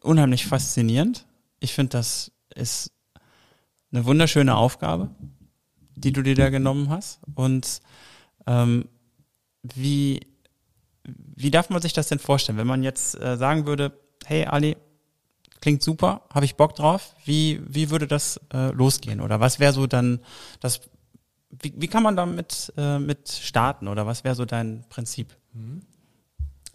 unheimlich 0.00 0.46
faszinierend. 0.46 1.26
Ich 1.62 1.74
finde, 1.74 1.90
das 1.90 2.32
ist 2.56 2.90
eine 3.92 4.04
wunderschöne 4.04 4.56
Aufgabe, 4.56 5.10
die 5.94 6.12
du 6.12 6.22
dir 6.22 6.34
da 6.34 6.50
genommen 6.50 6.88
hast. 6.88 7.20
Und 7.36 7.80
ähm, 8.48 8.88
wie, 9.62 10.26
wie 11.04 11.52
darf 11.52 11.70
man 11.70 11.80
sich 11.80 11.92
das 11.92 12.08
denn 12.08 12.18
vorstellen, 12.18 12.58
wenn 12.58 12.66
man 12.66 12.82
jetzt 12.82 13.14
äh, 13.20 13.36
sagen 13.36 13.64
würde, 13.66 13.96
hey 14.24 14.46
Ali, 14.46 14.76
klingt 15.60 15.84
super, 15.84 16.22
habe 16.34 16.44
ich 16.44 16.56
Bock 16.56 16.74
drauf, 16.74 17.14
wie, 17.24 17.60
wie 17.68 17.90
würde 17.90 18.08
das 18.08 18.40
äh, 18.52 18.72
losgehen? 18.72 19.20
Oder 19.20 19.38
was 19.38 19.60
wäre 19.60 19.72
so 19.72 19.86
dann 19.86 20.18
das, 20.58 20.80
wie, 21.50 21.74
wie 21.76 21.86
kann 21.86 22.02
man 22.02 22.16
damit 22.16 22.72
äh, 22.76 22.98
mit 22.98 23.28
starten 23.28 23.86
oder 23.86 24.04
was 24.04 24.24
wäre 24.24 24.34
so 24.34 24.44
dein 24.44 24.84
Prinzip? 24.88 25.36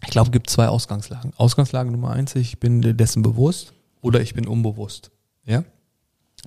Ich 0.02 0.08
glaube, 0.08 0.28
es 0.28 0.32
gibt 0.32 0.48
zwei 0.48 0.68
Ausgangslagen. 0.68 1.34
Ausgangslage 1.36 1.90
Nummer 1.90 2.12
eins, 2.12 2.34
ich 2.36 2.58
bin 2.58 2.96
dessen 2.96 3.20
bewusst 3.20 3.74
oder 4.00 4.20
ich 4.20 4.34
bin 4.34 4.46
unbewusst. 4.46 5.10
Ja? 5.44 5.64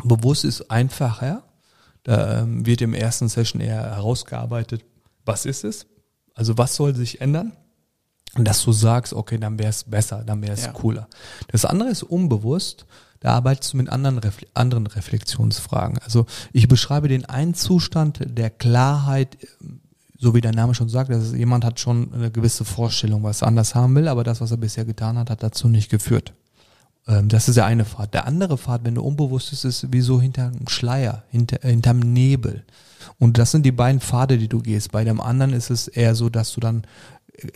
Bewusst 0.03 0.45
ist 0.45 0.69
einfacher. 0.71 1.43
Da 2.03 2.41
ähm, 2.41 2.65
wird 2.65 2.81
im 2.81 2.93
ersten 2.93 3.29
Session 3.29 3.61
eher 3.61 3.81
herausgearbeitet, 3.81 4.83
was 5.25 5.45
ist 5.45 5.63
es? 5.63 5.85
Also 6.33 6.57
was 6.57 6.75
soll 6.75 6.95
sich 6.95 7.21
ändern? 7.21 7.53
Und 8.35 8.47
dass 8.47 8.63
du 8.63 8.71
sagst, 8.71 9.13
okay, 9.13 9.37
dann 9.37 9.59
wäre 9.59 9.69
es 9.69 9.83
besser, 9.83 10.23
dann 10.23 10.41
wäre 10.41 10.53
es 10.53 10.65
ja. 10.65 10.71
cooler. 10.71 11.07
Das 11.49 11.65
andere 11.65 11.89
ist 11.89 12.03
unbewusst. 12.03 12.85
Da 13.19 13.35
arbeitest 13.35 13.73
du 13.73 13.77
mit 13.77 13.89
anderen, 13.89 14.17
Refle 14.17 14.47
anderen 14.55 14.87
Reflexionsfragen. 14.87 15.99
Also 15.99 16.25
ich 16.53 16.67
beschreibe 16.67 17.07
den 17.07 17.25
einen 17.25 17.53
Zustand 17.53 18.19
der 18.25 18.49
Klarheit 18.49 19.37
so 20.21 20.35
wie 20.35 20.41
der 20.41 20.53
Name 20.53 20.75
schon 20.75 20.87
sagt, 20.87 21.09
dass 21.09 21.33
jemand 21.33 21.65
hat 21.65 21.79
schon 21.79 22.13
eine 22.13 22.29
gewisse 22.29 22.63
Vorstellung, 22.63 23.23
was 23.23 23.41
er 23.41 23.47
anders 23.47 23.73
haben 23.73 23.95
will, 23.95 24.07
aber 24.07 24.23
das, 24.23 24.39
was 24.39 24.51
er 24.51 24.57
bisher 24.57 24.85
getan 24.85 25.17
hat, 25.17 25.31
hat 25.31 25.41
dazu 25.41 25.67
nicht 25.67 25.89
geführt. 25.89 26.33
Ähm, 27.07 27.29
das 27.29 27.47
ist 27.47 27.55
der 27.55 27.65
eine 27.65 27.85
Pfad. 27.85 28.13
Der 28.13 28.25
andere 28.25 28.57
Pfad, 28.57 28.83
wenn 28.83 28.95
du 28.95 29.01
unbewusst 29.01 29.49
bist, 29.49 29.65
ist 29.65 29.91
wie 29.91 30.01
so 30.01 30.21
hinter 30.21 30.47
einem 30.47 30.67
Schleier, 30.67 31.23
hinter, 31.29 31.59
hinterm 31.67 31.99
Nebel. 31.99 32.63
Und 33.19 33.37
das 33.37 33.51
sind 33.51 33.65
die 33.65 33.71
beiden 33.71 34.01
Pfade, 34.01 34.37
die 34.37 34.47
du 34.47 34.59
gehst. 34.59 34.91
Bei 34.91 35.03
dem 35.03 35.21
anderen 35.21 35.53
ist 35.53 35.69
es 35.69 35.87
eher 35.87 36.15
so, 36.15 36.29
dass 36.29 36.53
du 36.53 36.59
dann 36.59 36.83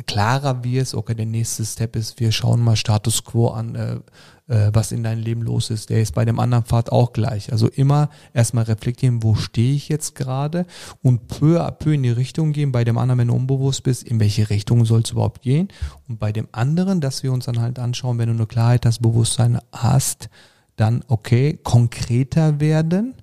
klarer 0.07 0.63
wirst, 0.63 0.95
okay, 0.95 1.15
der 1.15 1.25
nächste 1.25 1.65
Step 1.65 1.95
ist, 1.95 2.19
wir 2.19 2.31
schauen 2.31 2.61
mal 2.61 2.75
Status 2.75 3.23
Quo 3.23 3.49
an, 3.49 3.75
äh, 3.75 3.99
äh, 4.47 4.69
was 4.73 4.91
in 4.91 5.03
deinem 5.03 5.23
Leben 5.23 5.41
los 5.41 5.69
ist. 5.69 5.89
Der 5.89 6.01
ist 6.01 6.13
bei 6.13 6.25
dem 6.25 6.39
anderen 6.39 6.65
Pfad 6.65 6.91
auch 6.91 7.13
gleich. 7.13 7.51
Also 7.51 7.67
immer 7.67 8.09
erstmal 8.33 8.65
reflektieren, 8.65 9.23
wo 9.23 9.35
stehe 9.35 9.75
ich 9.75 9.89
jetzt 9.89 10.15
gerade 10.15 10.65
und 11.01 11.27
peu 11.27 11.61
à 11.61 11.71
peu 11.71 11.93
in 11.93 12.03
die 12.03 12.09
Richtung 12.09 12.51
gehen. 12.51 12.71
Bei 12.71 12.83
dem 12.83 12.97
anderen, 12.97 13.19
wenn 13.19 13.27
du 13.29 13.35
unbewusst 13.35 13.83
bist, 13.83 14.03
in 14.03 14.19
welche 14.19 14.49
Richtung 14.49 14.85
soll 14.85 15.01
es 15.01 15.11
überhaupt 15.11 15.41
gehen. 15.41 15.69
Und 16.07 16.19
bei 16.19 16.31
dem 16.31 16.47
anderen, 16.51 17.01
dass 17.01 17.23
wir 17.23 17.31
uns 17.31 17.45
dann 17.45 17.59
halt 17.59 17.79
anschauen, 17.79 18.17
wenn 18.19 18.29
du 18.29 18.35
eine 18.35 18.47
Klarheit, 18.47 18.85
das 18.85 18.99
Bewusstsein 18.99 19.59
hast, 19.71 20.29
dann 20.75 21.03
okay, 21.07 21.57
konkreter 21.63 22.59
werden 22.59 23.15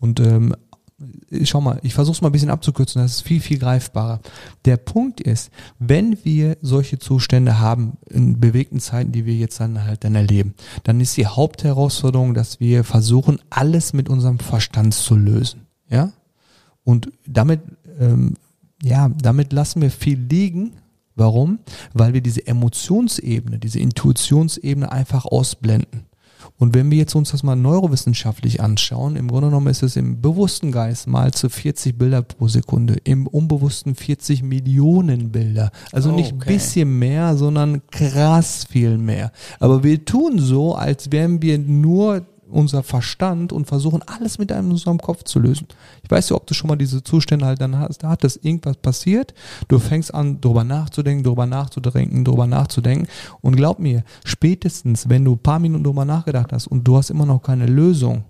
und 0.00 0.20
ähm, 0.20 0.54
schau 1.44 1.60
mal, 1.60 1.78
ich 1.82 1.94
versuche 1.94 2.16
es 2.16 2.20
mal 2.20 2.28
ein 2.28 2.32
bisschen 2.32 2.50
abzukürzen, 2.50 3.02
das 3.02 3.16
ist 3.16 3.20
viel, 3.22 3.40
viel 3.40 3.58
greifbarer. 3.58 4.20
Der 4.64 4.76
Punkt 4.76 5.20
ist, 5.20 5.50
wenn 5.78 6.18
wir 6.24 6.56
solche 6.60 6.98
Zustände 6.98 7.58
haben 7.58 7.98
in 8.08 8.40
bewegten 8.40 8.80
Zeiten, 8.80 9.12
die 9.12 9.26
wir 9.26 9.34
jetzt 9.34 9.60
dann 9.60 9.84
halt 9.84 10.04
dann 10.04 10.14
erleben, 10.14 10.54
dann 10.84 11.00
ist 11.00 11.16
die 11.16 11.26
Hauptherausforderung, 11.26 12.34
dass 12.34 12.60
wir 12.60 12.84
versuchen, 12.84 13.40
alles 13.50 13.92
mit 13.92 14.08
unserem 14.08 14.38
Verstand 14.38 14.94
zu 14.94 15.16
lösen. 15.16 15.66
Ja? 15.88 16.12
Und 16.84 17.10
damit, 17.26 17.60
ähm, 17.98 18.34
ja, 18.82 19.08
damit 19.08 19.52
lassen 19.52 19.82
wir 19.82 19.90
viel 19.90 20.18
liegen. 20.18 20.72
Warum? 21.14 21.58
Weil 21.92 22.14
wir 22.14 22.20
diese 22.20 22.46
Emotionsebene, 22.46 23.58
diese 23.58 23.78
Intuitionsebene 23.78 24.90
einfach 24.90 25.26
ausblenden. 25.26 26.09
Und 26.58 26.74
wenn 26.74 26.90
wir 26.90 26.98
jetzt 26.98 27.14
uns 27.14 27.30
das 27.30 27.42
mal 27.42 27.56
neurowissenschaftlich 27.56 28.60
anschauen, 28.60 29.16
im 29.16 29.28
Grunde 29.28 29.48
genommen 29.48 29.68
ist 29.68 29.82
es 29.82 29.96
im 29.96 30.20
bewussten 30.20 30.72
Geist 30.72 31.06
mal 31.06 31.32
zu 31.32 31.48
40 31.48 31.96
Bilder 31.96 32.22
pro 32.22 32.48
Sekunde, 32.48 32.98
im 33.04 33.26
unbewussten 33.26 33.94
40 33.94 34.42
Millionen 34.42 35.30
Bilder. 35.30 35.70
Also 35.92 36.10
oh, 36.10 36.16
nicht 36.16 36.34
okay. 36.34 36.54
bisschen 36.54 36.98
mehr, 36.98 37.36
sondern 37.36 37.82
krass 37.90 38.64
viel 38.68 38.98
mehr. 38.98 39.32
Aber 39.58 39.82
wir 39.82 40.04
tun 40.04 40.38
so, 40.38 40.74
als 40.74 41.10
wären 41.12 41.40
wir 41.42 41.58
nur 41.58 42.26
unser 42.50 42.82
Verstand 42.82 43.52
und 43.52 43.66
versuchen 43.66 44.02
alles 44.06 44.38
mit 44.38 44.52
einem 44.52 44.70
unserem 44.70 44.98
Kopf 44.98 45.24
zu 45.24 45.38
lösen. 45.38 45.66
Ich 46.02 46.10
weiß 46.10 46.30
ja, 46.30 46.36
ob 46.36 46.46
du 46.46 46.54
schon 46.54 46.68
mal 46.68 46.76
diese 46.76 47.02
Zustände 47.02 47.46
halt 47.46 47.60
dann 47.60 47.78
hast, 47.78 48.02
da 48.02 48.10
hat 48.10 48.24
das 48.24 48.36
irgendwas 48.36 48.76
passiert, 48.76 49.34
du 49.68 49.78
fängst 49.78 50.14
an, 50.14 50.40
darüber 50.40 50.64
nachzudenken, 50.64 51.24
darüber 51.24 51.46
nachzudenken, 51.46 52.24
darüber 52.24 52.46
nachzudenken 52.46 53.08
und 53.40 53.56
glaub 53.56 53.78
mir, 53.78 54.04
spätestens, 54.24 55.08
wenn 55.08 55.24
du 55.24 55.32
ein 55.32 55.38
paar 55.38 55.58
Minuten 55.58 55.84
darüber 55.84 56.04
nachgedacht 56.04 56.52
hast 56.52 56.66
und 56.66 56.84
du 56.84 56.96
hast 56.96 57.10
immer 57.10 57.26
noch 57.26 57.42
keine 57.42 57.66
Lösung, 57.66 58.24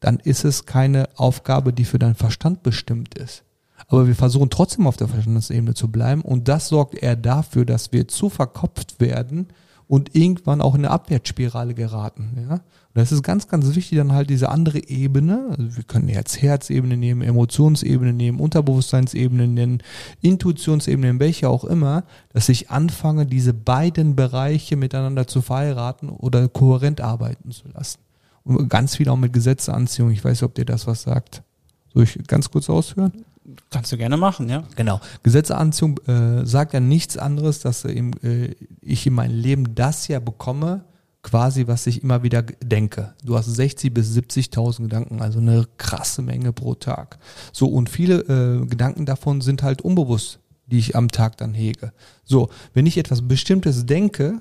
dann 0.00 0.18
ist 0.18 0.44
es 0.44 0.66
keine 0.66 1.08
Aufgabe, 1.16 1.72
die 1.72 1.84
für 1.84 1.98
deinen 1.98 2.14
Verstand 2.14 2.62
bestimmt 2.62 3.16
ist. 3.18 3.44
Aber 3.86 4.06
wir 4.06 4.14
versuchen 4.14 4.50
trotzdem 4.50 4.86
auf 4.86 4.96
der 4.96 5.08
Verstandesebene 5.08 5.74
zu 5.74 5.88
bleiben 5.88 6.22
und 6.22 6.48
das 6.48 6.68
sorgt 6.68 6.94
eher 6.94 7.16
dafür, 7.16 7.64
dass 7.64 7.92
wir 7.92 8.08
zu 8.08 8.28
verkopft 8.28 9.00
werden 9.00 9.48
und 9.88 10.14
irgendwann 10.14 10.60
auch 10.60 10.74
in 10.74 10.84
eine 10.84 10.90
Abwärtsspirale 10.90 11.74
geraten. 11.74 12.46
Ja? 12.48 12.54
Und 12.54 12.62
das 12.94 13.10
ist 13.10 13.22
ganz, 13.22 13.48
ganz 13.48 13.74
wichtig, 13.74 13.96
dann 13.96 14.12
halt 14.12 14.28
diese 14.30 14.50
andere 14.50 14.86
Ebene, 14.86 15.46
also 15.50 15.76
wir 15.76 15.84
können 15.84 16.08
jetzt 16.08 16.40
Herzebene 16.40 16.96
nehmen, 16.96 17.22
Emotionsebene 17.22 18.12
nehmen, 18.12 18.38
Unterbewusstseinsebene 18.38 19.48
nennen, 19.48 19.82
Intuitionsebene, 20.20 21.18
welche 21.18 21.48
auch 21.48 21.64
immer, 21.64 22.04
dass 22.32 22.50
ich 22.50 22.70
anfange, 22.70 23.24
diese 23.24 23.54
beiden 23.54 24.14
Bereiche 24.14 24.76
miteinander 24.76 25.26
zu 25.26 25.40
verheiraten 25.40 26.10
oder 26.10 26.48
kohärent 26.48 27.00
arbeiten 27.00 27.50
zu 27.50 27.68
lassen. 27.68 28.00
Und 28.44 28.68
ganz 28.68 28.96
viel 28.96 29.08
auch 29.08 29.16
mit 29.16 29.32
Gesetzeanziehung. 29.32 30.10
Ich 30.10 30.24
weiß 30.24 30.32
nicht, 30.32 30.42
ob 30.42 30.54
dir 30.54 30.64
das 30.64 30.86
was 30.86 31.02
sagt. 31.02 31.42
Soll 31.92 32.04
ich 32.04 32.18
ganz 32.26 32.50
kurz 32.50 32.68
ausführen? 32.70 33.12
Kannst 33.70 33.92
du 33.92 33.96
gerne 33.96 34.16
machen, 34.16 34.48
ja. 34.48 34.64
Genau. 34.76 35.00
Gesetzeanziehung 35.22 35.98
äh, 36.06 36.44
sagt 36.44 36.74
ja 36.74 36.80
nichts 36.80 37.16
anderes, 37.16 37.60
dass 37.60 37.84
äh, 37.84 38.54
ich 38.80 39.06
in 39.06 39.14
meinem 39.14 39.34
Leben 39.34 39.74
das 39.74 40.08
ja 40.08 40.20
bekomme, 40.20 40.84
quasi, 41.22 41.66
was 41.66 41.86
ich 41.86 42.02
immer 42.02 42.22
wieder 42.22 42.42
denke. 42.42 43.14
Du 43.24 43.36
hast 43.36 43.46
60 43.46 43.92
bis 43.92 44.16
70.000 44.16 44.82
Gedanken, 44.82 45.20
also 45.20 45.40
eine 45.40 45.66
krasse 45.76 46.22
Menge 46.22 46.52
pro 46.52 46.74
Tag. 46.74 47.18
So, 47.52 47.68
und 47.68 47.88
viele 47.88 48.20
äh, 48.20 48.66
Gedanken 48.66 49.06
davon 49.06 49.40
sind 49.40 49.62
halt 49.62 49.82
unbewusst, 49.82 50.40
die 50.66 50.78
ich 50.78 50.96
am 50.96 51.08
Tag 51.08 51.36
dann 51.38 51.54
hege. 51.54 51.92
So, 52.24 52.50
wenn 52.74 52.86
ich 52.86 52.98
etwas 52.98 53.26
Bestimmtes 53.26 53.86
denke, 53.86 54.40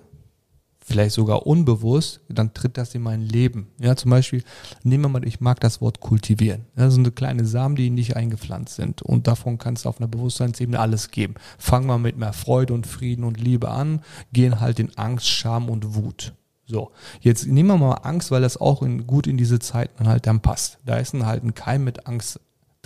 vielleicht 0.87 1.15
sogar 1.15 1.45
unbewusst, 1.45 2.21
dann 2.29 2.53
tritt 2.53 2.77
das 2.77 2.95
in 2.95 3.01
mein 3.01 3.21
Leben. 3.21 3.67
Ja, 3.77 3.97
zum 3.97 4.09
Beispiel, 4.09 4.41
nehmen 4.83 5.03
wir 5.03 5.09
mal, 5.09 5.27
ich 5.27 5.41
mag 5.41 5.59
das 5.59 5.81
Wort 5.81 5.99
kultivieren. 5.99 6.65
Das 6.75 6.93
sind 6.93 7.03
so 7.03 7.11
kleine 7.11 7.45
Samen, 7.45 7.75
die 7.75 7.87
in 7.87 7.97
dich 7.97 8.15
eingepflanzt 8.15 8.75
sind. 8.75 9.01
Und 9.01 9.27
davon 9.27 9.57
kannst 9.57 9.83
du 9.83 9.89
auf 9.89 9.99
einer 9.99 10.07
Bewusstseinsebene 10.07 10.79
alles 10.79 11.11
geben. 11.11 11.35
Fangen 11.57 11.87
wir 11.87 11.97
mit 11.97 12.17
mehr 12.17 12.31
Freude 12.31 12.73
und 12.73 12.87
Frieden 12.87 13.25
und 13.25 13.37
Liebe 13.37 13.69
an, 13.69 14.01
gehen 14.31 14.61
halt 14.61 14.79
in 14.79 14.97
Angst, 14.97 15.27
Scham 15.27 15.69
und 15.69 15.93
Wut. 15.95 16.33
So, 16.65 16.91
jetzt 17.19 17.45
nehmen 17.47 17.69
wir 17.69 17.77
mal 17.77 17.93
Angst, 18.03 18.31
weil 18.31 18.41
das 18.41 18.55
auch 18.55 18.81
in, 18.81 19.07
gut 19.07 19.27
in 19.27 19.37
diese 19.37 19.59
Zeiten 19.59 20.07
halt 20.07 20.25
dann 20.25 20.39
passt. 20.39 20.79
Da 20.85 20.97
ist 20.97 21.13
ein, 21.13 21.25
halt 21.25 21.43
ein 21.43 21.53
Keim 21.53 21.83
mit 21.83 22.07
Angst 22.07 22.39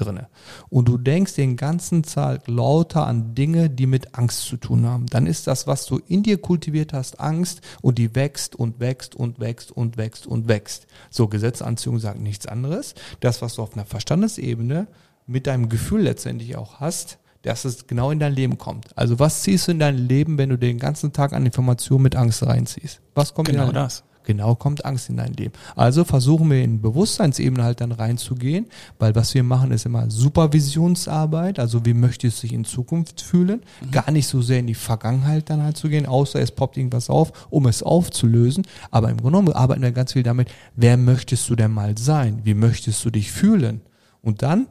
drinne. 0.04 0.28
Und 0.70 0.88
du 0.88 0.98
denkst 0.98 1.36
den 1.36 1.58
ganzen 1.58 2.04
Tag 2.04 2.48
lauter 2.48 3.06
an 3.06 3.36
Dinge, 3.36 3.70
die 3.70 3.86
mit 3.86 4.16
Angst 4.16 4.46
zu 4.46 4.58
tun 4.58 4.86
haben. 4.86 5.06
Dann 5.08 5.28
ist 5.28 5.48
das, 5.48 5.68
was 5.68 5.86
du 5.86 6.00
in 6.08 6.24
dir 6.24 6.40
kultiviert 6.40 6.94
hast, 6.94 7.20
Angst 7.20 7.62
und 7.82 7.98
die 7.98 8.16
wächst 8.16 8.56
und 8.56 8.80
wächst 8.80 9.16
und 9.16 9.40
wächst 9.40 9.72
und 9.72 9.98
wächst 9.98 10.28
und 10.28 10.48
wächst. 10.48 10.88
So, 11.10 11.28
Gesetzanziehung 11.28 12.00
sagt 12.00 12.20
nichts 12.20 12.46
anderes. 12.46 12.96
Das, 13.20 13.42
was 13.42 13.56
du 13.56 13.62
auf 13.62 13.74
einer 13.74 13.86
Verstandesebene 13.86 14.88
mit 15.28 15.48
deinem 15.48 15.70
Gefühl 15.70 16.02
letztendlich 16.02 16.56
auch 16.56 16.80
hast, 16.80 17.18
dass 17.42 17.66
es 17.66 17.88
genau 17.88 18.12
in 18.12 18.20
dein 18.20 18.34
Leben 18.34 18.58
kommt. 18.58 18.96
Also 18.98 19.20
was 19.20 19.42
ziehst 19.44 19.68
du 19.68 19.72
in 19.72 19.80
dein 19.80 19.98
Leben, 19.98 20.38
wenn 20.38 20.50
du 20.50 20.58
den 20.58 20.78
ganzen 20.78 21.14
Tag 21.14 21.34
an 21.34 21.46
Informationen 21.46 22.04
mit 22.04 22.16
Angst 22.16 22.46
reinziehst? 22.46 23.02
Was 23.16 23.34
kommt 23.34 23.50
genau 23.50 23.68
in 23.68 23.74
dein 23.74 23.84
das. 23.84 24.04
Genau 24.24 24.56
kommt 24.56 24.86
Angst 24.86 25.10
in 25.10 25.18
dein 25.18 25.34
Leben. 25.34 25.54
Also 25.76 26.04
versuchen 26.04 26.50
wir 26.50 26.64
in 26.64 26.82
Bewusstseinsebene 26.82 27.64
halt 27.64 27.82
dann 27.82 27.92
reinzugehen, 27.92 28.68
weil 29.00 29.16
was 29.16 29.34
wir 29.34 29.44
machen 29.44 29.72
ist 29.72 29.86
immer 29.86 30.10
Supervisionsarbeit, 30.10 31.60
also 31.60 31.86
wie 31.86 31.94
möchtest 31.94 32.44
du 32.44 32.48
dich 32.48 32.54
in 32.54 32.66
Zukunft 32.66 33.22
fühlen, 33.22 33.62
mhm. 33.82 33.92
gar 33.92 34.12
nicht 34.12 34.28
so 34.28 34.42
sehr 34.42 34.60
in 34.60 34.68
die 34.68 34.76
Vergangenheit 34.76 35.50
dann 35.50 35.64
halt 35.64 35.78
zu 35.78 35.90
gehen, 35.90 36.06
außer 36.06 36.40
es 36.40 36.52
poppt 36.52 36.78
irgendwas 36.78 37.10
auf, 37.10 37.48
um 37.50 37.66
es 37.68 37.84
aufzulösen. 37.84 38.66
Aber 38.92 39.10
im 39.10 39.18
Grunde 39.18 39.40
genommen 39.40 39.54
arbeiten 39.54 39.82
wir 39.82 39.92
ganz 39.92 40.14
viel 40.14 40.24
damit, 40.24 40.50
wer 40.76 40.98
möchtest 40.98 41.50
du 41.50 41.56
denn 41.56 41.72
mal 41.72 41.98
sein? 41.98 42.42
Wie 42.44 42.54
möchtest 42.54 43.04
du 43.06 43.10
dich 43.10 43.32
fühlen? 43.32 43.82
Und 44.22 44.44
dann 44.44 44.68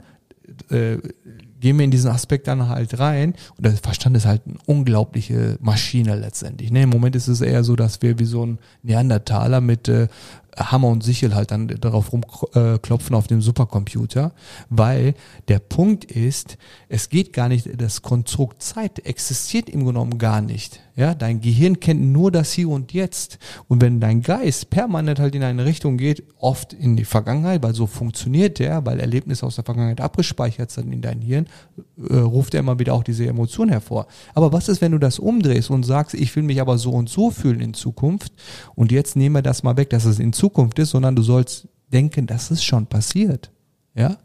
äh, 0.70 0.98
gehen 1.60 1.78
wir 1.78 1.84
in 1.84 1.90
diesen 1.90 2.10
Aspekt 2.10 2.48
dann 2.48 2.68
halt 2.68 2.98
rein 2.98 3.34
und 3.56 3.66
der 3.66 3.72
Verstand 3.72 4.16
ist 4.16 4.26
halt 4.26 4.42
eine 4.46 4.56
unglaubliche 4.66 5.56
Maschine 5.60 6.16
letztendlich. 6.16 6.70
Ne? 6.70 6.82
Im 6.82 6.90
Moment 6.90 7.16
ist 7.16 7.28
es 7.28 7.40
eher 7.40 7.64
so, 7.64 7.76
dass 7.76 8.02
wir 8.02 8.18
wie 8.18 8.24
so 8.24 8.44
ein 8.44 8.58
Neandertaler 8.82 9.60
mit 9.60 9.88
äh, 9.88 10.08
Hammer 10.56 10.88
und 10.88 11.02
Sichel 11.02 11.34
halt 11.34 11.50
dann 11.50 11.68
darauf 11.68 12.12
rumklopfen 12.12 13.14
auf 13.14 13.26
dem 13.26 13.40
Supercomputer, 13.40 14.32
weil 14.68 15.14
der 15.48 15.58
Punkt 15.58 16.04
ist, 16.04 16.58
es 16.88 17.08
geht 17.08 17.32
gar 17.32 17.48
nicht, 17.48 17.68
das 17.80 18.02
Konstrukt 18.02 18.62
Zeit 18.62 18.98
existiert 19.00 19.68
im 19.68 19.84
genommen 19.84 20.18
gar 20.18 20.40
nicht. 20.40 20.80
Ja, 21.00 21.14
dein 21.14 21.40
Gehirn 21.40 21.80
kennt 21.80 22.02
nur 22.02 22.30
das 22.30 22.52
Hier 22.52 22.68
und 22.68 22.92
Jetzt. 22.92 23.38
Und 23.68 23.80
wenn 23.80 24.00
dein 24.00 24.20
Geist 24.20 24.68
permanent 24.68 25.18
halt 25.18 25.34
in 25.34 25.42
eine 25.42 25.64
Richtung 25.64 25.96
geht, 25.96 26.22
oft 26.36 26.74
in 26.74 26.94
die 26.94 27.06
Vergangenheit, 27.06 27.62
weil 27.62 27.74
so 27.74 27.86
funktioniert 27.86 28.58
der, 28.58 28.84
weil 28.84 29.00
Erlebnisse 29.00 29.46
aus 29.46 29.54
der 29.54 29.64
Vergangenheit 29.64 30.02
abgespeichert 30.02 30.70
sind 30.70 30.92
in 30.92 31.00
dein 31.00 31.22
Hirn, 31.22 31.46
äh, 31.96 32.16
ruft 32.16 32.52
er 32.52 32.60
immer 32.60 32.78
wieder 32.78 32.92
auch 32.92 33.02
diese 33.02 33.26
Emotion 33.26 33.70
hervor. 33.70 34.08
Aber 34.34 34.52
was 34.52 34.68
ist, 34.68 34.82
wenn 34.82 34.92
du 34.92 34.98
das 34.98 35.18
umdrehst 35.18 35.70
und 35.70 35.84
sagst, 35.84 36.14
ich 36.14 36.36
will 36.36 36.42
mich 36.42 36.60
aber 36.60 36.76
so 36.76 36.90
und 36.90 37.08
so 37.08 37.30
fühlen 37.30 37.62
in 37.62 37.72
Zukunft 37.72 38.34
und 38.74 38.92
jetzt 38.92 39.16
nehmen 39.16 39.36
wir 39.36 39.42
das 39.42 39.62
mal 39.62 39.78
weg, 39.78 39.88
dass 39.88 40.04
es 40.04 40.18
in 40.18 40.34
Zukunft 40.34 40.78
ist, 40.80 40.90
sondern 40.90 41.16
du 41.16 41.22
sollst 41.22 41.66
denken, 41.90 42.26
das 42.26 42.50
ist 42.50 42.62
schon 42.62 42.84
passiert. 42.86 43.50
Ja? 43.94 44.18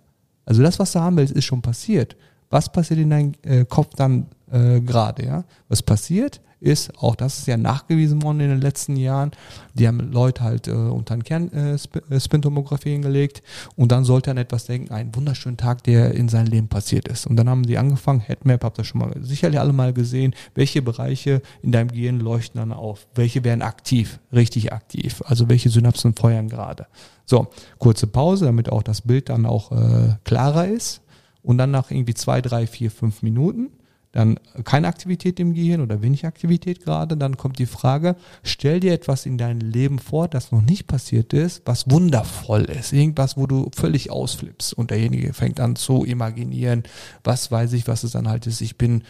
Also 0.43 0.61
das, 0.61 0.77
was 0.77 0.91
du 0.91 0.99
haben 0.99 1.15
willst, 1.15 1.33
ist 1.33 1.45
schon 1.45 1.61
passiert. 1.61 2.17
Was 2.49 2.69
passiert 2.69 2.99
in 2.99 3.11
deinem 3.11 3.31
äh, 3.43 3.63
Kopf 3.63 3.95
dann 3.95 4.25
äh, 4.51 4.81
gerade? 4.81 5.25
Ja? 5.25 5.45
Was 5.69 5.81
passiert? 5.81 6.41
Ist, 6.65 6.97
auch 6.97 7.15
das 7.15 7.39
ist 7.39 7.47
ja 7.47 7.57
nachgewiesen 7.57 8.23
worden 8.23 8.39
in 8.39 8.49
den 8.49 8.61
letzten 8.61 8.95
Jahren, 8.95 9.31
die 9.75 9.87
haben 9.87 10.11
Leute 10.11 10.43
halt 10.43 10.67
äh, 10.67 10.71
unter 10.71 11.13
einen 11.13 11.23
Kernspintomographie 11.23 12.89
äh, 12.89 12.91
äh 12.91 12.95
hingelegt 12.95 13.43
und 13.75 13.91
dann 13.91 14.03
sollte 14.03 14.31
an 14.31 14.37
etwas 14.37 14.65
denken, 14.65 14.93
einen 14.93 15.15
wunderschönen 15.15 15.57
Tag, 15.57 15.83
der 15.83 16.13
in 16.15 16.27
seinem 16.27 16.47
Leben 16.47 16.67
passiert 16.67 17.07
ist. 17.07 17.27
Und 17.27 17.35
dann 17.35 17.49
haben 17.49 17.63
die 17.63 17.77
angefangen, 17.77 18.19
Headmap, 18.19 18.63
habt 18.63 18.79
ihr 18.79 18.83
schon 18.83 18.99
mal 18.99 19.13
sicherlich 19.21 19.59
alle 19.59 19.73
mal 19.73 19.93
gesehen, 19.93 20.33
welche 20.55 20.81
Bereiche 20.81 21.41
in 21.61 21.71
deinem 21.71 21.89
Gehirn 21.89 22.19
leuchten 22.19 22.59
dann 22.59 22.73
auf, 22.73 23.07
welche 23.13 23.43
werden 23.43 23.61
aktiv, 23.61 24.19
richtig 24.33 24.73
aktiv, 24.73 25.21
also 25.25 25.47
welche 25.49 25.69
Synapsen 25.69 26.15
feuern 26.15 26.49
gerade. 26.49 26.87
So, 27.25 27.47
kurze 27.77 28.07
Pause, 28.07 28.45
damit 28.45 28.71
auch 28.71 28.83
das 28.83 29.01
Bild 29.01 29.29
dann 29.29 29.45
auch 29.45 29.71
äh, 29.71 30.15
klarer 30.23 30.67
ist. 30.67 31.01
Und 31.41 31.59
dann 31.59 31.69
nach 31.69 31.91
irgendwie 31.91 32.15
zwei, 32.15 32.41
drei, 32.41 32.65
vier, 32.65 32.89
fünf 32.89 33.21
Minuten 33.21 33.69
dann 34.15 34.39
keine 34.63 34.87
Aktivität 34.87 35.39
im 35.41 35.53
Gehirn 35.53 35.81
oder 35.81 36.01
wenig 36.01 36.25
Aktivität 36.25 36.83
gerade, 36.83 37.17
dann 37.17 37.35
kommt 37.35 37.59
die 37.59 37.65
Frage, 37.65 38.15
stell 38.43 38.79
dir 38.79 38.93
etwas 38.93 39.25
in 39.25 39.37
deinem 39.37 39.59
Leben 39.59 39.99
vor, 39.99 40.29
das 40.29 40.53
noch 40.53 40.61
nicht 40.61 40.87
passiert 40.87 41.33
ist, 41.33 41.61
was 41.65 41.89
wundervoll 41.91 42.63
ist, 42.63 42.93
irgendwas, 42.93 43.35
wo 43.35 43.45
du 43.45 43.69
völlig 43.75 44.11
ausflippst 44.11 44.73
und 44.73 44.89
derjenige 44.91 45.33
fängt 45.33 45.59
an 45.59 45.75
zu 45.75 46.05
imaginieren, 46.05 46.83
was 47.25 47.51
weiß 47.51 47.73
ich, 47.73 47.89
was 47.89 48.05
es 48.05 48.11
dann 48.11 48.29
halt 48.29 48.47
ist, 48.47 48.61
ich 48.61 48.77
bin 48.77 49.03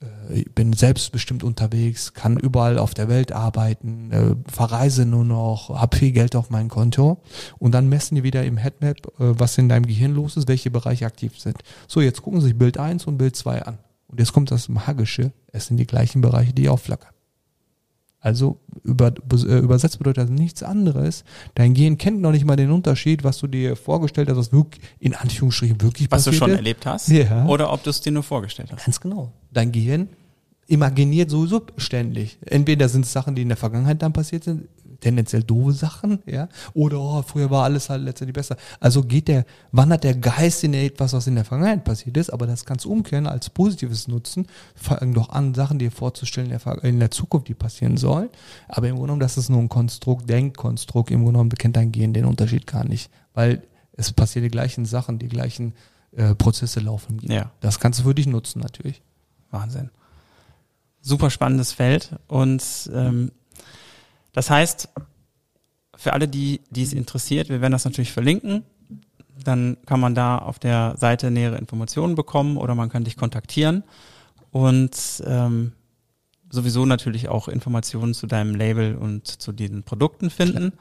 äh, 0.00 0.40
ich 0.40 0.52
bin 0.52 0.72
selbstbestimmt 0.72 1.44
unterwegs, 1.44 2.12
kann 2.12 2.36
überall 2.36 2.78
auf 2.78 2.94
der 2.94 3.08
Welt 3.08 3.30
arbeiten, 3.30 4.10
äh, 4.10 4.50
verreise 4.50 5.06
nur 5.06 5.24
noch, 5.24 5.70
habe 5.70 5.96
viel 5.96 6.10
Geld 6.10 6.34
auf 6.34 6.50
meinem 6.50 6.68
Konto 6.68 7.22
und 7.60 7.72
dann 7.72 7.88
messen 7.88 8.16
die 8.16 8.24
wieder 8.24 8.44
im 8.44 8.56
Headmap, 8.56 9.06
äh, 9.06 9.38
was 9.38 9.56
in 9.56 9.68
deinem 9.68 9.86
Gehirn 9.86 10.14
los 10.14 10.36
ist, 10.36 10.48
welche 10.48 10.72
Bereiche 10.72 11.06
aktiv 11.06 11.38
sind. 11.38 11.58
So, 11.86 12.00
jetzt 12.00 12.22
gucken 12.22 12.40
Sie 12.40 12.48
sich 12.48 12.58
Bild 12.58 12.76
1 12.76 13.06
und 13.06 13.18
Bild 13.18 13.36
2 13.36 13.62
an. 13.62 13.78
Und 14.08 14.20
jetzt 14.20 14.32
kommt 14.32 14.50
das 14.50 14.68
Magische, 14.68 15.32
es 15.52 15.66
sind 15.66 15.76
die 15.76 15.86
gleichen 15.86 16.20
Bereiche, 16.20 16.52
die 16.52 16.68
aufflackern. 16.68 17.12
Also 18.20 18.58
über, 18.82 19.12
äh, 19.32 19.58
übersetzt 19.58 19.98
bedeutet 19.98 20.24
das 20.24 20.30
nichts 20.30 20.62
anderes. 20.62 21.24
Dein 21.54 21.74
Gehirn 21.74 21.98
kennt 21.98 22.20
noch 22.20 22.32
nicht 22.32 22.44
mal 22.44 22.56
den 22.56 22.72
Unterschied, 22.72 23.22
was 23.22 23.38
du 23.38 23.46
dir 23.46 23.76
vorgestellt 23.76 24.28
hast, 24.28 24.36
was 24.36 24.52
wirklich, 24.52 24.82
in 24.98 25.14
Anführungsstrichen 25.14 25.80
wirklich 25.80 26.10
was 26.10 26.24
passiert. 26.24 26.40
Was 26.40 26.46
du 26.46 26.50
schon 26.50 26.56
erlebt 26.56 26.84
hast? 26.84 27.08
Ja. 27.08 27.46
Oder 27.46 27.72
ob 27.72 27.82
du 27.84 27.90
es 27.90 28.00
dir 28.00 28.10
nur 28.10 28.24
vorgestellt 28.24 28.72
hast. 28.72 28.84
Ganz 28.84 29.00
genau. 29.00 29.32
Dein 29.52 29.70
Gehirn 29.70 30.08
imaginiert 30.66 31.30
sowieso 31.30 31.62
ständig. 31.76 32.38
Entweder 32.44 32.88
sind 32.88 33.04
es 33.04 33.12
Sachen, 33.12 33.36
die 33.36 33.42
in 33.42 33.48
der 33.48 33.56
Vergangenheit 33.56 34.02
dann 34.02 34.12
passiert 34.12 34.44
sind, 34.44 34.68
tendenziell 35.00 35.42
doofe 35.42 35.72
Sachen, 35.72 36.18
ja, 36.26 36.48
oder 36.74 37.00
oh, 37.00 37.22
früher 37.22 37.50
war 37.50 37.64
alles 37.64 37.88
halt 37.88 38.02
letztendlich 38.02 38.34
besser. 38.34 38.56
Also 38.80 39.02
geht 39.02 39.28
der, 39.28 39.44
wandert 39.72 40.04
der 40.04 40.14
Geist 40.14 40.64
in 40.64 40.74
etwas, 40.74 41.12
was 41.12 41.26
in 41.26 41.36
der 41.36 41.44
Vergangenheit 41.44 41.84
passiert 41.84 42.16
ist, 42.16 42.30
aber 42.30 42.46
das 42.46 42.64
kannst 42.64 42.84
du 42.84 42.90
umkehren 42.90 43.26
als 43.26 43.50
positives 43.50 44.08
nutzen, 44.08 44.46
fangen 44.74 45.14
doch 45.14 45.30
an, 45.30 45.54
Sachen 45.54 45.78
dir 45.78 45.90
vorzustellen 45.90 46.50
in 46.50 46.58
der, 46.58 46.84
in 46.84 47.00
der 47.00 47.10
Zukunft, 47.10 47.48
die 47.48 47.54
passieren 47.54 47.96
sollen. 47.96 48.28
Aber 48.68 48.88
im 48.88 48.94
Grunde 48.94 49.06
genommen, 49.06 49.20
das 49.20 49.38
ist 49.38 49.48
nur 49.48 49.60
ein 49.60 49.68
Konstrukt, 49.68 50.28
Denkkonstrukt, 50.28 51.10
im 51.10 51.22
Grunde 51.22 51.32
genommen 51.32 51.50
kennt 51.50 51.76
dein 51.76 51.92
Gehirn 51.92 52.12
den 52.12 52.24
Unterschied 52.24 52.66
gar 52.66 52.84
nicht, 52.84 53.10
weil 53.34 53.62
es 53.92 54.12
passieren 54.12 54.44
die 54.44 54.50
gleichen 54.50 54.84
Sachen, 54.84 55.18
die 55.18 55.28
gleichen 55.28 55.74
äh, 56.12 56.34
Prozesse 56.34 56.80
laufen. 56.80 57.20
Ja. 57.22 57.50
Das 57.60 57.80
kannst 57.80 58.00
du 58.00 58.04
für 58.04 58.14
dich 58.14 58.26
nutzen, 58.26 58.60
natürlich. 58.60 59.02
Wahnsinn. 59.50 59.90
Super 61.00 61.30
spannendes 61.30 61.72
Feld 61.72 62.16
und 62.26 62.62
ähm, 62.92 63.32
das 64.32 64.50
heißt, 64.50 64.88
für 65.96 66.12
alle, 66.12 66.28
die, 66.28 66.60
die 66.70 66.82
es 66.82 66.92
interessiert, 66.92 67.48
wir 67.48 67.60
werden 67.60 67.72
das 67.72 67.84
natürlich 67.84 68.12
verlinken. 68.12 68.62
Dann 69.44 69.76
kann 69.86 70.00
man 70.00 70.14
da 70.14 70.38
auf 70.38 70.58
der 70.58 70.94
Seite 70.96 71.30
nähere 71.30 71.58
Informationen 71.58 72.14
bekommen 72.14 72.56
oder 72.56 72.74
man 72.74 72.88
kann 72.88 73.04
dich 73.04 73.16
kontaktieren 73.16 73.84
und 74.50 75.22
ähm, 75.26 75.72
sowieso 76.50 76.86
natürlich 76.86 77.28
auch 77.28 77.48
Informationen 77.48 78.14
zu 78.14 78.26
deinem 78.26 78.54
Label 78.54 78.96
und 78.96 79.26
zu 79.26 79.52
diesen 79.52 79.82
Produkten 79.82 80.30
finden. 80.30 80.72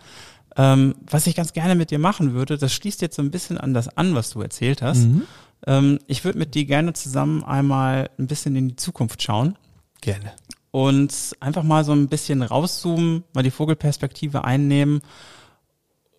Ähm, 0.55 0.95
was 1.09 1.27
ich 1.27 1.35
ganz 1.35 1.53
gerne 1.53 1.75
mit 1.75 1.91
dir 1.91 1.99
machen 1.99 2.33
würde, 2.33 2.57
das 2.57 2.73
schließt 2.73 3.01
jetzt 3.01 3.15
so 3.15 3.21
ein 3.21 3.31
bisschen 3.31 3.57
an 3.57 3.73
das 3.73 3.95
an, 3.95 4.15
was 4.15 4.31
du 4.31 4.41
erzählt 4.41 4.81
hast. 4.81 5.05
Mhm. 5.05 5.23
Ähm, 5.67 5.99
ich 6.07 6.23
würde 6.23 6.39
mit 6.39 6.55
dir 6.55 6.65
gerne 6.65 6.93
zusammen 6.93 7.43
einmal 7.43 8.09
ein 8.17 8.27
bisschen 8.27 8.55
in 8.55 8.69
die 8.69 8.75
Zukunft 8.75 9.21
schauen 9.21 9.55
Gerne. 10.01 10.33
Und 10.71 11.35
einfach 11.39 11.63
mal 11.63 11.83
so 11.83 11.93
ein 11.93 12.07
bisschen 12.07 12.41
rauszoomen, 12.43 13.23
mal 13.33 13.43
die 13.43 13.51
Vogelperspektive 13.51 14.43
einnehmen 14.43 15.01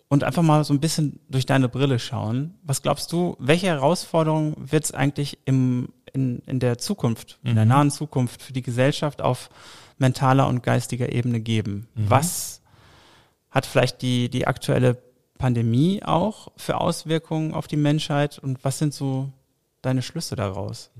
und 0.07 0.23
einfach 0.23 0.41
mal 0.43 0.63
so 0.63 0.73
ein 0.73 0.79
bisschen 0.79 1.19
durch 1.29 1.45
deine 1.45 1.69
Brille 1.69 1.99
schauen. 1.99 2.55
Was 2.63 2.81
glaubst 2.81 3.11
du, 3.11 3.35
welche 3.39 3.67
Herausforderungen 3.67 4.55
wird 4.57 4.85
es 4.85 4.91
eigentlich 4.91 5.37
im, 5.45 5.89
in, 6.13 6.39
in 6.47 6.59
der 6.59 6.77
Zukunft, 6.79 7.39
in 7.43 7.55
der 7.55 7.65
Mhm. 7.65 7.69
nahen 7.69 7.91
Zukunft 7.91 8.41
für 8.41 8.53
die 8.53 8.63
Gesellschaft 8.63 9.21
auf 9.21 9.49
mentaler 9.97 10.47
und 10.47 10.63
geistiger 10.63 11.11
Ebene 11.11 11.39
geben? 11.41 11.87
Mhm. 11.95 12.09
Was 12.09 12.61
hat 13.51 13.65
vielleicht 13.65 14.01
die, 14.01 14.29
die 14.29 14.47
aktuelle 14.47 14.97
Pandemie 15.37 16.03
auch 16.03 16.51
für 16.57 16.81
Auswirkungen 16.81 17.53
auf 17.53 17.67
die 17.67 17.77
Menschheit 17.77 18.39
und 18.39 18.63
was 18.63 18.77
sind 18.79 18.93
so 18.93 19.31
deine 19.81 20.01
Schlüsse 20.01 20.35
daraus? 20.35 20.91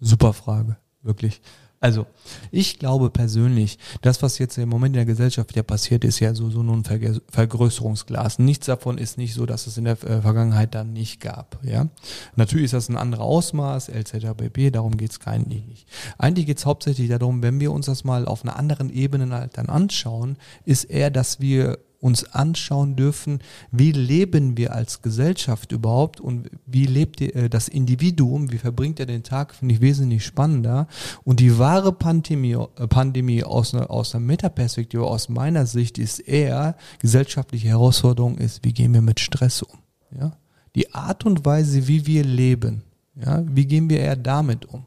Super 0.00 0.32
Frage, 0.32 0.76
wirklich. 1.02 1.42
Also, 1.82 2.06
ich 2.52 2.78
glaube 2.78 3.10
persönlich, 3.10 3.76
das, 4.02 4.22
was 4.22 4.38
jetzt 4.38 4.56
im 4.56 4.68
Moment 4.68 4.94
in 4.94 5.00
der 5.00 5.04
Gesellschaft 5.04 5.56
ja 5.56 5.64
passiert, 5.64 6.04
ist 6.04 6.20
ja 6.20 6.32
so, 6.32 6.48
so 6.48 6.62
nur 6.62 6.76
ein 6.76 6.84
Vergrößerungsglas. 7.28 8.38
Nichts 8.38 8.66
davon 8.66 8.98
ist 8.98 9.18
nicht 9.18 9.34
so, 9.34 9.46
dass 9.46 9.66
es 9.66 9.76
in 9.78 9.84
der 9.84 10.00
äh, 10.04 10.22
Vergangenheit 10.22 10.76
dann 10.76 10.92
nicht 10.92 11.20
gab. 11.20 11.58
Ja, 11.64 11.88
Natürlich 12.36 12.66
ist 12.66 12.74
das 12.74 12.88
ein 12.88 12.96
anderer 12.96 13.24
Ausmaß, 13.24 13.88
LZHBB, 13.88 14.70
darum 14.72 14.96
geht's 14.96 15.18
eigentlich 15.26 15.66
nicht. 15.66 15.88
Eigentlich 16.18 16.46
geht's 16.46 16.66
hauptsächlich 16.66 17.08
darum, 17.08 17.42
wenn 17.42 17.58
wir 17.58 17.72
uns 17.72 17.86
das 17.86 18.04
mal 18.04 18.26
auf 18.26 18.44
einer 18.44 18.56
anderen 18.56 18.88
Ebene 18.88 19.28
halt 19.34 19.58
dann 19.58 19.66
anschauen, 19.66 20.36
ist 20.64 20.84
eher, 20.84 21.10
dass 21.10 21.40
wir 21.40 21.78
uns 22.02 22.24
anschauen 22.34 22.96
dürfen, 22.96 23.38
wie 23.70 23.92
leben 23.92 24.56
wir 24.56 24.74
als 24.74 25.02
Gesellschaft 25.02 25.70
überhaupt 25.70 26.20
und 26.20 26.50
wie 26.66 26.84
lebt 26.84 27.20
äh, 27.20 27.48
das 27.48 27.68
Individuum, 27.68 28.50
wie 28.50 28.58
verbringt 28.58 28.98
er 28.98 29.06
den 29.06 29.22
Tag, 29.22 29.54
finde 29.54 29.76
ich 29.76 29.80
wesentlich 29.80 30.24
spannender. 30.24 30.88
Und 31.22 31.38
die 31.38 31.58
wahre 31.58 31.92
Pandemie, 31.92 32.54
äh, 32.54 32.88
Pandemie 32.88 33.44
aus 33.44 33.72
einer, 33.72 33.88
aus 33.88 34.14
einer 34.14 34.24
Metaperspektive, 34.24 35.06
aus 35.06 35.28
meiner 35.28 35.64
Sicht, 35.64 35.96
ist 35.96 36.18
eher, 36.18 36.76
gesellschaftliche 36.98 37.68
Herausforderung 37.68 38.36
ist, 38.36 38.64
wie 38.64 38.72
gehen 38.72 38.92
wir 38.92 39.02
mit 39.02 39.20
Stress 39.20 39.62
um? 39.62 39.78
Ja? 40.18 40.32
Die 40.74 40.92
Art 40.92 41.24
und 41.24 41.44
Weise, 41.44 41.86
wie 41.86 42.04
wir 42.06 42.24
leben, 42.24 42.82
ja, 43.14 43.44
wie 43.46 43.66
gehen 43.66 43.88
wir 43.88 44.00
eher 44.00 44.16
damit 44.16 44.64
um? 44.66 44.86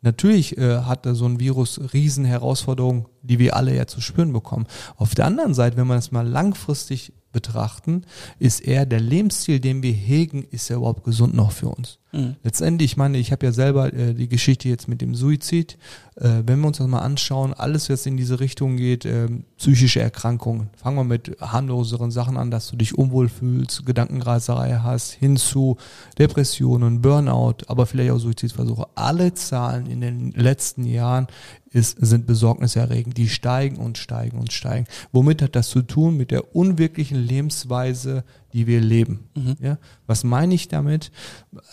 Natürlich 0.00 0.56
äh, 0.56 0.82
hat 0.82 1.06
da 1.06 1.14
so 1.14 1.26
ein 1.26 1.40
Virus 1.40 1.80
riesen 1.92 2.24
Herausforderungen, 2.24 3.06
die 3.22 3.38
wir 3.38 3.56
alle 3.56 3.74
ja 3.74 3.86
zu 3.86 4.00
spüren 4.00 4.32
bekommen. 4.32 4.66
Auf 4.96 5.14
der 5.14 5.26
anderen 5.26 5.54
Seite, 5.54 5.76
wenn 5.76 5.86
wir 5.86 5.94
das 5.94 6.12
mal 6.12 6.26
langfristig 6.26 7.12
betrachten, 7.32 8.02
ist 8.38 8.60
eher 8.60 8.86
der 8.86 9.00
Lebensstil, 9.00 9.60
den 9.60 9.82
wir 9.82 9.92
hegen, 9.92 10.44
ist 10.44 10.70
er 10.70 10.78
überhaupt 10.78 11.04
gesund 11.04 11.34
noch 11.34 11.52
für 11.52 11.68
uns. 11.68 11.98
Mhm. 12.12 12.36
Letztendlich, 12.42 12.92
ich 12.92 12.96
meine, 12.96 13.18
ich 13.18 13.32
habe 13.32 13.44
ja 13.44 13.52
selber 13.52 13.92
äh, 13.92 14.14
die 14.14 14.28
Geschichte 14.28 14.68
jetzt 14.68 14.88
mit 14.88 15.02
dem 15.02 15.14
Suizid. 15.14 15.76
Äh, 16.16 16.42
wenn 16.46 16.60
wir 16.60 16.68
uns 16.68 16.78
das 16.78 16.86
mal 16.86 17.00
anschauen, 17.00 17.52
alles, 17.52 17.90
was 17.90 18.06
in 18.06 18.16
diese 18.16 18.40
Richtung 18.40 18.76
geht, 18.76 19.04
ähm, 19.04 19.44
psychische 19.58 20.00
Erkrankungen. 20.00 20.70
Fangen 20.76 20.96
wir 20.96 21.04
mit 21.04 21.36
harmloseren 21.40 22.10
Sachen 22.10 22.38
an, 22.38 22.50
dass 22.50 22.70
du 22.70 22.76
dich 22.76 22.96
unwohl 22.96 23.28
fühlst, 23.28 23.84
Gedankenreiserei 23.84 24.80
hast, 24.82 25.12
hin 25.12 25.36
zu 25.36 25.76
Depressionen, 26.18 27.02
Burnout, 27.02 27.56
aber 27.66 27.84
vielleicht 27.84 28.12
auch 28.12 28.18
Suizidversuche. 28.18 28.86
Alle 28.94 29.34
Zahlen 29.34 29.86
in 29.86 30.00
den 30.00 30.32
letzten 30.32 30.84
Jahren 30.84 31.26
ist, 31.70 31.98
sind 32.00 32.26
besorgniserregend. 32.26 33.16
Die 33.16 33.28
steigen 33.28 33.76
und 33.76 33.98
steigen 33.98 34.38
und 34.38 34.52
steigen. 34.52 34.86
Womit 35.12 35.42
hat 35.42 35.56
das 35.56 35.68
zu 35.68 35.82
tun? 35.82 36.16
Mit 36.16 36.30
der 36.30 36.54
unwirklichen 36.56 37.18
Lebensweise, 37.18 38.24
die 38.52 38.66
wir 38.66 38.80
leben. 38.80 39.28
Ja? 39.60 39.78
Was 40.06 40.24
meine 40.24 40.54
ich 40.54 40.68
damit? 40.68 41.10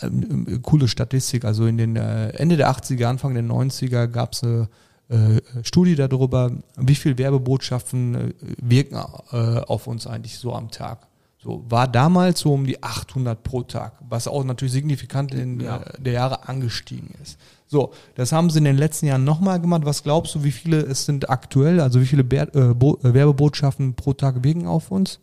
Ähm, 0.02 0.60
coole 0.62 0.88
Statistik. 0.88 1.44
Also 1.44 1.66
in 1.66 1.78
den 1.78 1.96
äh, 1.96 2.28
Ende 2.30 2.56
der 2.56 2.70
80er, 2.70 3.06
Anfang 3.06 3.34
der 3.34 3.44
90er 3.44 4.06
gab 4.06 4.32
es 4.34 4.42
eine 4.42 4.68
äh, 5.08 5.40
Studie 5.62 5.94
darüber, 5.94 6.52
wie 6.76 6.94
viel 6.94 7.16
Werbebotschaften 7.18 8.14
äh, 8.14 8.34
wirken 8.60 8.96
äh, 9.32 9.60
auf 9.60 9.86
uns 9.86 10.06
eigentlich 10.06 10.38
so 10.38 10.54
am 10.54 10.70
Tag. 10.70 11.06
So 11.38 11.64
war 11.68 11.86
damals 11.86 12.40
so 12.40 12.52
um 12.52 12.66
die 12.66 12.82
800 12.82 13.42
pro 13.42 13.62
Tag, 13.62 13.92
was 14.08 14.26
auch 14.26 14.42
natürlich 14.42 14.72
signifikant 14.72 15.32
in 15.32 15.60
Ja. 15.60 15.76
äh, 15.78 16.00
der 16.02 16.14
Jahre 16.14 16.48
angestiegen 16.48 17.10
ist. 17.22 17.38
So, 17.66 17.92
das 18.14 18.32
haben 18.32 18.50
sie 18.50 18.58
in 18.58 18.64
den 18.64 18.76
letzten 18.76 19.06
Jahren 19.06 19.24
nochmal 19.24 19.60
gemacht. 19.60 19.84
Was 19.84 20.02
glaubst 20.02 20.34
du, 20.34 20.44
wie 20.44 20.52
viele 20.52 20.80
es 20.80 21.04
sind 21.04 21.28
aktuell? 21.28 21.80
Also 21.80 22.00
wie 22.00 22.06
viele 22.06 22.24
Ber 22.24 22.54
äh, 22.54 22.70
äh, 22.70 23.14
Werbebotschaften 23.14 23.94
pro 23.94 24.12
Tag 24.12 24.44
wirken 24.44 24.66
auf 24.66 24.90
uns? 24.90 25.20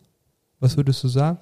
Was 0.60 0.76
würdest 0.76 1.02
du 1.04 1.08
sagen? 1.08 1.38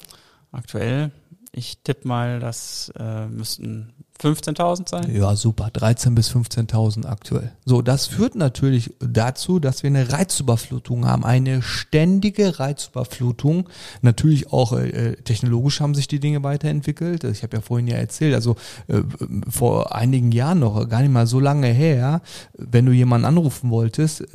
Aktuell, 0.52 1.10
ich 1.52 1.82
tippe 1.82 2.06
mal, 2.06 2.38
das 2.38 2.92
äh, 2.96 3.26
müssten 3.26 3.92
15.000 4.20 4.88
sein. 4.88 5.14
Ja, 5.14 5.34
super. 5.34 5.66
13.000 5.66 6.14
bis 6.14 6.30
15.000 6.30 7.06
aktuell. 7.06 7.52
So, 7.64 7.82
das 7.82 8.06
führt 8.06 8.34
natürlich 8.36 8.94
dazu, 9.00 9.58
dass 9.58 9.82
wir 9.82 9.88
eine 9.88 10.12
Reizüberflutung 10.12 11.06
haben. 11.06 11.24
Eine 11.24 11.62
ständige 11.62 12.60
Reizüberflutung. 12.60 13.68
Natürlich 14.00 14.52
auch 14.52 14.72
äh, 14.74 15.16
technologisch 15.24 15.80
haben 15.80 15.94
sich 15.94 16.06
die 16.06 16.20
Dinge 16.20 16.42
weiterentwickelt. 16.42 17.24
Ich 17.24 17.42
habe 17.42 17.56
ja 17.56 17.62
vorhin 17.62 17.88
ja 17.88 17.96
erzählt, 17.96 18.34
also 18.34 18.56
äh, 18.86 19.00
vor 19.48 19.94
einigen 19.94 20.30
Jahren 20.30 20.60
noch, 20.60 20.88
gar 20.88 21.02
nicht 21.02 21.12
mal 21.12 21.26
so 21.26 21.40
lange 21.40 21.68
her, 21.68 22.22
wenn 22.56 22.86
du 22.86 22.92
jemanden 22.92 23.26
anrufen 23.26 23.70
wolltest, 23.70 24.20
äh, 24.20 24.26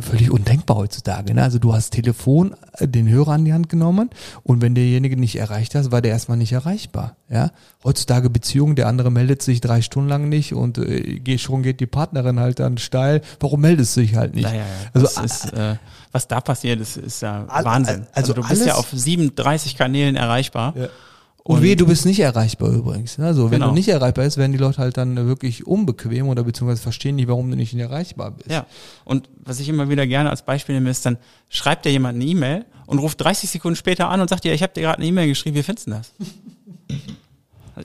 völlig 0.00 0.30
undenkbar 0.30 0.76
heutzutage. 0.78 1.34
Ne? 1.34 1.42
Also 1.42 1.58
du 1.58 1.72
hast 1.72 1.90
Telefon, 1.90 2.54
äh, 2.72 2.88
den 2.88 3.08
Hörer 3.08 3.32
an 3.32 3.44
die 3.44 3.52
Hand 3.52 3.68
genommen 3.68 4.10
und 4.42 4.62
wenn 4.62 4.74
derjenige 4.74 5.16
nicht 5.16 5.36
erreicht 5.36 5.74
hast, 5.74 5.92
war 5.92 6.02
der 6.02 6.12
erstmal 6.12 6.38
nicht 6.38 6.52
erreichbar. 6.52 7.16
Ja? 7.30 7.52
Heutzutage 7.84 8.30
Beziehungen, 8.30 8.74
der 8.74 8.88
andere 8.88 9.10
meldet 9.18 9.42
sich 9.42 9.60
drei 9.60 9.82
Stunden 9.82 10.08
lang 10.08 10.28
nicht 10.28 10.52
und 10.54 10.78
äh, 10.78 11.38
schon 11.38 11.62
geht 11.64 11.80
die 11.80 11.86
Partnerin 11.86 12.38
halt 12.38 12.60
dann 12.60 12.78
steil. 12.78 13.20
Warum 13.40 13.60
meldest 13.60 13.96
du 13.96 14.00
dich 14.00 14.14
halt 14.14 14.34
nicht? 14.34 14.44
Ja, 14.44 14.52
ja, 14.52 14.58
ja. 14.58 14.64
Also 14.94 15.06
Das 15.06 15.24
ist, 15.44 15.52
äh, 15.52 15.76
was 16.12 16.28
da 16.28 16.40
passiert, 16.40 16.80
ist, 16.80 16.96
ist 16.96 17.20
ja 17.22 17.44
All- 17.48 17.64
Wahnsinn. 17.64 18.06
Also, 18.12 18.32
also 18.32 18.42
du 18.42 18.48
bist 18.48 18.64
ja 18.66 18.74
auf 18.76 18.86
37 18.92 19.76
Kanälen 19.76 20.14
erreichbar. 20.16 20.74
Ja. 20.76 20.88
Und 21.42 21.62
wehe, 21.62 21.76
du 21.76 21.86
bist 21.86 22.04
nicht 22.04 22.20
erreichbar 22.20 22.68
übrigens. 22.70 23.16
ne? 23.16 23.26
Also 23.26 23.44
wenn 23.50 23.60
Genau. 23.60 23.68
du 23.70 23.74
nicht 23.74 23.88
erreichbar 23.88 24.24
bist, 24.24 24.36
werden 24.36 24.52
die 24.52 24.58
Leute 24.58 24.78
halt 24.78 24.98
dann 24.98 25.16
wirklich 25.26 25.66
unbequem 25.66 26.28
oder 26.28 26.44
beziehungsweise 26.44 26.82
verstehen 26.82 27.16
nicht, 27.16 27.26
warum 27.28 27.50
du 27.50 27.56
nicht 27.56 27.74
erreichbar 27.74 28.32
bist. 28.32 28.50
Ja. 28.50 28.66
Und 29.06 29.28
was 29.44 29.58
ich 29.58 29.68
immer 29.68 29.88
wieder 29.88 30.06
gerne 30.06 30.28
als 30.30 30.42
Beispiel 30.42 30.74
nehme, 30.74 30.90
ist 30.90 31.06
dann, 31.06 31.16
schreibt 31.48 31.86
dir 31.86 31.90
jemand 31.90 32.16
eine 32.16 32.24
E-Mail 32.26 32.66
und 32.86 32.98
ruft 32.98 33.20
30 33.22 33.48
Sekunden 33.48 33.76
später 33.76 34.10
an 34.10 34.20
und 34.20 34.28
sagt 34.28 34.44
dir, 34.44 34.52
ich 34.52 34.62
habe 34.62 34.74
dir 34.74 34.82
gerade 34.82 34.98
eine 34.98 35.06
E-Mail 35.06 35.26
geschrieben, 35.28 35.56
wie 35.56 35.62
findest 35.62 35.86
du 35.86 35.92
das? 35.92 36.12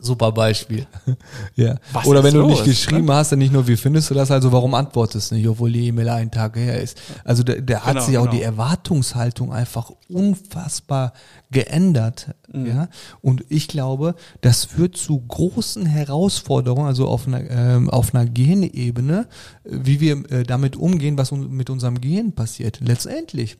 Super 0.02 0.32
Beispiel. 0.32 0.86
ja. 1.56 1.76
Was 1.91 2.06
Oder 2.06 2.24
wenn 2.24 2.34
du 2.34 2.41
los, 2.41 2.52
nicht 2.52 2.65
geschrieben 2.65 3.10
hast, 3.11 3.32
dann 3.32 3.40
nicht 3.40 3.53
nur, 3.53 3.68
wie 3.68 3.78
findest 3.78 4.10
du 4.10 4.14
das, 4.14 4.32
also 4.32 4.52
warum 4.52 4.74
antwortest 4.74 5.32
du 5.32 5.36
nicht, 5.36 5.48
obwohl 5.48 5.72
die 5.72 5.88
E-Mail 5.88 6.10
einen 6.10 6.32
Tag 6.32 6.56
her 6.56 6.82
ist. 6.82 6.99
Also 7.24 7.44
der, 7.44 7.61
der 7.61 7.86
hat 7.86 7.94
Genau, 7.94 8.06
sich 8.06 8.18
auch 8.18 8.24
genau. 8.24 8.36
die 8.36 8.41
Erwartungshaltung 8.41 9.53
einfach 9.53 9.91
unfassbar 10.10 11.14
geändert. 11.52 12.36
Mhm. 12.52 12.65
Ja. 12.65 12.88
Und 13.22 13.45
ich 13.49 13.68
glaube, 13.68 14.15
das 14.41 14.65
führt 14.65 14.98
zu 14.98 15.20
großen 15.20 15.86
Herausforderungen, 15.86 16.88
also 16.88 17.07
auf 17.07 17.28
einer, 17.28 17.49
ähm, 17.49 17.90
auf 17.90 18.14
einer 18.14 18.26
Gehirnebene, 18.26 19.28
äh, 19.64 19.70
wie 19.70 19.99
wir 19.99 20.32
äh, 20.32 20.44
damit 20.44 20.76
umgehen, 20.76 21.18
was 21.18 21.32
un 21.32 21.52
mit 21.52 21.70
unserem 21.70 22.02
Gehirn 22.02 22.34
passiert. 22.34 22.80
Letztendlich 22.82 23.57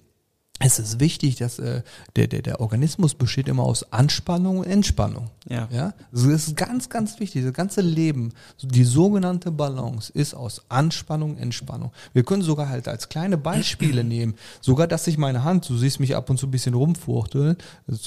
es 0.66 0.80
ist 0.80 1.00
wichtig, 1.00 1.36
dass 1.36 1.60
äh, 1.60 1.82
der, 2.16 2.28
der, 2.28 2.42
der 2.42 2.60
Organismus 2.62 3.14
besteht 3.16 3.48
immer 3.50 3.64
aus 3.64 3.92
Anspannung 3.92 4.60
und 4.60 4.66
Entspannung. 4.66 5.30
Ja. 5.50 5.68
Ja, 5.72 5.94
also 6.14 6.32
das 6.32 6.48
ist 6.48 6.56
ganz, 6.56 6.88
ganz 6.90 7.20
wichtig. 7.20 7.44
Das 7.44 7.54
ganze 7.54 7.82
Leben, 7.82 8.32
die 8.62 8.86
sogenannte 8.86 9.52
Balance 9.52 10.12
ist 10.14 10.34
aus 10.34 10.62
Anspannung, 10.70 11.38
Entspannung. 11.38 11.92
Wir 12.14 12.24
können 12.24 12.42
sogar 12.44 12.70
halt 12.70 12.88
als 12.88 13.10
kleine 13.10 13.38
Beispiele 13.38 14.04
nehmen. 14.06 14.36
Sogar, 14.62 14.88
dass 14.88 15.06
ich 15.08 15.18
meine 15.18 15.44
Hand, 15.44 15.68
du 15.68 15.78
siehst 15.78 16.00
mich 16.00 16.16
ab 16.16 16.30
und 16.30 16.38
zu 16.38 16.48
ein 16.48 16.52
bisschen 16.52 16.74
rumfuchteln, 16.74 17.58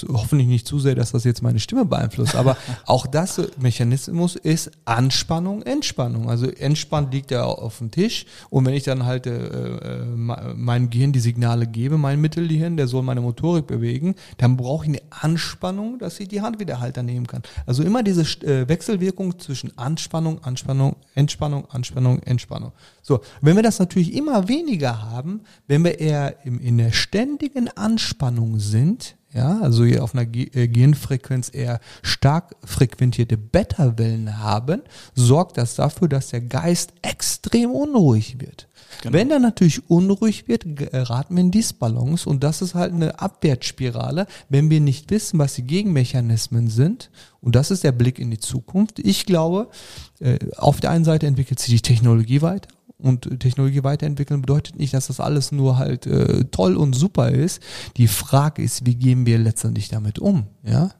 hoffentlich 0.07 0.47
nicht 0.47 0.67
zu 0.67 0.79
sehr, 0.79 0.95
dass 0.95 1.11
das 1.11 1.23
jetzt 1.25 1.41
meine 1.43 1.59
Stimme 1.59 1.85
beeinflusst, 1.85 2.35
aber 2.35 2.57
auch 2.85 3.05
das 3.05 3.39
Mechanismus 3.59 4.35
ist 4.35 4.71
Anspannung, 4.85 5.61
Entspannung. 5.61 6.29
Also 6.29 6.47
entspannt 6.49 7.13
liegt 7.13 7.29
ja 7.31 7.43
auf 7.43 7.77
dem 7.77 7.91
Tisch 7.91 8.25
und 8.49 8.65
wenn 8.65 8.73
ich 8.73 8.83
dann 8.83 9.05
halt 9.05 9.27
äh, 9.27 10.01
äh, 10.01 10.05
me- 10.05 10.53
meinem 10.55 10.89
Gehirn 10.89 11.11
die 11.13 11.19
Signale 11.19 11.67
gebe, 11.67 11.97
mein 11.97 12.19
Mittelgehirn, 12.47 12.77
der 12.77 12.87
soll 12.87 13.03
meine 13.03 13.21
Motorik 13.21 13.67
bewegen, 13.67 14.15
dann 14.37 14.57
brauche 14.57 14.85
ich 14.85 14.89
eine 14.89 15.01
Anspannung, 15.09 15.99
dass 15.99 16.19
ich 16.19 16.27
die 16.27 16.41
Hand 16.41 16.59
wieder 16.59 16.79
halter 16.79 17.03
nehmen 17.03 17.27
kann. 17.27 17.43
Also 17.65 17.83
immer 17.83 18.03
diese 18.03 18.21
äh, 18.45 18.67
Wechselwirkung 18.67 19.37
zwischen 19.39 19.77
Anspannung, 19.77 20.43
Anspannung, 20.43 20.95
Entspannung, 21.15 21.69
Anspannung, 21.69 22.21
Entspannung. 22.23 22.71
So, 23.01 23.21
wenn 23.41 23.55
wir 23.55 23.63
das 23.63 23.79
natürlich 23.79 24.13
immer 24.15 24.47
weniger 24.47 25.01
haben, 25.01 25.41
wenn 25.67 25.83
wir 25.83 25.99
eher 25.99 26.45
in 26.45 26.77
der 26.77 26.91
ständigen 26.91 27.69
Anspannung 27.75 28.59
sind, 28.59 29.15
ja, 29.33 29.59
also 29.61 29.83
hier 29.83 30.03
auf 30.03 30.15
einer 30.15 30.23
äh, 30.23 30.67
Gehirnfrequenz 30.67 31.51
eher 31.53 31.79
stark 32.01 32.55
frequentierte 32.63 33.37
Beta-Wellen 33.37 34.39
haben, 34.39 34.81
sorgt 35.15 35.57
das 35.57 35.75
dafür, 35.75 36.07
dass 36.07 36.29
der 36.29 36.41
Geist 36.41 36.93
extrem 37.01 37.71
unruhig 37.71 38.39
wird. 38.39 38.67
Genau. 39.01 39.13
Wenn 39.13 39.31
er 39.31 39.39
natürlich 39.39 39.89
unruhig 39.89 40.47
wird, 40.47 40.63
geraten 40.75 41.35
wir 41.35 41.41
in 41.41 41.51
Disbalance 41.51 42.27
und 42.27 42.43
das 42.43 42.61
ist 42.61 42.75
halt 42.75 42.93
eine 42.93 43.19
Abwärtsspirale, 43.19 44.27
wenn 44.49 44.69
wir 44.69 44.79
nicht 44.79 45.09
wissen, 45.11 45.39
was 45.39 45.55
die 45.55 45.63
Gegenmechanismen 45.63 46.67
sind. 46.67 47.09
Und 47.41 47.55
das 47.55 47.71
ist 47.71 47.83
der 47.83 47.91
Blick 47.91 48.19
in 48.19 48.31
die 48.31 48.39
Zukunft. 48.39 48.99
Ich 48.99 49.25
glaube, 49.25 49.69
äh, 50.19 50.39
auf 50.57 50.79
der 50.79 50.91
einen 50.91 51.05
Seite 51.05 51.27
entwickelt 51.27 51.59
sich 51.59 51.73
die 51.73 51.81
Technologie 51.81 52.41
weiter 52.41 52.69
und 52.99 53.39
Technologie 53.39 53.83
weiterentwickeln 53.83 54.41
bedeutet 54.41 54.77
nicht, 54.77 54.93
dass 54.93 55.07
das 55.07 55.19
alles 55.19 55.51
nur 55.51 55.77
halt 55.77 56.07
äh, 56.07 56.45
toll 56.45 56.75
und 56.75 56.93
super 56.93 57.29
ist. 57.29 57.61
Die 57.97 58.07
Frage 58.07 58.63
ist, 58.63 58.85
wie 58.85 58.95
gehen 58.95 59.25
wir 59.25 59.37
letztendlich 59.37 59.89
damit 59.89 60.19
um? 60.19 60.47
Ja, 60.63 60.91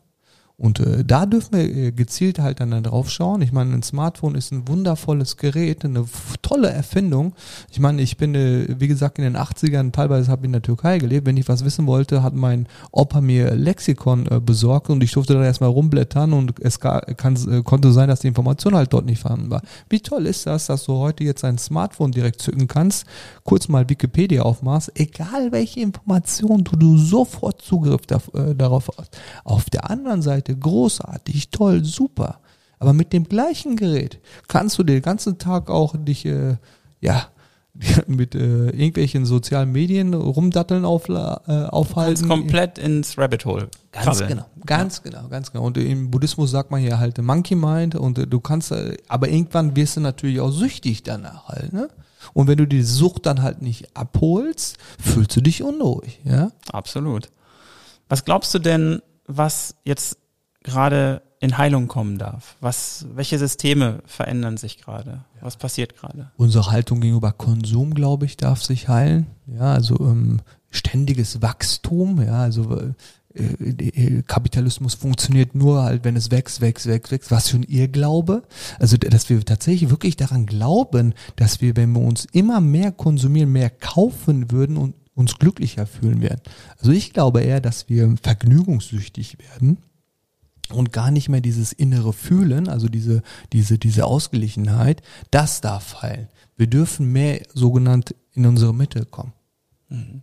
und 0.59 0.79
äh, 0.79 1.05
da 1.05 1.27
dürfen 1.27 1.53
wir 1.53 1.63
äh, 1.63 1.91
gezielt 1.91 2.39
halt 2.39 2.59
dann 2.61 2.81
drauf 2.81 3.11
schauen. 3.11 3.43
Ich 3.43 3.51
meine, 3.51 3.75
ein 3.75 3.83
Smartphone 3.83 4.33
ist 4.33 4.51
ein 4.51 4.67
wundervolles 4.67 5.37
Gerät, 5.37 5.85
eine 5.85 6.05
tolle 6.41 6.71
Erfindung. 6.71 7.35
Ich 7.69 7.79
meine, 7.79 8.01
ich 8.01 8.17
bin, 8.17 8.33
äh, 8.33 8.65
wie 8.79 8.87
gesagt, 8.87 9.19
in 9.19 9.23
den 9.23 9.37
80ern 9.37 9.91
teilweise 9.91 10.31
habe 10.31 10.41
ich 10.41 10.45
in 10.45 10.53
der 10.53 10.63
Türkei 10.63 10.97
gelebt. 10.97 11.27
Wenn 11.27 11.37
ich 11.37 11.47
was 11.47 11.63
wissen 11.63 11.85
wollte, 11.85 12.23
hat 12.23 12.33
mein 12.33 12.67
Opa 12.91 13.21
mir 13.21 13.53
Lexikon 13.53 14.25
äh, 14.31 14.39
besorgt 14.39 14.89
und 14.89 15.03
ich 15.03 15.11
durfte 15.11 15.35
da 15.35 15.43
erstmal 15.43 15.69
rumblättern 15.69 16.33
und 16.33 16.59
es 16.59 16.79
kann, 16.79 17.03
äh, 17.35 17.61
konnte 17.61 17.91
sein, 17.91 18.09
dass 18.09 18.21
die 18.21 18.27
Information 18.27 18.73
halt 18.73 18.91
dort 18.91 19.05
nicht 19.05 19.21
vorhanden 19.21 19.51
war. 19.51 19.61
Wie 19.89 19.99
toll 19.99 20.25
ist 20.25 20.47
das, 20.47 20.65
dass 20.65 20.85
du 20.85 20.93
heute 20.93 21.23
jetzt 21.23 21.43
ein 21.43 21.59
Smartphone 21.59 22.11
direkt 22.11 22.41
zücken 22.41 22.67
kannst, 22.67 23.05
kurz 23.43 23.67
mal 23.67 23.87
Wikipedia 23.87 24.41
aufmachst, 24.41 24.91
egal 24.95 25.51
welche 25.51 25.81
Information 25.81 26.63
du, 26.63 26.75
du 26.75 26.97
sofort 26.97 27.61
Zugriff 27.61 28.07
da, 28.07 28.19
äh, 28.33 28.55
darauf 28.55 28.89
hast. 28.97 29.15
Auf 29.43 29.69
der 29.69 29.87
anderen 29.91 30.23
Seite 30.23 30.46
Seite 30.47 30.57
großartig, 30.57 31.49
toll, 31.49 31.83
super. 31.83 32.39
Aber 32.79 32.93
mit 32.93 33.11
dem 33.11 33.23
gleichen 33.23 33.75
Gerät 33.75 34.19
kannst 34.47 34.77
du 34.77 34.83
den 34.83 35.01
ganzen 35.01 35.37
Tag 35.37 35.69
auch 35.69 35.95
dich, 35.97 36.25
äh, 36.25 36.57
ja, 37.01 37.27
mit 38.07 38.33
äh, 38.33 38.69
irgendwelchen 38.69 39.25
sozialen 39.25 39.71
Medien 39.71 40.13
rumdatteln 40.13 40.83
auf, 40.83 41.09
äh, 41.09 41.13
aufhalten. 41.13 42.27
Ganz 42.27 42.27
komplett 42.27 42.77
ins 42.79 43.17
Rabbit 43.17 43.45
Hole. 43.45 43.69
Ganz 43.91 44.05
krabbeln. 44.05 44.29
genau, 44.29 44.45
ganz 44.65 45.01
ja. 45.03 45.11
genau, 45.11 45.27
ganz 45.27 45.51
genau. 45.51 45.65
Und 45.65 45.77
im 45.77 46.09
Buddhismus 46.09 46.49
sagt 46.51 46.71
man 46.71 46.83
ja 46.83 46.97
halt 46.97 47.21
Monkey 47.21 47.55
Mind 47.55 47.95
und 47.95 48.17
äh, 48.17 48.25
du 48.27 48.39
kannst, 48.39 48.71
äh, 48.71 48.97
aber 49.07 49.29
irgendwann 49.29 49.75
wirst 49.75 49.97
du 49.97 50.01
natürlich 50.01 50.39
auch 50.39 50.51
süchtig 50.51 51.03
danach 51.03 51.47
halt, 51.49 51.73
ne? 51.73 51.89
Und 52.33 52.47
wenn 52.47 52.57
du 52.57 52.67
die 52.67 52.81
Sucht 52.81 53.25
dann 53.25 53.41
halt 53.41 53.61
nicht 53.61 53.95
abholst, 53.95 54.77
fühlst 54.99 55.35
du 55.35 55.41
dich 55.41 55.63
unruhig, 55.63 56.19
ja? 56.25 56.51
Absolut. 56.71 57.29
Was 58.09 58.25
glaubst 58.25 58.53
du 58.53 58.59
denn, 58.59 59.01
was 59.27 59.75
jetzt 59.85 60.17
gerade 60.67 61.21
in 61.39 61.57
Heilung 61.57 61.87
kommen 61.87 62.17
darf? 62.17 62.55
Was, 62.61 63.05
welche 63.13 63.37
Systeme 63.37 63.99
verändern 64.05 64.57
sich 64.57 64.77
gerade? 64.77 65.23
Was 65.41 65.57
passiert 65.57 65.95
gerade? 65.95 66.31
Unsere 66.37 66.71
Haltung 66.71 67.01
gegenüber 67.01 67.31
Konsum, 67.31 67.93
glaube 67.93 68.25
ich, 68.25 68.37
darf 68.37 68.63
sich 68.63 68.87
heilen. 68.87 69.27
Ja, 69.47 69.73
also 69.73 69.95
ähm, 69.99 70.41
ständiges 70.69 71.41
Wachstum. 71.41 72.21
Ja, 72.21 72.41
also 72.41 72.79
äh, 72.79 72.93
äh, 73.37 74.23
Kapitalismus 74.23 74.95
funktioniert 74.95 75.53
nur 75.53 75.83
halt, 75.83 76.03
wenn 76.03 76.15
es 76.15 76.31
wächst, 76.31 76.61
wächst, 76.61 76.87
wächst, 76.87 77.11
wächst. 77.11 77.31
Was 77.31 77.49
für 77.49 77.57
ein 77.57 77.63
Irrglaube. 77.63 78.43
Also, 78.79 78.97
dass 78.97 79.29
wir 79.29 79.43
tatsächlich 79.45 79.89
wirklich 79.89 80.17
daran 80.17 80.47
glauben, 80.47 81.13
dass 81.35 81.61
wir, 81.61 81.75
wenn 81.75 81.91
wir 81.93 82.01
uns 82.01 82.25
immer 82.25 82.61
mehr 82.61 82.91
konsumieren, 82.91 83.51
mehr 83.51 83.69
kaufen 83.69 84.51
würden 84.51 84.77
und 84.77 84.95
uns 85.13 85.39
glücklicher 85.39 85.87
fühlen 85.87 86.21
werden. 86.21 86.41
Also 86.79 86.91
ich 86.91 87.11
glaube 87.11 87.41
eher, 87.41 87.59
dass 87.59 87.89
wir 87.89 88.15
vergnügungssüchtig 88.21 89.37
werden 89.39 89.79
und 90.71 90.91
gar 90.91 91.11
nicht 91.11 91.29
mehr 91.29 91.41
dieses 91.41 91.71
innere 91.71 92.13
Fühlen, 92.13 92.67
also 92.67 92.87
diese, 92.87 93.23
diese, 93.53 93.77
diese 93.77 94.05
Ausgeglichenheit, 94.05 95.01
das 95.31 95.61
darf 95.61 95.87
fallen. 95.87 96.29
Wir 96.55 96.67
dürfen 96.67 97.11
mehr 97.11 97.41
sogenannt 97.53 98.15
in 98.33 98.45
unsere 98.45 98.73
Mitte 98.73 99.05
kommen. 99.05 99.33
Mhm. 99.89 100.21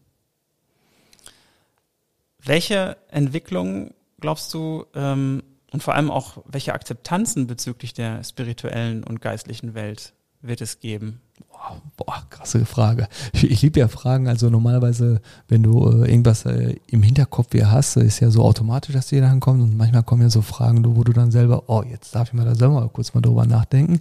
Welche 2.43 2.99
Entwicklung 3.11 3.95
glaubst 4.21 4.53
du 4.53 4.85
ähm, 4.95 5.43
und 5.73 5.83
vor 5.83 5.95
allem 5.95 6.11
auch 6.11 6.43
welche 6.47 6.75
Akzeptanzen 6.75 7.47
bezüglich 7.47 7.95
der 7.95 8.23
spirituellen 8.23 9.03
und 9.03 9.21
geistlichen 9.21 9.75
Welt 9.75 10.13
wird 10.47 10.61
es 10.61 10.81
geben? 10.81 11.21
Boah, 11.49 11.81
boah, 11.97 12.23
krasse 12.31 12.65
Frage. 12.65 13.09
Ich, 13.33 13.51
ich 13.51 13.63
liebe 13.63 13.81
ja 13.81 13.89
Fragen. 13.89 14.29
Also 14.29 14.51
normalerweise, 14.51 15.21
wenn 15.49 15.63
du 15.63 15.89
äh, 15.89 16.11
irgendwas 16.11 16.45
äh, 16.45 16.77
im 16.87 17.03
Hinterkopf 17.03 17.49
hier 17.53 17.71
hast, 17.71 17.97
ist 17.97 18.21
ja 18.21 18.31
so 18.31 18.43
automatisch, 18.43 18.95
dass 18.95 19.09
dir 19.09 19.23
dann 19.23 19.41
kommt. 19.41 19.63
Und 19.63 19.77
manchmal 19.77 20.03
kommen 20.03 20.23
ja 20.23 20.31
so 20.31 20.43
Fragen, 20.43 20.85
wo 20.85 21.03
du 21.03 21.13
dann 21.13 21.31
selber, 21.31 21.65
oh, 21.69 21.83
jetzt 21.89 22.15
darf 22.15 22.29
ich 22.29 22.35
mal 22.35 22.45
da 22.45 22.55
selber 22.55 22.89
kurz 22.93 23.15
mal 23.15 23.21
drüber 23.21 23.47
nachdenken. 23.47 24.01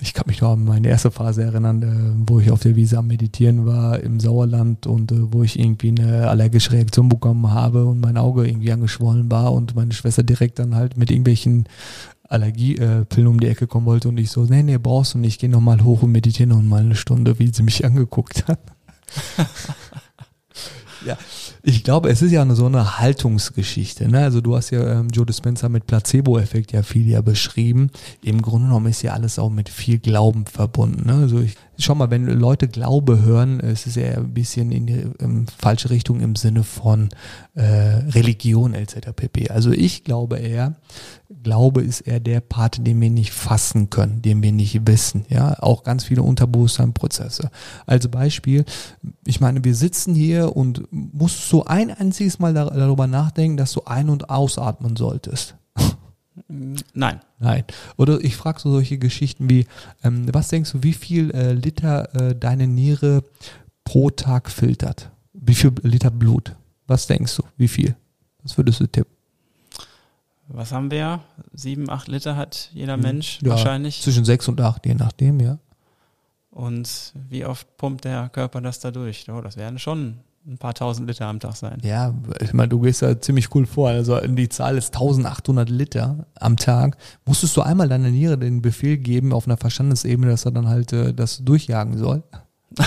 Ich 0.00 0.14
kann 0.14 0.24
mich 0.26 0.40
noch 0.40 0.52
an 0.52 0.64
meine 0.64 0.88
erste 0.88 1.10
Phase 1.10 1.42
erinnern, 1.42 1.82
äh, 1.82 2.30
wo 2.30 2.40
ich 2.40 2.50
auf 2.50 2.60
der 2.60 2.76
Wiese 2.76 2.98
am 2.98 3.06
Meditieren 3.06 3.66
war 3.66 4.00
im 4.00 4.20
Sauerland 4.20 4.86
und 4.86 5.12
äh, 5.12 5.32
wo 5.32 5.42
ich 5.42 5.58
irgendwie 5.58 5.88
eine 5.88 6.28
allergische 6.28 6.72
Reaktion 6.72 7.08
bekommen 7.08 7.50
habe 7.50 7.84
und 7.84 8.00
mein 8.00 8.16
Auge 8.16 8.46
irgendwie 8.46 8.72
angeschwollen 8.72 9.30
war 9.30 9.52
und 9.52 9.74
meine 9.74 9.92
Schwester 9.92 10.22
direkt 10.22 10.58
dann 10.58 10.74
halt 10.74 10.96
mit 10.96 11.10
irgendwelchen 11.10 11.64
Allergiepillen 12.28 13.26
um 13.26 13.40
die 13.40 13.48
Ecke 13.48 13.66
kommen 13.66 13.86
wollte 13.86 14.08
und 14.08 14.18
ich 14.18 14.30
so, 14.30 14.44
nee, 14.44 14.62
nee, 14.62 14.78
brauchst 14.78 15.14
du 15.14 15.18
nicht, 15.18 15.40
geh 15.40 15.48
nochmal 15.48 15.82
hoch 15.82 16.02
und 16.02 16.12
meditiere 16.12 16.48
noch 16.48 16.62
mal 16.62 16.80
eine 16.80 16.94
Stunde, 16.94 17.38
wie 17.38 17.52
sie 17.52 17.62
mich 17.62 17.84
angeguckt 17.84 18.46
hat. 18.46 18.60
ja, 21.06 21.16
ich 21.62 21.84
glaube, 21.84 22.08
es 22.10 22.22
ist 22.22 22.32
ja 22.32 22.46
so 22.54 22.66
eine 22.66 22.98
Haltungsgeschichte. 22.98 24.08
Ne? 24.08 24.20
Also 24.20 24.40
du 24.40 24.56
hast 24.56 24.70
ja 24.70 25.00
ähm, 25.00 25.08
Joe 25.08 25.26
Dispenza 25.26 25.68
mit 25.68 25.86
Placebo-Effekt 25.86 26.72
ja 26.72 26.82
viel 26.82 27.08
ja 27.08 27.20
beschrieben. 27.20 27.90
Im 28.22 28.42
Grunde 28.42 28.68
genommen 28.68 28.86
ist 28.86 29.02
ja 29.02 29.12
alles 29.12 29.38
auch 29.38 29.50
mit 29.50 29.68
viel 29.68 29.98
Glauben 29.98 30.46
verbunden. 30.46 31.06
Ne? 31.06 31.14
Also 31.14 31.40
ich 31.40 31.56
schau 31.78 31.94
mal, 31.94 32.10
wenn 32.10 32.26
Leute 32.26 32.68
Glaube 32.68 33.22
hören, 33.22 33.60
es 33.60 33.86
ist 33.86 33.96
ja 33.96 34.16
ein 34.16 34.34
bisschen 34.34 34.72
in 34.72 34.86
die 34.86 35.06
ähm, 35.20 35.46
falsche 35.58 35.90
Richtung 35.90 36.20
im 36.20 36.36
Sinne 36.36 36.64
von 36.64 37.08
äh, 37.54 37.62
Religion 37.62 38.74
etc. 38.74 39.12
pp. 39.14 39.50
Also 39.50 39.70
ich 39.70 40.04
glaube 40.04 40.38
eher, 40.38 40.76
Glaube 41.42 41.82
ist 41.82 42.00
eher 42.00 42.20
der 42.20 42.40
Part, 42.40 42.86
den 42.86 43.00
wir 43.00 43.10
nicht 43.10 43.32
fassen 43.32 43.90
können, 43.90 44.22
den 44.22 44.42
wir 44.42 44.52
nicht 44.52 44.86
wissen. 44.86 45.24
Ja, 45.28 45.56
auch 45.60 45.84
ganz 45.84 46.04
viele 46.04 46.22
Unterbewusstseinprozesse. 46.22 47.50
Als 47.86 48.08
Beispiel, 48.08 48.64
ich 49.24 49.40
meine, 49.40 49.62
wir 49.62 49.74
sitzen 49.74 50.14
hier 50.14 50.56
und 50.56 50.82
musst 51.52 51.66
so 51.66 51.72
ein 51.72 51.90
einziges 51.90 52.38
Mal 52.38 52.54
darüber 52.54 53.06
nachdenken, 53.06 53.56
dass 53.56 53.72
du 53.72 53.82
ein- 53.84 54.10
und 54.10 54.30
ausatmen 54.30 54.96
solltest. 54.96 55.54
Nein. 56.48 57.20
Nein. 57.38 57.64
Oder 57.96 58.20
ich 58.20 58.36
frage 58.36 58.60
so 58.60 58.70
solche 58.70 58.98
Geschichten 58.98 59.50
wie, 59.50 59.66
ähm, 60.04 60.32
was 60.32 60.48
denkst 60.48 60.72
du, 60.72 60.82
wie 60.82 60.92
viel 60.92 61.30
äh, 61.32 61.52
Liter 61.52 62.14
äh, 62.14 62.34
deine 62.34 62.66
Niere 62.66 63.24
pro 63.84 64.10
Tag 64.10 64.50
filtert? 64.50 65.10
Wie 65.32 65.54
viel 65.54 65.72
Liter 65.82 66.10
Blut? 66.10 66.54
Was 66.86 67.06
denkst 67.06 67.36
du? 67.36 67.42
Wie 67.56 67.68
viel? 67.68 67.96
Was 68.42 68.56
würdest 68.56 68.80
du 68.80 68.86
tippen? 68.86 69.12
Was 70.48 70.72
haben 70.72 70.90
wir? 70.90 71.20
Sieben, 71.52 71.90
acht 71.90 72.08
Liter 72.08 72.36
hat 72.36 72.70
jeder 72.72 72.94
hm. 72.94 73.02
Mensch 73.02 73.40
ja, 73.42 73.50
wahrscheinlich. 73.50 74.00
Zwischen 74.02 74.24
sechs 74.24 74.48
und 74.48 74.60
acht, 74.60 74.86
je 74.86 74.94
nachdem, 74.94 75.40
ja. 75.40 75.58
Und 76.50 77.12
wie 77.28 77.44
oft 77.44 77.76
pumpt 77.76 78.04
der 78.04 78.28
Körper 78.30 78.60
das 78.60 78.80
da 78.80 78.90
durch? 78.90 79.30
Oh, 79.30 79.40
das 79.40 79.56
werden 79.56 79.78
schon 79.78 80.18
ein 80.48 80.58
paar 80.58 80.74
tausend 80.74 81.06
Liter 81.08 81.26
am 81.26 81.40
Tag 81.40 81.56
sein. 81.56 81.78
Ja, 81.82 82.14
ich 82.40 82.54
meine, 82.54 82.68
du 82.68 82.80
gehst 82.80 83.02
da 83.02 83.20
ziemlich 83.20 83.54
cool 83.54 83.66
vor. 83.66 83.90
Also 83.90 84.18
die 84.20 84.48
Zahl 84.48 84.78
ist 84.78 84.94
1800 84.94 85.68
Liter 85.68 86.26
am 86.40 86.56
Tag. 86.56 86.96
Musstest 87.26 87.56
du 87.56 87.60
einmal 87.60 87.88
deiner 87.88 88.08
Niere 88.08 88.38
den 88.38 88.62
Befehl 88.62 88.96
geben 88.96 89.32
auf 89.32 89.46
einer 89.46 89.58
Verstandesebene, 89.58 90.30
dass 90.30 90.46
er 90.46 90.52
dann 90.52 90.68
halt 90.68 90.92
äh, 90.92 91.12
das 91.12 91.44
durchjagen 91.44 91.98
soll? 91.98 92.22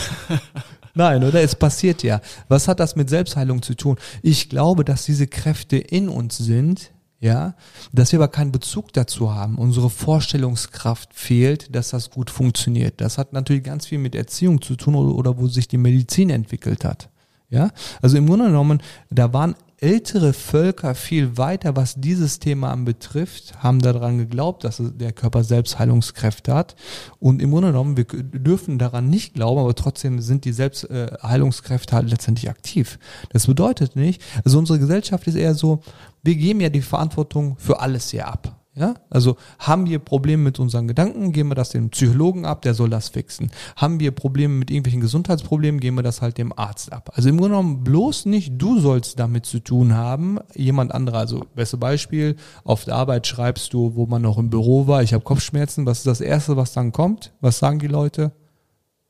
Nein, 0.93 1.23
oder? 1.23 1.41
Es 1.41 1.55
passiert 1.55 2.03
ja. 2.03 2.19
Was 2.47 2.67
hat 2.67 2.79
das 2.79 2.95
mit 2.95 3.09
Selbstheilung 3.09 3.61
zu 3.61 3.75
tun? 3.75 3.97
Ich 4.21 4.49
glaube, 4.49 4.83
dass 4.83 5.05
diese 5.05 5.27
Kräfte 5.27 5.77
in 5.77 6.09
uns 6.09 6.37
sind, 6.37 6.91
ja, 7.19 7.53
dass 7.93 8.11
wir 8.11 8.19
aber 8.19 8.27
keinen 8.27 8.51
Bezug 8.51 8.91
dazu 8.93 9.33
haben. 9.33 9.59
Unsere 9.59 9.91
Vorstellungskraft 9.91 11.13
fehlt, 11.13 11.75
dass 11.75 11.89
das 11.89 12.09
gut 12.09 12.31
funktioniert. 12.31 12.99
Das 12.99 13.19
hat 13.19 13.31
natürlich 13.31 13.63
ganz 13.63 13.85
viel 13.85 13.99
mit 13.99 14.15
Erziehung 14.15 14.61
zu 14.61 14.75
tun 14.75 14.95
oder, 14.95 15.15
oder 15.15 15.37
wo 15.37 15.47
sich 15.47 15.67
die 15.67 15.77
Medizin 15.77 16.31
entwickelt 16.31 16.83
hat. 16.83 17.09
Ja, 17.51 17.69
also 18.01 18.17
im 18.17 18.27
Grunde 18.27 18.45
genommen, 18.45 18.81
da 19.09 19.33
waren 19.33 19.55
ältere 19.81 20.31
Völker 20.31 20.95
viel 20.95 21.37
weiter, 21.37 21.75
was 21.75 21.95
dieses 21.95 22.39
Thema 22.39 22.71
anbetrifft, 22.71 23.61
haben 23.61 23.81
daran 23.81 24.19
geglaubt, 24.19 24.63
dass 24.63 24.81
der 24.81 25.11
Körper 25.11 25.43
Selbstheilungskräfte 25.43 26.53
hat. 26.53 26.75
Und 27.19 27.41
im 27.41 27.51
Grunde 27.51 27.69
genommen, 27.69 27.97
wir 27.97 28.05
dürfen 28.05 28.79
daran 28.79 29.09
nicht 29.09 29.33
glauben, 29.33 29.59
aber 29.59 29.75
trotzdem 29.75 30.21
sind 30.21 30.45
die 30.45 30.53
Selbstheilungskräfte 30.53 31.95
halt 31.95 32.09
letztendlich 32.09 32.49
aktiv. 32.49 32.99
Das 33.33 33.47
bedeutet 33.47 33.97
nicht, 33.97 34.21
also 34.45 34.57
unsere 34.57 34.79
Gesellschaft 34.79 35.27
ist 35.27 35.35
eher 35.35 35.55
so, 35.55 35.81
wir 36.23 36.35
geben 36.35 36.61
ja 36.61 36.69
die 36.69 36.81
Verantwortung 36.81 37.57
für 37.57 37.81
alles 37.81 38.11
hier 38.11 38.27
ab. 38.27 38.60
Ja, 38.73 38.93
also 39.09 39.35
haben 39.59 39.85
wir 39.85 39.99
Probleme 39.99 40.43
mit 40.43 40.57
unseren 40.57 40.87
Gedanken, 40.87 41.33
geben 41.33 41.49
wir 41.49 41.55
das 41.55 41.71
dem 41.71 41.89
Psychologen 41.89 42.45
ab, 42.45 42.61
der 42.61 42.73
soll 42.73 42.89
das 42.89 43.09
fixen. 43.09 43.51
Haben 43.75 43.99
wir 43.99 44.11
Probleme 44.11 44.53
mit 44.53 44.71
irgendwelchen 44.71 45.01
Gesundheitsproblemen, 45.01 45.81
geben 45.81 45.97
wir 45.97 46.03
das 46.03 46.21
halt 46.21 46.37
dem 46.37 46.57
Arzt 46.57 46.93
ab. 46.93 47.11
Also 47.15 47.27
im 47.27 47.35
Grunde 47.35 47.57
genommen 47.57 47.83
bloß 47.83 48.27
nicht, 48.27 48.53
du 48.57 48.79
sollst 48.79 49.19
damit 49.19 49.45
zu 49.45 49.59
tun 49.59 49.93
haben, 49.93 50.39
jemand 50.55 50.93
anderer. 50.93 51.17
Also 51.17 51.43
beste 51.53 51.75
Beispiel, 51.75 52.37
auf 52.63 52.85
der 52.85 52.95
Arbeit 52.95 53.27
schreibst 53.27 53.73
du, 53.73 53.95
wo 53.95 54.05
man 54.05 54.21
noch 54.21 54.37
im 54.37 54.49
Büro 54.49 54.87
war, 54.87 55.03
ich 55.03 55.13
habe 55.13 55.23
Kopfschmerzen, 55.23 55.85
was 55.85 55.99
ist 55.99 56.07
das 56.07 56.21
Erste, 56.21 56.55
was 56.55 56.71
dann 56.71 56.93
kommt? 56.93 57.33
Was 57.41 57.59
sagen 57.59 57.79
die 57.79 57.87
Leute? 57.87 58.31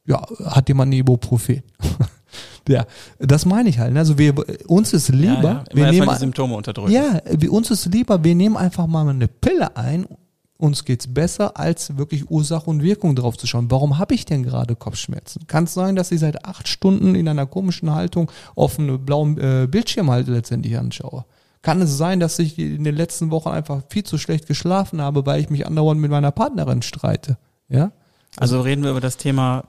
ja, 0.06 0.26
hat 0.46 0.68
jemand 0.68 0.90
ein 0.90 0.94
Ibuprofen. 0.94 1.64
ja, 2.68 2.86
das 3.20 3.46
meine 3.46 3.70
ich 3.70 3.80
halt. 3.80 3.94
ne? 3.94 4.00
Also 4.00 4.18
wir, 4.18 4.34
uns 4.70 4.94
ist 4.94 5.10
lieber, 5.10 5.34
ja, 5.34 5.64
ja. 5.70 5.76
Wir 5.76 5.92
nehmen, 5.92 6.10
die 6.10 6.16
Symptome 6.16 6.56
unterdrücken. 6.56 6.92
ja, 6.92 7.20
wir, 7.30 7.52
uns 7.52 7.72
ist 7.72 7.86
lieber, 7.86 8.24
wir 8.24 8.36
nehmen 8.36 8.58
einfach 8.58 8.88
mal 8.88 9.08
eine 9.08 9.28
Pille 9.28 9.76
ein, 9.76 10.06
uns 10.58 10.86
geht's 10.86 11.12
besser, 11.12 11.58
als 11.58 11.98
wirklich 11.98 12.30
Ursache 12.30 12.70
und 12.70 12.84
Wirkung 12.84 13.16
drauf 13.16 13.36
zu 13.36 13.48
schauen. 13.48 13.72
Warum 13.72 13.98
habe 13.98 14.14
ich 14.14 14.26
denn 14.26 14.44
gerade 14.44 14.76
Kopfschmerzen? 14.76 15.48
Kann 15.48 15.64
es 15.64 15.74
sein, 15.74 15.96
dass 15.96 16.12
ich 16.12 16.20
seit 16.20 16.46
acht 16.46 16.68
Stunden 16.68 17.16
in 17.16 17.28
einer 17.28 17.48
komischen 17.48 17.94
Haltung 17.94 18.32
auf 18.56 18.78
einen 18.78 19.04
blauen 19.04 19.40
äh, 19.40 19.68
Bildschirm 19.68 20.12
halt 20.12 20.28
letztendlich 20.28 20.78
anschaue? 20.78 21.26
Kann 21.64 21.82
es 21.82 21.98
sein, 21.98 22.20
dass 22.20 22.40
ich 22.40 22.58
in 22.58 22.84
den 22.84 22.96
letzten 22.96 23.32
Wochen 23.32 23.50
einfach 23.50 23.82
viel 23.90 24.04
zu 24.04 24.18
schlecht 24.18 24.48
geschlafen 24.48 25.02
habe, 25.02 25.26
weil 25.26 25.42
ich 25.42 25.50
mich 25.50 25.66
andauernd 25.66 26.00
mit 26.00 26.12
meiner 26.12 26.32
Partnerin 26.32 26.82
streite? 26.82 27.38
Ja? 27.68 27.92
Also 28.38 28.62
reden 28.62 28.84
wir 28.84 28.92
über 28.92 29.02
das 29.02 29.18
Thema 29.18 29.64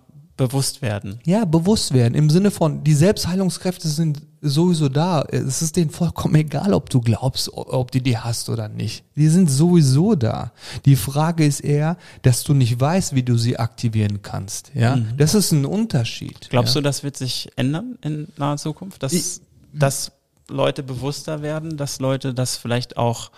Bewusstwerden. 0.49 1.19
Ja, 1.25 1.45
bewusst 1.45 1.93
werden. 1.93 2.15
Im 2.15 2.31
Sinne 2.31 2.51
von, 2.51 2.83
die 2.85 2.95
Selbstheilungskräfte 2.95 3.89
sind 3.89 4.23
sowieso 4.41 4.89
da. 4.89 5.23
Es 5.31 5.63
ist 5.63 5.77
denen 5.77 5.91
vollkommen 5.91 6.35
egal, 6.35 6.75
ob 6.75 6.91
du 6.91 7.01
glaubst, 7.01 7.49
ob 7.53 7.91
du 7.93 8.01
die 8.01 8.19
hast 8.19 8.49
oder 8.49 8.69
nicht. 8.69 9.05
Die 9.15 9.29
sind 9.29 9.49
sowieso 9.51 10.15
da. 10.17 10.53
Die 10.85 10.97
Frage 10.97 11.47
ist 11.47 11.61
eher, 11.61 11.97
dass 12.23 12.43
du 12.43 12.53
nicht 12.55 12.81
weißt, 12.81 13.15
wie 13.15 13.23
du 13.23 13.37
sie 13.39 13.57
aktivieren 13.59 14.21
kannst. 14.23 14.73
Ja, 14.75 14.99
das 15.17 15.35
ist 15.35 15.53
ein 15.53 15.65
Unterschied. 15.65 16.49
Glaubst 16.51 16.75
ja? 16.75 16.81
du, 16.81 16.85
das 16.85 17.03
wird 17.05 17.17
sich 17.17 17.51
ändern 17.57 17.99
in 18.03 18.29
naher 18.37 18.57
Zukunft? 18.57 19.03
Dass, 19.03 19.13
Ich- 19.13 19.41
dass 19.73 20.11
Leute 20.49 20.83
bewusster 20.83 21.41
werden, 21.43 21.77
dass 21.77 22.01
Leute 22.01 22.35
das 22.35 22.57
vielleicht 22.57 22.97
auch 22.97 23.31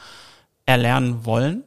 erlernen 0.67 1.25
wollen? 1.27 1.63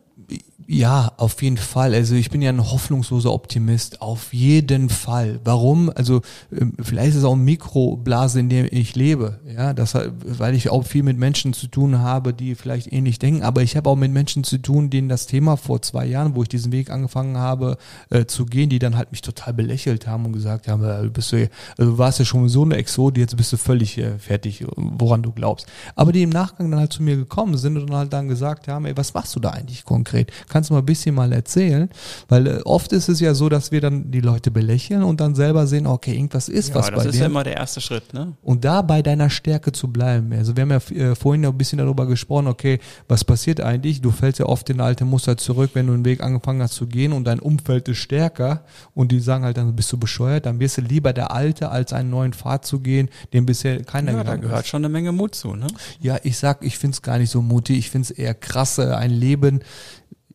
Ja, 0.69 1.13
auf 1.15 1.41
jeden 1.41 1.55
Fall. 1.55 1.93
Also 1.93 2.15
ich 2.15 2.29
bin 2.29 2.41
ja 2.41 2.49
ein 2.49 2.71
hoffnungsloser 2.71 3.31
Optimist. 3.31 4.01
Auf 4.01 4.33
jeden 4.33 4.89
Fall. 4.89 5.39
Warum? 5.45 5.89
Also 5.95 6.23
ähm, 6.51 6.73
vielleicht 6.81 7.11
ist 7.11 7.15
es 7.15 7.23
auch 7.23 7.35
eine 7.35 7.43
Mikroblase, 7.43 8.41
in 8.41 8.49
der 8.49 8.73
ich 8.73 8.93
lebe. 8.93 9.39
Ja, 9.47 9.73
das, 9.73 9.97
weil 10.25 10.55
ich 10.55 10.69
auch 10.69 10.83
viel 10.83 11.03
mit 11.03 11.17
Menschen 11.17 11.53
zu 11.53 11.67
tun 11.67 11.99
habe, 11.99 12.33
die 12.33 12.53
vielleicht 12.55 12.91
ähnlich 12.91 13.17
denken. 13.17 13.43
Aber 13.43 13.63
ich 13.63 13.77
habe 13.77 13.89
auch 13.89 13.95
mit 13.95 14.11
Menschen 14.11 14.43
zu 14.43 14.57
tun, 14.57 14.89
denen 14.89 15.07
das 15.07 15.25
Thema 15.25 15.55
vor 15.55 15.81
zwei 15.81 16.05
Jahren, 16.05 16.35
wo 16.35 16.43
ich 16.43 16.49
diesen 16.49 16.73
Weg 16.73 16.89
angefangen 16.89 17.37
habe 17.37 17.77
äh, 18.09 18.25
zu 18.25 18.45
gehen, 18.45 18.69
die 18.69 18.79
dann 18.79 18.97
halt 18.97 19.11
mich 19.11 19.21
total 19.21 19.53
belächelt 19.53 20.05
haben 20.05 20.25
und 20.25 20.33
gesagt 20.33 20.67
haben, 20.67 20.83
äh, 20.83 21.03
du 21.03 21.11
bist 21.11 21.31
du, 21.31 21.49
also 21.77 21.97
warst 21.97 22.19
ja 22.19 22.25
schon 22.25 22.49
so 22.49 22.63
eine 22.63 22.75
Exote, 22.75 23.21
jetzt 23.21 23.37
bist 23.37 23.53
du 23.53 23.57
völlig 23.57 23.97
äh, 23.99 24.19
fertig, 24.19 24.65
woran 24.75 25.23
du 25.23 25.31
glaubst. 25.31 25.65
Aber 25.95 26.11
die 26.11 26.23
im 26.23 26.29
Nachgang 26.29 26.69
dann 26.71 26.81
halt 26.81 26.91
zu 26.91 27.03
mir 27.03 27.15
gekommen 27.15 27.57
sind 27.57 27.77
und 27.77 27.89
dann 27.89 27.95
halt 27.95 28.11
dann 28.11 28.27
gesagt 28.27 28.67
haben, 28.67 28.83
ey, 28.85 28.97
was 28.97 29.13
machst 29.13 29.33
du 29.33 29.39
da 29.39 29.51
eigentlich 29.51 29.85
konkret? 29.85 30.16
Kannst 30.49 30.69
du 30.69 30.73
mal 30.73 30.79
ein 30.79 30.85
bisschen 30.85 31.13
mal 31.15 31.31
erzählen? 31.33 31.89
Weil 32.27 32.47
äh, 32.47 32.61
oft 32.63 32.91
ist 32.93 33.09
es 33.09 33.19
ja 33.19 33.33
so, 33.33 33.49
dass 33.49 33.71
wir 33.71 33.81
dann 33.81 34.11
die 34.11 34.21
Leute 34.21 34.51
belächeln 34.51 35.03
und 35.03 35.19
dann 35.21 35.35
selber 35.35 35.67
sehen, 35.67 35.87
okay, 35.87 36.13
irgendwas 36.15 36.49
ist 36.49 36.73
was 36.73 36.87
ja, 36.87 36.91
das 36.95 37.03
bei 37.03 37.09
ist 37.09 37.15
dir. 37.15 37.19
ja 37.21 37.25
immer 37.27 37.43
der 37.43 37.57
erste 37.57 37.81
Schritt, 37.81 38.13
ne? 38.13 38.33
Und 38.41 38.65
da 38.65 38.81
bei 38.81 39.01
deiner 39.01 39.29
Stärke 39.29 39.71
zu 39.71 39.87
bleiben. 39.89 40.33
Also 40.33 40.55
wir 40.55 40.61
haben 40.63 40.71
ja 40.71 41.11
äh, 41.11 41.15
vorhin 41.15 41.41
noch 41.41 41.51
ein 41.51 41.57
bisschen 41.57 41.77
darüber 41.79 42.05
gesprochen, 42.05 42.47
okay, 42.47 42.79
was 43.07 43.23
passiert 43.23 43.61
eigentlich? 43.61 44.01
Du 44.01 44.11
fällst 44.11 44.39
ja 44.39 44.45
oft 44.45 44.69
in 44.69 44.81
alte 44.81 45.05
Muster 45.05 45.37
zurück, 45.37 45.71
wenn 45.73 45.87
du 45.87 45.93
einen 45.93 46.05
Weg 46.05 46.21
angefangen 46.21 46.61
hast 46.61 46.73
zu 46.73 46.87
gehen 46.87 47.13
und 47.13 47.25
dein 47.25 47.39
Umfeld 47.39 47.87
ist 47.87 47.97
stärker 47.97 48.63
und 48.93 49.11
die 49.11 49.19
sagen 49.19 49.43
halt 49.43 49.57
dann, 49.57 49.75
bist 49.75 49.91
du 49.91 49.97
bescheuert, 49.97 50.45
dann 50.45 50.59
wirst 50.59 50.77
du 50.77 50.81
lieber 50.81 51.13
der 51.13 51.31
Alte, 51.31 51.69
als 51.69 51.93
einen 51.93 52.09
neuen 52.09 52.33
Pfad 52.33 52.65
zu 52.65 52.79
gehen, 52.79 53.09
den 53.33 53.45
bisher 53.45 53.83
keiner 53.83 54.11
Ja, 54.11 54.17
da 54.17 54.23
gegangen 54.23 54.43
ist. 54.43 54.49
gehört 54.49 54.67
schon 54.67 54.81
eine 54.85 54.89
Menge 54.89 55.11
Mut 55.11 55.35
zu, 55.35 55.55
ne? 55.55 55.67
Ja, 56.01 56.17
ich 56.23 56.37
sag, 56.37 56.63
ich 56.63 56.77
find's 56.77 57.01
gar 57.01 57.17
nicht 57.17 57.29
so 57.29 57.41
mutig. 57.41 57.77
Ich 57.77 57.89
find's 57.89 58.11
eher 58.11 58.33
krasse, 58.33 58.97
ein 58.97 59.11
Leben. 59.11 59.61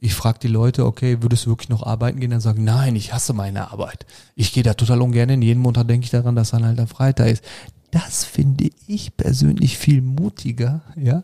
Ich 0.04 0.14
frage 0.14 0.40
die 0.40 0.48
Leute, 0.48 0.84
okay, 0.84 1.22
würdest 1.22 1.46
du 1.46 1.50
wirklich 1.50 1.68
noch 1.68 1.86
arbeiten 1.86 2.18
gehen? 2.18 2.32
Dann 2.32 2.40
sagen, 2.40 2.64
nein, 2.64 2.96
ich 2.96 3.12
hasse 3.12 3.34
meine 3.34 3.70
Arbeit. 3.70 4.04
Ich 4.34 4.52
gehe 4.52 4.64
da 4.64 4.74
total 4.74 5.00
ungern 5.00 5.28
hin. 5.28 5.42
Jeden 5.42 5.62
Montag 5.62 5.86
denke 5.86 6.04
ich 6.04 6.10
daran, 6.10 6.34
dass 6.34 6.50
dann 6.50 6.66
halt 6.66 6.80
ein 6.80 6.88
Freitag 6.88 7.28
ist. 7.28 7.44
Das 7.92 8.24
finde 8.24 8.70
ich 8.88 9.16
persönlich 9.16 9.78
viel 9.78 10.02
mutiger, 10.02 10.82
ja, 10.96 11.22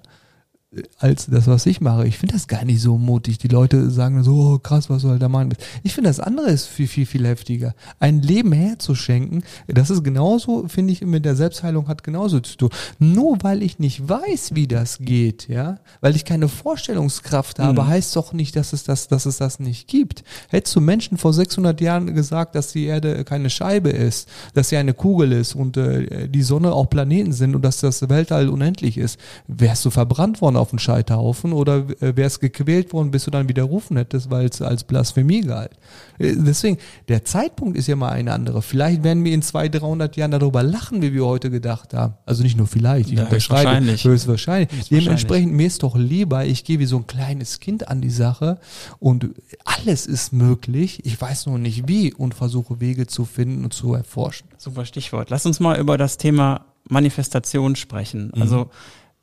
als 0.98 1.26
das, 1.26 1.46
was 1.46 1.64
ich 1.64 1.80
mache. 1.80 2.06
Ich 2.06 2.18
finde 2.18 2.34
das 2.34 2.46
gar 2.46 2.64
nicht 2.64 2.82
so 2.82 2.98
mutig. 2.98 3.38
Die 3.38 3.48
Leute 3.48 3.90
sagen 3.90 4.22
so, 4.22 4.34
oh, 4.34 4.58
krass, 4.58 4.90
was 4.90 5.02
du 5.02 5.08
halt 5.08 5.22
da 5.22 5.28
machen. 5.28 5.54
Ich 5.82 5.94
finde 5.94 6.10
das 6.10 6.20
andere 6.20 6.50
ist 6.50 6.66
viel, 6.66 6.86
viel, 6.88 7.06
viel 7.06 7.26
heftiger. 7.26 7.74
Ein 8.00 8.20
Leben 8.20 8.52
herzuschenken, 8.52 9.44
das 9.66 9.88
ist 9.88 10.04
genauso, 10.04 10.68
finde 10.68 10.92
ich, 10.92 11.00
mit 11.00 11.24
der 11.24 11.36
Selbstheilung 11.36 11.88
hat 11.88 12.04
genauso 12.04 12.40
zu 12.40 12.56
tun. 12.56 12.70
Nur 12.98 13.38
weil 13.42 13.62
ich 13.62 13.78
nicht 13.78 14.06
weiß, 14.06 14.54
wie 14.54 14.66
das 14.66 14.98
geht, 14.98 15.48
ja, 15.48 15.78
weil 16.02 16.14
ich 16.14 16.26
keine 16.26 16.48
Vorstellungskraft 16.48 17.58
habe, 17.60 17.86
heißt 17.86 18.14
doch 18.14 18.34
nicht, 18.34 18.54
dass 18.54 18.74
es 18.74 18.84
das, 18.84 19.08
dass 19.08 19.24
es 19.24 19.38
das 19.38 19.60
nicht 19.60 19.88
gibt. 19.88 20.22
Hättest 20.50 20.76
du 20.76 20.80
Menschen 20.80 21.16
vor 21.16 21.32
600 21.32 21.80
Jahren 21.80 22.14
gesagt, 22.14 22.54
dass 22.54 22.72
die 22.72 22.84
Erde 22.84 23.24
keine 23.24 23.48
Scheibe 23.48 23.88
ist, 23.88 24.28
dass 24.52 24.68
sie 24.68 24.76
eine 24.76 24.92
Kugel 24.92 25.32
ist 25.32 25.54
und 25.54 25.78
äh, 25.78 26.28
die 26.28 26.42
Sonne 26.42 26.72
auch 26.72 26.90
Planeten 26.90 27.32
sind 27.32 27.54
und 27.54 27.62
dass 27.62 27.80
das 27.80 28.06
Weltall 28.10 28.50
unendlich 28.50 28.98
ist, 28.98 29.18
wärst 29.46 29.84
du 29.86 29.90
verbrannt 29.90 30.42
worden 30.42 30.57
auf 30.58 30.70
den 30.70 30.78
Scheiterhaufen 30.78 31.52
oder 31.52 31.86
äh, 32.00 32.16
wärst 32.16 32.40
gequält 32.40 32.92
worden, 32.92 33.10
bis 33.10 33.24
du 33.24 33.30
dann 33.30 33.48
widerrufen 33.48 33.96
hättest, 33.96 34.30
weil 34.30 34.46
es 34.46 34.60
als 34.60 34.84
Blasphemie 34.84 35.40
galt. 35.42 35.72
Äh, 36.18 36.34
Deswegen, 36.36 36.78
der 37.08 37.24
Zeitpunkt 37.24 37.76
ist 37.78 37.86
ja 37.86 37.96
mal 37.96 38.10
eine 38.10 38.32
andere. 38.32 38.62
Vielleicht 38.62 39.02
werden 39.04 39.24
wir 39.24 39.32
in 39.32 39.42
200, 39.42 39.82
300 39.82 40.16
Jahren 40.16 40.30
darüber 40.32 40.62
lachen, 40.62 41.00
wie 41.02 41.12
wir 41.14 41.24
heute 41.24 41.50
gedacht 41.50 41.94
haben. 41.94 42.14
Also 42.26 42.42
nicht 42.42 42.56
nur 42.56 42.66
vielleicht, 42.66 43.10
ich 43.10 43.18
Ja, 43.18 43.24
unterschreibe, 43.24 43.70
höchstwahrscheinlich. 43.70 44.04
höchstwahrscheinlich. 44.04 44.68
Höchstwahrscheinlich. 44.70 45.04
Dementsprechend, 45.04 45.52
mir 45.52 45.66
ist 45.66 45.82
doch 45.82 45.96
lieber, 45.96 46.44
ich 46.44 46.64
gehe 46.64 46.78
wie 46.78 46.86
so 46.86 46.96
ein 46.98 47.06
kleines 47.06 47.60
Kind 47.60 47.88
an 47.88 48.00
die 48.00 48.10
Sache 48.10 48.58
und 48.98 49.30
alles 49.64 50.06
ist 50.06 50.32
möglich. 50.32 51.04
Ich 51.04 51.20
weiß 51.20 51.46
nur 51.46 51.58
nicht 51.58 51.88
wie 51.88 52.12
und 52.12 52.34
versuche 52.34 52.80
Wege 52.80 53.06
zu 53.06 53.24
finden 53.24 53.64
und 53.64 53.72
zu 53.72 53.94
erforschen. 53.94 54.48
Super 54.58 54.84
Stichwort. 54.84 55.30
Lass 55.30 55.46
uns 55.46 55.60
mal 55.60 55.78
über 55.78 55.96
das 55.98 56.16
Thema 56.16 56.64
Manifestation 56.88 57.76
sprechen. 57.76 58.32
Mhm. 58.34 58.42
Also 58.42 58.70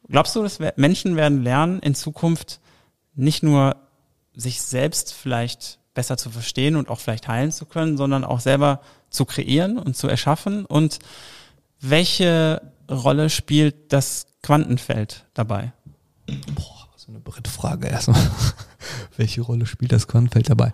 glaubst 0.10 0.36
du, 0.36 0.44
dass 0.44 0.60
Menschen 0.76 1.16
werden 1.16 1.44
lernen, 1.44 1.80
in 1.80 1.96
Zukunft 1.96 2.60
nicht 3.16 3.44
nur 3.44 3.76
sich 4.36 4.62
selbst 4.62 5.14
vielleicht 5.14 5.80
besser 5.94 6.18
zu 6.18 6.30
verstehen 6.30 6.76
und 6.76 6.90
auch 6.90 7.00
vielleicht 7.00 7.28
heilen 7.28 7.52
zu 7.52 7.66
können, 7.66 7.98
sondern 7.98 8.24
auch 8.24 8.40
selber 8.40 8.82
zu 9.10 9.26
kreieren 9.26 9.78
und 9.78 9.96
zu 9.96 10.08
erschaffen? 10.08 10.66
Und 10.66 11.00
welche 11.80 12.62
Rolle 12.90 13.30
spielt 13.30 13.94
das 13.94 14.28
Quantenfeld 14.42 15.26
dabei? 15.34 15.74
Boah, 16.28 16.90
so 16.96 17.10
eine 17.10 17.20
Brettfrage 17.20 17.88
erstmal. 17.88 18.22
Welche 19.18 19.42
Rolle 19.42 19.66
spielt 19.66 19.92
das 19.92 20.08
Quantenfeld 20.08 20.50
dabei? 20.50 20.74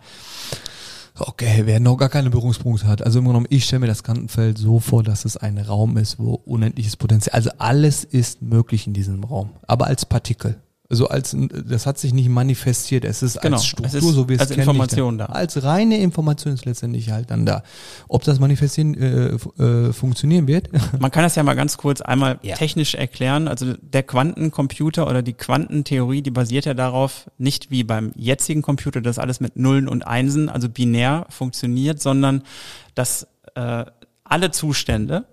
Okay, 1.28 1.62
wer 1.66 1.80
noch 1.80 1.98
gar 1.98 2.10
keine 2.10 2.30
Berührungspunkte 2.30 2.88
hat. 2.88 3.04
Also 3.04 3.20
im 3.20 3.26
Grunde 3.26 3.40
genommen, 3.40 3.56
ich 3.56 3.66
stelle 3.66 3.82
mir 3.82 3.88
das 3.88 4.04
Quantenfeld 4.04 4.58
so 4.58 4.80
vor, 4.80 5.04
dass 5.04 5.26
es 5.26 5.38
ein 5.38 5.58
Raum 5.58 5.98
ist, 5.98 6.18
wo 6.20 6.34
unendliches 6.34 6.98
Potenzial, 6.98 7.36
also 7.36 7.52
alles 7.58 8.04
ist 8.04 8.42
möglich 8.42 8.88
in 8.88 8.94
diesem 8.94 9.24
Raum, 9.24 9.52
aber 9.68 9.88
als 9.88 10.06
Partikel. 10.06 10.62
Also 10.92 11.08
als, 11.08 11.34
das 11.66 11.86
hat 11.86 11.98
sich 11.98 12.14
nicht 12.14 12.28
manifestiert, 12.28 13.06
es 13.06 13.24
ist 13.24 13.42
Genau, 13.42 13.56
als 13.56 13.64
es 13.64 13.70
Struktur, 13.70 13.98
ist 14.10 14.16
so 14.16 14.28
wie 14.28 14.34
es 14.34 14.40
als 14.42 14.50
kennt, 14.50 14.60
Information 14.60 15.16
nicht 15.16 15.30
da. 15.30 15.34
Als 15.34 15.64
reine 15.64 15.98
Information 16.00 16.54
ist 16.54 16.66
letztendlich 16.66 17.12
halt 17.12 17.32
dann 17.32 17.46
da. 17.46 17.64
Ob 18.10 18.24
das 18.26 18.42
Manifestieren 18.42 18.94
äh, 18.96 19.64
äh, 19.64 19.94
funktionieren 19.94 20.48
wird, 20.48 20.70
Man 21.00 21.10
kann 21.10 21.24
das 21.24 21.36
ja 21.36 21.44
mal 21.44 21.54
ganz 21.56 21.78
kurz 21.78 22.02
einmal 22.02 22.40
Ja. 22.44 22.56
technisch 22.56 22.96
erklären. 22.96 23.48
Also 23.48 23.74
der 23.82 24.04
Quantencomputer 24.04 25.08
oder 25.08 25.22
die 25.22 25.32
Quantentheorie, 25.32 26.22
die 26.22 26.32
basiert 26.32 26.66
ja 26.66 26.74
darauf, 26.74 27.30
nicht 27.38 27.72
wie 27.72 27.86
beim 27.86 28.12
jetzigen 28.16 28.62
Computer, 28.62 29.00
dass 29.00 29.18
alles 29.18 29.40
mit 29.40 29.56
Nullen 29.56 29.88
und 29.88 30.06
Einsen, 30.06 30.50
also 30.50 30.68
binär 30.68 31.26
funktioniert, 31.30 32.02
sondern 32.02 32.44
dass 32.96 33.28
äh, 33.56 33.86
alle 34.26 34.52
Zustände, 34.52 35.24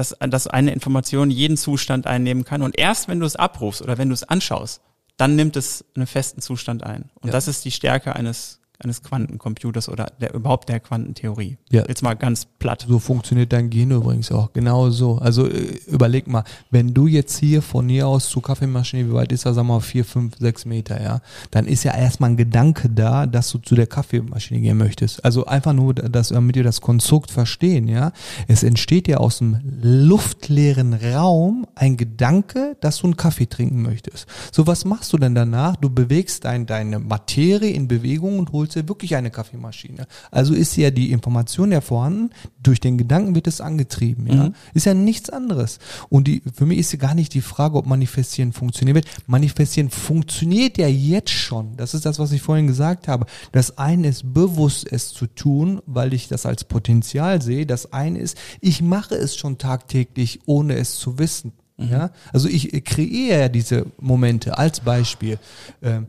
dass, 0.00 0.16
dass 0.18 0.46
eine 0.46 0.72
Information 0.72 1.30
jeden 1.30 1.58
Zustand 1.58 2.06
einnehmen 2.06 2.44
kann. 2.44 2.62
Und 2.62 2.78
erst 2.78 3.06
wenn 3.08 3.20
du 3.20 3.26
es 3.26 3.36
abrufst 3.36 3.82
oder 3.82 3.98
wenn 3.98 4.08
du 4.08 4.14
es 4.14 4.22
anschaust, 4.24 4.80
dann 5.18 5.36
nimmt 5.36 5.56
es 5.56 5.84
einen 5.94 6.06
festen 6.06 6.40
Zustand 6.40 6.82
ein. 6.82 7.10
Und 7.16 7.26
Ja. 7.26 7.32
das 7.32 7.48
ist 7.48 7.66
die 7.66 7.70
Stärke 7.70 8.16
eines 8.16 8.59
eines 8.82 9.02
Quantencomputers 9.02 9.88
oder 9.88 10.06
der, 10.20 10.34
überhaupt 10.34 10.68
der 10.68 10.80
Quantentheorie. 10.80 11.58
Ja. 11.70 11.84
Jetzt 11.86 12.02
mal 12.02 12.14
ganz 12.14 12.46
platt. 12.46 12.86
So 12.88 12.98
funktioniert 12.98 13.52
dein 13.52 13.70
Gehirn 13.70 13.90
übrigens 13.90 14.32
auch. 14.32 14.52
Genau 14.52 14.90
so. 14.90 15.18
Also 15.18 15.46
äh, 15.46 15.78
überleg 15.86 16.26
mal, 16.26 16.44
wenn 16.70 16.94
du 16.94 17.06
jetzt 17.06 17.38
hier 17.38 17.62
von 17.62 17.88
hier 17.88 18.08
aus 18.08 18.28
zur 18.28 18.42
Kaffeemaschine, 18.42 19.08
wie 19.08 19.12
weit 19.12 19.32
ist 19.32 19.46
das, 19.46 19.56
sag 19.56 19.64
mal, 19.64 19.80
vier, 19.80 20.04
fünf, 20.04 20.36
sechs 20.38 20.64
Meter, 20.64 21.02
ja, 21.02 21.20
dann 21.50 21.66
ist 21.66 21.84
ja 21.84 21.94
erstmal 21.94 22.30
ein 22.30 22.36
Gedanke 22.36 22.88
da, 22.88 23.26
dass 23.26 23.50
du 23.50 23.58
zu 23.58 23.74
der 23.74 23.86
Kaffeemaschine 23.86 24.60
gehen 24.60 24.78
möchtest. 24.78 25.24
Also 25.24 25.44
einfach 25.44 25.72
nur, 25.72 25.94
dass, 25.94 26.28
damit 26.28 26.56
wir 26.56 26.64
das 26.64 26.80
Konstrukt 26.80 27.30
verstehen, 27.30 27.88
ja. 27.88 28.12
Es 28.48 28.62
entsteht 28.62 29.08
ja 29.08 29.18
aus 29.18 29.38
dem 29.38 29.58
luftleeren 29.82 30.94
Raum 30.94 31.66
ein 31.74 31.96
Gedanke, 31.96 32.76
dass 32.80 32.98
du 32.98 33.08
einen 33.08 33.16
Kaffee 33.16 33.46
trinken 33.46 33.82
möchtest. 33.82 34.26
So, 34.52 34.66
was 34.66 34.84
machst 34.84 35.12
du 35.12 35.18
denn 35.18 35.34
danach? 35.34 35.76
Du 35.76 35.90
bewegst 35.90 36.44
dein, 36.44 36.66
deine 36.66 36.98
Materie 36.98 37.70
in 37.70 37.88
Bewegung 37.88 38.38
und 38.38 38.52
holst 38.52 38.69
dir 38.74 38.88
wirklich 38.88 39.16
eine 39.16 39.30
Kaffeemaschine. 39.30 40.06
Also 40.30 40.54
ist 40.54 40.76
ja 40.76 40.90
die 40.90 41.12
Information 41.12 41.72
ja 41.72 41.80
vorhanden, 41.80 42.30
durch 42.62 42.80
den 42.80 42.98
Gedanken 42.98 43.34
wird 43.34 43.46
es 43.46 43.60
angetrieben, 43.60 44.26
ja. 44.26 44.48
Mhm. 44.48 44.54
Ist 44.74 44.86
ja 44.86 44.94
nichts 44.94 45.30
anderes. 45.30 45.78
Und 46.08 46.28
die, 46.28 46.42
für 46.54 46.66
mich 46.66 46.78
ist 46.78 46.92
ja 46.92 46.98
gar 46.98 47.14
nicht 47.14 47.34
die 47.34 47.40
Frage, 47.40 47.76
ob 47.76 47.86
Manifestieren 47.86 48.52
funktionieren 48.52 48.96
wird. 48.96 49.06
Manifestieren 49.26 49.90
funktioniert 49.90 50.78
ja 50.78 50.88
jetzt 50.88 51.30
schon. 51.30 51.76
Das 51.76 51.94
ist 51.94 52.06
das, 52.06 52.18
was 52.18 52.32
ich 52.32 52.42
vorhin 52.42 52.66
gesagt 52.66 53.08
habe. 53.08 53.26
Das 53.52 53.78
eine 53.78 54.08
ist 54.08 54.32
bewusst, 54.32 54.90
es 54.90 55.12
zu 55.12 55.26
tun, 55.26 55.80
weil 55.86 56.14
ich 56.14 56.28
das 56.28 56.46
als 56.46 56.64
Potenzial 56.64 57.42
sehe. 57.42 57.66
Das 57.66 57.92
eine 57.92 58.18
ist, 58.18 58.36
ich 58.60 58.82
mache 58.82 59.14
es 59.14 59.36
schon 59.36 59.58
tagtäglich, 59.58 60.40
ohne 60.46 60.74
es 60.74 60.96
zu 60.96 61.18
wissen. 61.18 61.52
Mhm. 61.80 61.88
Ja, 61.90 62.10
also 62.32 62.48
ich 62.48 62.84
kreiere 62.84 63.40
ja 63.40 63.48
diese 63.48 63.86
Momente 63.98 64.56
als 64.58 64.80
Beispiel. 64.80 65.38
Ähm, 65.82 66.06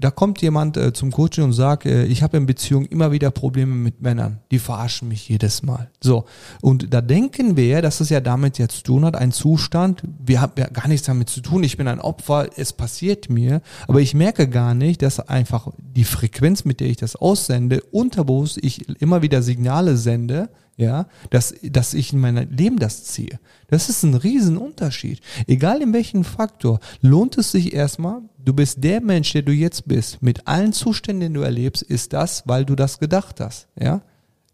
da 0.00 0.10
kommt 0.10 0.40
jemand 0.40 0.78
äh, 0.78 0.92
zum 0.94 1.10
Coaching 1.10 1.44
und 1.44 1.52
sagt, 1.52 1.84
äh, 1.84 2.04
ich 2.04 2.22
habe 2.22 2.38
in 2.38 2.46
Beziehungen 2.46 2.86
immer 2.86 3.12
wieder 3.12 3.30
Probleme 3.30 3.74
mit 3.74 4.00
Männern. 4.00 4.38
Die 4.50 4.58
verarschen 4.58 5.08
mich 5.08 5.28
jedes 5.28 5.62
Mal. 5.62 5.90
So. 6.00 6.24
Und 6.62 6.92
da 6.94 7.02
denken 7.02 7.56
wir 7.56 7.82
dass 7.82 8.00
es 8.00 8.08
ja 8.08 8.20
damit 8.20 8.58
jetzt 8.58 8.78
zu 8.78 8.82
tun 8.82 9.04
hat, 9.04 9.14
ein 9.14 9.30
Zustand, 9.30 10.02
wir 10.24 10.40
haben 10.40 10.52
ja 10.56 10.68
gar 10.68 10.88
nichts 10.88 11.06
damit 11.06 11.28
zu 11.28 11.40
tun, 11.40 11.62
ich 11.62 11.76
bin 11.76 11.86
ein 11.86 12.00
Opfer, 12.00 12.48
es 12.56 12.72
passiert 12.72 13.28
mir, 13.28 13.60
aber 13.86 14.00
ich 14.00 14.14
merke 14.14 14.48
gar 14.48 14.74
nicht, 14.74 15.02
dass 15.02 15.20
einfach 15.20 15.68
die 15.78 16.04
Frequenz, 16.04 16.64
mit 16.64 16.80
der 16.80 16.88
ich 16.88 16.96
das 16.96 17.16
aussende, 17.16 17.82
unterbewusst 17.92 18.58
ich 18.62 18.88
immer 19.00 19.22
wieder 19.22 19.42
Signale 19.42 19.96
sende, 19.96 20.48
ja, 20.80 21.06
dass, 21.28 21.54
dass 21.62 21.92
ich 21.92 22.12
in 22.12 22.20
mein 22.20 22.50
Leben 22.50 22.78
das 22.78 23.04
ziehe. 23.04 23.38
Das 23.68 23.90
ist 23.90 24.02
ein 24.02 24.14
Riesenunterschied. 24.14 25.20
Egal 25.46 25.82
in 25.82 25.92
welchem 25.92 26.24
Faktor, 26.24 26.80
lohnt 27.02 27.36
es 27.36 27.52
sich 27.52 27.74
erstmal, 27.74 28.22
du 28.42 28.54
bist 28.54 28.82
der 28.82 29.02
Mensch, 29.02 29.32
der 29.32 29.42
du 29.42 29.52
jetzt 29.52 29.86
bist, 29.86 30.22
mit 30.22 30.48
allen 30.48 30.72
Zuständen, 30.72 31.28
die 31.28 31.38
du 31.38 31.44
erlebst, 31.44 31.82
ist 31.82 32.14
das, 32.14 32.44
weil 32.46 32.64
du 32.64 32.74
das 32.74 32.98
gedacht 32.98 33.40
hast, 33.40 33.68
ja. 33.78 34.00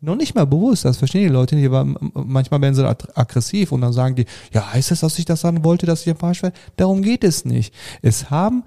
Noch 0.03 0.17
nicht 0.17 0.35
mal 0.35 0.47
bewusst, 0.47 0.85
das 0.85 0.99
verstehen 0.99 1.23
die 1.23 1.33
Leute 1.33 1.57
nicht, 1.57 1.67
aber 1.67 1.85
manchmal 1.85 2.61
werden 2.61 2.75
sie 2.75 2.87
aggressiv 2.87 3.73
und 3.73 3.81
dann 3.81 3.95
sagen 3.95 4.15
die, 4.15 4.27
ja, 4.53 4.73
heißt 4.73 4.91
das, 4.91 5.01
dass 5.01 5.19
ich 5.19 5.25
das 5.25 5.41
sagen 5.41 5.65
wollte, 5.65 5.87
dass 5.87 6.07
ich 6.07 6.15
verarscht 6.17 6.43
werde? 6.43 6.57
Darum 6.77 7.01
geht 7.01 7.25
es 7.25 7.47
nicht. 7.47 7.73
Es 8.03 8.29
haben 8.29 8.65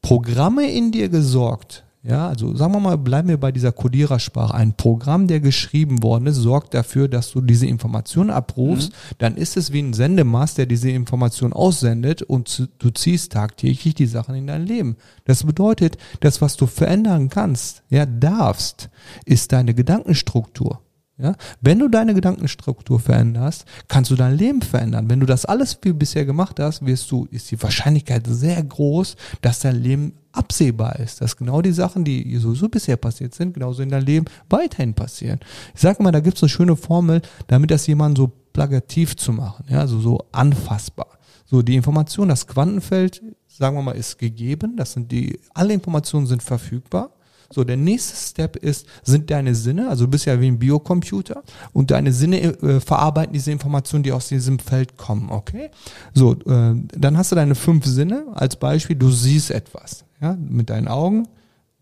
Programme 0.00 0.70
in 0.70 0.90
dir 0.90 1.10
gesorgt, 1.10 1.84
ja, 2.02 2.28
also 2.28 2.56
sagen 2.56 2.72
wir 2.72 2.80
mal, 2.80 2.96
bleiben 2.96 3.28
wir 3.28 3.36
bei 3.36 3.52
dieser 3.52 3.72
Codierersprache. 3.72 4.54
Ein 4.54 4.74
Programm, 4.74 5.26
der 5.26 5.40
geschrieben 5.40 6.02
worden 6.02 6.26
ist, 6.28 6.36
sorgt 6.36 6.72
dafür, 6.72 7.08
dass 7.08 7.30
du 7.30 7.42
diese 7.42 7.66
Information 7.66 8.30
abrufst. 8.30 8.90
Mhm. 8.90 9.14
Dann 9.18 9.36
ist 9.36 9.58
es 9.58 9.72
wie 9.72 9.82
ein 9.82 9.92
Sendemast, 9.92 10.56
der 10.56 10.64
diese 10.64 10.90
Information 10.90 11.52
aussendet 11.52 12.22
und 12.22 12.70
du 12.78 12.90
ziehst 12.90 13.32
tagtäglich 13.32 13.94
die 13.94 14.06
Sachen 14.06 14.34
in 14.34 14.46
dein 14.46 14.64
Leben. 14.66 14.96
Das 15.26 15.44
bedeutet, 15.44 15.98
das, 16.20 16.40
was 16.40 16.56
du 16.56 16.66
verändern 16.66 17.28
kannst, 17.28 17.82
ja, 17.90 18.06
darfst, 18.06 18.88
ist 19.26 19.52
deine 19.52 19.74
Gedankenstruktur. 19.74 20.80
Ja? 21.22 21.36
Wenn 21.60 21.78
du 21.78 21.88
deine 21.88 22.14
Gedankenstruktur 22.14 23.00
veränderst, 23.00 23.64
kannst 23.88 24.10
du 24.10 24.16
dein 24.16 24.36
Leben 24.36 24.62
verändern. 24.62 25.08
Wenn 25.10 25.20
du 25.20 25.26
das 25.26 25.44
alles 25.44 25.78
wie 25.82 25.92
bisher 25.92 26.24
gemacht 26.24 26.58
hast, 26.60 26.84
wirst 26.84 27.10
du, 27.10 27.26
ist 27.30 27.50
die 27.50 27.62
Wahrscheinlichkeit 27.62 28.26
sehr 28.26 28.62
groß, 28.62 29.16
dass 29.42 29.60
dein 29.60 29.76
Leben 29.76 30.14
absehbar 30.32 30.98
ist, 31.00 31.20
dass 31.20 31.36
genau 31.36 31.60
die 31.60 31.72
Sachen, 31.72 32.04
die 32.04 32.36
sowieso 32.36 32.68
bisher 32.68 32.96
passiert 32.96 33.34
sind, 33.34 33.54
genauso 33.54 33.82
in 33.82 33.88
deinem 33.88 34.06
Leben 34.06 34.26
weiterhin 34.48 34.94
passieren. 34.94 35.40
Ich 35.74 35.80
sage 35.80 36.02
mal, 36.02 36.12
da 36.12 36.20
gibt 36.20 36.36
es 36.36 36.42
eine 36.42 36.50
schöne 36.50 36.76
Formel, 36.76 37.20
damit 37.48 37.70
das 37.70 37.86
jemand 37.86 38.16
so 38.16 38.30
plagativ 38.52 39.16
zu 39.16 39.32
machen, 39.32 39.64
ja, 39.68 39.80
also 39.80 39.98
so 40.00 40.20
anfassbar. 40.32 41.18
So, 41.46 41.62
die 41.62 41.74
Information, 41.74 42.28
das 42.28 42.46
Quantenfeld, 42.46 43.22
sagen 43.48 43.76
wir 43.76 43.82
mal, 43.82 43.96
ist 43.96 44.18
gegeben, 44.18 44.76
das 44.76 44.92
sind 44.92 45.10
die, 45.10 45.40
alle 45.52 45.74
Informationen 45.74 46.26
sind 46.26 46.42
verfügbar. 46.42 47.10
So, 47.52 47.64
der 47.64 47.76
nächste 47.76 48.14
Step 48.16 48.56
ist, 48.56 48.86
sind 49.02 49.28
deine 49.28 49.56
Sinne, 49.56 49.88
also 49.88 50.04
du 50.04 50.10
bist 50.12 50.24
ja 50.24 50.40
wie 50.40 50.46
ein 50.46 50.58
Biocomputer 50.58 51.42
und 51.72 51.90
deine 51.90 52.12
Sinne 52.12 52.40
äh, 52.40 52.80
verarbeiten 52.80 53.32
diese 53.32 53.50
Informationen, 53.50 54.04
die 54.04 54.12
aus 54.12 54.28
diesem 54.28 54.60
Feld 54.60 54.96
kommen, 54.96 55.30
okay? 55.30 55.70
So, 56.14 56.34
äh, 56.34 56.74
dann 56.96 57.18
hast 57.18 57.32
du 57.32 57.36
deine 57.36 57.56
fünf 57.56 57.86
Sinne 57.86 58.26
als 58.34 58.54
Beispiel, 58.54 58.94
du 58.94 59.10
siehst 59.10 59.50
etwas, 59.50 60.04
ja, 60.20 60.36
mit 60.38 60.70
deinen 60.70 60.86
Augen 60.86 61.26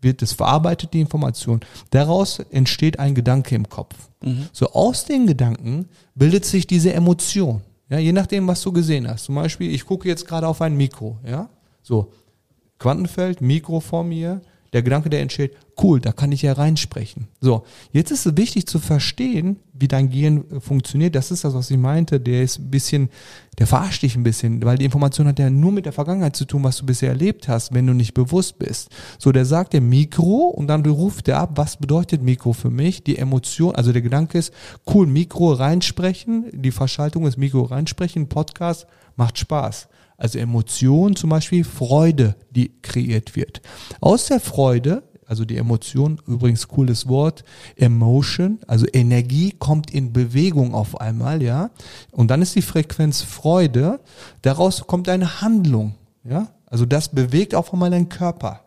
wird 0.01 0.21
es 0.21 0.33
verarbeitet, 0.33 0.93
die 0.93 1.01
Information. 1.01 1.59
Daraus 1.91 2.39
entsteht 2.39 2.99
ein 2.99 3.13
Gedanke 3.13 3.53
im 3.53 3.69
Kopf. 3.69 3.95
Mhm. 4.23 4.47
So, 4.51 4.71
aus 4.71 5.05
den 5.05 5.27
Gedanken 5.27 5.89
bildet 6.15 6.45
sich 6.45 6.65
diese 6.65 6.93
Emotion, 6.93 7.61
ja, 7.89 7.99
je 7.99 8.11
nachdem, 8.11 8.47
was 8.47 8.61
du 8.61 8.71
gesehen 8.71 9.07
hast. 9.07 9.25
Zum 9.25 9.35
Beispiel, 9.35 9.71
ich 9.71 9.85
gucke 9.85 10.07
jetzt 10.07 10.27
gerade 10.27 10.47
auf 10.47 10.61
ein 10.61 10.75
Mikro, 10.75 11.19
ja, 11.27 11.47
so, 11.83 12.11
Quantenfeld, 12.79 13.41
Mikro 13.41 13.81
vor 13.81 14.03
mir, 14.03 14.41
der 14.73 14.83
Gedanke, 14.83 15.09
der 15.09 15.21
entsteht, 15.21 15.55
cool, 15.81 15.99
da 15.99 16.11
kann 16.11 16.31
ich 16.31 16.41
ja 16.41 16.53
reinsprechen. 16.53 17.27
So, 17.41 17.63
jetzt 17.91 18.11
ist 18.11 18.25
es 18.25 18.37
wichtig 18.37 18.67
zu 18.67 18.79
verstehen, 18.79 19.57
wie 19.73 19.87
dein 19.87 20.09
Gehirn 20.09 20.43
äh, 20.51 20.59
funktioniert. 20.59 21.15
Das 21.15 21.31
ist 21.31 21.43
das, 21.43 21.53
was 21.53 21.71
ich 21.71 21.77
meinte. 21.77 22.19
Der 22.19 22.43
ist 22.43 22.59
ein 22.59 22.69
bisschen, 22.69 23.09
der 23.57 23.67
verarscht 23.67 24.03
dich 24.03 24.15
ein 24.15 24.23
bisschen, 24.23 24.63
weil 24.63 24.77
die 24.77 24.85
Information 24.85 25.27
hat 25.27 25.39
ja 25.39 25.49
nur 25.49 25.71
mit 25.71 25.85
der 25.85 25.93
Vergangenheit 25.93 26.35
zu 26.35 26.45
tun, 26.45 26.63
was 26.63 26.77
du 26.77 26.85
bisher 26.85 27.09
erlebt 27.09 27.47
hast, 27.47 27.73
wenn 27.73 27.87
du 27.87 27.93
nicht 27.93 28.13
bewusst 28.13 28.59
bist. 28.59 28.89
So, 29.17 29.31
der 29.31 29.45
sagt 29.45 29.73
dir 29.73 29.81
Mikro 29.81 30.49
und 30.49 30.67
dann 30.67 30.85
ruft 30.85 31.27
er 31.27 31.39
ab, 31.39 31.51
was 31.55 31.77
bedeutet 31.77 32.21
Mikro 32.21 32.53
für 32.53 32.69
mich? 32.69 33.03
Die 33.03 33.17
Emotion, 33.17 33.75
also 33.75 33.91
der 33.91 34.01
Gedanke 34.01 34.37
ist, 34.37 34.53
cool, 34.93 35.07
Mikro 35.07 35.53
reinsprechen, 35.53 36.45
die 36.51 36.71
Verschaltung 36.71 37.25
ist 37.25 37.37
Mikro 37.37 37.63
reinsprechen, 37.63 38.27
Podcast 38.27 38.85
macht 39.15 39.37
Spaß. 39.37 39.87
Also 40.19 40.37
Emotion 40.37 41.15
zum 41.15 41.29
Beispiel, 41.29 41.63
Freude, 41.63 42.35
die 42.51 42.73
kreiert 42.81 43.37
wird. 43.37 43.61
Aus 44.01 44.25
der 44.25 44.41
Freude, 44.41 45.03
also 45.25 45.45
die 45.45 45.55
Emotion, 45.55 46.19
übrigens 46.27 46.67
cooles 46.67 47.07
Wort, 47.07 47.45
Emotion, 47.77 48.59
also 48.67 48.85
Energie 48.91 49.55
kommt 49.57 49.91
in 49.91 50.11
Bewegung 50.11 50.73
auf 50.73 50.99
einmal, 50.99 51.41
ja. 51.41 51.69
Und 52.11 52.31
dann 52.31 52.41
ist 52.41 52.55
die 52.55 52.61
Frequenz 52.61 53.21
Freude, 53.21 54.01
daraus 54.41 54.85
kommt 54.87 55.07
eine 55.07 55.41
Handlung, 55.41 55.95
ja. 56.25 56.49
Also 56.65 56.85
das 56.85 57.09
bewegt 57.09 57.55
auf 57.55 57.71
einmal 57.71 57.89
deinen 57.89 58.09
Körper. 58.09 58.65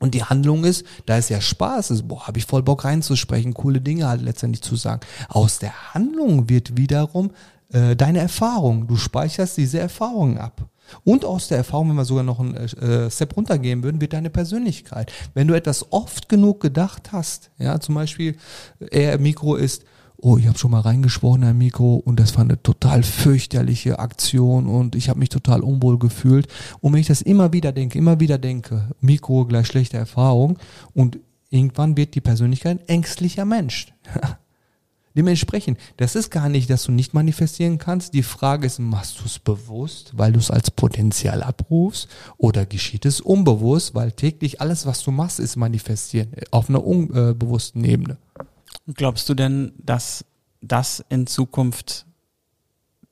Und 0.00 0.14
die 0.14 0.24
Handlung 0.24 0.64
ist, 0.64 0.84
da 1.06 1.16
ist 1.16 1.28
ja 1.28 1.40
Spaß, 1.40 1.92
ist, 1.92 2.08
boah, 2.08 2.26
habe 2.26 2.38
ich 2.38 2.44
voll 2.44 2.64
Bock 2.64 2.84
reinzusprechen, 2.84 3.54
coole 3.54 3.80
Dinge 3.80 4.08
halt 4.08 4.20
letztendlich 4.20 4.62
zu 4.62 4.74
sagen. 4.74 5.00
Aus 5.28 5.60
der 5.60 5.94
Handlung 5.94 6.48
wird 6.48 6.76
wiederum 6.76 7.30
äh, 7.72 7.96
deine 7.96 8.20
Erfahrung. 8.20 8.86
Du 8.86 8.96
speicherst 8.96 9.56
diese 9.56 9.78
Erfahrungen 9.78 10.38
ab. 10.38 10.68
Und 11.04 11.24
aus 11.24 11.48
der 11.48 11.58
Erfahrung, 11.58 11.90
wenn 11.90 11.96
wir 11.96 12.04
sogar 12.04 12.24
noch 12.24 12.40
einen 12.40 12.54
äh, 12.54 13.10
Step 13.10 13.36
runtergehen 13.36 13.82
würden, 13.82 14.00
wird 14.00 14.12
deine 14.12 14.30
Persönlichkeit. 14.30 15.12
Wenn 15.34 15.48
du 15.48 15.54
etwas 15.54 15.90
oft 15.90 16.28
genug 16.28 16.60
gedacht 16.60 17.12
hast, 17.12 17.50
ja, 17.58 17.80
zum 17.80 17.94
Beispiel, 17.94 18.36
er 18.90 19.14
im 19.14 19.22
Mikro 19.22 19.56
ist, 19.56 19.84
oh, 20.18 20.36
ich 20.36 20.46
habe 20.46 20.58
schon 20.58 20.70
mal 20.70 20.80
reingeschworen 20.80 21.42
in 21.42 21.48
ein 21.48 21.58
Mikro 21.58 21.96
und 21.96 22.20
das 22.20 22.36
war 22.36 22.44
eine 22.44 22.62
total 22.62 23.02
fürchterliche 23.02 23.98
Aktion 23.98 24.66
und 24.66 24.94
ich 24.94 25.08
habe 25.08 25.18
mich 25.18 25.30
total 25.30 25.60
unwohl 25.60 25.98
gefühlt. 25.98 26.46
Und 26.80 26.92
wenn 26.92 27.00
ich 27.00 27.08
das 27.08 27.22
immer 27.22 27.52
wieder 27.52 27.72
denke, 27.72 27.98
immer 27.98 28.20
wieder 28.20 28.38
denke, 28.38 28.90
Mikro 29.00 29.46
gleich 29.46 29.66
schlechte 29.66 29.96
Erfahrung 29.96 30.58
und 30.94 31.18
irgendwann 31.50 31.96
wird 31.96 32.14
die 32.14 32.20
Persönlichkeit 32.20 32.80
ein 32.80 32.88
ängstlicher 32.88 33.44
Mensch. 33.44 33.92
Dementsprechend, 35.14 35.78
das 35.98 36.14
ist 36.14 36.30
gar 36.30 36.48
nicht, 36.48 36.70
dass 36.70 36.84
du 36.84 36.92
nicht 36.92 37.14
manifestieren 37.14 37.78
kannst. 37.78 38.14
Die 38.14 38.22
Frage 38.22 38.66
ist, 38.66 38.78
machst 38.78 39.20
du 39.20 39.24
es 39.26 39.38
bewusst, 39.38 40.12
weil 40.16 40.32
du 40.32 40.38
es 40.38 40.50
als 40.50 40.70
Potenzial 40.70 41.42
abrufst 41.42 42.08
oder 42.38 42.64
geschieht 42.64 43.04
es 43.04 43.20
unbewusst, 43.20 43.94
weil 43.94 44.12
täglich 44.12 44.60
alles, 44.60 44.86
was 44.86 45.02
du 45.02 45.10
machst, 45.10 45.38
ist 45.40 45.56
manifestieren 45.56 46.30
auf 46.50 46.68
einer 46.68 46.84
unbewussten 46.84 47.84
Ebene. 47.84 48.16
Glaubst 48.94 49.28
du 49.28 49.34
denn, 49.34 49.72
dass 49.78 50.24
das 50.60 51.04
in 51.08 51.26
Zukunft 51.26 52.06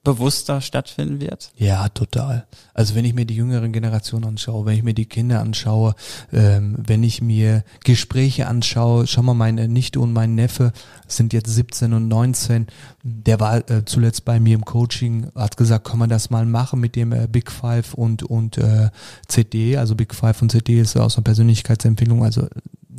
bewusster 0.02 0.62
stattfinden 0.62 1.20
wird? 1.20 1.52
Ja, 1.56 1.88
total. 1.90 2.46
Also 2.72 2.94
wenn 2.94 3.04
ich 3.04 3.12
mir 3.12 3.26
die 3.26 3.36
jüngere 3.36 3.68
Generation 3.68 4.24
anschaue, 4.24 4.64
wenn 4.64 4.76
ich 4.76 4.82
mir 4.82 4.94
die 4.94 5.04
Kinder 5.04 5.40
anschaue, 5.40 5.94
ähm, 6.32 6.76
wenn 6.78 7.02
ich 7.02 7.20
mir 7.20 7.64
Gespräche 7.84 8.46
anschaue, 8.46 9.06
schau 9.06 9.22
mal, 9.22 9.34
meine 9.34 9.68
Nichte 9.68 10.00
und 10.00 10.12
mein 10.12 10.34
Neffe 10.34 10.72
sind 11.06 11.34
jetzt 11.34 11.50
17 11.50 11.92
und 11.92 12.08
19. 12.08 12.68
Der 13.02 13.40
war 13.40 13.68
äh, 13.70 13.84
zuletzt 13.84 14.24
bei 14.24 14.40
mir 14.40 14.54
im 14.54 14.64
Coaching, 14.64 15.30
hat 15.34 15.58
gesagt, 15.58 15.86
kann 15.86 15.98
man 15.98 16.08
das 16.08 16.30
mal 16.30 16.46
machen 16.46 16.80
mit 16.80 16.96
dem 16.96 17.12
äh, 17.12 17.26
Big 17.28 17.50
Five 17.50 17.92
und 17.92 18.22
und 18.22 18.56
äh, 18.56 18.88
CD. 19.28 19.76
Also 19.76 19.94
Big 19.94 20.14
Five 20.14 20.40
und 20.40 20.50
CD 20.50 20.80
ist 20.80 20.96
aus 20.96 21.16
einer 21.16 21.24
Persönlichkeitsempfehlung, 21.24 22.24
also 22.24 22.48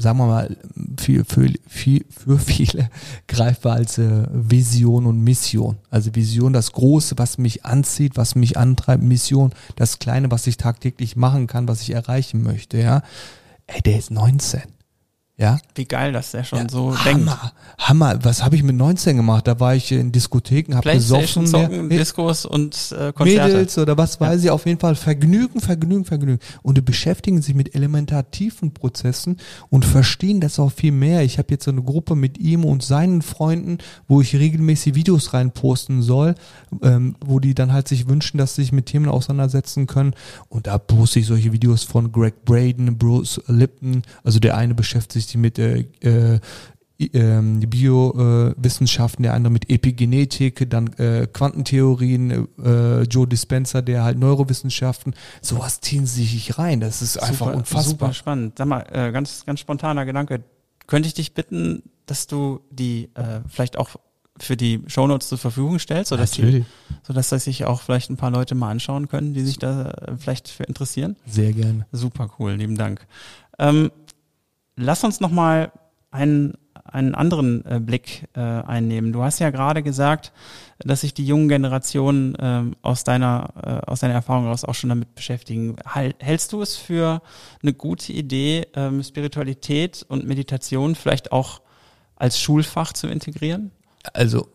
sagen 0.02 0.18
wir 0.18 0.28
mal, 0.28 0.58
für, 1.00 1.24
für, 1.26 1.50
für 1.68 2.40
viele 2.40 2.90
greifbar 3.28 3.76
als 3.76 3.98
äh, 3.98 4.28
Vision 4.32 5.06
und 5.06 5.22
Mission. 5.22 5.78
Also 5.90 6.14
Vision, 6.16 6.54
das 6.54 6.72
Große, 6.74 7.18
was 7.18 7.38
mich 7.38 7.66
anzieht, 7.66 8.18
was 8.18 8.36
mich 8.36 8.58
antreibt, 8.58 9.04
Mission, 9.04 9.52
das 9.76 10.00
Kleine, 10.00 10.32
was 10.32 10.48
ich 10.48 10.58
tagtäglich 10.58 11.16
machen 11.16 11.48
kann, 11.48 11.68
was 11.68 11.82
ich 11.82 11.92
erreichen 11.92 12.42
möchte, 12.42 12.78
ja. 12.78 13.04
Ey, 13.68 13.82
der 13.82 13.98
ist 13.98 14.12
19. 14.12 14.62
Ja. 15.42 15.58
Wie 15.74 15.86
geil, 15.86 16.14
dass 16.14 16.32
der 16.32 16.44
schon 16.44 16.60
ja, 16.60 16.70
so 16.70 16.96
Hammer, 16.96 17.04
denkt. 17.04 17.54
Hammer. 17.80 18.20
Was 18.22 18.44
habe 18.44 18.56
ich 18.56 18.62
mit 18.62 18.76
19 18.76 19.18
gemacht? 19.18 19.48
Da 19.48 19.60
war 19.60 19.74
ich 19.74 19.92
in 19.92 20.12
Diskotheken, 20.12 20.76
habe 20.76 20.92
gesoffen. 20.92 21.48
Zocken, 21.48 21.90
ja, 21.90 21.98
Diskos 21.98 22.46
und 22.46 22.76
äh, 22.92 23.12
Konzerte. 23.12 23.48
Mädels 23.48 23.78
oder 23.80 23.98
was 23.98 24.22
weiß 24.22 24.44
ich, 24.44 24.52
auf 24.52 24.68
jeden 24.68 24.80
Fall 24.80 24.94
Vergnügen, 24.94 25.60
Vergnügen, 25.60 26.06
Vergnügen. 26.06 26.40
Und 26.62 26.78
die 26.78 26.82
beschäftigen 26.82 27.42
sich 27.42 27.56
mit 27.56 27.74
elementar 27.74 28.30
tiefen 28.30 28.72
Prozessen 28.72 29.38
und 29.70 29.84
verstehen 29.84 30.42
das 30.42 30.60
auch 30.60 30.72
viel 30.72 30.92
mehr. 30.92 31.24
Ich 31.24 31.40
habe 31.40 31.48
jetzt 31.50 31.66
so 31.66 31.72
eine 31.72 31.82
Gruppe 31.82 32.14
mit 32.16 32.38
ihm 32.38 32.64
und 32.64 32.84
seinen 32.84 33.24
Freunden, 33.24 33.80
wo 34.08 34.22
ich 34.22 34.36
regelmäßig 34.36 34.94
Videos 34.94 35.34
reinposten 35.34 36.04
soll, 36.04 36.36
ähm, 36.84 37.16
wo 37.20 37.40
die 37.40 37.56
dann 37.56 37.74
halt 37.74 37.88
sich 37.88 38.08
wünschen, 38.08 38.38
dass 38.38 38.54
sie 38.54 38.62
sich 38.62 38.74
mit 38.74 38.86
Themen 38.86 39.10
auseinandersetzen 39.10 39.88
können. 39.88 40.14
Und 40.50 40.68
da 40.68 40.78
poste 40.78 41.20
ich 41.20 41.26
solche 41.26 41.52
Videos 41.52 41.84
von 41.84 42.12
Greg 42.12 42.46
Braden, 42.46 43.00
Bruce 43.00 43.42
Lipton. 43.48 44.04
Also 44.24 44.38
der 44.38 44.56
eine 44.56 44.76
beschäftigt 44.76 45.31
sich 45.31 45.31
mit 45.38 45.60
äh, 45.60 45.86
äh, 46.02 46.40
ähm, 47.14 47.60
Biowissenschaften, 47.62 49.24
der 49.24 49.34
andere 49.34 49.52
mit 49.52 49.70
Epigenetik, 49.70 50.70
dann 50.70 50.88
äh, 50.94 51.28
Quantentheorien, 51.32 52.48
äh, 52.64 53.02
Joe 53.04 53.28
Dispenza, 53.28 53.82
der 53.82 54.04
halt 54.04 54.20
Neurowissenschaften. 54.20 55.16
Sowas 55.42 55.82
ziehen 55.82 56.06
sie 56.06 56.26
sich 56.26 56.58
rein. 56.58 56.80
Das 56.80 57.02
ist 57.02 57.18
einfach 57.18 57.48
super, 57.48 57.58
unfassbar. 57.58 57.84
Super 57.84 58.14
spannend. 58.14 58.58
Sag 58.58 58.68
mal, 58.68 58.86
äh, 58.92 59.12
ganz, 59.12 59.46
ganz 59.46 59.60
spontaner 59.60 60.06
Gedanke. 60.06 60.44
Könnte 60.88 61.08
ich 61.08 61.14
dich 61.14 61.34
bitten, 61.34 61.84
dass 62.06 62.28
du 62.28 62.62
die 62.70 63.10
äh, 63.16 63.42
vielleicht 63.48 63.78
auch 63.78 63.96
für 64.40 64.58
die 64.58 64.82
Shownotes 64.88 65.30
zur 65.30 65.38
Verfügung 65.38 65.78
stellst, 65.80 66.10
sodass, 66.10 66.38
Natürlich. 66.38 66.66
die, 66.66 66.96
sodass 67.04 67.30
das 67.30 67.44
sich 67.44 67.66
auch 67.66 67.82
vielleicht 67.82 68.10
ein 68.10 68.18
paar 68.18 68.32
Leute 68.32 68.56
mal 68.56 68.72
anschauen 68.72 69.08
können, 69.08 69.34
die 69.34 69.42
sich 69.42 69.60
da 69.60 69.94
vielleicht 70.18 70.48
für 70.48 70.64
interessieren? 70.64 71.16
Sehr 71.26 71.54
gerne. 71.54 71.86
Super 71.92 72.30
cool, 72.40 72.54
lieben 72.54 72.76
Dank. 72.76 73.06
Ähm, 73.60 73.92
lass 74.82 75.04
uns 75.04 75.20
nochmal 75.20 75.72
einen, 76.12 76.58
einen 76.84 77.16
anderen 77.16 77.66
äh, 77.66 77.80
Blick 77.80 78.28
äh, 78.36 78.40
einnehmen. 78.40 79.14
Du 79.14 79.24
hast 79.24 79.40
ja 79.40 79.50
gerade 79.50 79.84
gesagt, 79.84 80.34
dass 80.80 81.02
sich 81.02 81.14
die 81.14 81.26
jungen 81.26 81.48
Generationen 81.48 82.36
äh, 82.36 82.64
aus 82.82 83.04
deiner 83.04 83.88
aus 83.88 84.00
deiner 84.00 84.16
Erfahrung 84.16 84.44
heraus 84.44 84.66
auch 84.66 84.74
schon 84.74 84.90
damit 84.90 85.14
beschäftigen. 85.16 85.76
Hal 85.86 86.14
hältst 86.20 86.52
du 86.54 86.62
es 86.62 86.76
für 86.76 87.22
eine 87.62 87.74
gute 87.74 88.12
Idee, 88.12 88.68
ähm, 88.76 89.04
Spiritualität 89.04 90.06
und 90.08 90.26
Meditation 90.26 90.96
vielleicht 90.96 91.32
auch 91.32 91.62
als 92.16 92.40
Schulfach 92.40 92.94
zu 92.94 93.08
integrieren? 93.08 93.72
Also 94.14 94.48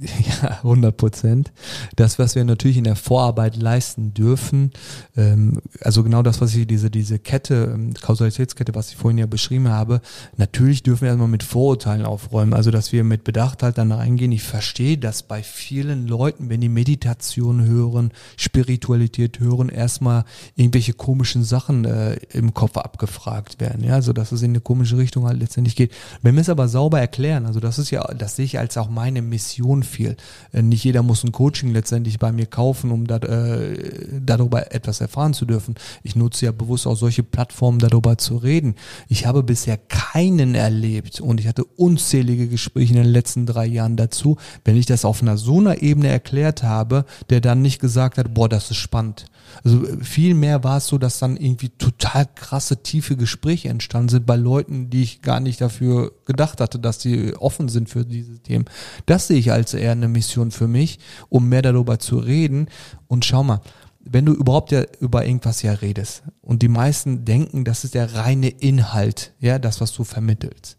ja, 0.42 0.58
100 0.58 0.96
Prozent. 0.96 1.52
Das, 1.96 2.18
was 2.18 2.34
wir 2.34 2.44
natürlich 2.44 2.76
in 2.76 2.84
der 2.84 2.96
Vorarbeit 2.96 3.56
leisten 3.56 4.14
dürfen, 4.14 4.72
ähm, 5.16 5.60
also 5.80 6.02
genau 6.02 6.22
das, 6.22 6.40
was 6.40 6.54
ich, 6.54 6.66
diese, 6.66 6.90
diese 6.90 7.18
Kette, 7.18 7.72
ähm, 7.74 7.94
Kausalitätskette, 7.94 8.74
was 8.74 8.90
ich 8.90 8.96
vorhin 8.96 9.18
ja 9.18 9.26
beschrieben 9.26 9.68
habe, 9.68 10.00
natürlich 10.36 10.82
dürfen 10.82 11.02
wir 11.02 11.08
erstmal 11.08 11.28
mit 11.28 11.42
Vorurteilen 11.42 12.04
aufräumen, 12.04 12.54
also 12.54 12.70
dass 12.70 12.92
wir 12.92 13.04
mit 13.04 13.24
Bedacht 13.24 13.62
halt 13.62 13.78
dann 13.78 13.92
reingehen. 13.92 14.32
Ich 14.32 14.42
verstehe, 14.42 14.98
dass 14.98 15.22
bei 15.22 15.42
vielen 15.42 16.06
Leuten, 16.06 16.48
wenn 16.48 16.60
die 16.60 16.68
Meditation 16.68 17.64
hören, 17.64 18.12
Spiritualität 18.36 19.40
hören, 19.40 19.68
erstmal 19.68 20.24
irgendwelche 20.56 20.94
komischen 20.94 21.44
Sachen 21.44 21.84
äh, 21.84 22.14
im 22.32 22.54
Kopf 22.54 22.76
abgefragt 22.76 23.60
werden, 23.60 23.84
ja, 23.84 23.94
also 23.94 24.12
dass 24.12 24.32
es 24.32 24.42
in 24.42 24.50
eine 24.50 24.60
komische 24.60 24.96
Richtung 24.96 25.26
halt 25.26 25.38
letztendlich 25.38 25.76
geht. 25.76 25.92
Wenn 26.22 26.34
wir 26.34 26.40
es 26.40 26.48
aber 26.48 26.68
sauber 26.68 27.00
erklären, 27.00 27.46
also 27.46 27.60
das 27.60 27.78
ist 27.78 27.90
ja, 27.90 28.02
das 28.14 28.36
sehe 28.36 28.44
ich 28.44 28.58
als 28.58 28.76
auch 28.76 28.88
meine 28.88 29.22
Mission 29.22 29.81
viel. 29.84 30.16
Äh, 30.52 30.62
nicht 30.62 30.84
jeder 30.84 31.02
muss 31.02 31.24
ein 31.24 31.32
Coaching 31.32 31.72
letztendlich 31.72 32.18
bei 32.18 32.32
mir 32.32 32.46
kaufen, 32.46 32.90
um 32.90 33.06
da, 33.06 33.16
äh, 33.16 34.20
darüber 34.24 34.72
etwas 34.74 35.00
erfahren 35.00 35.34
zu 35.34 35.46
dürfen. 35.46 35.74
Ich 36.02 36.16
nutze 36.16 36.46
ja 36.46 36.52
bewusst 36.52 36.86
auch 36.86 36.96
solche 36.96 37.22
Plattformen, 37.22 37.78
darüber 37.78 38.18
zu 38.18 38.36
reden. 38.36 38.74
Ich 39.08 39.26
habe 39.26 39.42
bisher 39.42 39.76
keinen 39.76 40.54
erlebt 40.54 41.20
und 41.20 41.40
ich 41.40 41.46
hatte 41.46 41.64
unzählige 41.64 42.48
Gespräche 42.48 42.94
in 42.94 43.02
den 43.02 43.12
letzten 43.12 43.46
drei 43.46 43.66
Jahren 43.66 43.96
dazu, 43.96 44.36
wenn 44.64 44.76
ich 44.76 44.86
das 44.86 45.04
auf 45.04 45.22
einer 45.22 45.36
so 45.36 45.58
einer 45.60 45.82
Ebene 45.82 46.08
erklärt 46.08 46.62
habe, 46.62 47.04
der 47.30 47.40
dann 47.40 47.62
nicht 47.62 47.80
gesagt 47.80 48.18
hat, 48.18 48.34
boah, 48.34 48.48
das 48.48 48.70
ist 48.70 48.76
spannend. 48.76 49.26
Also 49.64 49.84
viel 50.00 50.34
mehr 50.34 50.64
war 50.64 50.78
es 50.78 50.86
so, 50.86 50.98
dass 50.98 51.18
dann 51.18 51.36
irgendwie 51.36 51.68
total 51.68 52.26
krasse, 52.34 52.82
tiefe 52.82 53.16
Gespräche 53.16 53.68
entstanden 53.68 54.08
sind 54.08 54.26
bei 54.26 54.36
Leuten, 54.36 54.90
die 54.90 55.02
ich 55.02 55.22
gar 55.22 55.40
nicht 55.40 55.60
dafür 55.60 56.12
gedacht 56.26 56.60
hatte, 56.60 56.78
dass 56.78 56.98
die 56.98 57.34
offen 57.36 57.68
sind 57.68 57.88
für 57.88 58.04
diese 58.04 58.38
Themen. 58.38 58.64
Das 59.06 59.26
sehe 59.26 59.38
ich 59.38 59.52
als 59.52 59.71
eher 59.74 59.92
eine 59.92 60.08
Mission 60.08 60.50
für 60.50 60.68
mich, 60.68 60.98
um 61.28 61.48
mehr 61.48 61.62
darüber 61.62 61.98
zu 61.98 62.18
reden. 62.18 62.68
Und 63.06 63.24
schau 63.24 63.42
mal, 63.42 63.60
wenn 64.04 64.26
du 64.26 64.32
überhaupt 64.32 64.72
ja 64.72 64.84
über 65.00 65.24
irgendwas 65.24 65.62
ja 65.62 65.72
redest 65.72 66.22
und 66.40 66.62
die 66.62 66.68
meisten 66.68 67.24
denken, 67.24 67.64
das 67.64 67.84
ist 67.84 67.94
der 67.94 68.14
reine 68.14 68.48
Inhalt, 68.48 69.32
ja, 69.38 69.58
das, 69.58 69.80
was 69.80 69.92
du 69.92 70.04
vermittelst. 70.04 70.76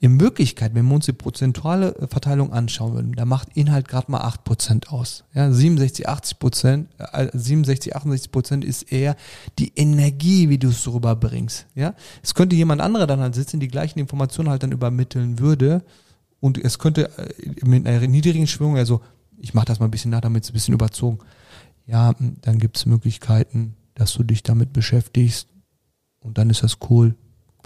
In 0.00 0.18
Wirklichkeit, 0.20 0.74
wenn 0.74 0.86
wir 0.86 0.94
uns 0.94 1.04
die 1.06 1.12
prozentuale 1.12 1.94
Verteilung 2.08 2.52
anschauen 2.52 2.94
würden, 2.94 3.12
da 3.12 3.26
macht 3.26 3.48
Inhalt 3.54 3.88
gerade 3.88 4.10
mal 4.10 4.22
8% 4.22 4.88
aus. 4.88 5.24
Ja, 5.34 5.52
67, 5.52 6.08
80 6.08 6.38
Prozent, 6.38 6.88
äh, 6.98 7.28
67, 7.32 7.94
68 7.94 8.32
Prozent 8.32 8.64
ist 8.64 8.90
eher 8.90 9.16
die 9.58 9.72
Energie, 9.76 10.48
wie 10.48 10.58
du 10.58 10.68
es 10.68 10.86
rüberbringst. 10.88 11.66
Ja, 11.74 11.94
es 12.22 12.34
könnte 12.34 12.56
jemand 12.56 12.80
anderer 12.80 13.06
dann 13.06 13.20
halt 13.20 13.34
sitzen, 13.34 13.60
die 13.60 13.68
gleichen 13.68 13.98
Informationen 13.98 14.48
halt 14.48 14.62
dann 14.62 14.72
übermitteln 14.72 15.38
würde 15.38 15.82
und 16.46 16.58
es 16.58 16.78
könnte 16.78 17.10
äh, 17.18 17.66
mit 17.66 17.88
einer 17.88 18.06
niedrigen 18.06 18.46
Schwingung, 18.46 18.76
also 18.76 19.00
ich 19.36 19.52
mache 19.52 19.66
das 19.66 19.80
mal 19.80 19.86
ein 19.86 19.90
bisschen 19.90 20.12
nach, 20.12 20.20
damit 20.20 20.44
es 20.44 20.50
ein 20.50 20.52
bisschen 20.52 20.74
überzogen. 20.74 21.18
Ja, 21.86 22.14
dann 22.42 22.58
gibt 22.60 22.76
es 22.76 22.86
Möglichkeiten, 22.86 23.74
dass 23.94 24.14
du 24.14 24.22
dich 24.22 24.44
damit 24.44 24.72
beschäftigst 24.72 25.48
und 26.20 26.38
dann 26.38 26.48
ist 26.48 26.62
das 26.62 26.78
cool. 26.88 27.16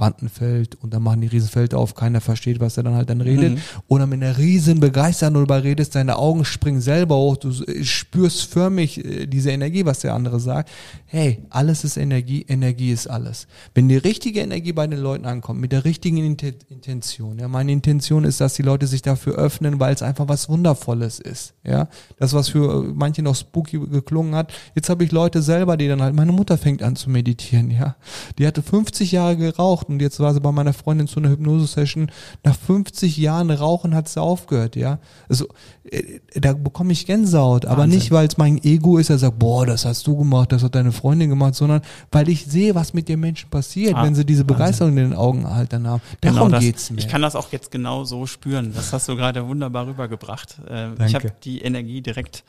Quantenfeld 0.01 0.77
und 0.77 0.95
dann 0.95 1.03
machen 1.03 1.21
die 1.21 1.27
Riesenfeld 1.27 1.75
auf, 1.75 1.95
keiner 1.95 2.23
versteht, 2.23 2.59
was 2.59 2.79
er 2.79 2.85
dann 2.85 2.95
halt 2.95 3.11
dann 3.11 3.21
redet. 3.21 3.57
Mhm. 3.57 3.61
Oder 3.87 4.07
mit 4.07 4.23
einer 4.23 4.39
riesen 4.39 4.81
Begeisterung 4.81 5.35
darüber 5.35 5.63
redest, 5.63 5.95
deine 5.95 6.17
Augen 6.17 6.47
springen 6.47 6.81
selber 6.81 7.17
hoch, 7.17 7.37
du 7.37 7.53
spürst 7.83 8.45
förmlich 8.45 9.05
äh, 9.05 9.27
diese 9.27 9.51
Energie, 9.51 9.85
was 9.85 10.01
der 10.01 10.15
andere 10.15 10.41
sagt. 10.41 10.71
Hey, 11.05 11.43
alles 11.51 11.85
ist 11.85 11.99
Energie, 11.99 12.47
Energie 12.49 12.93
ist 12.93 13.09
alles. 13.09 13.47
Wenn 13.75 13.91
die 13.91 13.99
richtige 13.99 14.41
Energie 14.41 14.73
bei 14.73 14.87
den 14.87 15.01
Leuten 15.01 15.27
ankommt, 15.27 15.61
mit 15.61 15.71
der 15.71 15.85
richtigen 15.85 16.17
Intention, 16.17 17.39
ja, 17.39 17.49
meine 17.49 17.71
Intention 17.71 18.25
ist, 18.25 18.41
dass 18.41 18.55
die 18.55 18.63
Leute 18.63 18.87
sich 18.87 19.03
dafür 19.03 19.35
öffnen, 19.35 19.81
weil 19.81 19.93
es 19.95 20.03
einfach 20.03 20.29
was 20.29 20.49
Wundervolles 20.49 21.21
ist, 21.21 21.53
ja. 21.63 21.89
Das, 22.19 22.33
was 22.33 22.49
für 22.49 22.91
manche 22.95 23.21
noch 23.21 23.37
spooky 23.37 23.79
geklungen 23.79 24.35
hat. 24.35 24.51
Jetzt 24.75 24.89
habe 24.89 25.05
ich 25.05 25.13
Leute 25.13 25.43
selber, 25.43 25.77
die 25.77 25.89
dann 25.89 26.01
halt, 26.01 26.15
meine 26.15 26.33
Mutter 26.33 26.57
fängt 26.57 26.83
an 26.83 26.97
zu 26.97 27.11
meditieren, 27.11 27.71
ja. 27.71 27.97
Die 28.39 28.47
hatte 28.47 28.63
50 28.63 29.13
Jahre 29.13 29.37
geraucht 29.37 29.90
und 29.91 30.03
jetzt 30.03 30.21
war 30.21 30.33
sie 30.35 30.41
bei 30.41 30.53
meiner 30.53 30.73
Freundin 30.73 31.07
zu 31.07 31.21
einer 31.21 31.31
Hypnose-Session. 31.31 32.11
Nach 32.45 32.57
50 32.57 33.17
Jahren 33.17 33.51
Rauchen 33.51 33.95
hat 33.95 34.09
sie 34.09 34.21
aufgehört, 34.21 34.77
ja. 34.77 34.99
Also, 35.29 35.47
äh, 35.85 36.21
da 36.35 36.53
bekomme 36.53 36.93
ich 36.93 37.07
Gänsehaut, 37.07 37.67
aber 37.67 37.83
Wahnsinn. 37.83 37.99
nicht, 37.99 38.11
weil 38.11 38.27
es 38.27 38.37
mein 38.37 38.63
Ego 38.63 38.99
ist, 38.99 39.11
der 39.11 39.19
sagt, 39.19 39.39
boah, 39.39 39.67
das 39.67 39.85
hast 39.85 40.07
du 40.07 40.17
gemacht, 40.17 40.53
das 40.53 40.63
hat 40.63 40.75
deine 40.75 40.93
Freundin 40.93 41.31
gemacht, 41.31 41.55
sondern 41.55 41.81
weil 42.11 42.29
ich 42.29 42.47
sehe, 42.47 42.75
was 42.75 42.93
mit 42.93 43.09
den 43.09 43.21
Menschen 43.21 43.51
passiert, 43.51 43.95
ah, 43.95 44.05
wenn 44.05 44.15
sie 44.15 44.25
diese 44.25 44.45
Begeisterung 44.45 44.93
Wahnsinn. 44.93 45.05
in 45.05 45.11
den 45.11 45.19
Augen 45.19 45.49
halt 45.49 45.73
dann 45.73 45.87
haben. 45.87 46.03
Darum 46.21 46.39
genau 46.39 46.49
das, 46.51 46.61
geht's 46.61 46.91
mir. 46.91 46.99
Ich 46.99 47.09
kann 47.09 47.23
das 47.23 47.35
auch 47.35 47.51
jetzt 47.53 47.71
genau 47.71 48.05
so 48.05 48.27
spüren. 48.27 48.73
Das 48.75 48.93
hast 48.93 49.09
du 49.09 49.17
gerade 49.17 49.47
wunderbar 49.47 49.87
rübergebracht. 49.87 50.57
Äh, 50.69 51.07
ich 51.07 51.15
habe 51.15 51.33
die 51.43 51.61
Energie 51.63 52.01
direkt, 52.01 52.45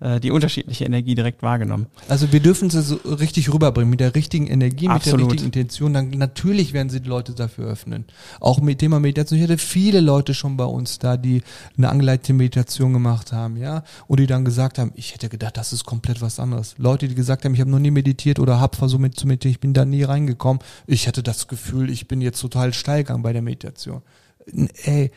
äh, 0.00 0.20
die 0.20 0.30
unterschiedliche 0.30 0.84
Energie 0.84 1.14
direkt 1.14 1.42
wahrgenommen. 1.42 1.86
Also 2.08 2.32
wir 2.32 2.40
dürfen 2.40 2.70
sie 2.70 2.82
so 2.82 2.96
richtig 3.04 3.52
rüberbringen, 3.52 3.90
mit 3.90 4.00
der 4.00 4.14
richtigen 4.14 4.46
Energie, 4.46 4.88
Absolut. 4.88 5.20
mit 5.20 5.26
der 5.26 5.32
richtigen 5.32 5.46
Intention. 5.46 5.94
Dann 5.94 6.10
natürlich 6.10 6.73
werden 6.74 6.90
sie 6.90 7.00
die 7.00 7.08
Leute 7.08 7.32
dafür 7.32 7.66
öffnen. 7.66 8.04
Auch 8.40 8.60
mit 8.60 8.80
Thema 8.80 9.00
Meditation. 9.00 9.38
Ich 9.38 9.44
hatte 9.44 9.56
viele 9.56 10.00
Leute 10.00 10.34
schon 10.34 10.58
bei 10.58 10.64
uns 10.64 10.98
da, 10.98 11.16
die 11.16 11.42
eine 11.78 11.88
angeleitete 11.88 12.34
Meditation 12.34 12.92
gemacht 12.92 13.32
haben, 13.32 13.56
ja, 13.56 13.82
und 14.06 14.20
die 14.20 14.26
dann 14.26 14.44
gesagt 14.44 14.78
haben, 14.78 14.92
ich 14.94 15.14
hätte 15.14 15.30
gedacht, 15.30 15.56
das 15.56 15.72
ist 15.72 15.84
komplett 15.84 16.20
was 16.20 16.38
anderes. 16.38 16.74
Leute, 16.76 17.08
die 17.08 17.14
gesagt 17.14 17.44
haben, 17.44 17.54
ich 17.54 17.60
habe 17.60 17.70
noch 17.70 17.78
nie 17.78 17.90
meditiert 17.90 18.38
oder 18.38 18.60
habe 18.60 18.76
versucht 18.76 19.00
mit 19.00 19.18
zu 19.18 19.26
meditieren, 19.26 19.52
ich 19.52 19.60
bin 19.60 19.72
da 19.72 19.86
nie 19.86 20.02
reingekommen. 20.02 20.62
Ich 20.86 21.08
hatte 21.08 21.22
das 21.22 21.48
Gefühl, 21.48 21.88
ich 21.88 22.06
bin 22.08 22.20
jetzt 22.20 22.40
total 22.40 22.74
steil 22.74 23.04
gegangen 23.04 23.22
bei 23.22 23.32
der 23.32 23.42
Meditation. 23.42 24.02
Ey, 24.84 25.10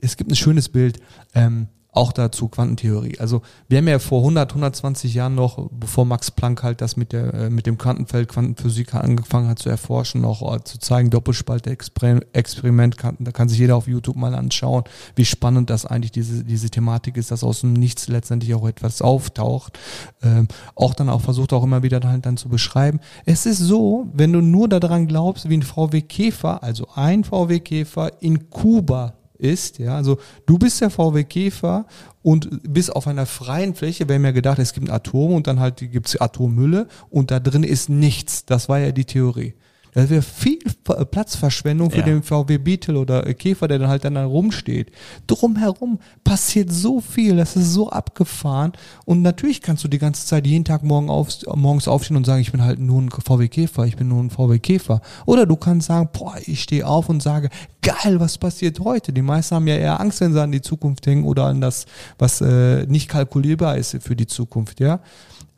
es 0.00 0.16
gibt 0.16 0.30
ein 0.30 0.36
schönes 0.36 0.68
Bild. 0.68 1.00
Ähm, 1.34 1.68
auch 1.92 2.12
dazu 2.12 2.48
Quantentheorie. 2.48 3.18
Also 3.18 3.42
wir 3.68 3.78
haben 3.78 3.88
ja 3.88 3.98
vor 3.98 4.20
100, 4.20 4.50
120 4.50 5.12
Jahren 5.14 5.34
noch, 5.34 5.68
bevor 5.72 6.04
Max 6.04 6.30
Planck 6.30 6.62
halt 6.62 6.80
das 6.80 6.96
mit 6.96 7.12
der 7.12 7.34
äh, 7.34 7.50
mit 7.50 7.66
dem 7.66 7.78
Quantenfeld 7.78 8.28
Quantenphysik 8.28 8.94
angefangen 8.94 9.48
hat 9.48 9.58
zu 9.58 9.68
erforschen, 9.68 10.24
auch 10.24 10.54
äh, 10.54 10.62
zu 10.62 10.78
zeigen, 10.78 11.10
Doppelspalte-Experiment, 11.10 12.96
da 13.18 13.32
kann 13.32 13.48
sich 13.48 13.58
jeder 13.58 13.76
auf 13.76 13.88
YouTube 13.88 14.16
mal 14.16 14.34
anschauen, 14.34 14.84
wie 15.16 15.24
spannend 15.24 15.68
das 15.70 15.84
eigentlich 15.84 16.12
diese 16.12 16.44
diese 16.44 16.70
Thematik 16.70 17.16
ist, 17.16 17.32
dass 17.32 17.42
aus 17.42 17.62
dem 17.62 17.72
Nichts 17.72 18.06
letztendlich 18.08 18.54
auch 18.54 18.68
etwas 18.68 19.02
auftaucht. 19.02 19.78
Ähm, 20.22 20.46
auch 20.76 20.94
dann 20.94 21.08
auch 21.08 21.22
versucht 21.22 21.52
auch 21.52 21.64
immer 21.64 21.82
wieder 21.82 22.00
halt 22.04 22.24
dann 22.24 22.36
zu 22.36 22.48
beschreiben. 22.48 23.00
Es 23.24 23.46
ist 23.46 23.58
so, 23.58 24.08
wenn 24.12 24.32
du 24.32 24.40
nur 24.40 24.68
daran 24.68 25.08
glaubst, 25.08 25.48
wie 25.48 25.56
ein 25.56 25.62
VW 25.62 26.02
Käfer, 26.02 26.62
also 26.62 26.86
ein 26.94 27.24
VW 27.24 27.60
Käfer 27.60 28.22
in 28.22 28.48
Kuba 28.50 29.14
ist. 29.40 29.78
Ja, 29.78 29.96
also 29.96 30.18
du 30.46 30.58
bist 30.58 30.80
der 30.80 30.90
VW 30.90 31.24
Käfer 31.24 31.86
und 32.22 32.48
bist 32.62 32.94
auf 32.94 33.06
einer 33.06 33.26
freien 33.26 33.74
Fläche. 33.74 34.08
Wir 34.08 34.16
haben 34.16 34.24
ja 34.24 34.30
gedacht, 34.30 34.58
es 34.58 34.72
gibt 34.72 34.90
Atome 34.90 35.34
und 35.34 35.46
dann 35.46 35.60
halt 35.60 35.78
gibt 35.78 36.08
es 36.08 36.20
Atommülle 36.20 36.86
und 37.08 37.30
da 37.30 37.40
drin 37.40 37.64
ist 37.64 37.88
nichts. 37.88 38.44
Das 38.44 38.68
war 38.68 38.78
ja 38.78 38.92
die 38.92 39.04
Theorie. 39.04 39.54
Das 39.92 40.08
wäre 40.08 40.22
viel 40.22 40.58
P- 40.58 41.04
Platzverschwendung 41.04 41.90
für 41.90 41.98
Ja. 41.98 42.04
den 42.04 42.22
VW 42.22 42.58
Beetle 42.58 42.98
oder 42.98 43.26
äh, 43.26 43.34
Käfer, 43.34 43.66
der 43.68 43.78
dann 43.78 43.88
halt 43.88 44.04
dann 44.04 44.14
da 44.14 44.24
rumsteht. 44.24 44.92
Drumherum 45.26 45.98
passiert 46.24 46.72
so 46.72 47.00
viel, 47.00 47.36
das 47.36 47.56
ist 47.56 47.72
so 47.72 47.90
abgefahren. 47.90 48.72
Und 49.04 49.22
natürlich 49.22 49.60
kannst 49.62 49.84
du 49.84 49.88
die 49.88 49.98
ganze 49.98 50.26
Zeit 50.26 50.46
jeden 50.46 50.64
Tag 50.64 50.82
morgen 50.82 51.10
auf, 51.10 51.28
morgens 51.54 51.88
aufstehen 51.88 52.16
und 52.16 52.24
sagen, 52.26 52.40
ich 52.40 52.52
bin 52.52 52.62
halt 52.64 52.78
nur 52.78 53.00
ein 53.02 53.10
VW 53.10 53.48
Käfer, 53.48 53.84
ich 53.86 53.96
bin 53.96 54.08
nur 54.08 54.22
ein 54.22 54.30
VW 54.30 54.58
Käfer. 54.58 55.00
Oder 55.26 55.46
du 55.46 55.56
kannst 55.56 55.88
sagen, 55.88 56.08
boah, 56.12 56.34
ich 56.44 56.62
stehe 56.62 56.86
auf 56.86 57.08
und 57.08 57.22
sage, 57.22 57.48
geil, 57.82 58.20
was 58.20 58.38
passiert 58.38 58.80
heute? 58.80 59.12
Die 59.12 59.22
meisten 59.22 59.54
haben 59.54 59.66
ja 59.66 59.76
eher 59.76 60.00
Angst, 60.00 60.20
wenn 60.20 60.32
sie 60.32 60.40
an 60.42 60.52
die 60.52 60.62
Zukunft 60.62 61.06
denken 61.06 61.26
oder 61.26 61.46
an 61.46 61.60
das, 61.60 61.86
was 62.18 62.40
äh, 62.40 62.86
nicht 62.86 63.08
kalkulierbar 63.08 63.76
ist 63.76 63.96
für 64.02 64.16
die 64.16 64.26
Zukunft, 64.26 64.80
ja. 64.80 65.00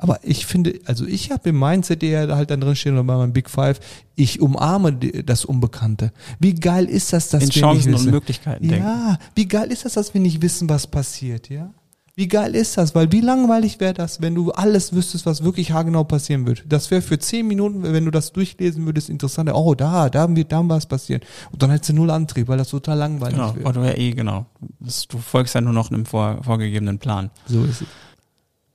Aber 0.03 0.19
ich 0.25 0.47
finde, 0.47 0.81
also 0.85 1.07
ich 1.07 1.31
habe 1.31 1.51
im 1.51 1.61
Mindset 1.61 2.03
eher 2.03 2.35
halt 2.35 2.51
dann 2.51 2.61
drin 2.61 2.75
stehen 2.75 2.95
oder 2.95 3.05
bei 3.05 3.17
meinem 3.17 3.33
Big 3.33 3.49
Five, 3.49 3.79
ich 4.17 4.41
umarme 4.41 4.93
das 4.93 5.45
Unbekannte. 5.45 6.11
Wie 6.41 6.55
geil 6.57 6.87
ist 6.87 7.13
das, 7.13 7.29
dass 7.29 7.45
In 7.45 7.55
wir 7.55 7.63
Chancen 7.63 7.77
nicht 7.77 7.87
und 7.87 7.95
wissen? 8.07 8.11
Möglichkeiten 8.11 8.67
denken. 8.69 8.85
Ja, 8.85 9.17
wie 9.37 9.47
geil 9.47 9.71
ist 9.71 9.85
das, 9.85 9.93
dass 9.93 10.13
wir 10.13 10.21
nicht 10.21 10.43
wissen, 10.43 10.69
was 10.69 10.89
passiert, 10.89 11.49
ja? 11.51 11.71
Wie 12.17 12.27
geil 12.27 12.57
ist 12.57 12.77
das? 12.77 12.97
Weil 12.97 13.13
wie 13.13 13.21
langweilig 13.21 13.79
wäre 13.79 13.95
das, 13.95 14.21
wenn 14.21 14.35
du 14.35 14.51
alles 14.51 14.93
wüsstest, 14.93 15.25
was 15.25 15.45
wirklich 15.45 15.71
haargenau 15.71 16.03
passieren 16.03 16.47
wird? 16.47 16.65
Das 16.69 16.91
wäre 16.91 17.01
für 17.01 17.21
zehn 17.21 17.47
Minuten, 17.47 17.85
wenn 17.85 18.05
du 18.05 18.11
das 18.11 18.33
durchlesen 18.33 18.85
würdest, 18.85 19.09
interessant. 19.09 19.51
Oh, 19.55 19.75
da, 19.77 20.11
da 20.11 20.35
wird 20.35 20.51
da 20.51 20.63
was 20.69 20.85
passieren. 20.85 21.23
Und 21.53 21.63
dann 21.63 21.71
hättest 21.71 21.91
du 21.91 21.95
null 21.95 22.11
Antrieb, 22.11 22.49
weil 22.49 22.59
das 22.59 22.69
total 22.71 22.99
langweilig 22.99 23.37
Genau, 23.37 23.55
wird. 23.55 23.77
du 23.77 23.81
ja 23.81 23.95
eh, 23.97 24.11
genau. 24.11 24.47
Das, 24.81 25.07
du 25.07 25.17
folgst 25.19 25.55
ja 25.55 25.61
nur 25.61 25.73
noch 25.73 25.91
einem 25.93 26.05
vor, 26.05 26.43
vorgegebenen 26.43 26.99
Plan. 26.99 27.31
So 27.47 27.63
ist 27.65 27.83
es. 27.83 27.87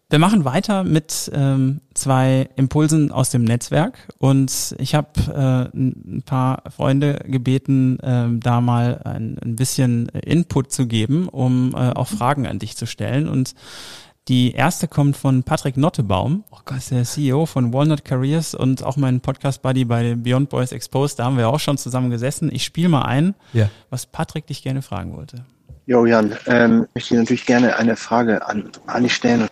Wir 0.10 0.20
machen 0.20 0.46
weiter 0.46 0.86
mit 0.86 1.30
ähm, 1.34 1.82
zwei 1.94 2.48
Impulsen 2.56 3.12
aus 3.12 3.30
dem 3.30 3.44
Netzwerk 3.44 4.08
und 4.20 4.74
ich 4.80 4.96
habe 4.96 5.10
äh, 5.74 5.78
ein 5.78 6.24
paar 6.26 6.64
Freunde 6.74 7.20
gebeten, 7.26 7.98
ähm, 8.04 8.40
da 8.40 8.62
mal 8.62 9.02
ein, 9.04 9.38
ein 9.44 9.58
bisschen 9.58 10.08
Input 10.10 10.72
zu 10.72 10.88
geben, 10.88 11.28
um 11.28 11.74
äh, 11.76 11.90
auch 11.92 12.08
Fragen 12.08 12.48
an 12.48 12.58
dich 12.58 12.78
zu 12.78 12.86
stellen. 12.86 13.28
Und 13.28 13.54
die 14.30 14.54
erste 14.54 14.88
kommt 14.88 15.18
von 15.18 15.44
Patrick 15.44 15.76
Nottebaum, 15.76 16.46
das 16.66 16.78
ist 16.78 16.92
der 16.92 17.04
CEO 17.04 17.46
von 17.46 17.74
Walnut 17.74 18.06
Careers 18.06 18.56
und 18.56 18.84
auch 18.84 18.96
mein 18.96 19.20
Podcast-Buddy 19.20 19.84
bei 19.84 20.16
Beyond 20.16 20.50
Boys 20.50 20.72
Exposed. 20.72 21.20
Da 21.20 21.26
haben 21.26 21.38
wir 21.38 21.50
auch 21.50 21.60
schon 21.60 21.78
zusammen 21.78 22.12
gesessen. 22.12 22.50
Ich 22.54 22.64
spiele 22.64 22.88
mal 22.88 23.02
ein, 23.04 23.36
Ja. 23.52 23.70
was 23.90 24.06
Patrick 24.06 24.48
dich 24.48 24.64
gerne 24.64 24.82
fragen 24.82 25.18
wollte. 25.18 25.44
Jo, 25.86 26.06
Jan, 26.06 26.34
ähm, 26.48 26.88
möchte 26.94 27.14
ich 27.14 27.20
natürlich 27.20 27.46
gerne 27.46 27.76
eine 27.76 27.98
Frage 27.98 28.46
an 28.48 28.70
Ali 28.86 29.10
stellen. 29.10 29.48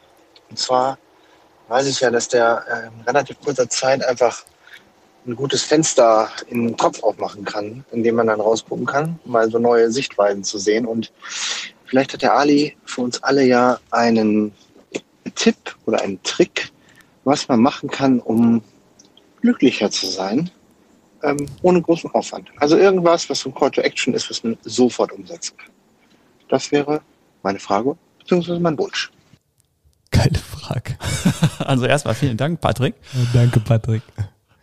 Und 0.49 0.59
zwar 0.59 0.97
weiß 1.67 1.88
ich 1.88 1.99
ja, 1.99 2.11
dass 2.11 2.27
der 2.27 2.63
äh, 2.67 2.88
in 2.88 3.01
relativ 3.05 3.39
kurzer 3.39 3.69
Zeit 3.69 4.03
einfach 4.05 4.43
ein 5.26 5.35
gutes 5.35 5.63
Fenster 5.63 6.30
in 6.47 6.67
den 6.67 6.77
Kopf 6.77 7.01
aufmachen 7.03 7.45
kann, 7.45 7.84
in 7.91 8.03
dem 8.03 8.15
man 8.15 8.27
dann 8.27 8.39
rausgucken 8.39 8.85
kann, 8.85 9.19
um 9.26 9.31
mal 9.31 9.49
so 9.49 9.57
neue 9.57 9.91
Sichtweisen 9.91 10.43
zu 10.43 10.57
sehen. 10.59 10.85
Und 10.85 11.11
vielleicht 11.85 12.13
hat 12.13 12.22
der 12.22 12.35
Ali 12.35 12.77
für 12.85 13.01
uns 13.01 13.22
alle 13.23 13.43
ja 13.43 13.80
einen 13.91 14.53
Tipp 15.34 15.76
oder 15.85 16.01
einen 16.01 16.22
Trick, 16.23 16.72
was 17.23 17.47
man 17.47 17.59
machen 17.59 17.89
kann, 17.89 18.19
um 18.19 18.61
glücklicher 19.41 19.89
zu 19.89 20.05
sein, 20.05 20.51
ähm, 21.23 21.47
ohne 21.63 21.81
großen 21.81 22.11
Aufwand. 22.11 22.51
Also 22.57 22.77
irgendwas, 22.77 23.30
was 23.30 23.39
so 23.39 23.49
ein 23.49 23.55
Call 23.55 23.72
to 23.72 23.81
Action 23.81 24.13
ist, 24.13 24.30
was 24.30 24.43
man 24.43 24.57
sofort 24.63 25.11
umsetzen 25.11 25.57
kann. 25.57 25.72
Das 26.49 26.72
wäre 26.72 27.01
meine 27.41 27.59
Frage, 27.59 27.97
beziehungsweise 28.19 28.59
mein 28.59 28.77
Wunsch. 28.77 29.11
Geile 30.11 30.38
Frage. 30.40 30.95
Also 31.60 31.86
erstmal 31.86 32.14
vielen 32.14 32.38
Dank, 32.38 32.61
Patrick. 32.61 32.95
Danke, 33.34 33.60
Patrick. 33.60 34.03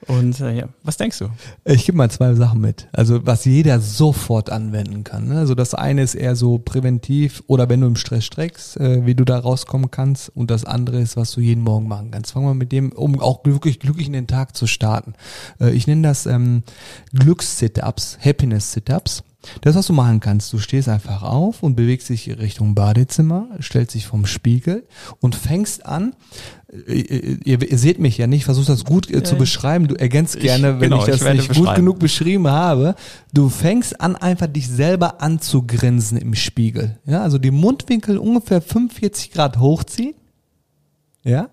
Und 0.06 0.40
äh, 0.40 0.52
ja, 0.52 0.69
was 0.82 0.97
denkst 0.97 1.19
du? 1.19 1.28
Ich 1.64 1.86
gebe 1.86 1.97
mal 1.97 2.10
zwei 2.10 2.35
Sachen 2.35 2.60
mit. 2.60 2.89
Also 2.93 3.24
was 3.24 3.44
jeder 3.44 3.81
sofort 3.81 4.51
anwenden 4.51 5.05
kann. 5.05 5.28
Ne? 5.28 5.39
Also 5.39 5.55
das 5.55 5.74
eine 5.74 6.02
ist 6.02 6.14
eher 6.14 6.35
so 6.35 6.59
präventiv 6.59 7.43
oder 7.47 7.69
wenn 7.69 7.81
du 7.81 7.86
im 7.86 7.97
Stress 7.97 8.24
streckst, 8.24 8.78
äh, 8.78 9.06
wie 9.06 9.14
du 9.14 9.24
da 9.24 9.39
rauskommen 9.39 9.90
kannst. 9.90 10.28
Und 10.31 10.51
das 10.51 10.64
andere 10.64 11.01
ist, 11.01 11.16
was 11.16 11.32
du 11.32 11.40
jeden 11.40 11.62
Morgen 11.62 11.86
machen 11.86 12.10
kannst. 12.10 12.32
Fangen 12.32 12.47
wir 12.47 12.55
mit 12.55 12.73
dem, 12.73 12.93
um 12.93 13.20
auch 13.20 13.44
wirklich 13.44 13.78
glücklich 13.78 14.09
in 14.09 14.12
den 14.12 14.27
Tag 14.27 14.56
zu 14.56 14.66
starten. 14.66 15.14
Äh, 15.60 15.70
ich 15.70 15.86
nenne 15.86 16.02
das 16.02 16.27
ähm, 16.27 16.64
Glücks-Sit-Ups, 17.14 18.19
Happiness-Sit-Ups. 18.24 19.23
Das, 19.60 19.74
was 19.74 19.86
du 19.89 19.93
machen 19.93 20.20
kannst, 20.20 20.52
du 20.52 20.59
stehst 20.59 20.89
einfach 20.89 21.23
auf 21.23 21.62
und 21.62 21.74
bewegst 21.74 22.09
dich 22.09 22.39
Richtung 22.39 22.74
Badezimmer, 22.74 23.48
stellst 23.60 23.94
dich 23.94 24.06
vom 24.06 24.24
Spiegel 24.24 24.86
und 25.20 25.35
fängst 25.35 25.85
an, 25.85 26.14
äh, 26.86 27.36
ihr, 27.44 27.60
ihr 27.69 27.78
seht 27.78 27.98
mich 27.98 28.16
ja 28.19 28.27
nicht, 28.28 28.44
versuchst 28.44 28.69
das 28.69 28.85
gut 28.85 29.10
äh, 29.10 29.23
zu 29.24 29.36
beschreiben, 29.36 29.89
du 29.89 29.97
ergänzt 29.97 30.36
ich- 30.36 30.43
gerne, 30.43 30.81
wenn 30.81 30.90
genau, 30.90 31.01
ich 31.01 31.06
das 31.10 31.23
ich 31.23 31.48
nicht 31.48 31.55
gut 31.55 31.74
genug 31.74 31.98
beschrieben 31.98 32.47
habe. 32.48 32.94
Du 33.32 33.48
fängst 33.48 34.01
an, 34.01 34.14
einfach 34.16 34.47
dich 34.47 34.69
selber 34.69 35.20
anzugrinsen 35.20 36.19
im 36.19 36.35
Spiegel. 36.35 36.98
Ja, 37.05 37.23
also 37.23 37.39
die 37.39 37.51
Mundwinkel 37.51 38.19
ungefähr 38.19 38.62
45 38.62 39.32
Grad 39.32 39.59
hochziehen. 39.59 40.14
Ja. 41.24 41.51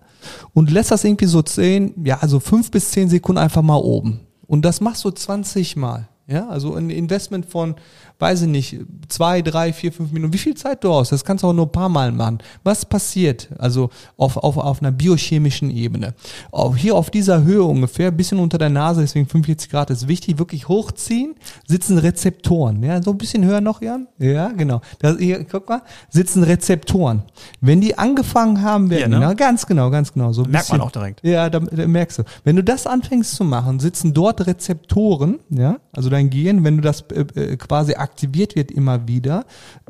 Und 0.52 0.70
lässt 0.70 0.90
das 0.90 1.04
irgendwie 1.04 1.26
so 1.26 1.42
10, 1.42 2.04
ja, 2.04 2.18
also 2.18 2.40
5 2.40 2.70
bis 2.70 2.90
10 2.90 3.08
Sekunden 3.08 3.38
einfach 3.38 3.62
mal 3.62 3.76
oben. 3.76 4.20
Und 4.46 4.64
das 4.64 4.80
machst 4.80 5.04
du 5.04 5.10
20 5.10 5.76
Mal. 5.76 6.08
Ja, 6.30 6.48
also 6.48 6.76
ein 6.76 6.90
Investment 6.90 7.44
von, 7.44 7.74
weiß 8.20 8.42
ich 8.42 8.48
nicht, 8.48 8.76
zwei, 9.08 9.42
drei, 9.42 9.72
vier, 9.72 9.92
fünf 9.92 10.12
Minuten. 10.12 10.32
Wie 10.32 10.38
viel 10.38 10.54
Zeit 10.54 10.84
du 10.84 10.92
hast? 10.94 11.10
Das 11.12 11.24
kannst 11.24 11.42
du 11.42 11.48
auch 11.48 11.52
nur 11.52 11.66
ein 11.66 11.72
paar 11.72 11.88
Mal 11.88 12.12
machen. 12.12 12.38
Was 12.62 12.84
passiert? 12.84 13.48
Also 13.58 13.90
auf, 14.16 14.36
auf, 14.36 14.56
auf 14.56 14.80
einer 14.82 14.92
biochemischen 14.92 15.70
Ebene. 15.70 16.14
Auch 16.52 16.76
hier 16.76 16.94
auf 16.94 17.10
dieser 17.10 17.42
Höhe 17.42 17.62
ungefähr, 17.64 18.08
ein 18.08 18.16
bisschen 18.16 18.38
unter 18.38 18.58
der 18.58 18.68
Nase, 18.70 19.00
deswegen 19.00 19.26
45 19.26 19.70
Grad 19.70 19.90
ist 19.90 20.06
wichtig, 20.08 20.38
wirklich 20.38 20.68
hochziehen, 20.68 21.34
sitzen 21.66 21.98
Rezeptoren. 21.98 22.82
Ja, 22.82 23.02
so 23.02 23.10
ein 23.12 23.18
bisschen 23.18 23.44
höher 23.44 23.60
noch, 23.60 23.82
Jan? 23.82 24.06
Ja, 24.18 24.48
genau. 24.48 24.80
Da, 25.00 25.16
hier, 25.16 25.44
guck 25.44 25.68
mal, 25.68 25.82
sitzen 26.10 26.42
Rezeptoren. 26.44 27.22
Wenn 27.60 27.80
die 27.80 27.96
angefangen 27.98 28.62
haben, 28.62 28.90
werden, 28.90 29.10
ne? 29.12 29.16
genau, 29.20 29.34
ganz 29.34 29.66
genau, 29.66 29.90
ganz 29.90 30.12
genau. 30.12 30.32
So 30.32 30.42
Merkt 30.42 30.52
man 30.54 30.60
bisschen- 30.78 30.80
auch 30.80 30.90
direkt. 30.92 31.24
ja, 31.24 31.48
da, 31.50 31.60
da 31.60 31.86
merkst 31.86 32.18
du. 32.18 32.22
Wenn 32.44 32.56
du 32.56 32.62
das 32.64 32.86
anfängst 32.86 33.34
zu 33.34 33.44
machen, 33.44 33.80
sitzen 33.80 34.12
dort 34.12 34.46
Rezeptoren, 34.46 35.38
ja, 35.50 35.78
also 35.92 36.10
dein 36.10 36.30
Gehirn, 36.30 36.64
wenn 36.64 36.76
du 36.76 36.82
das 36.82 37.02
äh, 37.12 37.20
äh, 37.40 37.56
quasi 37.56 37.94
aktiviert 38.10 38.56
wird 38.56 38.70
immer 38.70 39.06
wieder, 39.06 39.46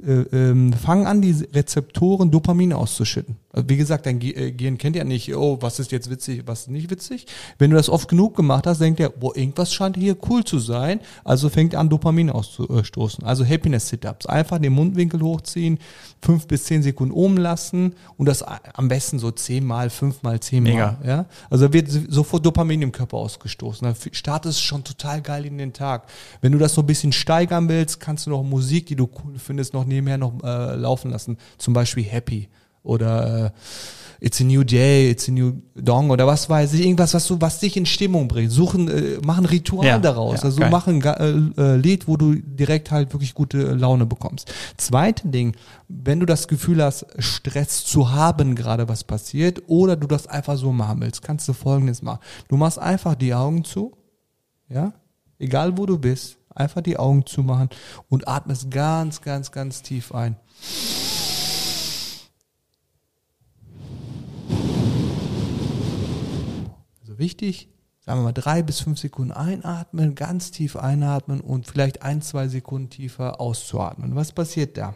äh, 0.06 0.20
ähm, 0.36 0.72
fangen 0.72 1.06
an, 1.06 1.22
die 1.22 1.32
Rezeptoren 1.52 2.30
Dopamin 2.30 2.72
auszuschütten. 2.72 3.36
Also 3.52 3.68
wie 3.68 3.76
gesagt, 3.76 4.06
dein 4.06 4.20
äh, 4.20 4.52
Gehirn 4.52 4.78
kennt 4.78 4.94
ja 4.94 5.02
nicht, 5.02 5.34
oh, 5.34 5.58
was 5.60 5.80
ist 5.80 5.90
jetzt 5.90 6.08
witzig, 6.08 6.42
was 6.46 6.62
ist 6.62 6.70
nicht 6.70 6.90
witzig. 6.90 7.26
Wenn 7.58 7.70
du 7.70 7.76
das 7.76 7.88
oft 7.88 8.08
genug 8.08 8.36
gemacht 8.36 8.66
hast, 8.66 8.80
denkt 8.80 9.00
er, 9.00 9.10
boah, 9.10 9.36
irgendwas 9.36 9.72
scheint 9.72 9.96
hier 9.96 10.16
cool 10.28 10.44
zu 10.44 10.58
sein, 10.60 11.00
also 11.24 11.48
fängt 11.48 11.74
an, 11.74 11.88
Dopamin 11.88 12.30
auszustoßen. 12.30 13.24
Also 13.24 13.44
Happiness 13.44 13.88
Sit-Ups. 13.88 14.26
Einfach 14.26 14.58
den 14.58 14.72
Mundwinkel 14.72 15.20
hochziehen, 15.20 15.78
fünf 16.22 16.46
bis 16.46 16.64
zehn 16.64 16.82
Sekunden 16.82 17.12
oben 17.12 17.38
lassen 17.38 17.94
und 18.16 18.26
das 18.26 18.42
am 18.42 18.88
besten 18.88 19.18
so 19.18 19.30
zehnmal, 19.32 19.90
fünfmal, 19.90 20.38
zehnmal. 20.38 20.72
Mega. 20.72 20.98
Ja? 21.04 21.26
Also 21.48 21.72
wird 21.72 21.88
sofort 22.08 22.46
Dopamin 22.46 22.82
im 22.82 22.92
Körper 22.92 23.16
ausgestoßen. 23.16 23.88
Da 23.88 23.94
startest 24.12 24.58
du 24.60 24.62
schon 24.62 24.84
total 24.84 25.22
geil 25.22 25.46
in 25.46 25.58
den 25.58 25.72
Tag. 25.72 26.04
Wenn 26.40 26.52
du 26.52 26.58
das 26.58 26.74
so 26.74 26.82
ein 26.82 26.86
bisschen 26.86 27.12
steigern 27.12 27.68
willst, 27.68 27.98
kannst 28.10 28.26
du 28.26 28.30
noch 28.30 28.42
Musik, 28.42 28.86
die 28.86 28.96
du 28.96 29.08
cool 29.22 29.38
findest, 29.38 29.72
noch 29.72 29.84
nebenher 29.84 30.18
noch 30.18 30.32
äh, 30.42 30.74
laufen 30.74 31.12
lassen. 31.12 31.38
Zum 31.58 31.74
Beispiel 31.74 32.02
Happy 32.02 32.48
oder 32.82 33.46
äh, 33.46 33.50
It's 34.26 34.40
a 34.40 34.44
New 34.44 34.64
Day, 34.64 35.08
It's 35.12 35.28
a 35.28 35.32
New 35.32 35.62
Dong 35.76 36.10
oder 36.10 36.26
was 36.26 36.50
weiß 36.50 36.72
ich, 36.74 36.80
irgendwas, 36.80 37.14
was 37.14 37.24
du, 37.28 37.40
was 37.40 37.60
dich 37.60 37.76
in 37.76 37.86
Stimmung 37.86 38.26
bringt. 38.26 38.50
Suchen, 38.50 38.88
äh, 38.88 39.18
machen 39.24 39.46
Ritual 39.46 39.86
Ja, 39.86 39.98
daraus. 40.00 40.38
ja, 40.38 40.42
also 40.42 40.58
geil. 40.58 40.70
machen 40.70 41.00
äh, 41.04 41.28
äh, 41.56 41.76
Lied, 41.76 42.08
wo 42.08 42.16
du 42.16 42.34
direkt 42.34 42.90
halt 42.90 43.12
wirklich 43.14 43.32
gute 43.32 43.74
Laune 43.74 44.06
bekommst. 44.06 44.52
Zweite 44.76 45.28
Ding, 45.28 45.54
wenn 45.86 46.18
du 46.18 46.26
das 46.26 46.48
Gefühl 46.48 46.82
hast, 46.82 47.06
Stress 47.20 47.84
zu 47.84 48.10
haben, 48.10 48.56
gerade 48.56 48.88
was 48.88 49.04
passiert, 49.04 49.62
oder 49.68 49.94
du 49.94 50.08
das 50.08 50.26
einfach 50.26 50.56
so 50.56 50.72
machen 50.72 51.00
willst, 51.00 51.22
kannst 51.22 51.46
du 51.48 51.52
folgendes 51.52 52.02
machen. 52.02 52.18
Du 52.48 52.56
machst 52.56 52.80
einfach 52.80 53.14
die 53.14 53.32
Augen 53.32 53.62
zu, 53.64 53.92
ja, 54.68 54.92
egal 55.38 55.78
wo 55.78 55.86
du 55.86 55.96
bist, 55.96 56.36
einfach 56.54 56.82
die 56.82 56.98
Augen 56.98 57.26
zumachen 57.26 57.68
und 58.08 58.28
atmest 58.28 58.70
ganz, 58.70 59.22
ganz, 59.22 59.52
ganz 59.52 59.82
tief 59.82 60.12
ein. 60.12 60.36
Also 67.00 67.18
wichtig, 67.18 67.68
sagen 68.04 68.20
wir 68.20 68.24
mal 68.24 68.32
drei 68.32 68.62
bis 68.62 68.80
fünf 68.80 68.98
Sekunden 68.98 69.32
einatmen, 69.32 70.14
ganz 70.14 70.50
tief 70.50 70.76
einatmen 70.76 71.40
und 71.40 71.66
vielleicht 71.66 72.02
ein, 72.02 72.22
zwei 72.22 72.48
Sekunden 72.48 72.90
tiefer 72.90 73.40
auszuatmen. 73.40 74.14
Was 74.16 74.32
passiert 74.32 74.76
da? 74.76 74.94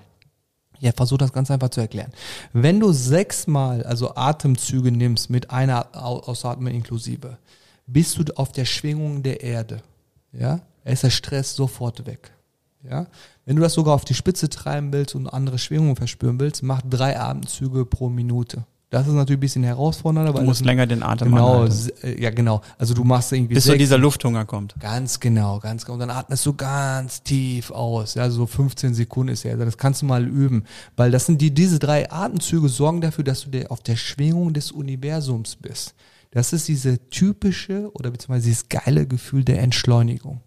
Ja, 0.81 0.91
versuch 0.93 1.19
das 1.19 1.33
ganz 1.33 1.51
einfach 1.51 1.69
zu 1.71 1.81
erklären. 1.81 2.13
Wenn 2.53 2.81
du 2.81 2.93
sechsmal, 2.93 3.85
also 3.85 4.17
Atemzüge 4.17 4.91
nimmst 4.91 5.31
mit 5.31 5.51
einer 5.51 5.87
Au- 5.93 6.21
Ausatmen 6.21 6.75
inklusive, 6.75 7.39
bist 7.87 8.19
du 8.19 8.25
auf 8.37 8.53
der 8.53 8.65
Schwingung 8.65 9.23
der 9.23 9.43
Erde. 9.43 9.83
Ja, 10.33 10.61
ist 10.93 11.03
der 11.03 11.11
Stress 11.11 11.55
sofort 11.57 12.07
weg. 12.07 12.33
Ja, 12.89 13.07
wenn 13.47 13.57
du 13.57 13.63
das 13.63 13.73
sogar 13.73 13.95
auf 13.95 14.05
die 14.05 14.13
Spitze 14.13 14.51
treiben 14.51 14.93
willst 14.93 15.15
und 15.15 15.27
andere 15.27 15.57
Schwingungen 15.59 15.97
verspüren 15.97 16.39
willst, 16.39 16.63
mach 16.63 16.83
drei 16.83 17.19
Atemzüge 17.19 17.87
pro 17.87 18.11
Minute. 18.11 18.65
Das 18.91 19.09
ist 19.09 19.15
natürlich 19.15 19.39
ein 19.39 19.41
bisschen 19.41 19.65
herausfordernder. 19.65 20.33
Du 20.33 20.39
weil 20.39 20.45
musst 20.45 20.61
das- 20.61 20.67
länger 20.67 20.87
den 20.87 21.03
Atem 21.03 21.31
Genau, 21.31 21.63
anhalten, 21.63 21.91
äh, 22.03 22.23
ja 22.23 22.31
genau. 22.31 22.61
Also 22.79 22.93
du 22.95 23.03
machst 23.03 23.33
irgendwie 23.33 23.55
bis 23.55 23.65
so 23.65 23.71
sechs- 23.71 23.79
dieser 23.81 23.97
Lufthunger 23.99 24.45
kommt. 24.45 24.75
Ganz 24.79 25.19
genau, 25.19 25.59
ganz 25.61 25.85
genau. 25.85 25.95
Und 25.95 26.01
dann 26.01 26.11
atmest 26.11 26.45
du 26.47 26.53
ganz 26.53 27.23
tief 27.23 27.71
aus. 27.73 28.15
Ja, 28.15 28.29
so 28.31 28.47
15 28.47 28.95
Sekunden 28.95 29.33
ist 29.33 29.43
ja. 29.45 29.57
Das 29.57 29.79
kannst 29.79 30.03
du 30.03 30.07
mal 30.07 30.25
üben. 30.29 30.65
Weil 30.95 31.11
das 31.11 31.25
sind 31.27 31.41
die, 31.41 31.53
diese 31.53 31.79
drei 31.81 32.09
Atemzüge 32.13 32.69
sorgen 32.69 33.01
dafür, 33.01 33.25
dass 33.25 33.51
du 33.51 33.71
auf 33.71 33.81
der 33.81 33.97
Schwingung 33.97 34.53
des 34.53 34.71
Universums 34.71 35.57
bist. 35.57 35.95
Das 36.31 36.53
ist 36.53 36.69
diese 36.69 36.99
typische 37.09 37.91
oder 37.95 38.11
beziehungsweise 38.11 38.47
dieses 38.49 38.69
geile 38.69 39.07
Gefühl 39.07 39.43
der 39.43 39.61
Entschleunigung. 39.63 40.41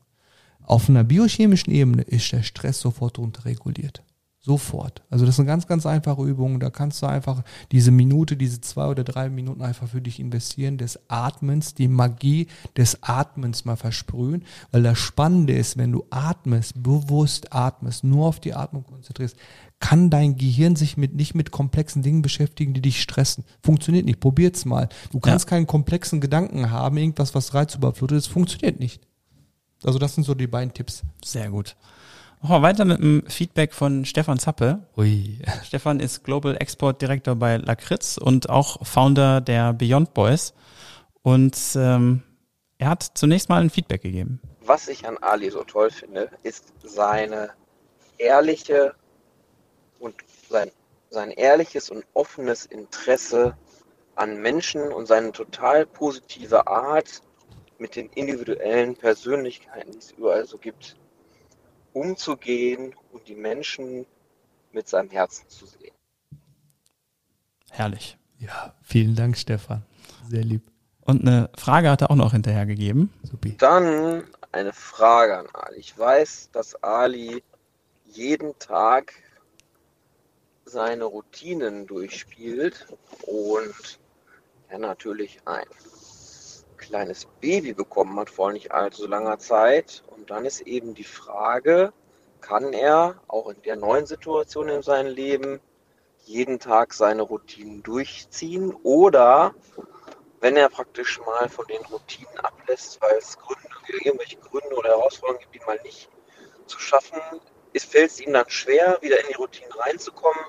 Auf 0.67 0.89
einer 0.89 1.05
biochemischen 1.05 1.71
Ebene 1.71 2.01
ist 2.01 2.29
der 2.33 2.43
Stress 2.43 2.81
sofort 2.81 3.17
runterreguliert. 3.17 4.03
Sofort. 4.37 5.01
Also 5.09 5.25
das 5.25 5.35
ist 5.35 5.39
eine 5.39 5.47
ganz, 5.47 5.65
ganz 5.65 5.85
einfache 5.85 6.23
Übung. 6.23 6.59
Da 6.59 6.69
kannst 6.69 7.01
du 7.01 7.05
einfach 7.05 7.43
diese 7.71 7.91
Minute, 7.91 8.35
diese 8.35 8.59
zwei 8.59 8.87
oder 8.87 9.05
drei 9.05 9.29
Minuten 9.29 9.61
einfach 9.61 9.87
für 9.87 10.01
dich 10.01 10.19
investieren, 10.19 10.77
des 10.77 10.99
Atmens, 11.09 11.73
die 11.73 11.87
Magie 11.87 12.47
des 12.75 13.01
Atmens 13.01 13.63
mal 13.63 13.77
versprühen. 13.77 14.43
Weil 14.71 14.83
das 14.83 14.99
Spannende 14.99 15.53
ist, 15.53 15.77
wenn 15.77 15.93
du 15.93 16.05
atmest, 16.09 16.83
bewusst 16.83 17.53
atmest, 17.53 18.03
nur 18.03 18.27
auf 18.27 18.41
die 18.41 18.53
Atmung 18.53 18.83
konzentrierst, 18.83 19.37
kann 19.79 20.09
dein 20.09 20.35
Gehirn 20.35 20.75
sich 20.75 20.97
mit, 20.97 21.15
nicht 21.15 21.33
mit 21.33 21.51
komplexen 21.51 22.03
Dingen 22.03 22.21
beschäftigen, 22.21 22.73
die 22.73 22.81
dich 22.81 23.01
stressen. 23.01 23.45
Funktioniert 23.63 24.05
nicht. 24.05 24.19
Probiert's 24.19 24.65
mal. 24.65 24.89
Du 25.11 25.21
kannst 25.21 25.47
keinen 25.47 25.67
komplexen 25.67 26.19
Gedanken 26.19 26.71
haben, 26.71 26.97
irgendwas, 26.97 27.33
was 27.33 27.53
reizüberflutet 27.53 28.17
ist. 28.17 28.27
Funktioniert 28.27 28.81
nicht. 28.81 29.06
Also 29.83 29.99
das 29.99 30.15
sind 30.15 30.23
so 30.23 30.33
die 30.33 30.47
beiden 30.47 30.73
Tipps. 30.73 31.03
Sehr 31.23 31.49
gut. 31.49 31.75
Machen 32.41 32.55
wir 32.55 32.61
weiter 32.61 32.85
mit 32.85 32.99
dem 32.99 33.23
Feedback 33.27 33.73
von 33.73 34.05
Stefan 34.05 34.37
Zappe. 34.37 34.83
Ui. 34.95 35.39
Stefan 35.63 35.99
ist 35.99 36.23
Global 36.23 36.55
Export 36.57 37.01
Director 37.01 37.35
bei 37.35 37.57
Lakritz 37.57 38.17
und 38.17 38.49
auch 38.49 38.85
Founder 38.85 39.41
der 39.41 39.73
Beyond 39.73 40.13
Boys. 40.13 40.53
Und 41.23 41.57
ähm, 41.75 42.21
er 42.77 42.89
hat 42.89 43.03
zunächst 43.15 43.49
mal 43.49 43.61
ein 43.61 43.71
Feedback 43.71 44.03
gegeben. 44.03 44.39
Was 44.61 44.87
ich 44.87 45.07
an 45.07 45.17
Ali 45.17 45.49
so 45.49 45.63
toll 45.63 45.89
finde, 45.89 46.29
ist 46.43 46.73
seine 46.83 47.49
ehrliche 48.17 48.93
und 49.99 50.15
sein, 50.49 50.69
sein 51.09 51.31
ehrliches 51.31 51.89
und 51.89 52.05
offenes 52.13 52.65
Interesse 52.65 53.57
an 54.15 54.41
Menschen 54.41 54.91
und 54.91 55.07
seine 55.07 55.31
total 55.31 55.85
positive 55.85 56.67
Art, 56.67 57.21
mit 57.79 57.95
den 57.95 58.09
individuellen 58.09 58.95
Persönlichkeiten, 58.95 59.91
die 59.91 59.97
es 59.97 60.11
überall 60.11 60.45
so 60.45 60.57
gibt, 60.57 60.95
umzugehen 61.93 62.95
und 63.11 63.27
die 63.27 63.35
Menschen 63.35 64.05
mit 64.71 64.87
seinem 64.87 65.09
Herzen 65.09 65.49
zu 65.49 65.65
sehen. 65.65 65.93
Herrlich. 67.71 68.17
Ja, 68.39 68.75
vielen 68.81 69.15
Dank, 69.15 69.37
Stefan. 69.37 69.83
Sehr 70.29 70.43
lieb. 70.43 70.61
Und 71.01 71.21
eine 71.21 71.49
Frage 71.57 71.89
hat 71.89 72.01
er 72.01 72.11
auch 72.11 72.15
noch 72.15 72.33
hinterhergegeben. 72.33 73.11
Supi. 73.23 73.55
Dann 73.57 74.23
eine 74.51 74.73
Frage 74.73 75.37
an 75.37 75.47
Ali. 75.53 75.79
Ich 75.79 75.97
weiß, 75.97 76.49
dass 76.51 76.75
Ali 76.83 77.43
jeden 78.05 78.57
Tag 78.59 79.13
seine 80.65 81.05
Routinen 81.05 81.87
durchspielt 81.87 82.87
und 83.25 83.99
er 84.69 84.79
natürlich 84.79 85.39
ein 85.45 85.65
kleines 86.77 87.27
Baby 87.41 87.73
bekommen 87.73 88.19
hat 88.19 88.29
vor 88.29 88.51
nicht 88.51 88.71
allzu 88.71 89.07
langer 89.07 89.39
Zeit. 89.39 90.03
Und 90.07 90.29
dann 90.29 90.45
ist 90.45 90.61
eben 90.61 90.93
die 90.93 91.03
Frage, 91.03 91.93
kann 92.41 92.73
er 92.73 93.21
auch 93.27 93.49
in 93.49 93.61
der 93.63 93.75
neuen 93.75 94.05
Situation 94.05 94.69
in 94.69 94.81
seinem 94.81 95.13
Leben 95.13 95.59
jeden 96.25 96.59
Tag 96.59 96.93
seine 96.93 97.21
Routinen 97.21 97.83
durchziehen 97.83 98.73
oder 98.83 99.55
wenn 100.39 100.55
er 100.55 100.69
praktisch 100.69 101.19
mal 101.21 101.49
von 101.49 101.65
den 101.67 101.83
Routinen 101.85 102.37
ablässt, 102.37 103.01
weil 103.01 103.15
es 103.17 103.37
Gründe, 103.37 103.67
irgendwelche 104.03 104.37
Gründe 104.37 104.75
oder 104.75 104.89
Herausforderungen 104.89 105.39
gibt, 105.41 105.55
ihn 105.55 105.65
mal 105.65 105.79
nicht 105.83 106.09
zu 106.67 106.79
schaffen, 106.79 107.19
fällt 107.77 108.11
es 108.11 108.19
ihm 108.19 108.33
dann 108.33 108.49
schwer, 108.49 108.97
wieder 109.01 109.19
in 109.19 109.27
die 109.27 109.35
Routinen 109.35 109.71
reinzukommen? 109.71 110.43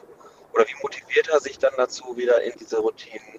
Oder 0.52 0.66
wie 0.66 0.82
motiviert 0.82 1.28
er 1.28 1.40
sich 1.40 1.58
dann 1.58 1.74
dazu, 1.76 2.16
wieder 2.16 2.42
in 2.42 2.52
diese 2.58 2.78
Routinen 2.78 3.38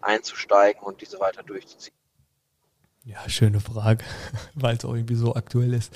einzusteigen 0.00 0.82
und 0.82 1.00
diese 1.00 1.18
weiter 1.20 1.42
durchzuziehen? 1.42 1.94
Ja, 3.04 3.16
schöne 3.28 3.60
Frage, 3.60 4.04
weil 4.54 4.76
es 4.76 4.84
auch 4.84 4.94
irgendwie 4.94 5.14
so 5.14 5.34
aktuell 5.34 5.74
ist. 5.74 5.92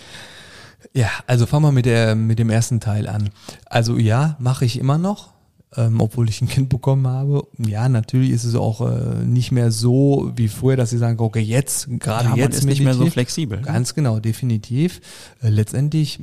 Ja, 0.92 1.10
also 1.26 1.46
fangen 1.46 1.64
wir 1.64 1.72
mit, 1.72 1.86
der, 1.86 2.14
mit 2.14 2.38
dem 2.38 2.50
ersten 2.50 2.80
Teil 2.80 3.08
an. 3.08 3.30
Also 3.66 3.96
ja, 3.96 4.36
mache 4.38 4.64
ich 4.64 4.78
immer 4.78 4.96
noch, 4.98 5.30
ähm, 5.76 6.00
obwohl 6.00 6.28
ich 6.28 6.40
ein 6.42 6.48
Kind 6.50 6.68
bekommen 6.68 7.06
habe. 7.08 7.46
Ja, 7.58 7.88
natürlich 7.88 8.30
ist 8.30 8.44
es 8.44 8.54
auch 8.54 8.80
äh, 8.82 9.24
nicht 9.24 9.50
mehr 9.52 9.70
so 9.72 10.32
wie 10.36 10.48
früher, 10.48 10.76
dass 10.76 10.90
sie 10.90 10.98
sagen, 10.98 11.18
okay, 11.18 11.40
jetzt, 11.40 11.88
gerade 11.98 12.28
Ja, 12.30 12.36
jetzt 12.36 12.58
ist 12.58 12.64
nicht 12.64 12.82
mehr 12.82 12.94
so 12.94 13.06
flexibel. 13.06 13.58
ne? 13.58 13.64
Ganz 13.64 13.94
genau, 13.94 14.20
definitiv. 14.20 15.00
Äh, 15.42 15.48
letztendlich, 15.48 16.20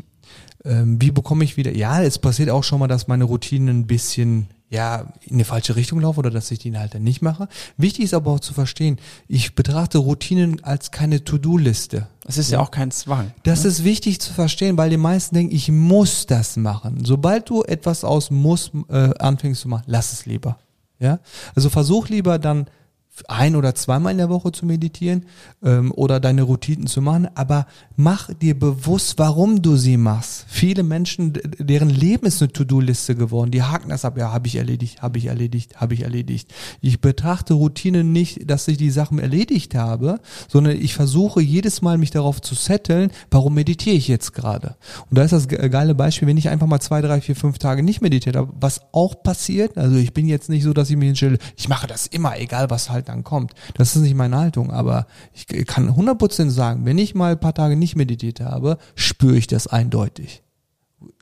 ähm, 0.64 1.02
wie 1.02 1.12
bekomme 1.12 1.44
ich 1.44 1.58
wieder, 1.58 1.76
ja, 1.76 2.02
es 2.02 2.18
passiert 2.20 2.50
auch 2.50 2.64
schon 2.64 2.80
mal, 2.80 2.88
dass 2.88 3.08
meine 3.08 3.26
Routinen 3.26 3.80
ein 3.80 3.88
bisschen, 3.88 4.48
ja, 4.76 5.06
in 5.22 5.36
eine 5.36 5.46
falsche 5.46 5.76
Richtung 5.76 6.02
laufen 6.02 6.20
oder 6.20 6.30
dass 6.30 6.52
ich 6.52 6.60
die 6.60 6.78
halt 6.78 6.94
dann 6.94 7.04
nicht 7.04 7.22
mache. 7.22 7.48
Wichtig 7.78 8.06
ist 8.06 8.14
aber 8.14 8.32
auch 8.32 8.40
zu 8.42 8.54
verstehen, 8.54 8.98
ich 9.28 9.56
betrachte 9.56 9.98
Routinen 9.98 10.64
als 10.64 10.92
keine 10.92 11.24
To-Do-Liste. 11.24 12.08
Es 12.28 12.38
ist 12.38 12.52
ja. 12.52 12.60
auch 12.60 12.72
kein 12.72 12.92
Zwang. 12.92 13.32
Das 13.44 13.64
ist 13.64 13.84
wichtig 13.84 14.20
zu 14.20 14.34
verstehen, 14.34 14.78
weil 14.78 14.90
die 14.90 14.98
meisten 14.98 15.36
denken, 15.36 15.56
ich 15.56 15.72
muss 15.72 16.26
das 16.26 16.58
machen. 16.58 17.06
Sobald 17.06 17.50
du 17.50 17.64
etwas 17.64 18.04
aus 18.04 18.32
muss 18.32 18.72
äh, 18.90 19.12
anfängst 19.18 19.62
zu 19.62 19.70
machen, 19.70 19.86
lass 19.88 20.12
es 20.12 20.26
lieber. 20.26 20.58
Ja, 21.00 21.20
also 21.56 21.70
versuch 21.70 22.10
lieber 22.10 22.38
dann 22.38 22.68
ein 23.28 23.56
oder 23.56 23.76
zweimal 23.76 24.12
in 24.12 24.18
der 24.18 24.30
Woche 24.30 24.52
zu 24.52 24.66
meditieren 24.66 25.26
ähm, 25.64 25.92
oder 25.94 26.20
deine 26.20 26.44
Routinen 26.44 26.88
zu 26.88 27.02
machen, 27.02 27.28
aber 27.36 27.66
mach 27.96 28.34
dir 28.34 28.60
bewusst, 28.60 29.18
warum 29.18 29.62
du 29.62 29.78
sie 29.78 29.98
machst. 29.98 30.46
Viele 30.48 30.84
Menschen, 30.84 31.34
deren 31.60 31.90
Leben 31.90 32.26
ist 32.26 32.42
eine 32.42 32.52
To-Do-Liste 32.52 33.16
geworden, 33.16 33.52
die 33.52 33.64
haken 33.64 33.90
das 33.90 34.04
ab, 34.04 34.18
ja, 34.18 34.34
habe 34.34 34.48
ich 34.48 34.58
erledigt, 34.58 35.02
habe 35.02 35.18
ich 35.18 35.28
erledigt, 35.28 35.80
habe 35.80 35.94
ich 35.94 36.02
erledigt. 36.02 36.54
Ich 36.82 37.00
betrachte 37.00 37.54
Routinen 37.54 38.12
nicht, 38.12 38.50
dass 38.50 38.68
ich 38.68 38.78
die 38.78 38.92
Sachen 38.92 39.20
erledigt 39.20 39.76
habe, 39.76 40.20
sondern 40.50 40.76
ich 40.76 40.94
versuche 40.94 41.42
jedes 41.42 41.82
Mal 41.82 41.98
mich 41.98 42.12
darauf 42.12 42.42
zu 42.42 42.56
setteln, 42.56 43.12
warum 43.32 43.54
meditiere 43.54 43.96
ich 43.96 44.08
jetzt 44.08 44.34
gerade. 44.34 44.76
Und 45.10 45.18
da 45.18 45.24
ist 45.24 45.32
das 45.32 45.48
ge- 45.48 45.70
geile 45.70 45.96
Beispiel, 45.96 46.28
wenn 46.28 46.38
ich 46.38 46.50
einfach 46.50 46.68
mal 46.68 46.82
zwei, 46.82 47.02
drei, 47.02 47.22
vier, 47.22 47.36
fünf 47.36 47.60
Tage 47.60 47.82
nicht 47.82 48.02
meditiert 48.02 48.36
habe, 48.36 48.52
was 48.60 48.82
auch 48.92 49.24
passiert, 49.24 49.78
also 49.78 49.96
ich 49.96 50.14
bin 50.14 50.28
jetzt 50.28 50.50
nicht 50.50 50.64
so, 50.64 50.74
dass 50.74 50.90
ich 50.90 50.98
mir 50.98 51.06
hinstelle, 51.06 51.38
ich 51.56 51.70
mache 51.70 51.88
das 51.88 52.08
immer, 52.08 52.38
egal 52.40 52.70
was 52.70 52.90
halt 52.90 53.05
dann 53.06 53.24
kommt. 53.24 53.54
Das 53.76 53.96
ist 53.96 54.02
nicht 54.02 54.16
meine 54.16 54.38
Haltung, 54.38 54.72
aber 54.72 55.08
ich 55.34 55.48
kann 55.66 55.90
100% 55.90 56.50
sagen, 56.50 56.86
wenn 56.86 56.98
ich 56.98 57.16
mal 57.16 57.34
ein 57.34 57.40
paar 57.40 57.54
Tage 57.54 57.76
nicht 57.76 57.96
meditiert 57.96 58.40
habe, 58.42 58.78
spüre 58.96 59.38
ich 59.38 59.48
das 59.48 59.68
eindeutig. 59.68 60.44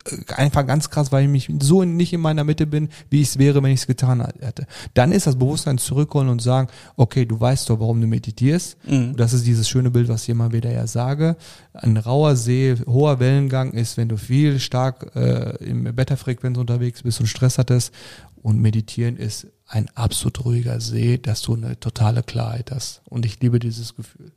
Äh, 0.06 0.34
Einfach 0.34 0.66
ganz 0.66 0.90
krass, 0.90 1.12
weil 1.12 1.26
ich 1.26 1.30
mich 1.30 1.50
so 1.62 1.84
nicht 1.84 2.14
in 2.14 2.22
meiner 2.22 2.44
Mitte 2.44 2.66
bin, 2.68 2.90
wie 3.10 3.22
ich 3.22 3.30
es 3.30 3.40
wäre, 3.40 3.62
wenn 3.64 3.72
ich 3.72 3.82
es 3.82 3.88
getan 3.88 4.26
hätte. 4.40 4.66
Dann 4.94 5.12
ist 5.12 5.28
das 5.28 5.38
Bewusstsein 5.38 5.78
zurückholen 5.78 6.30
und 6.30 6.42
sagen, 6.42 6.68
okay, 6.96 7.26
du 7.26 7.40
weißt 7.40 7.70
doch, 7.70 7.80
warum 7.80 8.02
du 8.02 8.08
meditierst. 8.08 8.78
Mhm. 8.86 9.16
Das 9.16 9.34
ist 9.34 9.46
dieses 9.46 9.70
schöne 9.70 9.92
Bild, 9.92 10.08
was 10.10 10.24
ich 10.24 10.30
immer 10.30 10.52
wieder 10.52 10.72
ja 10.72 10.88
sage. 10.88 11.36
Ein 11.74 11.98
rauer 11.98 12.36
See, 12.36 12.76
hoher 12.86 13.20
Wellengang 13.20 13.72
ist, 13.72 13.98
wenn 13.98 14.10
du 14.10 14.18
viel 14.18 14.60
stark 14.60 15.16
äh, 15.16 15.56
im 15.64 15.84
Beta-Frequenz 15.84 16.58
unterwegs 16.58 17.04
bist 17.04 17.20
und 17.20 17.28
Stress 17.28 17.58
hattest. 17.58 17.94
Und 18.42 18.60
meditieren 18.60 19.16
ist 19.16 19.48
ein 19.74 19.90
absolut 19.96 20.46
ruhiger 20.46 20.80
See, 20.80 21.18
dass 21.18 21.42
du 21.42 21.56
eine 21.56 21.80
totale 21.80 22.22
Klarheit 22.22 22.72
hast. 22.72 23.02
Und 23.06 23.26
ich 23.26 23.40
liebe 23.42 23.58
dieses 23.58 23.96
Gefühl. 23.96 24.32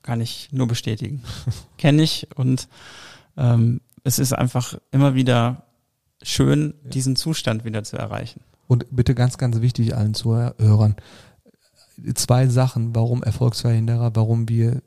Kann 0.00 0.20
ich 0.20 0.48
nur 0.52 0.66
bestätigen. 0.66 1.22
Kenne 1.78 2.02
ich 2.02 2.26
und 2.34 2.66
ähm, 3.36 3.80
es 4.04 4.18
ist 4.18 4.32
einfach 4.32 4.78
immer 4.90 5.14
wieder 5.14 5.66
schön, 6.22 6.74
diesen 6.82 7.14
Zustand 7.14 7.64
wieder 7.64 7.84
zu 7.84 7.96
erreichen. 7.98 8.40
Und 8.66 8.86
bitte 8.90 9.14
ganz, 9.14 9.36
ganz 9.38 9.60
wichtig 9.60 9.94
allen 9.94 10.14
Zuhörern. 10.14 10.96
Zwei 12.14 12.48
Sachen, 12.48 12.94
warum 12.96 13.22
Erfolgsverhinderer, 13.22 14.16
warum 14.16 14.48
wir 14.48 14.82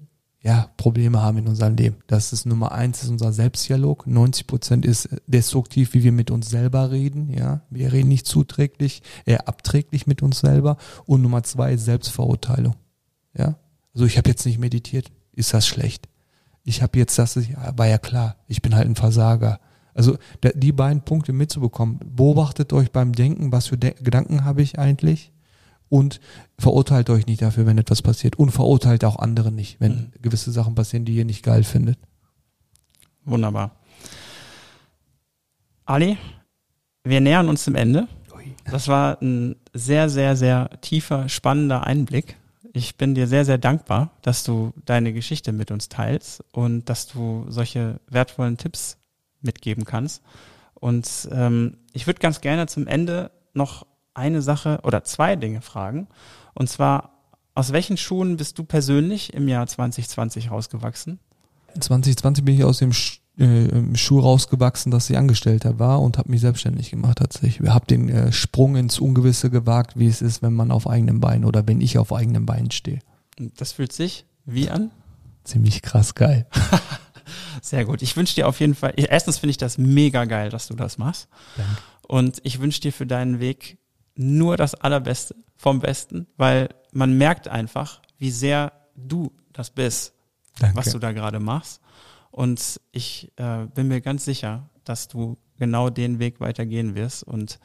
ja, 0.45 0.69
Probleme 0.77 1.23
haben 1.23 1.39
in 1.39 1.47
unserem 1.47 1.75
Leben. 1.75 1.95
Das 2.05 2.31
ist 2.31 2.45
Nummer 2.45 2.71
eins, 2.71 3.01
ist 3.01 3.09
unser 3.09 3.33
Selbstdialog. 3.33 4.05
90 4.05 4.45
Prozent 4.45 4.85
ist 4.85 5.09
destruktiv, 5.25 5.95
wie 5.95 6.03
wir 6.03 6.11
mit 6.11 6.29
uns 6.29 6.51
selber 6.51 6.91
reden. 6.91 7.31
Ja, 7.31 7.61
wir 7.71 7.91
reden 7.91 8.09
nicht 8.09 8.27
zuträglich, 8.27 9.01
eher 9.25 9.47
abträglich 9.47 10.05
mit 10.05 10.21
uns 10.21 10.41
selber. 10.41 10.77
Und 11.07 11.23
Nummer 11.23 11.41
zwei 11.41 11.73
ist 11.73 11.85
Selbstverurteilung. 11.85 12.75
Ja, 13.35 13.55
also 13.95 14.05
ich 14.05 14.19
habe 14.19 14.29
jetzt 14.29 14.45
nicht 14.45 14.59
meditiert, 14.59 15.11
ist 15.31 15.51
das 15.51 15.65
schlecht? 15.65 16.07
Ich 16.63 16.83
habe 16.83 16.99
jetzt 16.99 17.17
das, 17.17 17.39
war 17.75 17.87
ja 17.87 17.97
klar, 17.97 18.35
ich 18.47 18.61
bin 18.61 18.75
halt 18.75 18.87
ein 18.87 18.95
Versager. 18.95 19.59
Also 19.95 20.15
die 20.53 20.71
beiden 20.71 21.01
Punkte 21.01 21.33
mitzubekommen, 21.33 21.99
beobachtet 22.05 22.71
euch 22.71 22.91
beim 22.91 23.13
Denken, 23.13 23.51
was 23.51 23.65
für 23.67 23.79
De 23.79 23.95
Gedanken 23.99 24.45
habe 24.45 24.61
ich 24.61 24.77
eigentlich 24.77 25.31
und 25.89 26.19
verurteilt 26.57 27.09
euch 27.09 27.25
nicht 27.27 27.41
dafür, 27.41 27.65
wenn 27.65 27.77
etwas 27.77 28.01
passiert 28.01 28.37
und 28.37 28.51
verurteilt 28.51 29.05
auch 29.05 29.17
andere 29.17 29.51
nicht, 29.51 29.79
wenn 29.79 29.91
Mhm. 29.93 30.11
gewisse 30.21 30.51
Sachen 30.51 30.75
passieren, 30.75 31.05
die 31.05 31.15
ihr 31.15 31.25
nicht 31.25 31.43
geil 31.43 31.63
findet. 31.63 31.97
Wunderbar. 33.23 33.71
Ali, 35.85 36.17
wir 37.03 37.21
nähern 37.21 37.49
uns 37.49 37.65
dem 37.65 37.75
Ende. 37.75 38.07
Das 38.69 38.87
war 38.87 39.21
ein 39.21 39.55
sehr, 39.73 40.09
sehr, 40.09 40.35
sehr 40.35 40.69
tiefer, 40.81 41.29
spannender 41.29 41.85
Einblick. 41.85 42.35
Ich 42.73 42.97
bin 42.97 43.15
dir 43.15 43.27
sehr, 43.27 43.45
sehr 43.45 43.57
dankbar, 43.57 44.11
dass 44.21 44.43
du 44.43 44.73
deine 44.85 45.13
Geschichte 45.13 45.51
mit 45.51 45.71
uns 45.71 45.87
teilst 45.87 46.43
und 46.51 46.89
dass 46.89 47.07
du 47.07 47.45
solche 47.47 47.99
wertvollen 48.09 48.57
Tipps 48.57 48.97
mitgeben 49.41 49.85
kannst. 49.85 50.23
Und 50.73 51.29
ähm, 51.31 51.77
ich 51.93 52.05
würde 52.07 52.19
ganz 52.19 52.41
gerne 52.41 52.67
zum 52.67 52.87
Ende 52.87 53.31
noch 53.53 53.85
eine 54.15 54.41
Sache 54.41 54.79
oder 54.83 55.03
zwei 55.03 55.35
Dinge 55.35 55.61
fragen. 55.61 56.07
Und 56.53 56.69
zwar, 56.69 57.11
aus 57.53 57.71
welchen 57.71 57.97
Schuhen 57.97 58.37
bist 58.37 58.57
du 58.57 58.63
persönlich 58.63 59.33
im 59.33 59.47
Jahr 59.47 59.67
2020 59.67 60.51
rausgewachsen? 60.51 61.19
2020 61.79 62.43
bin 62.43 62.55
ich 62.55 62.63
aus 62.63 62.79
dem 62.79 62.93
Sch 62.93 63.21
äh, 63.37 63.95
Schuh 63.95 64.19
rausgewachsen, 64.19 64.91
dass 64.91 65.09
ich 65.09 65.17
Angestellter 65.17 65.77
war 65.77 66.01
und 66.01 66.17
habe 66.17 66.31
mich 66.31 66.39
selbstständig 66.39 66.91
gemacht 66.91 67.17
tatsächlich. 67.17 67.59
Ich 67.59 67.69
habe 67.69 67.85
den 67.85 68.07
äh, 68.07 68.31
Sprung 68.31 68.77
ins 68.77 68.99
Ungewisse 68.99 69.49
gewagt, 69.49 69.99
wie 69.99 70.07
es 70.07 70.21
ist, 70.21 70.41
wenn 70.41 70.53
man 70.53 70.71
auf 70.71 70.87
eigenen 70.87 71.19
Beinen 71.19 71.43
oder 71.43 71.67
wenn 71.67 71.81
ich 71.81 71.97
auf 71.97 72.13
eigenen 72.13 72.45
Beinen 72.45 72.71
stehe. 72.71 72.99
Das 73.57 73.73
fühlt 73.73 73.91
sich 73.91 74.25
wie 74.45 74.69
an? 74.69 74.91
Ziemlich 75.43 75.81
krass 75.81 76.15
geil. 76.15 76.47
Sehr 77.61 77.83
gut. 77.83 78.01
Ich 78.01 78.15
wünsche 78.15 78.35
dir 78.35 78.47
auf 78.47 78.59
jeden 78.61 78.75
Fall, 78.75 78.93
erstens 78.95 79.39
finde 79.39 79.51
ich 79.51 79.57
das 79.57 79.77
mega 79.77 80.25
geil, 80.25 80.49
dass 80.49 80.67
du 80.67 80.75
das 80.75 80.97
machst. 80.97 81.27
Danke. 81.57 81.71
Und 82.07 82.39
ich 82.43 82.59
wünsche 82.61 82.81
dir 82.81 82.93
für 82.93 83.07
deinen 83.07 83.39
Weg 83.39 83.77
nur 84.15 84.57
das 84.57 84.75
Allerbeste 84.75 85.35
vom 85.57 85.79
Besten, 85.79 86.27
weil 86.37 86.69
man 86.91 87.17
merkt 87.17 87.47
einfach, 87.47 88.01
wie 88.17 88.31
sehr 88.31 88.71
du 88.95 89.31
das 89.53 89.69
bist, 89.69 90.13
Danke. 90.59 90.77
was 90.77 90.91
du 90.91 90.99
da 90.99 91.11
gerade 91.11 91.39
machst. 91.39 91.81
Und 92.31 92.79
ich 92.91 93.31
äh, 93.37 93.65
bin 93.73 93.87
mir 93.87 94.01
ganz 94.01 94.25
sicher, 94.25 94.69
dass 94.83 95.07
du 95.07 95.37
genau 95.57 95.89
den 95.89 96.19
Weg 96.19 96.39
weitergehen 96.39 96.95
wirst 96.95 97.23
und 97.23 97.59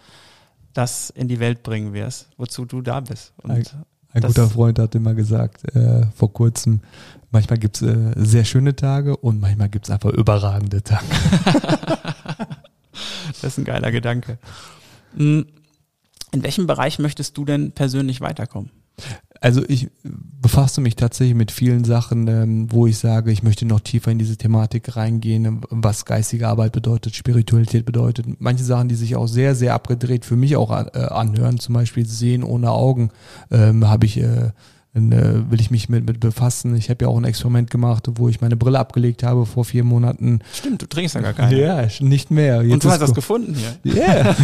das 0.73 1.11
in 1.11 1.29
die 1.29 1.41
Welt 1.41 1.63
bringen 1.63 1.93
wirst, 1.93 2.29
wozu 2.37 2.65
du 2.65 2.81
da 2.81 3.01
bist. 3.01 3.33
Und 3.43 3.51
Ein, 3.51 3.65
ein 4.13 4.23
guter 4.23 4.49
Freund 4.49 4.79
hat 4.79 4.95
immer 4.95 5.15
gesagt, 5.15 5.75
äh, 5.75 6.07
vor 6.15 6.33
kurzem, 6.33 6.81
manchmal 7.31 7.59
gibt's 7.59 7.83
äh, 7.83 8.13
sehr 8.17 8.45
schöne 8.45 8.77
Tage 8.77 9.17
und 9.17 9.41
manchmal 9.41 9.69
gibt's 9.69 9.91
einfach 9.91 10.11
überragende 10.11 10.83
Tage. 10.83 11.05
das 13.43 13.43
ist 13.43 13.59
ein 13.59 13.65
geiler 13.65 13.91
Gedanke. 13.91 14.39
Hm, 15.17 15.47
In 16.33 16.43
welchem 16.43 16.67
Bereich 16.67 16.99
möchtest 16.99 17.37
du 17.37 17.45
denn 17.45 17.73
persönlich 17.73 18.21
weiterkommen? 18.21 18.71
Also 19.41 19.63
ich 19.67 19.89
befasse 20.05 20.83
mich 20.83 20.97
tatsächlich 20.97 21.35
mit 21.35 21.51
vielen 21.51 21.85
Sachen, 21.85 22.29
ähm, 22.29 22.67
wo 22.71 22.87
ich 22.87 22.99
sage, 22.99 23.33
ich 23.33 23.43
möchte 23.43 23.65
noch 23.65 23.81
tiefer 23.81 24.11
in 24.11 24.19
diese 24.19 24.37
Thematik 24.37 24.97
reingehen, 24.97 25.63
was 25.71 26.05
geistige 26.05 26.49
Arbeit 26.49 26.73
bedeutet, 26.73 27.15
Spiritualität 27.15 27.87
bedeutet. 27.87 28.27
Manche 28.39 28.65
Sachen, 28.65 28.89
die 28.89 28.95
sich 28.97 29.17
auch 29.17 29.27
sehr, 29.27 29.55
sehr 29.55 29.73
abgedreht 29.73 30.27
für 30.27 30.37
mich 30.37 30.57
auch 30.57 30.71
äh, 30.71 30.99
anhören, 30.99 31.59
zum 31.59 31.75
Beispiel 31.75 32.05
Sehen 32.05 32.43
ohne 32.43 32.71
Augen, 32.71 33.11
ähm, 33.51 33.89
habe 33.89 34.05
ich 34.05 34.19
äh, 34.19 34.51
will 34.93 35.61
ich 35.61 35.71
mich 35.71 35.89
mit, 35.89 36.07
mit 36.07 36.21
befassen. 36.21 36.75
Ich 36.75 36.91
habe 36.91 37.05
ja 37.05 37.09
auch 37.09 37.17
ein 37.17 37.25
Experiment 37.25 37.71
gemacht, 37.71 38.09
wo 38.17 38.29
ich 38.29 38.41
meine 38.41 38.57
Brille 38.57 38.79
abgelegt 38.79 39.23
habe 39.23 39.47
vor 39.47 39.65
vier 39.65 39.85
Monaten. 39.85 40.41
Stimmt, 40.53 40.83
du 40.83 40.87
trinkst 40.87 41.15
ja 41.15 41.21
gar 41.21 41.33
keine. 41.33 41.59
Ja, 41.59 41.87
nicht 42.01 42.31
mehr. 42.31 42.63
Jetzt 42.63 42.73
Und 42.73 42.85
du 42.85 42.91
hast 42.91 43.01
das 43.01 43.15
gefunden 43.15 43.55
hier. 43.55 43.95
Ja, 43.95 44.37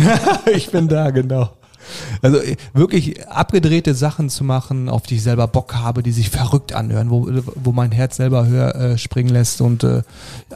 ich 0.55 0.71
bin 0.71 0.89
da, 0.89 1.11
genau. 1.11 1.51
Also 2.23 2.39
äh, 2.39 2.57
wirklich 2.73 3.27
abgedrehte 3.29 3.95
Sachen 3.95 4.29
zu 4.29 4.45
machen, 4.45 4.89
auf 4.89 5.03
die 5.03 5.17
ich 5.17 5.23
selber 5.23 5.47
Bock 5.49 5.75
habe, 5.75 6.03
die 6.03 6.13
sich 6.13 6.31
verrückt 6.31 6.73
anhören, 6.73 7.11
wo, 7.11 7.29
wo 7.55 7.73
mein 7.73 7.93
Herz 7.93 8.17
selber 8.17 8.47
höher 8.47 8.75
äh, 8.75 8.99
springen 8.99 9.31
lässt 9.31 9.61
und 9.61 9.85
äh, 9.85 10.03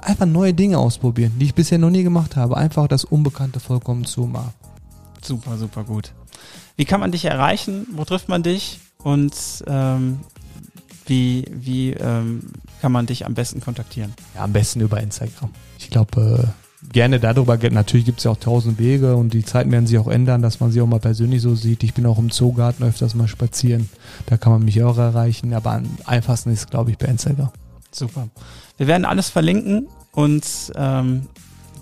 einfach 0.00 0.26
neue 0.26 0.54
Dinge 0.54 0.78
ausprobieren, 0.78 1.32
die 1.38 1.46
ich 1.46 1.54
bisher 1.54 1.78
noch 1.78 1.90
nie 1.90 2.02
gemacht 2.02 2.36
habe. 2.36 2.56
Einfach 2.56 2.88
das 2.88 3.04
Unbekannte 3.04 3.60
vollkommen 3.60 4.04
zu 4.04 4.22
machen. 4.22 4.52
Super, 5.22 5.58
super 5.58 5.84
gut. 5.84 6.12
Wie 6.76 6.84
kann 6.84 7.00
man 7.00 7.12
dich 7.12 7.26
erreichen? 7.26 7.86
Wo 7.92 8.04
trifft 8.04 8.28
man 8.28 8.42
dich? 8.42 8.80
Und 8.98 9.34
ähm, 9.66 10.20
wie, 11.06 11.44
wie 11.50 11.90
ähm, 11.92 12.52
kann 12.80 12.92
man 12.92 13.06
dich 13.06 13.26
am 13.26 13.34
besten 13.34 13.60
kontaktieren? 13.60 14.14
Ja, 14.34 14.44
am 14.44 14.52
besten 14.52 14.80
über 14.80 15.00
Instagram. 15.00 15.50
Ich 15.78 15.90
glaube, 15.90 16.44
äh, 16.44 16.69
gerne 16.92 17.20
darüber, 17.20 17.56
natürlich 17.70 18.06
gibt 18.06 18.18
es 18.18 18.24
ja 18.24 18.30
auch 18.32 18.38
tausend 18.38 18.78
Wege 18.78 19.16
und 19.16 19.32
die 19.32 19.44
Zeiten 19.44 19.70
werden 19.70 19.86
sich 19.86 19.98
auch 19.98 20.08
ändern, 20.08 20.42
dass 20.42 20.60
man 20.60 20.72
sie 20.72 20.80
auch 20.80 20.86
mal 20.86 21.00
persönlich 21.00 21.42
so 21.42 21.54
sieht. 21.54 21.82
Ich 21.82 21.94
bin 21.94 22.06
auch 22.06 22.18
im 22.18 22.30
Zoogarten 22.30 22.84
öfters 22.84 23.14
mal 23.14 23.28
spazieren. 23.28 23.88
Da 24.26 24.36
kann 24.36 24.52
man 24.52 24.64
mich 24.64 24.82
auch 24.82 24.98
erreichen, 24.98 25.54
aber 25.54 25.72
am 25.72 25.88
einfachsten 26.04 26.50
ist, 26.50 26.70
glaube 26.70 26.90
ich, 26.90 26.98
bei 26.98 27.06
Instagram. 27.06 27.50
Super. 27.92 28.28
Wir 28.76 28.86
werden 28.86 29.04
alles 29.04 29.28
verlinken 29.28 29.88
und 30.12 30.44
ähm, 30.76 31.26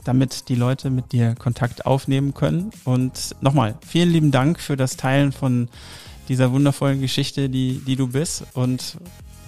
damit 0.05 0.49
die 0.49 0.55
Leute 0.55 0.91
mit 0.91 1.13
dir 1.13 1.35
Kontakt 1.35 1.87
aufnehmen 1.87 2.35
können. 2.35 2.71
Und 2.85 3.37
nochmal, 3.41 3.77
vielen 3.87 4.11
lieben 4.11 4.31
Dank 4.31 4.59
für 4.61 4.77
das 4.77 4.97
Teilen 4.97 5.33
von 5.33 5.69
dieser 6.29 6.53
wundervollen 6.53 7.01
Geschichte, 7.01 7.49
die, 7.49 7.83
die 7.87 7.97
du 7.97 8.09
bist. 8.09 8.45
Und 8.55 8.97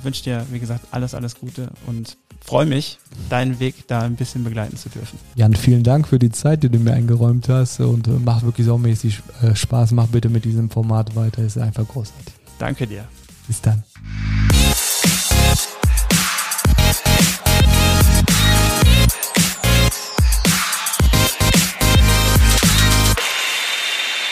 wünsche 0.02 0.24
dir, 0.24 0.46
wie 0.50 0.60
gesagt, 0.60 0.86
alles, 0.90 1.14
alles 1.14 1.36
Gute 1.36 1.70
und 1.86 2.16
freue 2.44 2.66
mich, 2.66 2.98
deinen 3.28 3.60
Weg 3.60 3.86
da 3.86 4.00
ein 4.00 4.16
bisschen 4.16 4.44
begleiten 4.44 4.76
zu 4.76 4.88
dürfen. 4.88 5.18
Jan, 5.34 5.54
vielen 5.54 5.82
Dank 5.82 6.08
für 6.08 6.18
die 6.18 6.30
Zeit, 6.30 6.62
die 6.62 6.68
du 6.68 6.78
mir 6.78 6.94
eingeräumt 6.94 7.48
hast 7.48 7.80
und 7.80 8.08
äh, 8.08 8.12
macht 8.12 8.44
wirklich 8.44 8.66
saumäßig 8.66 9.22
äh, 9.42 9.54
Spaß. 9.54 9.92
Mach 9.92 10.06
bitte 10.08 10.28
mit 10.28 10.44
diesem 10.44 10.70
Format 10.70 11.14
weiter, 11.16 11.42
ist 11.42 11.58
einfach 11.58 11.86
großartig. 11.86 12.34
Danke 12.58 12.86
dir. 12.86 13.04
Bis 13.46 13.60
dann. 13.60 13.82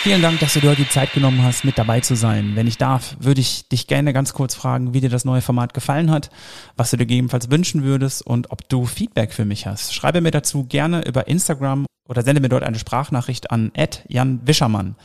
Vielen 0.09 0.23
Dank, 0.23 0.41
dass 0.41 0.55
du 0.55 0.61
dir 0.61 0.71
heute 0.71 0.85
die 0.85 0.89
Zeit 0.89 1.13
genommen 1.13 1.43
hast, 1.43 1.67
mit 1.67 1.77
dabei 1.77 2.01
zu 2.01 2.17
sein. 2.17 2.53
Wenn 2.55 2.67
ich 2.67 2.79
darf, 2.79 3.19
würde 3.21 3.43
ich 3.43 3.69
dich 3.69 3.87
gerne 3.87 4.15
ganz 4.15 4.33
kurz 4.33 4.55
fragen, 4.55 4.95
wie 4.95 5.03
dir 5.03 5.11
das 5.11 5.27
neue 5.27 5.43
Format 5.43 5.75
gefallen 5.75 6.11
hat, 6.11 6.31
was 6.79 6.91
du 6.91 6.97
dir 6.97 7.05
gegebenenfalls 7.05 7.51
wünschen 7.51 7.85
würdest 7.85 8.27
und 8.27 8.51
ob 8.51 8.67
du 8.71 8.87
Feedback 8.87 9.35
für 9.35 9.45
mich 9.45 9.67
hast. 9.67 9.93
Schreibe 9.93 10.23
mir 10.23 10.31
dazu 10.31 10.65
gerne 10.65 11.07
über 11.07 11.29
Instagram 11.29 11.85
oder 12.09 12.23
sende 12.23 12.41
mir 12.41 12.49
dort 12.49 12.63
eine 12.63 12.79
Sprachnachricht 12.79 13.51
an 13.51 13.71
Jan 14.09 14.41
Wischermann. 14.47 14.97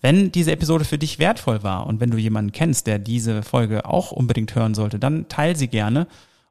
Wenn 0.00 0.30
diese 0.30 0.52
Episode 0.52 0.84
für 0.84 0.98
dich 0.98 1.18
wertvoll 1.18 1.64
war 1.64 1.88
und 1.88 1.98
wenn 1.98 2.12
du 2.12 2.18
jemanden 2.18 2.52
kennst, 2.52 2.86
der 2.86 3.00
diese 3.00 3.42
Folge 3.42 3.86
auch 3.86 4.12
unbedingt 4.12 4.54
hören 4.54 4.74
sollte, 4.74 5.00
dann 5.00 5.26
teil 5.26 5.56
sie 5.56 5.66
gerne. 5.66 6.06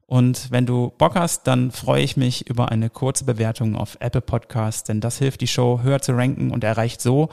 Und 0.07 0.51
wenn 0.51 0.65
du 0.65 0.91
Bock 0.97 1.15
hast, 1.15 1.47
dann 1.47 1.71
freue 1.71 2.03
ich 2.03 2.17
mich 2.17 2.49
über 2.49 2.69
eine 2.69 2.89
kurze 2.89 3.23
Bewertung 3.23 3.77
auf 3.77 3.95
Apple 4.01 4.19
Podcasts, 4.19 4.83
denn 4.83 4.99
das 4.99 5.19
hilft 5.19 5.39
die 5.39 5.47
Show 5.47 5.79
höher 5.81 6.01
zu 6.01 6.11
ranken 6.11 6.51
und 6.51 6.65
erreicht 6.65 6.99
so 6.99 7.29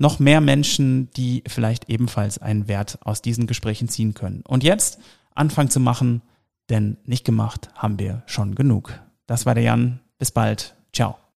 noch 0.00 0.18
mehr 0.18 0.40
Menschen, 0.40 1.10
die 1.10 1.44
vielleicht 1.46 1.88
ebenfalls 1.90 2.38
einen 2.38 2.68
Wert 2.68 2.98
aus 3.04 3.20
diesen 3.20 3.46
Gesprächen 3.46 3.88
ziehen 3.88 4.14
können. 4.14 4.42
Und 4.48 4.64
jetzt 4.64 4.98
Anfang 5.34 5.68
zu 5.68 5.78
machen, 5.78 6.22
denn 6.70 6.96
nicht 7.04 7.24
gemacht 7.24 7.68
haben 7.74 7.98
wir 7.98 8.22
schon 8.26 8.54
genug. 8.54 8.98
Das 9.26 9.44
war 9.46 9.54
der 9.54 9.64
Jan. 9.64 10.00
Bis 10.18 10.30
bald. 10.30 10.74
Ciao. 10.92 11.19